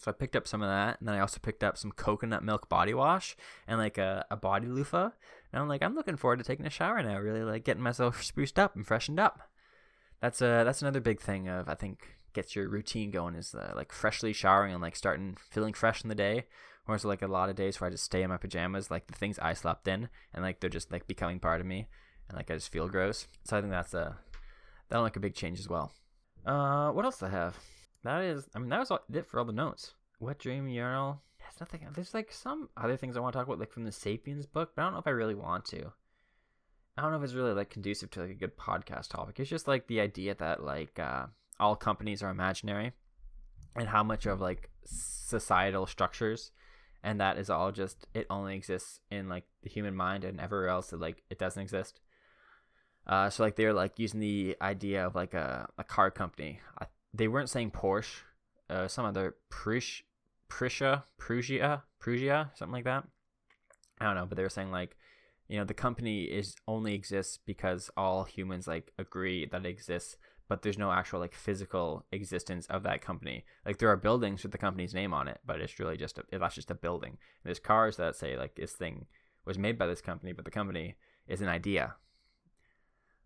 so 0.00 0.10
I 0.10 0.12
picked 0.12 0.36
up 0.36 0.46
some 0.46 0.62
of 0.62 0.68
that, 0.68 1.00
and 1.00 1.08
then 1.08 1.14
I 1.14 1.20
also 1.20 1.38
picked 1.42 1.64
up 1.64 1.76
some 1.76 1.92
coconut 1.92 2.44
milk 2.44 2.68
body 2.68 2.94
wash 2.94 3.36
and 3.66 3.78
like 3.78 3.98
a, 3.98 4.24
a 4.30 4.36
body 4.36 4.66
loofah. 4.66 5.10
And 5.52 5.62
I'm 5.62 5.68
like, 5.68 5.82
I'm 5.82 5.94
looking 5.94 6.16
forward 6.16 6.38
to 6.38 6.44
taking 6.44 6.66
a 6.66 6.70
shower 6.70 7.02
now. 7.02 7.18
Really 7.18 7.42
like 7.42 7.64
getting 7.64 7.82
myself 7.82 8.22
spruced 8.22 8.58
up 8.58 8.76
and 8.76 8.86
freshened 8.86 9.20
up. 9.20 9.40
That's 10.20 10.40
a 10.40 10.62
that's 10.64 10.82
another 10.82 11.00
big 11.00 11.20
thing 11.20 11.48
of 11.48 11.68
I 11.68 11.74
think 11.74 12.18
gets 12.32 12.54
your 12.54 12.68
routine 12.68 13.10
going 13.10 13.34
is 13.34 13.54
uh, 13.54 13.72
like 13.74 13.92
freshly 13.92 14.32
showering 14.32 14.72
and 14.72 14.82
like 14.82 14.96
starting 14.96 15.36
feeling 15.50 15.74
fresh 15.74 16.02
in 16.02 16.08
the 16.08 16.14
day. 16.14 16.44
Whereas 16.86 17.04
like 17.04 17.22
a 17.22 17.26
lot 17.26 17.50
of 17.50 17.56
days 17.56 17.80
where 17.80 17.88
I 17.88 17.90
just 17.90 18.04
stay 18.04 18.22
in 18.22 18.30
my 18.30 18.38
pajamas, 18.38 18.90
like 18.90 19.08
the 19.08 19.14
things 19.14 19.38
I 19.38 19.52
slept 19.52 19.86
in, 19.88 20.08
and 20.32 20.42
like 20.42 20.60
they're 20.60 20.70
just 20.70 20.90
like 20.90 21.06
becoming 21.06 21.38
part 21.38 21.60
of 21.60 21.66
me, 21.66 21.86
and 22.28 22.36
like 22.36 22.50
I 22.50 22.54
just 22.54 22.72
feel 22.72 22.88
gross. 22.88 23.26
So 23.44 23.56
I 23.56 23.60
think 23.60 23.72
that's 23.72 23.92
a 23.92 24.16
that'll 24.88 25.04
make 25.04 25.16
a 25.16 25.20
big 25.20 25.34
change 25.34 25.60
as 25.60 25.68
well. 25.68 25.92
Uh, 26.46 26.90
what 26.92 27.04
else 27.04 27.18
do 27.18 27.26
I 27.26 27.30
have? 27.30 27.58
That 28.04 28.22
is, 28.22 28.48
I 28.54 28.58
mean, 28.58 28.68
that 28.68 28.80
was 28.80 28.90
all, 28.90 29.00
it 29.12 29.26
for 29.26 29.38
all 29.38 29.44
the 29.44 29.52
notes. 29.52 29.94
Wet 30.20 30.38
dream 30.38 30.68
urinal. 30.68 31.20
There's 31.38 31.60
nothing. 31.60 31.86
There's 31.94 32.14
like 32.14 32.32
some 32.32 32.68
other 32.76 32.96
things 32.96 33.16
I 33.16 33.20
want 33.20 33.32
to 33.32 33.38
talk 33.38 33.46
about, 33.46 33.58
like 33.58 33.72
from 33.72 33.84
the 33.84 33.92
Sapiens 33.92 34.46
book, 34.46 34.72
but 34.74 34.82
I 34.82 34.84
don't 34.84 34.94
know 34.94 34.98
if 35.00 35.06
I 35.06 35.10
really 35.10 35.34
want 35.34 35.64
to. 35.66 35.92
I 36.96 37.02
don't 37.02 37.12
know 37.12 37.18
if 37.18 37.24
it's 37.24 37.34
really 37.34 37.54
like 37.54 37.70
conducive 37.70 38.10
to 38.12 38.20
like 38.22 38.30
a 38.30 38.34
good 38.34 38.56
podcast 38.56 39.08
topic. 39.08 39.38
It's 39.38 39.48
just 39.48 39.68
like 39.68 39.86
the 39.86 40.00
idea 40.00 40.34
that 40.34 40.64
like 40.64 40.98
uh, 40.98 41.26
all 41.60 41.76
companies 41.76 42.22
are 42.22 42.30
imaginary, 42.30 42.92
and 43.76 43.88
how 43.88 44.02
much 44.02 44.26
of 44.26 44.40
like 44.40 44.70
societal 44.84 45.86
structures, 45.86 46.50
and 47.04 47.20
that 47.20 47.38
is 47.38 47.50
all 47.50 47.70
just 47.70 48.06
it 48.14 48.26
only 48.30 48.56
exists 48.56 49.00
in 49.10 49.28
like 49.28 49.44
the 49.62 49.68
human 49.68 49.94
mind, 49.94 50.24
and 50.24 50.40
everywhere 50.40 50.68
else 50.68 50.92
it 50.92 50.98
like 50.98 51.22
it 51.30 51.38
doesn't 51.38 51.62
exist. 51.62 52.00
Uh, 53.06 53.30
so 53.30 53.42
like 53.42 53.56
they're 53.56 53.72
like 53.72 53.98
using 53.98 54.20
the 54.20 54.56
idea 54.60 55.06
of 55.06 55.14
like 55.14 55.34
a, 55.34 55.68
a 55.78 55.84
car 55.84 56.10
company. 56.10 56.60
I, 56.80 56.86
they 57.14 57.28
weren't 57.28 57.50
saying 57.50 57.70
Porsche, 57.70 58.22
uh, 58.70 58.88
some 58.88 59.04
other 59.04 59.36
Prish, 59.50 60.04
Prisha, 60.48 61.04
Prusia, 61.20 61.82
Prusia, 62.02 62.56
something 62.56 62.72
like 62.72 62.84
that. 62.84 63.04
I 64.00 64.04
don't 64.04 64.14
know, 64.14 64.26
but 64.26 64.36
they 64.36 64.42
were 64.42 64.48
saying 64.48 64.70
like, 64.70 64.96
you 65.48 65.58
know, 65.58 65.64
the 65.64 65.74
company 65.74 66.24
is 66.24 66.54
only 66.66 66.94
exists 66.94 67.38
because 67.44 67.90
all 67.96 68.24
humans 68.24 68.66
like 68.66 68.92
agree 68.98 69.46
that 69.46 69.64
it 69.64 69.68
exists, 69.68 70.16
but 70.48 70.62
there's 70.62 70.78
no 70.78 70.92
actual 70.92 71.20
like 71.20 71.34
physical 71.34 72.04
existence 72.12 72.66
of 72.66 72.82
that 72.82 73.00
company. 73.00 73.44
Like 73.64 73.78
there 73.78 73.88
are 73.88 73.96
buildings 73.96 74.42
with 74.42 74.52
the 74.52 74.58
company's 74.58 74.94
name 74.94 75.14
on 75.14 75.26
it, 75.26 75.40
but 75.46 75.60
it's 75.60 75.78
really 75.78 75.96
just 75.96 76.18
a, 76.18 76.38
that's 76.38 76.54
just 76.54 76.70
a 76.70 76.74
building. 76.74 77.10
And 77.10 77.44
there's 77.44 77.58
cars 77.58 77.96
that 77.96 78.16
say 78.16 78.36
like 78.36 78.56
this 78.56 78.72
thing 78.72 79.06
was 79.46 79.58
made 79.58 79.78
by 79.78 79.86
this 79.86 80.02
company, 80.02 80.32
but 80.32 80.44
the 80.44 80.50
company 80.50 80.96
is 81.26 81.40
an 81.40 81.48
idea. 81.48 81.94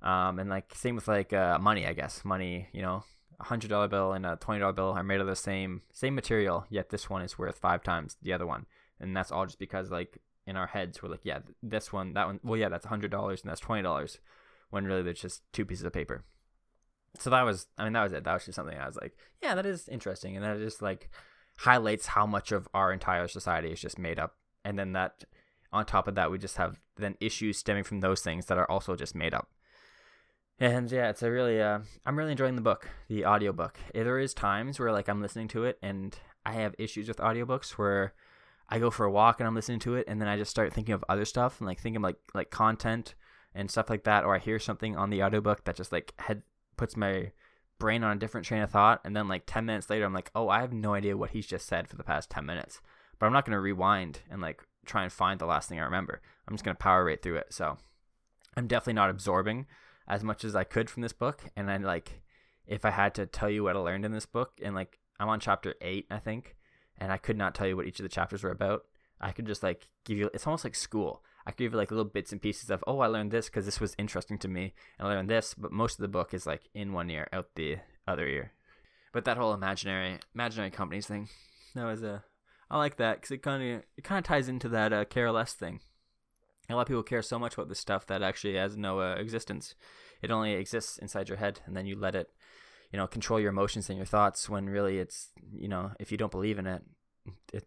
Um, 0.01 0.39
and 0.39 0.49
like 0.49 0.74
same 0.74 0.95
with 0.95 1.09
like 1.09 1.33
uh, 1.33 1.59
money, 1.59 1.87
I 1.87 1.93
guess 1.93 2.24
money. 2.24 2.68
You 2.72 2.83
know, 2.83 3.05
hundred 3.43 3.68
dollar 3.68 3.88
bill 3.88 4.12
and 4.12 4.24
a 4.24 4.36
twenty 4.36 4.61
dollar 4.61 4.72
bill 4.72 4.93
are 4.93 5.03
made 5.03 5.20
of 5.20 5.26
the 5.26 5.36
same 5.36 5.82
same 5.93 6.14
material, 6.14 6.66
yet 6.70 6.90
this 6.90 7.11
one 7.11 7.22
is 7.22 7.38
worth 7.38 7.59
five 7.59 7.82
times 7.82 8.16
the 8.22 8.32
other 8.32 8.47
one, 8.47 8.66
and 9.01 9.16
that's 9.16 9.32
all 9.32 9.47
just 9.47 9.59
because 9.59 9.90
like 9.90 10.18
in 10.47 10.57
our 10.57 10.66
heads 10.66 11.03
we're 11.03 11.09
like, 11.09 11.24
yeah, 11.24 11.38
this 11.62 11.93
one, 11.93 12.14
that 12.14 12.26
one, 12.26 12.40
well, 12.43 12.59
yeah, 12.59 12.68
that's 12.68 12.86
hundred 12.86 13.11
dollars 13.11 13.43
and 13.43 13.51
that's 13.51 13.61
twenty 13.61 13.82
dollars, 13.82 14.18
when 14.70 14.84
really 14.84 15.03
there's 15.03 15.20
just 15.20 15.43
two 15.53 15.64
pieces 15.64 15.84
of 15.84 15.93
paper. 15.93 16.24
So 17.18 17.30
that 17.30 17.43
was, 17.43 17.66
I 17.76 17.84
mean, 17.84 17.93
that 17.93 18.05
was 18.05 18.12
it. 18.12 18.24
That 18.24 18.32
was 18.32 18.47
just 18.47 18.57
something 18.57 18.78
I 18.78 18.86
was 18.86 18.97
like, 18.97 19.14
yeah, 19.43 19.55
that 19.55 19.66
is 19.66 19.88
interesting, 19.88 20.36
and 20.36 20.45
that 20.45 20.59
just 20.59 20.80
like 20.80 21.11
highlights 21.59 22.07
how 22.07 22.26
much 22.26 22.53
of 22.53 22.68
our 22.72 22.93
entire 22.93 23.28
society 23.28 23.70
is 23.70 23.80
just 23.80 23.99
made 23.99 24.18
up, 24.18 24.36
and 24.64 24.78
then 24.78 24.93
that 24.93 25.24
on 25.72 25.84
top 25.86 26.07
of 26.07 26.14
that 26.14 26.30
we 26.30 26.38
just 26.38 26.57
have 26.59 26.80
then 26.97 27.16
issues 27.20 27.59
stemming 27.59 27.84
from 27.84 28.01
those 28.01 28.20
things 28.20 28.47
that 28.47 28.59
are 28.59 28.70
also 28.70 28.95
just 28.95 29.14
made 29.14 29.34
up 29.34 29.49
and 30.62 30.92
yeah 30.92 31.10
it's 31.10 31.22
a 31.22 31.30
really 31.30 31.60
uh, 31.60 31.80
i'm 32.06 32.16
really 32.16 32.30
enjoying 32.30 32.54
the 32.54 32.62
book 32.62 32.88
the 33.08 33.26
audiobook. 33.26 33.78
There 33.92 34.18
is 34.18 34.32
times 34.32 34.78
where 34.78 34.92
like 34.92 35.08
i'm 35.08 35.20
listening 35.20 35.48
to 35.48 35.64
it 35.64 35.78
and 35.82 36.16
i 36.46 36.52
have 36.52 36.74
issues 36.78 37.08
with 37.08 37.16
audiobooks 37.18 37.72
where 37.72 38.14
i 38.68 38.78
go 38.78 38.90
for 38.90 39.04
a 39.04 39.10
walk 39.10 39.40
and 39.40 39.46
i'm 39.46 39.54
listening 39.54 39.80
to 39.80 39.96
it 39.96 40.04
and 40.06 40.20
then 40.20 40.28
i 40.28 40.36
just 40.36 40.50
start 40.50 40.72
thinking 40.72 40.94
of 40.94 41.04
other 41.08 41.24
stuff 41.24 41.60
and 41.60 41.66
like 41.66 41.80
thinking 41.80 42.00
like 42.00 42.16
like 42.32 42.50
content 42.50 43.14
and 43.54 43.70
stuff 43.70 43.90
like 43.90 44.04
that 44.04 44.24
or 44.24 44.36
i 44.36 44.38
hear 44.38 44.58
something 44.58 44.96
on 44.96 45.10
the 45.10 45.22
audiobook 45.22 45.64
that 45.64 45.76
just 45.76 45.90
like 45.90 46.14
head 46.18 46.42
puts 46.76 46.96
my 46.96 47.32
brain 47.82 48.04
on 48.04 48.16
a 48.16 48.20
different 48.20 48.46
train 48.46 48.62
of 48.62 48.70
thought. 48.70 49.00
And 49.04 49.16
then 49.16 49.26
like 49.26 49.42
10 49.44 49.66
minutes 49.66 49.90
later 49.90 50.04
i'm 50.04 50.14
like 50.14 50.30
oh 50.36 50.48
i 50.48 50.60
have 50.60 50.72
no 50.72 50.94
idea 50.94 51.16
what 51.16 51.30
he's 51.30 51.48
just 51.48 51.66
said 51.66 51.88
for 51.88 51.96
the 51.96 52.04
past 52.04 52.30
10 52.30 52.46
minutes. 52.46 52.80
But 53.18 53.26
i'm 53.26 53.32
not 53.32 53.44
going 53.44 53.56
to 53.56 53.60
rewind 53.60 54.20
and 54.30 54.40
like 54.40 54.62
try 54.86 55.02
and 55.02 55.12
find 55.12 55.40
the 55.40 55.46
last 55.46 55.68
thing 55.68 55.80
i 55.80 55.84
remember. 55.84 56.22
I'm 56.46 56.54
just 56.54 56.64
going 56.64 56.76
to 56.76 56.82
power 56.82 57.04
right 57.04 57.20
through 57.20 57.36
it. 57.36 57.52
So 57.52 57.78
i'm 58.56 58.68
definitely 58.68 58.92
not 58.92 59.10
absorbing 59.10 59.66
as 60.09 60.22
much 60.22 60.44
as 60.44 60.55
I 60.55 60.64
could 60.64 60.90
from 60.90 61.03
this 61.03 61.12
book. 61.12 61.42
And 61.57 61.70
I 61.70 61.76
like, 61.76 62.22
if 62.66 62.84
I 62.84 62.90
had 62.90 63.14
to 63.14 63.26
tell 63.26 63.50
you 63.50 63.64
what 63.64 63.76
I 63.76 63.80
learned 63.80 64.05
in 64.05 64.12
this 64.12 64.26
book, 64.26 64.61
and 64.62 64.74
like 64.74 64.98
I'm 65.18 65.28
on 65.28 65.40
chapter 65.40 65.74
eight, 65.80 66.07
I 66.11 66.18
think, 66.18 66.57
and 66.98 67.12
I 67.12 67.18
could 67.18 67.36
not 67.36 67.55
tell 67.55 67.66
you 67.66 67.76
what 67.76 67.86
each 67.86 68.00
of 68.00 68.05
the 68.05 68.09
chapters 68.09 68.42
were 68.42 68.50
about. 68.50 68.84
I 69.20 69.32
could 69.32 69.46
just 69.46 69.62
like 69.62 69.88
give 70.05 70.18
you. 70.18 70.30
It's 70.34 70.46
almost 70.46 70.64
like 70.64 70.74
school. 70.74 71.22
I 71.46 71.50
could 71.50 71.59
give 71.59 71.72
you 71.72 71.78
like 71.78 71.90
little 71.90 72.05
bits 72.05 72.32
and 72.32 72.42
pieces 72.42 72.70
of, 72.70 72.84
oh, 72.86 73.00
I 73.00 73.07
learned 73.07 73.30
this 73.30 73.46
because 73.46 73.64
this 73.64 73.80
was 73.80 73.94
interesting 73.98 74.38
to 74.38 74.48
me, 74.48 74.74
and 74.98 75.07
I 75.07 75.12
learned 75.12 75.30
this. 75.30 75.55
But 75.55 75.72
most 75.72 75.98
of 75.98 76.03
the 76.03 76.09
book 76.09 76.34
is 76.34 76.46
like 76.46 76.68
in 76.74 76.92
one 76.92 77.11
ear, 77.11 77.28
out 77.32 77.50
the 77.55 77.78
other 78.07 78.26
ear. 78.26 78.53
But 79.12 79.24
that 79.26 79.36
whole 79.36 79.53
imaginary 79.53 80.18
imaginary 80.34 80.70
companies 80.70 81.07
thing, 81.07 81.28
that 81.74 81.84
was 81.84 82.03
a. 82.03 82.24
I 82.70 82.78
like 82.78 82.96
that 82.96 83.16
because 83.16 83.32
it 83.32 83.42
kind 83.42 83.62
of 83.62 83.82
it 83.96 84.03
kind 84.03 84.18
of 84.18 84.24
ties 84.24 84.48
into 84.48 84.68
that 84.70 84.92
uh, 84.92 85.05
care 85.05 85.30
less 85.30 85.53
thing 85.53 85.80
a 86.73 86.77
lot 86.77 86.83
of 86.83 86.89
people 86.89 87.03
care 87.03 87.23
so 87.23 87.39
much 87.39 87.55
about 87.55 87.68
this 87.68 87.79
stuff 87.79 88.07
that 88.07 88.23
actually 88.23 88.57
has 88.57 88.77
no 88.77 89.01
uh, 89.01 89.14
existence. 89.14 89.75
It 90.20 90.31
only 90.31 90.53
exists 90.53 90.99
inside 90.99 91.29
your 91.29 91.39
head, 91.39 91.61
and 91.66 91.77
then 91.77 91.87
you 91.87 91.99
let 91.99 92.14
it, 92.14 92.31
you 92.93 92.97
know, 92.97 93.07
control 93.07 93.41
your 93.41 93.51
emotions 93.51 93.89
and 93.89 93.97
your 93.97 94.07
thoughts. 94.07 94.49
When 94.49 94.68
really, 94.68 94.99
it's 94.99 95.31
you 95.53 95.68
know, 95.68 95.93
if 95.99 96.12
you 96.12 96.18
don't 96.18 96.31
believe 96.31 96.59
in 96.59 96.66
it, 96.66 96.83
it 97.53 97.64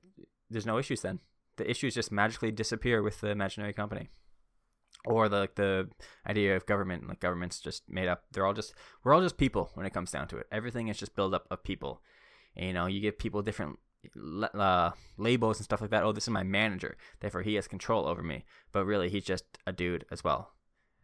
there's 0.50 0.66
no 0.66 0.78
issues. 0.78 1.02
Then 1.02 1.20
the 1.58 1.70
issues 1.70 1.96
just 1.96 2.12
magically 2.12 2.52
disappear 2.52 3.02
with 3.02 3.22
the 3.22 3.30
imaginary 3.30 3.74
company, 3.74 4.10
or 5.06 5.28
the 5.30 5.40
like 5.40 5.56
the 5.56 5.90
idea 6.28 6.56
of 6.56 6.66
government. 6.66 7.08
Like 7.08 7.20
government's 7.20 7.60
just 7.60 7.84
made 7.90 8.08
up. 8.08 8.24
They're 8.32 8.46
all 8.46 8.54
just 8.54 8.74
we're 9.04 9.14
all 9.14 9.22
just 9.22 9.38
people 9.38 9.72
when 9.74 9.86
it 9.86 9.94
comes 9.94 10.12
down 10.12 10.28
to 10.30 10.38
it. 10.38 10.48
Everything 10.52 10.88
is 10.88 10.98
just 10.98 11.16
built 11.16 11.34
up 11.34 11.48
of 11.52 11.64
people. 11.64 12.02
And, 12.56 12.68
you 12.68 12.74
know, 12.74 12.86
you 12.86 13.02
give 13.02 13.18
people 13.20 13.42
different 13.42 13.80
uh, 14.54 14.92
labels 15.18 15.58
and 15.58 15.66
stuff 15.66 15.82
like 15.82 15.90
that. 15.92 16.04
Oh, 16.04 16.12
this 16.12 16.26
is 16.26 16.30
my 16.30 16.44
manager, 16.44 16.98
therefore 17.20 17.42
he 17.42 17.56
has 17.56 17.68
control 17.68 18.08
over 18.08 18.24
me. 18.24 18.46
But 18.72 18.86
really, 18.86 19.10
he's 19.10 19.26
just 19.26 19.46
a 19.66 19.74
dude 19.74 20.06
as 20.12 20.24
well. 20.24 20.54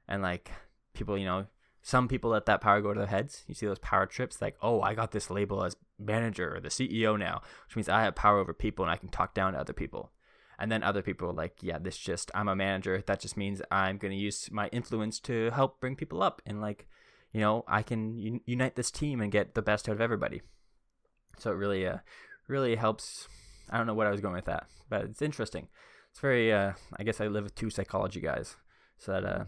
And 0.07 0.21
like 0.21 0.51
people, 0.93 1.17
you 1.17 1.25
know, 1.25 1.45
some 1.81 2.07
people 2.07 2.31
let 2.31 2.45
that 2.45 2.61
power 2.61 2.81
go 2.81 2.93
to 2.93 2.99
their 2.99 3.07
heads. 3.07 3.43
You 3.47 3.55
see 3.55 3.65
those 3.65 3.79
power 3.79 4.05
trips, 4.05 4.41
like, 4.41 4.55
oh, 4.61 4.81
I 4.81 4.93
got 4.93 5.11
this 5.11 5.29
label 5.29 5.63
as 5.63 5.75
manager 5.97 6.55
or 6.55 6.59
the 6.59 6.69
CEO 6.69 7.17
now, 7.17 7.41
which 7.65 7.75
means 7.75 7.89
I 7.89 8.03
have 8.03 8.15
power 8.15 8.39
over 8.39 8.53
people 8.53 8.85
and 8.85 8.91
I 8.91 8.97
can 8.97 9.09
talk 9.09 9.33
down 9.33 9.53
to 9.53 9.59
other 9.59 9.73
people. 9.73 10.11
And 10.59 10.71
then 10.71 10.83
other 10.83 11.01
people 11.01 11.33
like, 11.33 11.57
yeah, 11.61 11.79
this 11.79 11.97
just, 11.97 12.29
I'm 12.35 12.47
a 12.47 12.55
manager. 12.55 13.03
That 13.07 13.19
just 13.19 13.35
means 13.35 13.63
I'm 13.71 13.97
going 13.97 14.11
to 14.11 14.17
use 14.17 14.49
my 14.51 14.67
influence 14.67 15.19
to 15.21 15.49
help 15.51 15.79
bring 15.79 15.95
people 15.95 16.21
up. 16.21 16.39
And 16.45 16.61
like, 16.61 16.87
you 17.33 17.41
know, 17.41 17.63
I 17.67 17.81
can 17.81 18.15
un- 18.19 18.41
unite 18.45 18.75
this 18.75 18.91
team 18.91 19.21
and 19.21 19.31
get 19.31 19.55
the 19.55 19.63
best 19.63 19.89
out 19.89 19.95
of 19.95 20.01
everybody. 20.01 20.41
So 21.39 21.51
it 21.51 21.55
really, 21.55 21.87
uh, 21.87 21.97
really 22.51 22.75
helps. 22.75 23.27
I 23.69 23.77
don't 23.77 23.87
know 23.87 23.93
what 23.93 24.05
I 24.05 24.11
was 24.11 24.21
going 24.21 24.35
with 24.35 24.45
that, 24.45 24.67
but 24.89 25.05
it's 25.05 25.21
interesting. 25.21 25.69
It's 26.11 26.19
very. 26.19 26.53
Uh, 26.53 26.73
I 26.99 27.03
guess 27.03 27.21
I 27.21 27.27
live 27.27 27.45
with 27.45 27.55
two 27.55 27.69
psychology 27.69 28.19
guys, 28.19 28.57
so 28.99 29.13
that 29.13 29.25
uh, 29.25 29.45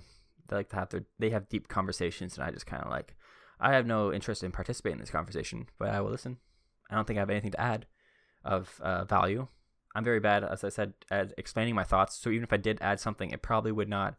they 0.48 0.56
like 0.56 0.70
to 0.70 0.78
have 0.78 0.90
their 0.90 1.06
they 1.20 1.30
have 1.30 1.50
deep 1.50 1.68
conversations, 1.68 2.38
and 2.38 2.46
I 2.48 2.52
just 2.52 2.66
kind 2.66 2.82
of 2.82 2.90
like. 2.90 3.16
I 3.60 3.74
have 3.74 3.86
no 3.86 4.12
interest 4.12 4.44
in 4.44 4.52
participating 4.52 4.98
in 4.98 5.02
this 5.02 5.12
conversation, 5.12 5.68
but 5.78 5.90
I 5.90 6.02
will 6.02 6.10
listen. 6.10 6.38
I 6.90 6.96
don't 6.96 7.06
think 7.06 7.18
I 7.18 7.22
have 7.22 7.30
anything 7.30 7.52
to 7.52 7.62
add 7.62 7.86
of 8.44 8.80
uh, 8.82 9.06
value. 9.06 9.48
I'm 9.96 10.04
very 10.04 10.20
bad, 10.20 10.44
as 10.44 10.64
I 10.64 10.70
said, 10.70 10.94
at 11.12 11.34
explaining 11.38 11.76
my 11.76 11.84
thoughts. 11.84 12.18
So 12.18 12.30
even 12.30 12.44
if 12.44 12.52
I 12.52 12.58
did 12.58 12.80
add 12.82 13.00
something, 13.00 13.30
it 13.30 13.42
probably 13.42 13.72
would 13.72 13.88
not. 13.88 14.16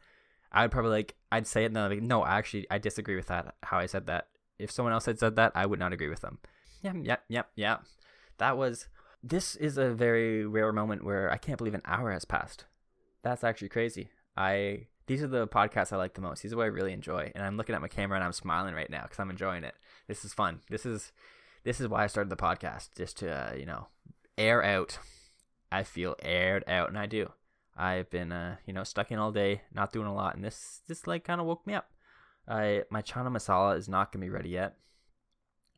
I 0.53 0.63
would 0.63 0.71
probably 0.71 0.93
like 0.93 1.17
I'd 1.33 1.49
say 1.49 1.65
it 1.65 1.67
and 1.67 1.77
then 1.77 1.83
I'd 1.83 1.91
be, 1.91 2.01
no, 2.01 2.25
actually 2.25 2.67
I 2.71 2.79
disagree 2.79 3.17
with 3.17 3.27
that. 3.27 3.55
How 3.65 3.79
I 3.79 3.87
said 3.87 4.07
that. 4.07 4.29
If 4.57 4.71
someone 4.71 4.93
else 4.93 5.07
had 5.07 5.19
said 5.19 5.35
that, 5.35 5.51
I 5.55 5.67
would 5.67 5.81
not 5.81 5.93
agree 5.93 6.09
with 6.09 6.21
them. 6.21 6.39
Yeah, 6.81 6.93
yeah, 7.03 7.17
yeah, 7.29 7.43
yeah 7.57 7.79
that 8.39 8.57
was 8.57 8.89
this 9.23 9.57
is 9.57 9.79
a 9.79 9.91
very 9.91 10.45
rare 10.45 10.73
moment 10.73 11.05
where 11.05 11.31
I 11.31 11.39
can't 11.39 11.59
believe 11.59 11.75
an 11.75 11.83
hour 11.85 12.13
has 12.13 12.25
passed. 12.25 12.67
That's 13.23 13.43
actually 13.43 13.71
crazy. 13.71 14.11
I 14.37 14.89
these 15.07 15.23
are 15.23 15.29
the 15.29 15.47
podcasts 15.47 15.93
I 15.93 15.97
like 15.97 16.15
the 16.15 16.21
most. 16.21 16.43
These 16.43 16.53
are 16.53 16.57
what 16.57 16.65
I 16.65 16.67
really 16.67 16.93
enjoy, 16.93 17.33
and 17.35 17.45
I'm 17.45 17.57
looking 17.57 17.75
at 17.75 17.83
my 17.83 17.89
camera 17.89 18.17
and 18.17 18.25
I'm 18.25 18.33
smiling 18.33 18.75
right 18.75 18.91
now 18.91 19.03
because 19.03 19.19
I'm 19.19 19.31
enjoying 19.31 19.65
it. 19.65 19.75
This 20.09 20.25
is 20.25 20.35
fun. 20.35 20.61
This 20.69 20.87
is 20.87 21.13
this 21.65 21.81
is 21.81 21.89
why 21.89 22.05
I 22.05 22.07
started 22.07 22.31
the 22.31 22.37
podcast 22.37 22.91
just 22.97 23.19
to 23.19 23.31
uh, 23.31 23.55
you 23.55 23.67
know 23.67 23.89
air 24.37 24.63
out. 24.63 24.99
I 25.73 25.83
feel 25.83 26.15
aired 26.23 26.65
out, 26.69 26.89
and 26.89 26.99
I 26.99 27.07
do. 27.07 27.33
I've 27.77 28.11
been 28.11 28.33
uh, 28.33 28.57
you 28.67 28.73
know 28.73 28.85
stuck 28.85 29.11
in 29.11 29.19
all 29.19 29.33
day, 29.33 29.63
not 29.73 29.93
doing 29.93 30.07
a 30.07 30.15
lot, 30.15 30.35
and 30.35 30.45
this 30.45 30.81
this 30.87 31.07
like 31.07 31.25
kind 31.25 31.41
of 31.41 31.47
woke 31.47 31.67
me 31.67 31.75
up. 31.75 31.91
I 32.47 32.83
my 32.91 33.03
chana 33.03 33.29
masala 33.29 33.77
is 33.79 33.89
not 33.89 34.13
gonna 34.13 34.25
be 34.25 34.31
ready 34.31 34.51
yet. 34.51 34.77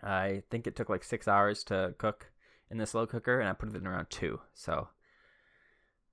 I 0.03 0.43
think 0.51 0.67
it 0.67 0.77
took 0.77 0.89
like 0.89 1.05
six 1.05 1.27
hours 1.27 1.65
to 1.65 1.95
cook 1.99 2.31
in 2.71 2.79
the 2.79 2.87
slow 2.87 3.07
cooker, 3.07 3.41
and 3.41 3.49
I 3.49 3.53
put 3.53 3.69
it 3.69 3.77
in 3.77 3.87
around 3.87 4.11
two. 4.11 4.41
So 4.55 4.89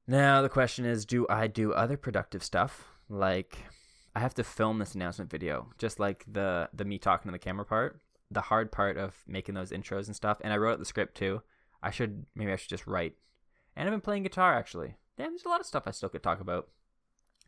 now 0.07 0.41
the 0.41 0.49
question 0.49 0.85
is, 0.85 1.05
do 1.05 1.25
I 1.29 1.47
do 1.47 1.73
other 1.73 1.97
productive 1.97 2.43
stuff 2.43 2.85
like 3.09 3.57
I 4.15 4.19
have 4.19 4.33
to 4.35 4.43
film 4.43 4.79
this 4.79 4.95
announcement 4.95 5.31
video, 5.31 5.69
just 5.77 5.99
like 5.99 6.25
the 6.31 6.69
the 6.73 6.85
me 6.85 6.97
talking 6.97 7.29
to 7.29 7.33
the 7.33 7.39
camera 7.39 7.65
part. 7.65 7.99
The 8.31 8.41
hard 8.41 8.71
part 8.71 8.97
of 8.97 9.15
making 9.27 9.55
those 9.55 9.71
intros 9.71 10.07
and 10.07 10.15
stuff, 10.15 10.39
and 10.43 10.51
I 10.51 10.57
wrote 10.57 10.79
the 10.79 10.85
script 10.85 11.15
too. 11.15 11.41
I 11.81 11.91
should 11.91 12.25
maybe 12.35 12.51
I 12.51 12.55
should 12.55 12.69
just 12.69 12.87
write. 12.87 13.15
And 13.75 13.87
I've 13.87 13.93
been 13.93 14.01
playing 14.01 14.23
guitar 14.23 14.55
actually. 14.55 14.95
Damn, 15.17 15.31
there's 15.31 15.45
a 15.45 15.49
lot 15.49 15.59
of 15.59 15.65
stuff 15.65 15.83
I 15.85 15.91
still 15.91 16.09
could 16.09 16.23
talk 16.23 16.39
about. 16.39 16.69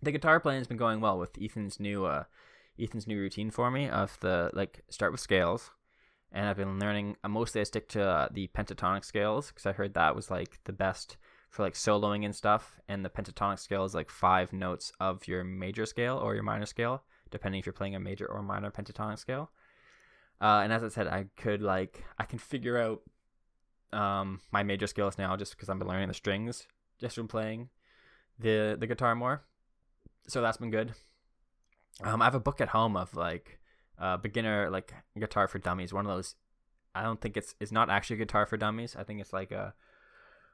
The 0.01 0.12
guitar 0.12 0.39
playing 0.39 0.60
has 0.60 0.68
been 0.68 0.78
going 0.78 1.01
well 1.01 1.18
with 1.18 1.38
Ethan's 1.41 1.80
new 1.80 2.06
uh 2.06 2.24
Ethan's 2.80 3.08
new 3.08 3.18
routine 3.18 3.51
for 3.51 3.72
me 3.72 3.89
of 3.89 4.20
the 4.20 4.51
like 4.53 4.84
start 4.89 5.12
with 5.12 5.22
scales 5.22 5.72
and 6.36 6.47
I've 6.47 6.57
been 6.57 6.77
learning. 6.79 7.15
uh, 7.23 7.29
Mostly, 7.29 7.61
I 7.61 7.63
stick 7.63 7.88
to 7.89 8.03
uh, 8.03 8.27
the 8.31 8.47
pentatonic 8.49 9.05
scales 9.05 9.47
because 9.47 9.65
I 9.65 9.71
heard 9.71 9.95
that 9.95 10.15
was 10.15 10.29
like 10.29 10.59
the 10.65 10.73
best 10.73 11.17
for 11.49 11.63
like 11.63 11.73
soloing 11.73 12.25
and 12.25 12.36
stuff. 12.36 12.79
And 12.88 13.03
the 13.03 13.09
pentatonic 13.09 13.59
scale 13.59 13.86
is 13.86 13.95
like 13.95 14.09
five 14.09 14.53
notes 14.53 14.91
of 14.99 15.27
your 15.27 15.43
major 15.43 15.86
scale 15.86 16.17
or 16.17 16.36
your 16.36 16.43
minor 16.43 16.65
scale, 16.65 17.03
depending 17.31 17.59
if 17.59 17.65
you're 17.65 17.73
playing 17.73 17.95
a 17.95 17.99
major 17.99 18.27
or 18.27 18.43
minor 18.43 18.69
pentatonic 18.69 19.17
scale. 19.17 19.49
Uh, 20.41 20.61
and 20.63 20.73
as 20.73 20.83
I 20.83 20.89
said, 20.89 21.07
I 21.07 21.27
could 21.38 21.61
like 21.61 22.03
I 22.19 22.25
can 22.25 22.39
figure 22.39 22.77
out 22.77 23.01
um, 23.97 24.41
my 24.51 24.63
major 24.63 24.88
scales 24.88 25.17
now 25.17 25.38
just 25.38 25.55
because 25.55 25.69
I've 25.69 25.79
been 25.79 25.88
learning 25.88 26.09
the 26.09 26.13
strings 26.13 26.67
just 26.99 27.15
from 27.15 27.29
playing 27.29 27.69
the 28.38 28.75
the 28.77 28.88
guitar 28.88 29.15
more. 29.15 29.43
So 30.27 30.41
that's 30.41 30.57
been 30.57 30.71
good. 30.71 30.93
Um, 32.03 32.21
I 32.21 32.25
have 32.25 32.36
a 32.36 32.39
book 32.41 32.59
at 32.59 32.69
home 32.69 32.97
of 32.97 33.15
like 33.15 33.59
uh, 34.00 34.18
beginner 34.18 34.70
like 34.70 34.93
guitar 35.18 35.48
for 35.48 35.60
dummies. 35.60 35.93
One 35.93 36.06
of 36.06 36.16
those. 36.16 36.36
I 36.93 37.04
don't 37.04 37.20
think 37.20 37.36
it's 37.36 37.56
it's 37.60 37.72
not 37.72 37.89
actually 37.89 38.18
guitar 38.18 38.46
for 38.46 38.58
dummies. 38.58 38.96
I 38.98 39.04
think 39.04 39.20
it's 39.20 39.34
like 39.34 39.52
a 39.52 39.74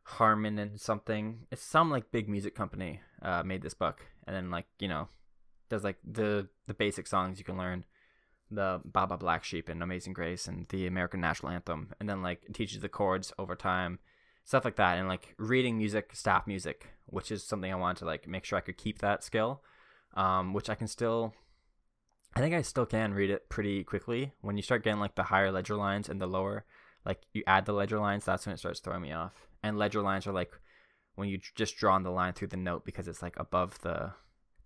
Harman 0.03 0.57
and 0.57 0.79
something. 0.79 1.47
It's 1.51 1.63
some 1.63 1.91
like 1.91 2.11
big 2.11 2.27
music 2.27 2.55
company 2.55 3.01
uh, 3.21 3.43
made 3.43 3.61
this 3.61 3.73
book, 3.73 4.05
and 4.25 4.35
then 4.35 4.49
like 4.49 4.65
you 4.79 4.87
know 4.87 5.07
does 5.69 5.83
like 5.83 5.97
the 6.03 6.49
the 6.67 6.73
basic 6.73 7.07
songs 7.07 7.39
you 7.39 7.45
can 7.45 7.57
learn 7.57 7.85
the 8.51 8.81
Baa 8.83 9.05
Baa 9.05 9.15
Black 9.15 9.43
Sheep 9.43 9.69
and 9.69 9.81
Amazing 9.81 10.13
Grace 10.13 10.47
and 10.47 10.67
the 10.69 10.85
American 10.85 11.21
National 11.21 11.51
Anthem, 11.51 11.93
and 11.99 12.09
then 12.09 12.21
like 12.21 12.41
teaches 12.53 12.81
the 12.81 12.89
chords 12.89 13.31
over 13.39 13.55
time, 13.55 13.99
stuff 14.43 14.65
like 14.65 14.75
that, 14.75 14.97
and 14.97 15.07
like 15.07 15.33
reading 15.37 15.77
music, 15.77 16.13
staff 16.13 16.45
music, 16.45 16.89
which 17.05 17.31
is 17.31 17.43
something 17.43 17.71
I 17.71 17.75
wanted 17.75 17.99
to 17.99 18.05
like 18.05 18.27
make 18.27 18.43
sure 18.43 18.57
I 18.57 18.61
could 18.61 18.77
keep 18.77 18.99
that 18.99 19.23
skill, 19.23 19.63
um, 20.15 20.53
which 20.53 20.69
I 20.69 20.75
can 20.75 20.87
still. 20.87 21.33
I 22.35 22.39
think 22.39 22.55
I 22.55 22.61
still 22.61 22.85
can 22.85 23.13
read 23.13 23.29
it 23.29 23.49
pretty 23.49 23.83
quickly. 23.83 24.33
When 24.41 24.57
you 24.57 24.63
start 24.63 24.83
getting 24.83 24.99
like 24.99 25.15
the 25.15 25.23
higher 25.23 25.51
ledger 25.51 25.75
lines 25.75 26.07
and 26.07 26.21
the 26.21 26.27
lower, 26.27 26.65
like 27.05 27.19
you 27.33 27.43
add 27.45 27.65
the 27.65 27.73
ledger 27.73 27.99
lines, 27.99 28.25
that's 28.25 28.45
when 28.45 28.53
it 28.53 28.59
starts 28.59 28.79
throwing 28.79 29.01
me 29.01 29.11
off. 29.11 29.33
And 29.63 29.77
ledger 29.77 30.01
lines 30.01 30.25
are 30.27 30.31
like 30.31 30.51
when 31.15 31.27
you 31.27 31.39
just 31.55 31.75
draw 31.75 31.95
on 31.95 32.03
the 32.03 32.11
line 32.11 32.33
through 32.33 32.47
the 32.47 32.57
note 32.57 32.85
because 32.85 33.07
it's 33.07 33.21
like 33.21 33.37
above 33.37 33.79
the 33.81 34.13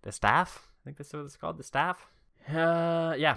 the 0.02 0.12
staff. 0.12 0.68
I 0.82 0.84
think 0.84 0.98
that's 0.98 1.12
what 1.12 1.24
it's 1.24 1.36
called, 1.36 1.58
the 1.58 1.64
staff. 1.64 2.06
Uh, 2.48 3.14
yeah. 3.18 3.36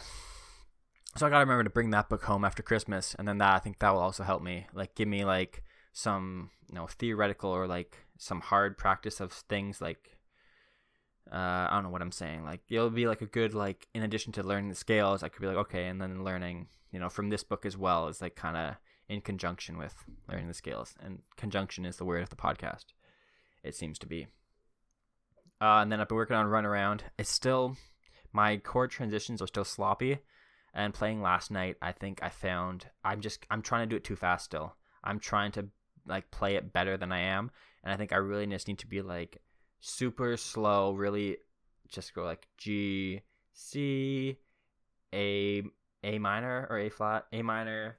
So 1.15 1.25
I 1.25 1.29
gotta 1.29 1.39
remember 1.39 1.63
to 1.63 1.69
bring 1.71 1.89
that 1.89 2.09
book 2.09 2.23
home 2.23 2.45
after 2.45 2.61
Christmas, 2.61 3.15
and 3.17 3.27
then 3.27 3.39
that 3.39 3.55
I 3.55 3.59
think 3.59 3.79
that 3.79 3.91
will 3.91 4.01
also 4.01 4.23
help 4.23 4.43
me, 4.43 4.67
like 4.73 4.93
give 4.93 5.07
me 5.07 5.25
like 5.25 5.63
some 5.91 6.51
you 6.69 6.75
know 6.75 6.85
theoretical 6.85 7.49
or 7.49 7.65
like 7.65 7.97
some 8.17 8.41
hard 8.41 8.77
practice 8.77 9.19
of 9.19 9.31
things 9.31 9.81
like 9.81 10.18
uh, 11.31 11.67
I 11.69 11.69
don't 11.73 11.83
know 11.83 11.89
what 11.89 12.01
I'm 12.01 12.11
saying. 12.11 12.43
Like 12.43 12.61
it'll 12.69 12.89
be 12.89 13.07
like 13.07 13.21
a 13.21 13.27
good 13.27 13.53
like 13.53 13.87
in 13.93 14.03
addition 14.03 14.31
to 14.33 14.43
learning 14.43 14.69
the 14.69 14.75
scales, 14.75 15.23
I 15.23 15.29
could 15.29 15.41
be 15.41 15.47
like 15.47 15.57
okay, 15.57 15.87
and 15.87 16.01
then 16.01 16.23
learning 16.23 16.67
you 16.91 16.99
know 16.99 17.09
from 17.09 17.29
this 17.29 17.43
book 17.43 17.65
as 17.65 17.77
well 17.77 18.07
is 18.07 18.21
like 18.21 18.35
kind 18.35 18.57
of 18.57 18.75
in 19.07 19.21
conjunction 19.21 19.77
with 19.77 19.93
learning 20.27 20.47
the 20.47 20.53
scales, 20.53 20.95
and 21.03 21.19
conjunction 21.37 21.85
is 21.85 21.97
the 21.97 22.05
word 22.05 22.23
of 22.23 22.29
the 22.29 22.35
podcast. 22.35 22.85
It 23.63 23.75
seems 23.75 23.99
to 23.99 24.07
be. 24.07 24.27
Uh, 25.61 25.81
and 25.81 25.91
then 25.91 25.99
I've 25.99 26.07
been 26.07 26.15
working 26.15 26.37
on 26.37 26.45
Runaround. 26.45 27.01
It's 27.17 27.29
still 27.29 27.75
my 28.31 28.57
chord 28.57 28.91
transitions 28.91 29.41
are 29.41 29.47
still 29.47 29.65
sloppy, 29.65 30.19
and 30.73 30.93
playing 30.93 31.21
last 31.21 31.51
night, 31.51 31.77
I 31.81 31.91
think 31.91 32.23
I 32.23 32.29
found 32.29 32.87
I'm 33.03 33.21
just 33.21 33.45
I'm 33.51 33.61
trying 33.61 33.87
to 33.87 33.89
do 33.89 33.97
it 33.97 34.03
too 34.03 34.15
fast 34.15 34.45
still. 34.45 34.75
I'm 35.03 35.19
trying 35.19 35.51
to 35.53 35.67
like 36.07 36.31
play 36.31 36.55
it 36.55 36.73
better 36.73 36.97
than 36.97 37.11
I 37.11 37.19
am, 37.19 37.51
and 37.83 37.93
I 37.93 37.97
think 37.97 38.13
I 38.13 38.17
really 38.17 38.47
just 38.47 38.67
need 38.67 38.79
to 38.79 38.87
be 38.87 39.03
like 39.03 39.41
super 39.79 40.37
slow, 40.37 40.91
really 40.91 41.37
just 41.87 42.13
go 42.13 42.23
like 42.23 42.47
G, 42.57 43.21
C, 43.53 44.37
A, 45.13 45.63
A 46.03 46.19
minor 46.19 46.67
or 46.69 46.79
A 46.79 46.89
flat, 46.89 47.25
A 47.33 47.41
minor, 47.41 47.97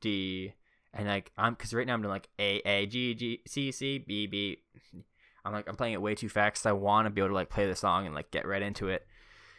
D, 0.00 0.54
and 0.92 1.06
like 1.06 1.32
I'm 1.36 1.54
because 1.54 1.72
right 1.72 1.86
now 1.86 1.94
I'm 1.94 2.02
doing 2.02 2.12
like 2.12 2.28
A, 2.38 2.60
A, 2.64 2.86
G, 2.86 3.14
G, 3.14 3.40
C, 3.46 3.72
C, 3.72 3.98
B, 3.98 4.26
B. 4.26 4.58
I'm 5.44 5.52
like 5.52 5.68
I'm 5.68 5.76
playing 5.76 5.94
it 5.94 6.02
way 6.02 6.14
too 6.14 6.28
fast. 6.28 6.66
I 6.66 6.72
want 6.72 7.06
to 7.06 7.10
be 7.10 7.20
able 7.20 7.30
to 7.30 7.34
like 7.34 7.50
play 7.50 7.66
the 7.66 7.76
song 7.76 8.06
and 8.06 8.14
like 8.14 8.30
get 8.30 8.46
right 8.46 8.62
into 8.62 8.88
it. 8.88 9.06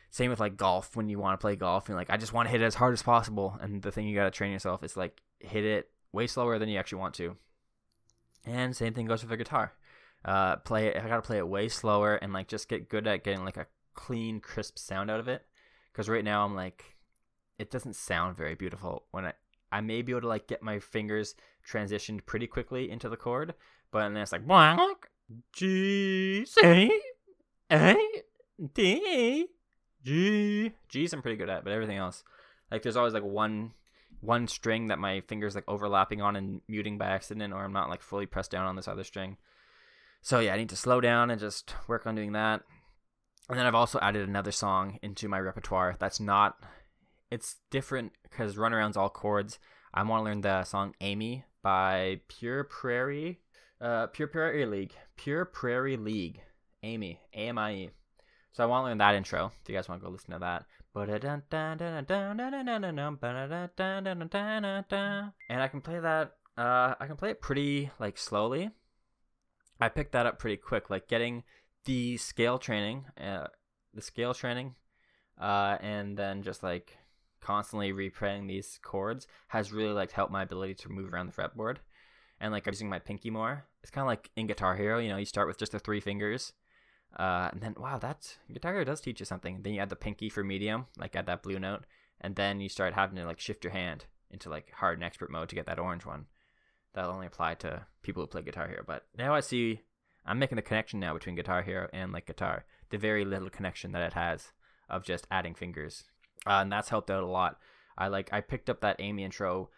Same 0.09 0.30
with 0.30 0.41
like 0.41 0.57
golf 0.57 0.95
when 0.95 1.07
you 1.07 1.20
want 1.20 1.39
to 1.39 1.41
play 1.41 1.55
golf 1.55 1.88
and 1.88 1.97
like 1.97 2.09
I 2.09 2.18
just 2.18 2.34
want 2.34 2.47
to 2.47 2.51
hit 2.51 2.62
it 2.62 2.66
as 2.66 2.76
hard 2.76 2.93
as 2.93 3.01
possible. 3.01 3.57
And 3.62 3.82
the 3.82 3.91
thing 3.91 4.07
you 4.07 4.16
got 4.16 4.26
to 4.26 4.32
train 4.32 4.51
yourself 4.51 4.84
is 4.84 4.97
like 4.97 5.22
hit 5.39 5.64
it 5.64 5.89
way 6.12 6.28
slower 6.28 6.59
than 6.59 6.70
you 6.70 6.78
actually 6.78 6.99
want 6.99 7.14
to. 7.16 7.38
And 8.45 8.76
same 8.76 8.93
thing 8.93 9.05
goes 9.05 9.22
with 9.22 9.30
the 9.30 9.38
guitar 9.38 9.74
uh 10.26 10.56
play 10.58 10.88
it 10.88 10.98
i 10.98 11.08
gotta 11.08 11.22
play 11.22 11.38
it 11.38 11.48
way 11.48 11.68
slower 11.68 12.16
and 12.16 12.32
like 12.34 12.48
just 12.48 12.70
get 12.70 12.90
good 12.90 13.08
at 13.08 13.24
getting 13.24 13.44
like 13.44 13.58
a 13.58 13.66
clean 13.94 14.40
crisp 14.40 14.78
sound 14.78 15.12
out 15.12 15.20
of 15.20 15.28
it. 15.28 15.46
Because 15.92 16.08
right 16.08 16.24
now 16.24 16.46
i'm 16.46 16.56
like 16.56 16.96
it 17.60 17.70
doesn't 17.70 17.96
sound 17.96 18.38
very 18.38 18.56
beautiful 18.56 19.04
when 19.12 19.26
i 19.26 19.34
i 19.72 19.82
may 19.82 20.02
be 20.02 20.12
able 20.12 20.22
to 20.22 20.28
like 20.28 20.48
get 20.48 20.64
my 20.64 20.80
fingers 20.80 21.36
transitioned 21.70 22.26
pretty 22.26 22.48
quickly 22.48 22.90
into 22.90 23.10
the 23.10 23.18
chord 23.18 23.54
but 23.92 24.08
then 24.08 24.18
it's 24.18 24.32
like 24.32 24.48
blank 24.48 25.10
g 25.54 26.46
c 26.46 26.92
a 27.72 27.98
d 28.74 29.48
g. 30.04 30.72
G's 30.90 31.14
i'm 31.14 31.22
pretty 31.22 31.38
good 31.38 31.50
at 31.50 31.64
but 31.64 31.74
everything 31.74 31.98
else 31.98 32.24
like 32.72 32.82
there's 32.82 32.98
always 32.98 33.14
like 33.14 33.24
one 33.24 33.74
one 34.22 34.48
string 34.48 34.88
that 34.88 35.00
my 35.00 35.22
fingers 35.22 35.56
like 35.56 35.64
overlapping 35.68 36.22
on 36.22 36.36
and 36.36 36.62
muting 36.68 36.98
by 36.98 37.08
accident 37.08 37.54
or 37.54 37.64
i'm 37.64 37.74
not 37.74 37.90
like 37.90 38.02
fully 38.02 38.26
pressed 38.26 38.52
down 38.52 38.66
on 38.66 38.76
this 38.76 38.88
other 38.88 39.04
string 39.04 39.38
so 40.22 40.40
yeah, 40.40 40.54
I 40.54 40.58
need 40.58 40.70
to 40.70 40.76
slow 40.76 41.02
down 41.02 41.32
and 41.32 41.40
just 41.40 41.74
work 41.88 42.06
on 42.06 42.16
doing 42.16 42.34
that. 42.34 42.62
And 43.50 43.58
then 43.58 43.66
I've 43.66 43.76
also 43.76 44.00
added 44.00 44.28
another 44.28 44.52
song 44.52 44.98
into 45.02 45.28
my 45.28 45.40
repertoire 45.40 45.98
that's 46.00 46.20
not 46.20 46.58
it's 47.30 47.58
different 47.70 48.12
because 48.24 48.56
Runaround's 48.56 48.98
all 48.98 49.10
chords. 49.10 49.58
I 49.94 50.04
want 50.04 50.22
to 50.22 50.26
learn 50.26 50.42
the 50.42 50.64
song 50.64 50.94
Amie 51.02 51.44
by 51.64 52.22
Pure 52.28 52.66
Prairie 52.66 53.40
uh 53.82 54.08
Pure 54.08 54.28
Prairie 54.30 54.66
League. 54.66 54.94
Pure 55.18 55.46
Prairie 55.46 55.98
League. 55.98 56.42
Amie. 56.84 57.20
A 57.34 57.48
M 57.48 57.58
I 57.58 57.74
E. 57.74 57.90
So 58.54 58.64
I 58.64 58.68
want 58.68 58.84
to 58.84 58.90
learn 58.90 58.98
that 59.00 59.16
intro. 59.16 59.52
If 59.62 59.70
you 59.70 59.76
guys 59.76 59.90
want 59.90 60.02
to 60.02 60.06
go 60.06 60.12
listen 60.12 60.32
to 60.32 60.40
that. 60.40 60.66
And 65.50 65.62
I 65.62 65.68
can 65.68 65.82
play 65.82 66.00
that 66.00 66.34
uh 66.58 66.96
I 67.00 67.08
can 67.08 67.16
play 67.16 67.32
it 67.32 67.42
pretty 67.42 67.90
like 68.00 68.18
slowly. 68.18 68.72
I 69.82 69.90
picked 69.90 70.12
that 70.12 70.28
up 70.28 70.38
pretty 70.38 70.58
quick. 70.58 70.92
Like 70.92 71.08
getting 71.08 71.44
the 71.86 72.16
scale 72.18 72.60
training, 72.60 73.06
uh, 73.20 73.48
the 73.94 74.02
scale 74.02 74.36
training, 74.36 74.76
uh, 75.40 75.78
and 75.82 76.16
then 76.16 76.44
just 76.44 76.62
like 76.62 76.98
constantly 77.42 77.92
replaying 77.92 78.48
these 78.48 78.80
chords 78.84 79.26
has 79.48 79.74
really 79.74 79.94
like 79.94 80.12
helped 80.12 80.32
my 80.32 80.44
ability 80.44 80.76
to 80.76 80.90
move 80.90 81.12
around 81.12 81.26
the 81.26 81.34
fretboard. 81.34 81.78
And 82.40 82.54
like 82.54 82.68
I'm 82.68 82.74
using 82.74 82.90
my 82.90 83.00
pinky 83.00 83.32
more. 83.32 83.66
It's 83.82 83.92
kind 83.92 84.04
of 84.04 84.08
like 84.08 84.30
in 84.36 84.46
Guitar 84.46 84.76
Hero, 84.76 85.00
you 85.00 85.10
know, 85.10 85.18
you 85.18 85.26
start 85.26 85.48
with 85.48 85.58
just 85.58 85.72
the 85.72 85.80
three 85.80 86.00
fingers, 86.00 86.54
uh, 87.18 87.50
and 87.52 87.62
then 87.62 87.74
wow, 87.78 87.98
that's 87.98 88.38
Guitar 88.54 88.74
Hero 88.74 88.86
does 88.86 89.02
teach 89.02 89.20
you 89.20 89.26
something. 89.26 89.62
Then 89.64 89.74
you 89.74 89.82
add 89.82 89.90
the 89.90 89.96
pinky 89.96 90.30
for 90.30 90.44
medium, 90.44 90.86
like 91.00 91.16
add 91.16 91.26
that 91.26 91.42
blue 91.42 91.60
note, 91.60 91.86
and 92.20 92.36
then 92.36 92.62
you 92.62 92.70
start 92.70 92.94
having 92.94 93.16
to 93.16 93.26
like 93.26 93.40
shift 93.40 93.64
your 93.64 93.74
hand 93.74 94.06
into 94.30 94.50
like 94.50 94.72
hard 94.74 95.00
and 95.00 95.04
expert 95.04 95.32
mode 95.32 95.50
to 95.50 95.56
get 95.56 95.66
that 95.66 95.80
orange 95.80 96.06
one 96.06 96.28
that'll 96.94 97.14
only 97.14 97.28
apply 97.28 97.56
to 97.56 97.86
people 98.02 98.24
who 98.24 98.28
play 98.28 98.42
Guitar 98.42 98.68
Hero. 98.68 98.84
But 98.86 99.06
now 99.18 99.34
I 99.34 99.39
see 99.39 99.82
I'm 100.26 100.39
making 100.39 100.56
the 100.56 100.62
connection 100.62 101.00
now 101.00 101.14
between 101.14 101.36
Guitar 101.36 101.62
Hero 101.62 101.88
and 101.94 102.12
like 102.12 102.28
guitar, 102.28 102.66
the 102.89 102.98
very 102.98 103.26
little 103.26 103.50
connection 103.50 103.92
that 103.94 104.04
it 104.04 104.14
has 104.14 104.52
of 104.89 105.04
just 105.04 105.28
adding 105.32 105.56
fingers, 105.56 106.04
uh, 106.46 106.60
and 106.62 106.72
that's 106.72 106.89
helped 106.89 107.10
out 107.10 107.24
a 107.24 107.28
lot. 107.28 107.60
I 107.98 108.08
like 108.08 108.32
I 108.32 108.42
picked 108.42 108.70
up 108.70 108.82
that 108.82 109.00
Amie 109.00 109.24
intro. 109.24 109.70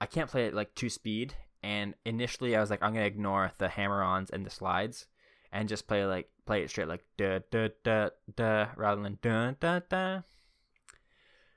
I 0.00 0.06
can't 0.06 0.30
play 0.30 0.46
it 0.46 0.54
like 0.54 0.74
two 0.74 0.90
speed, 0.90 1.34
and 1.62 1.94
initially 2.04 2.56
I 2.56 2.60
was 2.60 2.70
like 2.70 2.82
I'm 2.82 2.94
gonna 2.94 3.06
ignore 3.06 3.52
the 3.58 3.68
hammer-ons 3.68 4.30
and 4.30 4.44
the 4.44 4.50
slides, 4.50 5.06
and 5.52 5.68
just 5.68 5.86
play 5.86 6.04
like 6.04 6.28
play 6.46 6.62
it 6.62 6.70
straight 6.70 6.88
like 6.88 7.04
da 7.16 7.40
da 7.50 7.68
da 7.84 8.08
da 8.34 8.66
rather 8.76 9.02
than 9.02 9.18
da 9.22 9.52
da 9.60 9.80
da. 9.88 10.20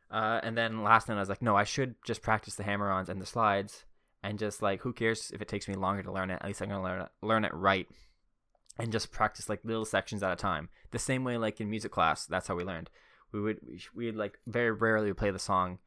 Uh, 0.09 0.39
and 0.41 0.57
then 0.57 0.83
last 0.83 1.09
night 1.09 1.17
I 1.17 1.19
was 1.19 1.27
like, 1.27 1.41
no, 1.41 1.57
I 1.57 1.65
should 1.65 1.95
just 2.05 2.21
practice 2.21 2.55
the 2.55 2.63
hammer-ons 2.63 3.09
and 3.09 3.19
the 3.19 3.25
slides 3.25 3.83
and 4.27 4.37
just 4.37 4.61
like 4.61 4.81
who 4.81 4.91
cares 4.91 5.31
if 5.33 5.41
it 5.41 5.47
takes 5.47 5.69
me 5.69 5.75
longer 5.75 6.03
to 6.03 6.11
learn 6.11 6.29
it? 6.29 6.39
At 6.41 6.45
least 6.45 6.61
i'm 6.61 6.67
gonna 6.67 6.83
learn 6.83 7.01
it 7.01 7.07
learn 7.21 7.45
it 7.45 7.53
right 7.53 7.87
and 8.77 8.91
just 8.91 9.11
practice 9.11 9.47
like 9.47 9.61
little 9.63 9.85
sections 9.85 10.21
at 10.21 10.33
a 10.33 10.35
time. 10.35 10.69
The 10.91 10.99
same 10.99 11.23
way 11.23 11.37
like 11.37 11.61
in 11.61 11.69
music 11.69 11.91
class 11.91 12.25
that's 12.25 12.47
how 12.47 12.55
we 12.55 12.65
learned. 12.65 12.89
We 13.31 13.39
would 13.39 13.61
we 13.95 14.05
would 14.07 14.17
like 14.17 14.37
very 14.45 14.71
rarely 14.71 15.13
play 15.13 15.31
the 15.31 15.39
song 15.39 15.79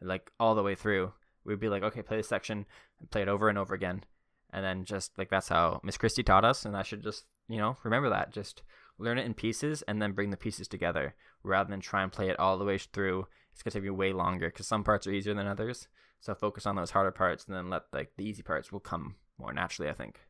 like 0.00 0.30
all 0.38 0.54
the 0.54 0.62
way 0.62 0.76
through. 0.76 1.12
We'd 1.44 1.58
be 1.58 1.68
like 1.68 1.82
okay 1.82 2.02
play 2.02 2.18
this 2.18 2.28
section 2.28 2.66
and 3.00 3.10
play 3.10 3.22
it 3.22 3.28
over 3.28 3.48
and 3.48 3.58
over 3.58 3.74
again. 3.74 4.04
And 4.52 4.64
then 4.64 4.84
just 4.84 5.18
like 5.18 5.28
that's 5.28 5.48
how 5.48 5.80
miss 5.82 5.98
christie 5.98 6.22
taught 6.22 6.44
us 6.44 6.64
and 6.64 6.76
i 6.76 6.82
should 6.82 7.02
just 7.02 7.24
you 7.48 7.58
know 7.58 7.78
remember 7.82 8.10
that. 8.10 8.32
Just 8.32 8.62
learn 8.96 9.18
it 9.18 9.26
in 9.26 9.34
pieces 9.34 9.82
and 9.88 10.00
then 10.00 10.12
bring 10.12 10.30
the 10.30 10.36
pieces 10.36 10.68
together 10.68 11.16
rather 11.42 11.68
than 11.68 11.80
try 11.80 12.04
and 12.04 12.12
play 12.12 12.28
it 12.28 12.38
all 12.38 12.58
the 12.58 12.64
way 12.64 12.78
through. 12.78 13.26
It's 13.52 13.64
to 13.64 13.70
take 13.70 13.82
you 13.82 13.92
way 13.92 14.12
longer 14.12 14.50
because 14.50 14.68
some 14.68 14.84
parts 14.84 15.08
are 15.08 15.10
easier 15.10 15.34
than 15.34 15.48
others 15.48 15.88
so 16.20 16.34
focus 16.34 16.66
on 16.66 16.76
those 16.76 16.90
harder 16.90 17.10
parts 17.10 17.46
and 17.46 17.54
then 17.54 17.70
let 17.70 17.82
like 17.92 18.12
the 18.16 18.24
easy 18.24 18.42
parts 18.42 18.72
will 18.72 18.80
come 18.80 19.16
more 19.38 19.52
naturally, 19.52 19.90
I 19.90 19.94
think. 19.94 20.20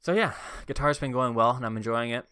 So 0.00 0.12
yeah, 0.12 0.34
guitar's 0.66 0.98
been 0.98 1.12
going 1.12 1.34
well 1.34 1.50
and 1.50 1.64
I'm 1.64 1.76
enjoying 1.76 2.10
it. 2.10 2.26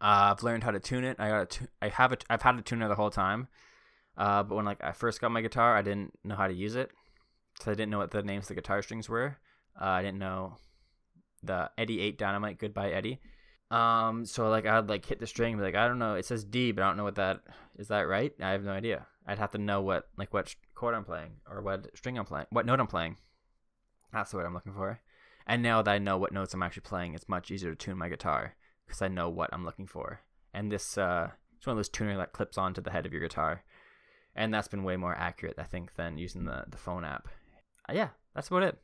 Uh, 0.00 0.32
I've 0.32 0.42
learned 0.42 0.64
how 0.64 0.70
to 0.70 0.80
tune 0.80 1.04
it. 1.04 1.16
I 1.18 1.28
got 1.28 1.42
a 1.42 1.46
tu- 1.46 1.68
I 1.82 1.88
have 1.88 2.12
it. 2.12 2.24
I've 2.30 2.42
had 2.42 2.58
a 2.58 2.62
tuner 2.62 2.88
the 2.88 2.94
whole 2.94 3.10
time. 3.10 3.48
Uh, 4.16 4.42
but 4.42 4.54
when 4.54 4.64
like 4.64 4.82
I 4.82 4.92
first 4.92 5.20
got 5.20 5.30
my 5.30 5.40
guitar, 5.40 5.76
I 5.76 5.82
didn't 5.82 6.12
know 6.24 6.34
how 6.36 6.46
to 6.46 6.54
use 6.54 6.74
it, 6.76 6.90
so 7.60 7.70
I 7.70 7.74
didn't 7.74 7.90
know 7.90 7.98
what 7.98 8.10
the 8.10 8.22
names 8.22 8.44
of 8.44 8.48
the 8.48 8.54
guitar 8.54 8.82
strings 8.82 9.08
were. 9.08 9.38
Uh, 9.80 9.86
I 9.86 10.02
didn't 10.02 10.18
know 10.18 10.56
the 11.42 11.70
Eddie 11.78 12.00
Ate 12.00 12.18
Dynamite 12.18 12.58
Goodbye 12.58 12.90
Eddie. 12.90 13.20
Um, 13.70 14.26
so 14.26 14.48
like 14.48 14.66
I'd 14.66 14.88
like 14.88 15.06
hit 15.06 15.20
the 15.20 15.26
string, 15.26 15.56
be 15.56 15.62
like 15.62 15.74
I 15.76 15.86
don't 15.86 15.98
know, 15.98 16.14
it 16.14 16.24
says 16.24 16.44
D, 16.44 16.72
but 16.72 16.82
I 16.82 16.88
don't 16.88 16.96
know 16.96 17.04
what 17.04 17.14
that 17.16 17.40
is. 17.78 17.88
That 17.88 18.08
right? 18.08 18.32
I 18.40 18.50
have 18.50 18.64
no 18.64 18.72
idea. 18.72 19.06
I'd 19.30 19.38
have 19.38 19.52
to 19.52 19.58
know 19.58 19.80
what 19.80 20.08
like 20.18 20.34
what 20.34 20.56
chord 20.74 20.92
I'm 20.92 21.04
playing 21.04 21.34
or 21.48 21.62
what 21.62 21.86
string 21.96 22.18
I'm 22.18 22.24
playing, 22.24 22.46
what 22.50 22.66
note 22.66 22.80
I'm 22.80 22.88
playing. 22.88 23.16
That's 24.12 24.32
the 24.32 24.38
word 24.38 24.46
I'm 24.46 24.54
looking 24.54 24.74
for. 24.74 25.00
And 25.46 25.62
now 25.62 25.82
that 25.82 25.90
I 25.90 25.98
know 25.98 26.18
what 26.18 26.32
notes 26.32 26.52
I'm 26.52 26.64
actually 26.64 26.82
playing, 26.82 27.14
it's 27.14 27.28
much 27.28 27.52
easier 27.52 27.70
to 27.70 27.76
tune 27.76 27.96
my 27.96 28.08
guitar 28.08 28.56
because 28.84 29.00
I 29.02 29.06
know 29.06 29.28
what 29.28 29.50
I'm 29.52 29.64
looking 29.64 29.86
for. 29.86 30.22
And 30.52 30.72
this 30.72 30.98
uh, 30.98 31.30
it's 31.56 31.64
one 31.64 31.74
of 31.74 31.78
those 31.78 31.88
tuner 31.88 32.16
that 32.16 32.32
clips 32.32 32.58
onto 32.58 32.80
the 32.80 32.90
head 32.90 33.06
of 33.06 33.12
your 33.12 33.22
guitar, 33.22 33.62
and 34.34 34.52
that's 34.52 34.66
been 34.66 34.82
way 34.82 34.96
more 34.96 35.14
accurate, 35.14 35.58
I 35.58 35.64
think, 35.64 35.94
than 35.94 36.18
using 36.18 36.44
the 36.44 36.64
the 36.68 36.76
phone 36.76 37.04
app. 37.04 37.28
Uh, 37.88 37.92
yeah, 37.92 38.08
that's 38.34 38.48
about 38.48 38.64
it. 38.64 38.78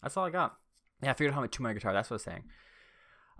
That's 0.00 0.16
all 0.16 0.26
I 0.26 0.30
got. 0.30 0.58
Yeah, 1.02 1.10
I 1.10 1.14
figured 1.14 1.32
out 1.32 1.36
how 1.36 1.42
to 1.42 1.48
tune 1.48 1.64
my 1.64 1.72
guitar. 1.72 1.92
That's 1.92 2.08
what 2.08 2.14
I 2.14 2.18
was 2.18 2.22
saying. 2.22 2.44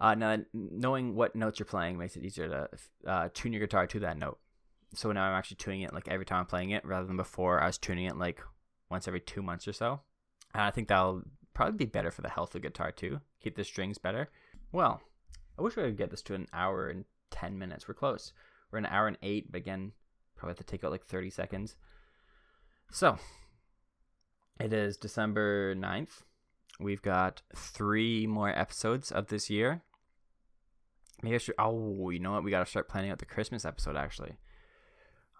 Uh, 0.00 0.14
now, 0.16 0.38
knowing 0.52 1.14
what 1.14 1.36
notes 1.36 1.60
you're 1.60 1.66
playing 1.66 1.98
makes 1.98 2.16
it 2.16 2.24
easier 2.24 2.48
to 2.48 2.68
uh, 3.08 3.28
tune 3.32 3.52
your 3.52 3.60
guitar 3.60 3.86
to 3.86 4.00
that 4.00 4.18
note. 4.18 4.38
So 4.96 5.12
now 5.12 5.24
I'm 5.24 5.34
actually 5.34 5.58
tuning 5.58 5.82
it 5.82 5.92
like 5.92 6.08
every 6.08 6.24
time 6.24 6.40
I'm 6.40 6.46
playing 6.46 6.70
it, 6.70 6.84
rather 6.84 7.06
than 7.06 7.16
before 7.16 7.60
I 7.60 7.66
was 7.66 7.78
tuning 7.78 8.06
it 8.06 8.16
like 8.16 8.40
once 8.90 9.06
every 9.06 9.20
two 9.20 9.42
months 9.42 9.68
or 9.68 9.72
so. 9.72 10.00
And 10.54 10.62
I 10.62 10.70
think 10.70 10.88
that'll 10.88 11.22
probably 11.54 11.76
be 11.76 11.84
better 11.84 12.10
for 12.10 12.22
the 12.22 12.30
health 12.30 12.54
of 12.54 12.62
the 12.62 12.68
guitar 12.68 12.90
too. 12.90 13.20
Keep 13.42 13.56
the 13.56 13.64
strings 13.64 13.98
better. 13.98 14.30
Well, 14.72 15.02
I 15.58 15.62
wish 15.62 15.76
we 15.76 15.82
could 15.82 15.98
get 15.98 16.10
this 16.10 16.22
to 16.22 16.34
an 16.34 16.46
hour 16.52 16.88
and 16.88 17.04
ten 17.30 17.58
minutes. 17.58 17.86
We're 17.86 17.94
close. 17.94 18.32
We're 18.70 18.78
an 18.78 18.86
hour 18.86 19.06
and 19.06 19.18
eight, 19.22 19.52
but 19.52 19.58
again, 19.58 19.92
probably 20.34 20.52
have 20.52 20.58
to 20.58 20.64
take 20.64 20.82
out 20.82 20.90
like 20.90 21.04
thirty 21.04 21.30
seconds. 21.30 21.76
So 22.90 23.18
it 24.58 24.72
is 24.72 24.96
December 24.96 25.74
9th. 25.74 26.22
We've 26.80 27.02
got 27.02 27.42
three 27.54 28.26
more 28.26 28.48
episodes 28.48 29.12
of 29.12 29.28
this 29.28 29.50
year. 29.50 29.82
Maybe 31.22 31.34
I 31.34 31.38
should. 31.38 31.54
Oh, 31.58 32.10
you 32.10 32.18
know 32.18 32.32
what? 32.32 32.44
We 32.44 32.50
got 32.50 32.64
to 32.64 32.70
start 32.70 32.88
planning 32.88 33.10
out 33.10 33.18
the 33.18 33.24
Christmas 33.26 33.64
episode. 33.64 33.96
Actually, 33.96 34.36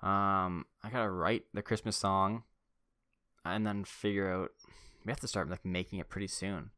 um, 0.07 0.66
I 0.84 0.90
gotta 0.90 1.11
write 1.11 1.46
the 1.52 1.62
Christmas 1.62 1.96
song, 1.96 2.44
and 3.44 3.66
then 3.66 3.84
figure 3.84 4.32
out. 4.32 4.50
We 5.04 5.11
have 5.11 5.20
to 5.20 5.28
start 5.28 5.50
like 5.50 5.64
making 5.64 5.98
it 5.98 6.09
pretty 6.09 6.28
soon. 6.28 6.70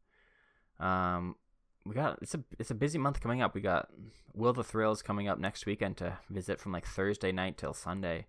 Um, 0.81 1.37
we 1.85 1.95
got 1.95 2.19
it's 2.23 2.35
a 2.35 2.43
it's 2.59 2.71
a 2.71 2.75
busy 2.75 2.97
month 2.97 3.21
coming 3.21 3.43
up. 3.43 3.55
We 3.55 3.61
got 3.61 3.91
Will 4.35 4.55
the 4.55 4.65
Thrills 4.65 5.03
coming 5.03 5.29
up 5.29 5.39
next 5.39 5.67
weekend 5.67 5.99
to 5.99 6.19
visit 6.31 6.59
from 6.59 6.73
like 6.73 6.87
Thursday 6.87 7.31
night 7.31 7.59
till 7.59 7.75
Sunday. 7.75 8.27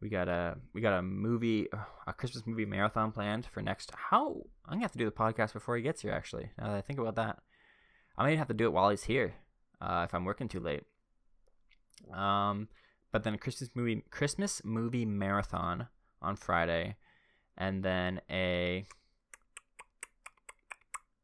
We 0.00 0.08
got 0.08 0.28
a 0.28 0.56
we 0.72 0.80
got 0.80 0.98
a 0.98 1.02
movie 1.02 1.68
a 2.06 2.12
Christmas 2.14 2.46
movie 2.46 2.64
marathon 2.64 3.12
planned 3.12 3.46
for 3.46 3.60
next. 3.60 3.92
How 3.94 4.46
I'm 4.64 4.74
gonna 4.74 4.84
have 4.84 4.92
to 4.92 4.98
do 4.98 5.04
the 5.04 5.10
podcast 5.10 5.52
before 5.52 5.76
he 5.76 5.82
gets 5.82 6.00
here. 6.00 6.12
Actually, 6.12 6.50
now 6.58 6.68
that 6.68 6.76
I 6.76 6.80
think 6.80 6.98
about 6.98 7.16
that, 7.16 7.40
I 8.16 8.24
might 8.24 8.38
have 8.38 8.48
to 8.48 8.54
do 8.54 8.64
it 8.64 8.72
while 8.72 8.88
he's 8.88 9.04
here 9.04 9.34
uh, 9.80 10.06
if 10.08 10.14
I'm 10.14 10.24
working 10.24 10.48
too 10.48 10.60
late. 10.60 10.84
Um, 12.12 12.68
but 13.12 13.22
then 13.22 13.34
a 13.34 13.38
Christmas 13.38 13.70
movie 13.74 14.02
Christmas 14.10 14.62
movie 14.64 15.04
marathon 15.04 15.88
on 16.20 16.36
Friday, 16.36 16.96
and 17.56 17.82
then 17.82 18.20
a 18.30 18.86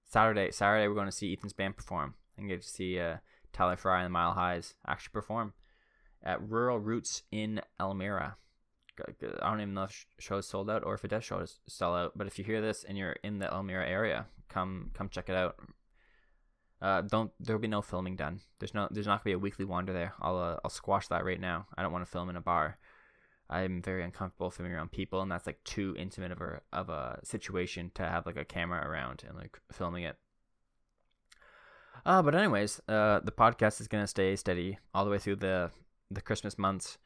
Saturday. 0.04 0.50
Saturday 0.50 0.86
we're 0.86 0.94
going 0.94 1.06
to 1.06 1.12
see 1.12 1.32
Ethan's 1.32 1.52
band 1.52 1.76
perform 1.76 2.14
and 2.36 2.48
get 2.48 2.62
to 2.62 2.68
see 2.68 3.00
uh, 3.00 3.16
Tyler 3.52 3.76
Fry 3.76 3.98
and 3.98 4.06
the 4.06 4.10
Mile 4.10 4.32
Highs 4.32 4.74
actually 4.86 5.12
perform 5.12 5.54
at 6.22 6.46
Rural 6.46 6.78
Roots 6.78 7.22
in 7.32 7.60
Elmira. 7.80 8.36
I 9.00 9.48
don't 9.48 9.60
even 9.60 9.74
know 9.74 9.84
if 9.84 10.06
shows 10.18 10.48
sold 10.48 10.68
out 10.68 10.84
or 10.84 10.94
if 10.94 11.04
it 11.04 11.08
does 11.08 11.24
show 11.24 11.44
sell 11.68 11.94
out. 11.94 12.12
But 12.16 12.26
if 12.26 12.38
you 12.38 12.44
hear 12.44 12.60
this 12.60 12.84
and 12.84 12.98
you're 12.98 13.16
in 13.22 13.38
the 13.38 13.46
Elmira 13.46 13.88
area, 13.88 14.26
come 14.48 14.90
come 14.92 15.08
check 15.08 15.28
it 15.28 15.36
out. 15.36 15.56
Uh, 16.80 17.00
don't 17.00 17.32
there'll 17.40 17.60
be 17.60 17.68
no 17.68 17.82
filming 17.82 18.14
done. 18.16 18.40
There's 18.58 18.74
no 18.74 18.88
there's 18.90 19.06
not 19.06 19.18
gonna 19.18 19.24
be 19.24 19.32
a 19.32 19.38
weekly 19.38 19.64
wander 19.64 19.92
there. 19.92 20.14
I'll 20.20 20.38
uh, 20.38 20.56
I'll 20.62 20.70
squash 20.70 21.08
that 21.08 21.24
right 21.24 21.40
now. 21.40 21.66
I 21.76 21.82
don't 21.82 21.92
want 21.92 22.04
to 22.04 22.10
film 22.10 22.30
in 22.30 22.36
a 22.36 22.40
bar. 22.40 22.78
I'm 23.50 23.82
very 23.82 24.04
uncomfortable 24.04 24.50
filming 24.50 24.74
around 24.74 24.92
people, 24.92 25.22
and 25.22 25.30
that's 25.30 25.46
like 25.46 25.64
too 25.64 25.96
intimate 25.98 26.32
of 26.32 26.40
a 26.40 26.60
of 26.72 26.88
a 26.88 27.20
situation 27.24 27.90
to 27.94 28.02
have 28.02 28.26
like 28.26 28.36
a 28.36 28.44
camera 28.44 28.86
around 28.86 29.24
and 29.26 29.36
like 29.36 29.58
filming 29.72 30.04
it. 30.04 30.16
Uh, 32.06 32.22
but 32.22 32.34
anyways, 32.34 32.80
uh, 32.88 33.20
the 33.20 33.32
podcast 33.32 33.80
is 33.80 33.88
gonna 33.88 34.06
stay 34.06 34.36
steady 34.36 34.78
all 34.94 35.04
the 35.04 35.10
way 35.10 35.18
through 35.18 35.36
the 35.36 35.70
the 36.10 36.20
Christmas 36.20 36.58
months, 36.58 36.98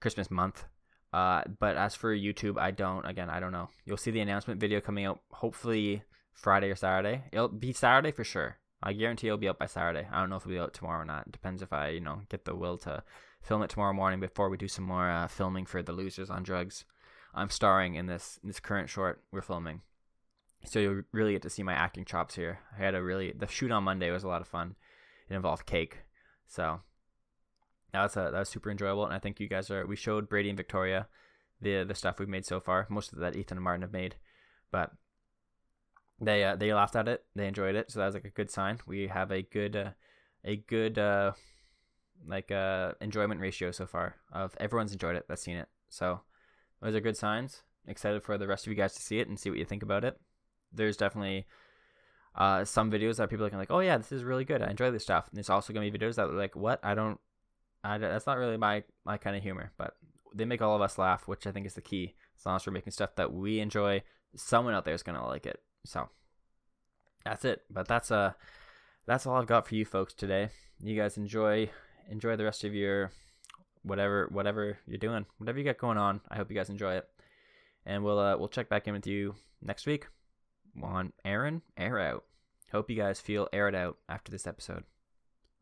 Christmas 0.00 0.30
month. 0.30 0.64
Uh, 1.12 1.42
but 1.58 1.76
as 1.76 1.94
for 1.94 2.14
YouTube, 2.14 2.58
I 2.58 2.70
don't. 2.70 3.06
Again, 3.06 3.30
I 3.30 3.40
don't 3.40 3.52
know. 3.52 3.68
You'll 3.86 3.96
see 3.96 4.10
the 4.10 4.20
announcement 4.20 4.60
video 4.60 4.80
coming 4.80 5.06
out 5.06 5.20
hopefully 5.30 6.02
Friday 6.34 6.70
or 6.70 6.76
Saturday. 6.76 7.24
It'll 7.32 7.48
be 7.48 7.72
Saturday 7.72 8.12
for 8.12 8.24
sure. 8.24 8.59
I 8.82 8.92
guarantee 8.92 9.26
it'll 9.26 9.38
be 9.38 9.48
out 9.48 9.58
by 9.58 9.66
Saturday. 9.66 10.08
I 10.10 10.20
don't 10.20 10.30
know 10.30 10.36
if 10.36 10.42
it'll 10.42 10.52
be 10.52 10.58
out 10.58 10.72
tomorrow 10.72 11.02
or 11.02 11.04
not. 11.04 11.26
It 11.26 11.32
depends 11.32 11.62
if 11.62 11.72
I, 11.72 11.88
you 11.88 12.00
know, 12.00 12.22
get 12.28 12.44
the 12.44 12.54
will 12.54 12.78
to 12.78 13.02
film 13.42 13.62
it 13.62 13.70
tomorrow 13.70 13.92
morning 13.92 14.20
before 14.20 14.48
we 14.48 14.56
do 14.56 14.68
some 14.68 14.84
more 14.84 15.10
uh, 15.10 15.28
filming 15.28 15.66
for 15.66 15.82
the 15.82 15.92
losers 15.92 16.30
on 16.30 16.42
drugs. 16.42 16.84
I'm 17.34 17.50
starring 17.50 17.94
in 17.94 18.06
this 18.06 18.40
in 18.42 18.48
this 18.48 18.60
current 18.60 18.88
short 18.88 19.22
we're 19.30 19.40
filming, 19.40 19.82
so 20.64 20.78
you'll 20.78 21.02
really 21.12 21.32
get 21.32 21.42
to 21.42 21.50
see 21.50 21.62
my 21.62 21.74
acting 21.74 22.04
chops 22.04 22.34
here. 22.34 22.58
I 22.76 22.82
had 22.82 22.94
a 22.94 23.02
really 23.02 23.32
the 23.32 23.46
shoot 23.46 23.70
on 23.70 23.84
Monday 23.84 24.10
was 24.10 24.24
a 24.24 24.28
lot 24.28 24.40
of 24.40 24.48
fun. 24.48 24.74
It 25.28 25.34
involved 25.34 25.66
cake, 25.66 25.98
so 26.48 26.80
that 27.92 28.02
was 28.02 28.16
a, 28.16 28.30
that 28.32 28.38
was 28.38 28.48
super 28.48 28.70
enjoyable, 28.70 29.04
and 29.04 29.14
I 29.14 29.20
think 29.20 29.38
you 29.38 29.48
guys 29.48 29.70
are. 29.70 29.86
We 29.86 29.94
showed 29.94 30.28
Brady 30.28 30.48
and 30.48 30.56
Victoria 30.56 31.06
the 31.60 31.84
the 31.84 31.94
stuff 31.94 32.18
we've 32.18 32.28
made 32.28 32.46
so 32.46 32.58
far. 32.58 32.86
Most 32.90 33.12
of 33.12 33.20
that 33.20 33.36
Ethan 33.36 33.58
and 33.58 33.64
Martin 33.64 33.82
have 33.82 33.92
made, 33.92 34.16
but 34.72 34.90
they 36.20 36.44
uh, 36.44 36.56
they 36.56 36.72
laughed 36.72 36.96
at 36.96 37.08
it. 37.08 37.24
They 37.34 37.46
enjoyed 37.46 37.74
it, 37.74 37.90
so 37.90 37.98
that 37.98 38.06
was 38.06 38.14
like 38.14 38.24
a 38.24 38.30
good 38.30 38.50
sign. 38.50 38.78
We 38.86 39.08
have 39.08 39.30
a 39.30 39.42
good 39.42 39.76
uh, 39.76 39.90
a 40.44 40.56
good 40.56 40.98
uh, 40.98 41.32
like 42.26 42.50
uh, 42.50 42.92
enjoyment 43.00 43.40
ratio 43.40 43.70
so 43.70 43.86
far 43.86 44.16
of 44.32 44.54
everyone's 44.60 44.92
enjoyed 44.92 45.16
it 45.16 45.26
that's 45.28 45.42
seen 45.42 45.56
it. 45.56 45.68
So 45.88 46.20
those 46.80 46.94
are 46.94 47.00
good 47.00 47.16
signs. 47.16 47.62
Excited 47.86 48.22
for 48.22 48.36
the 48.38 48.46
rest 48.46 48.66
of 48.66 48.70
you 48.72 48.76
guys 48.76 48.94
to 48.94 49.02
see 49.02 49.20
it 49.20 49.28
and 49.28 49.38
see 49.38 49.50
what 49.50 49.58
you 49.58 49.64
think 49.64 49.82
about 49.82 50.04
it. 50.04 50.20
There's 50.72 50.96
definitely 50.96 51.46
uh, 52.34 52.64
some 52.64 52.90
videos 52.90 53.16
that 53.16 53.30
people 53.30 53.46
are 53.46 53.50
like, 53.50 53.70
oh 53.70 53.80
yeah, 53.80 53.96
this 53.96 54.12
is 54.12 54.22
really 54.22 54.44
good. 54.44 54.62
I 54.62 54.70
enjoy 54.70 54.90
this 54.90 55.02
stuff. 55.02 55.28
And 55.28 55.36
there's 55.36 55.50
also 55.50 55.72
gonna 55.72 55.90
be 55.90 55.98
videos 55.98 56.16
that 56.16 56.28
are 56.28 56.32
like, 56.32 56.54
what? 56.54 56.80
I 56.82 56.94
don't 56.94 57.18
I, 57.82 57.98
that's 57.98 58.26
not 58.26 58.38
really 58.38 58.56
my 58.56 58.84
my 59.04 59.16
kind 59.16 59.36
of 59.36 59.42
humor, 59.42 59.72
but 59.78 59.94
they 60.34 60.44
make 60.44 60.62
all 60.62 60.76
of 60.76 60.82
us 60.82 60.98
laugh, 60.98 61.26
which 61.26 61.46
I 61.46 61.52
think 61.52 61.66
is 61.66 61.74
the 61.74 61.80
key. 61.80 62.14
As 62.38 62.46
long 62.46 62.56
as 62.56 62.66
we're 62.66 62.72
making 62.72 62.92
stuff 62.92 63.16
that 63.16 63.32
we 63.32 63.60
enjoy, 63.60 64.02
someone 64.36 64.74
out 64.74 64.84
there 64.84 64.94
is 64.94 65.02
gonna 65.02 65.26
like 65.26 65.46
it. 65.46 65.62
So 65.84 66.08
that's 67.24 67.44
it. 67.44 67.62
But 67.70 67.88
that's 67.88 68.10
uh 68.10 68.32
that's 69.06 69.26
all 69.26 69.36
I've 69.36 69.46
got 69.46 69.66
for 69.66 69.74
you 69.74 69.84
folks 69.84 70.14
today. 70.14 70.50
You 70.82 70.96
guys 70.96 71.16
enjoy 71.16 71.70
enjoy 72.08 72.36
the 72.36 72.44
rest 72.44 72.64
of 72.64 72.74
your 72.74 73.10
whatever 73.82 74.28
whatever 74.30 74.78
you're 74.86 74.98
doing, 74.98 75.26
whatever 75.38 75.58
you 75.58 75.64
got 75.64 75.78
going 75.78 75.98
on. 75.98 76.20
I 76.30 76.36
hope 76.36 76.50
you 76.50 76.56
guys 76.56 76.70
enjoy 76.70 76.94
it, 76.94 77.08
and 77.84 78.04
we'll 78.04 78.18
uh, 78.18 78.36
we'll 78.36 78.48
check 78.48 78.68
back 78.68 78.86
in 78.86 78.94
with 78.94 79.06
you 79.06 79.34
next 79.62 79.86
week 79.86 80.06
on 80.82 81.12
Aaron 81.24 81.62
Air 81.76 81.98
Out. 81.98 82.24
Hope 82.72 82.88
you 82.88 82.96
guys 82.96 83.20
feel 83.20 83.48
aired 83.52 83.74
out 83.74 83.98
after 84.08 84.30
this 84.30 84.46
episode. 84.46 84.84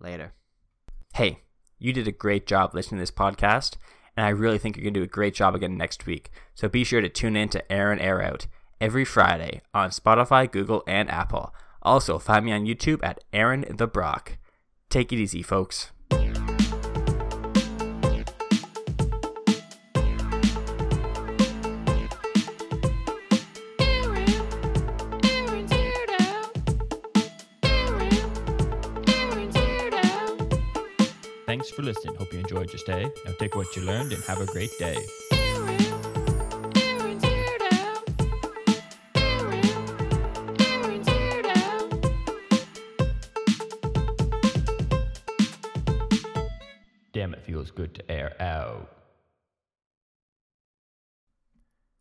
Later. 0.01 0.35
Hey. 1.15 1.40
You 1.81 1.93
did 1.93 2.09
a 2.09 2.12
great 2.12 2.45
job 2.45 2.74
listening 2.74 2.99
to 2.99 3.03
this 3.03 3.11
podcast, 3.12 3.77
and 4.16 4.27
I 4.27 4.31
really 4.31 4.59
think 4.59 4.77
you're 4.77 4.86
to 4.86 4.90
do 4.90 5.03
a 5.03 5.07
great 5.07 5.35
job 5.35 5.55
again 5.55 5.77
next 5.77 6.07
week. 6.07 6.31
So 6.55 6.69
be 6.69 6.82
sure 6.82 7.01
to 7.01 7.09
tune 7.09 7.36
in 7.36 7.49
to 7.51 7.73
Aaron 7.73 8.01
Air 8.01 8.20
Out 8.20 8.49
every 8.80 9.05
Friday 9.05 9.62
on 9.74 9.90
Spotify, 9.90 10.50
Google, 10.50 10.82
and 10.86 11.10
Apple. 11.10 11.55
Also, 11.82 12.18
find 12.18 12.44
me 12.44 12.52
on 12.52 12.66
YouTube 12.66 13.00
at 13.02 13.22
Aaron 13.32 13.64
the 13.68 13.86
Brock. 13.86 14.38
Take 14.90 15.12
it 15.12 15.16
easy, 15.16 15.42
folks. 15.42 15.90
Thanks 31.48 31.70
for 31.70 31.82
listening. 31.82 32.14
Hope 32.16 32.30
you 32.30 32.40
enjoyed 32.40 32.68
your 32.68 32.78
stay. 32.78 33.10
Now 33.24 33.32
take 33.38 33.56
what 33.56 33.74
you 33.74 33.82
learned 33.82 34.12
and 34.12 34.22
have 34.24 34.40
a 34.40 34.46
great 34.46 34.70
day. 34.78 34.98
Feels 47.69 47.77
good 47.77 47.95
to 47.95 48.11
air 48.11 48.35
out. 48.40 48.89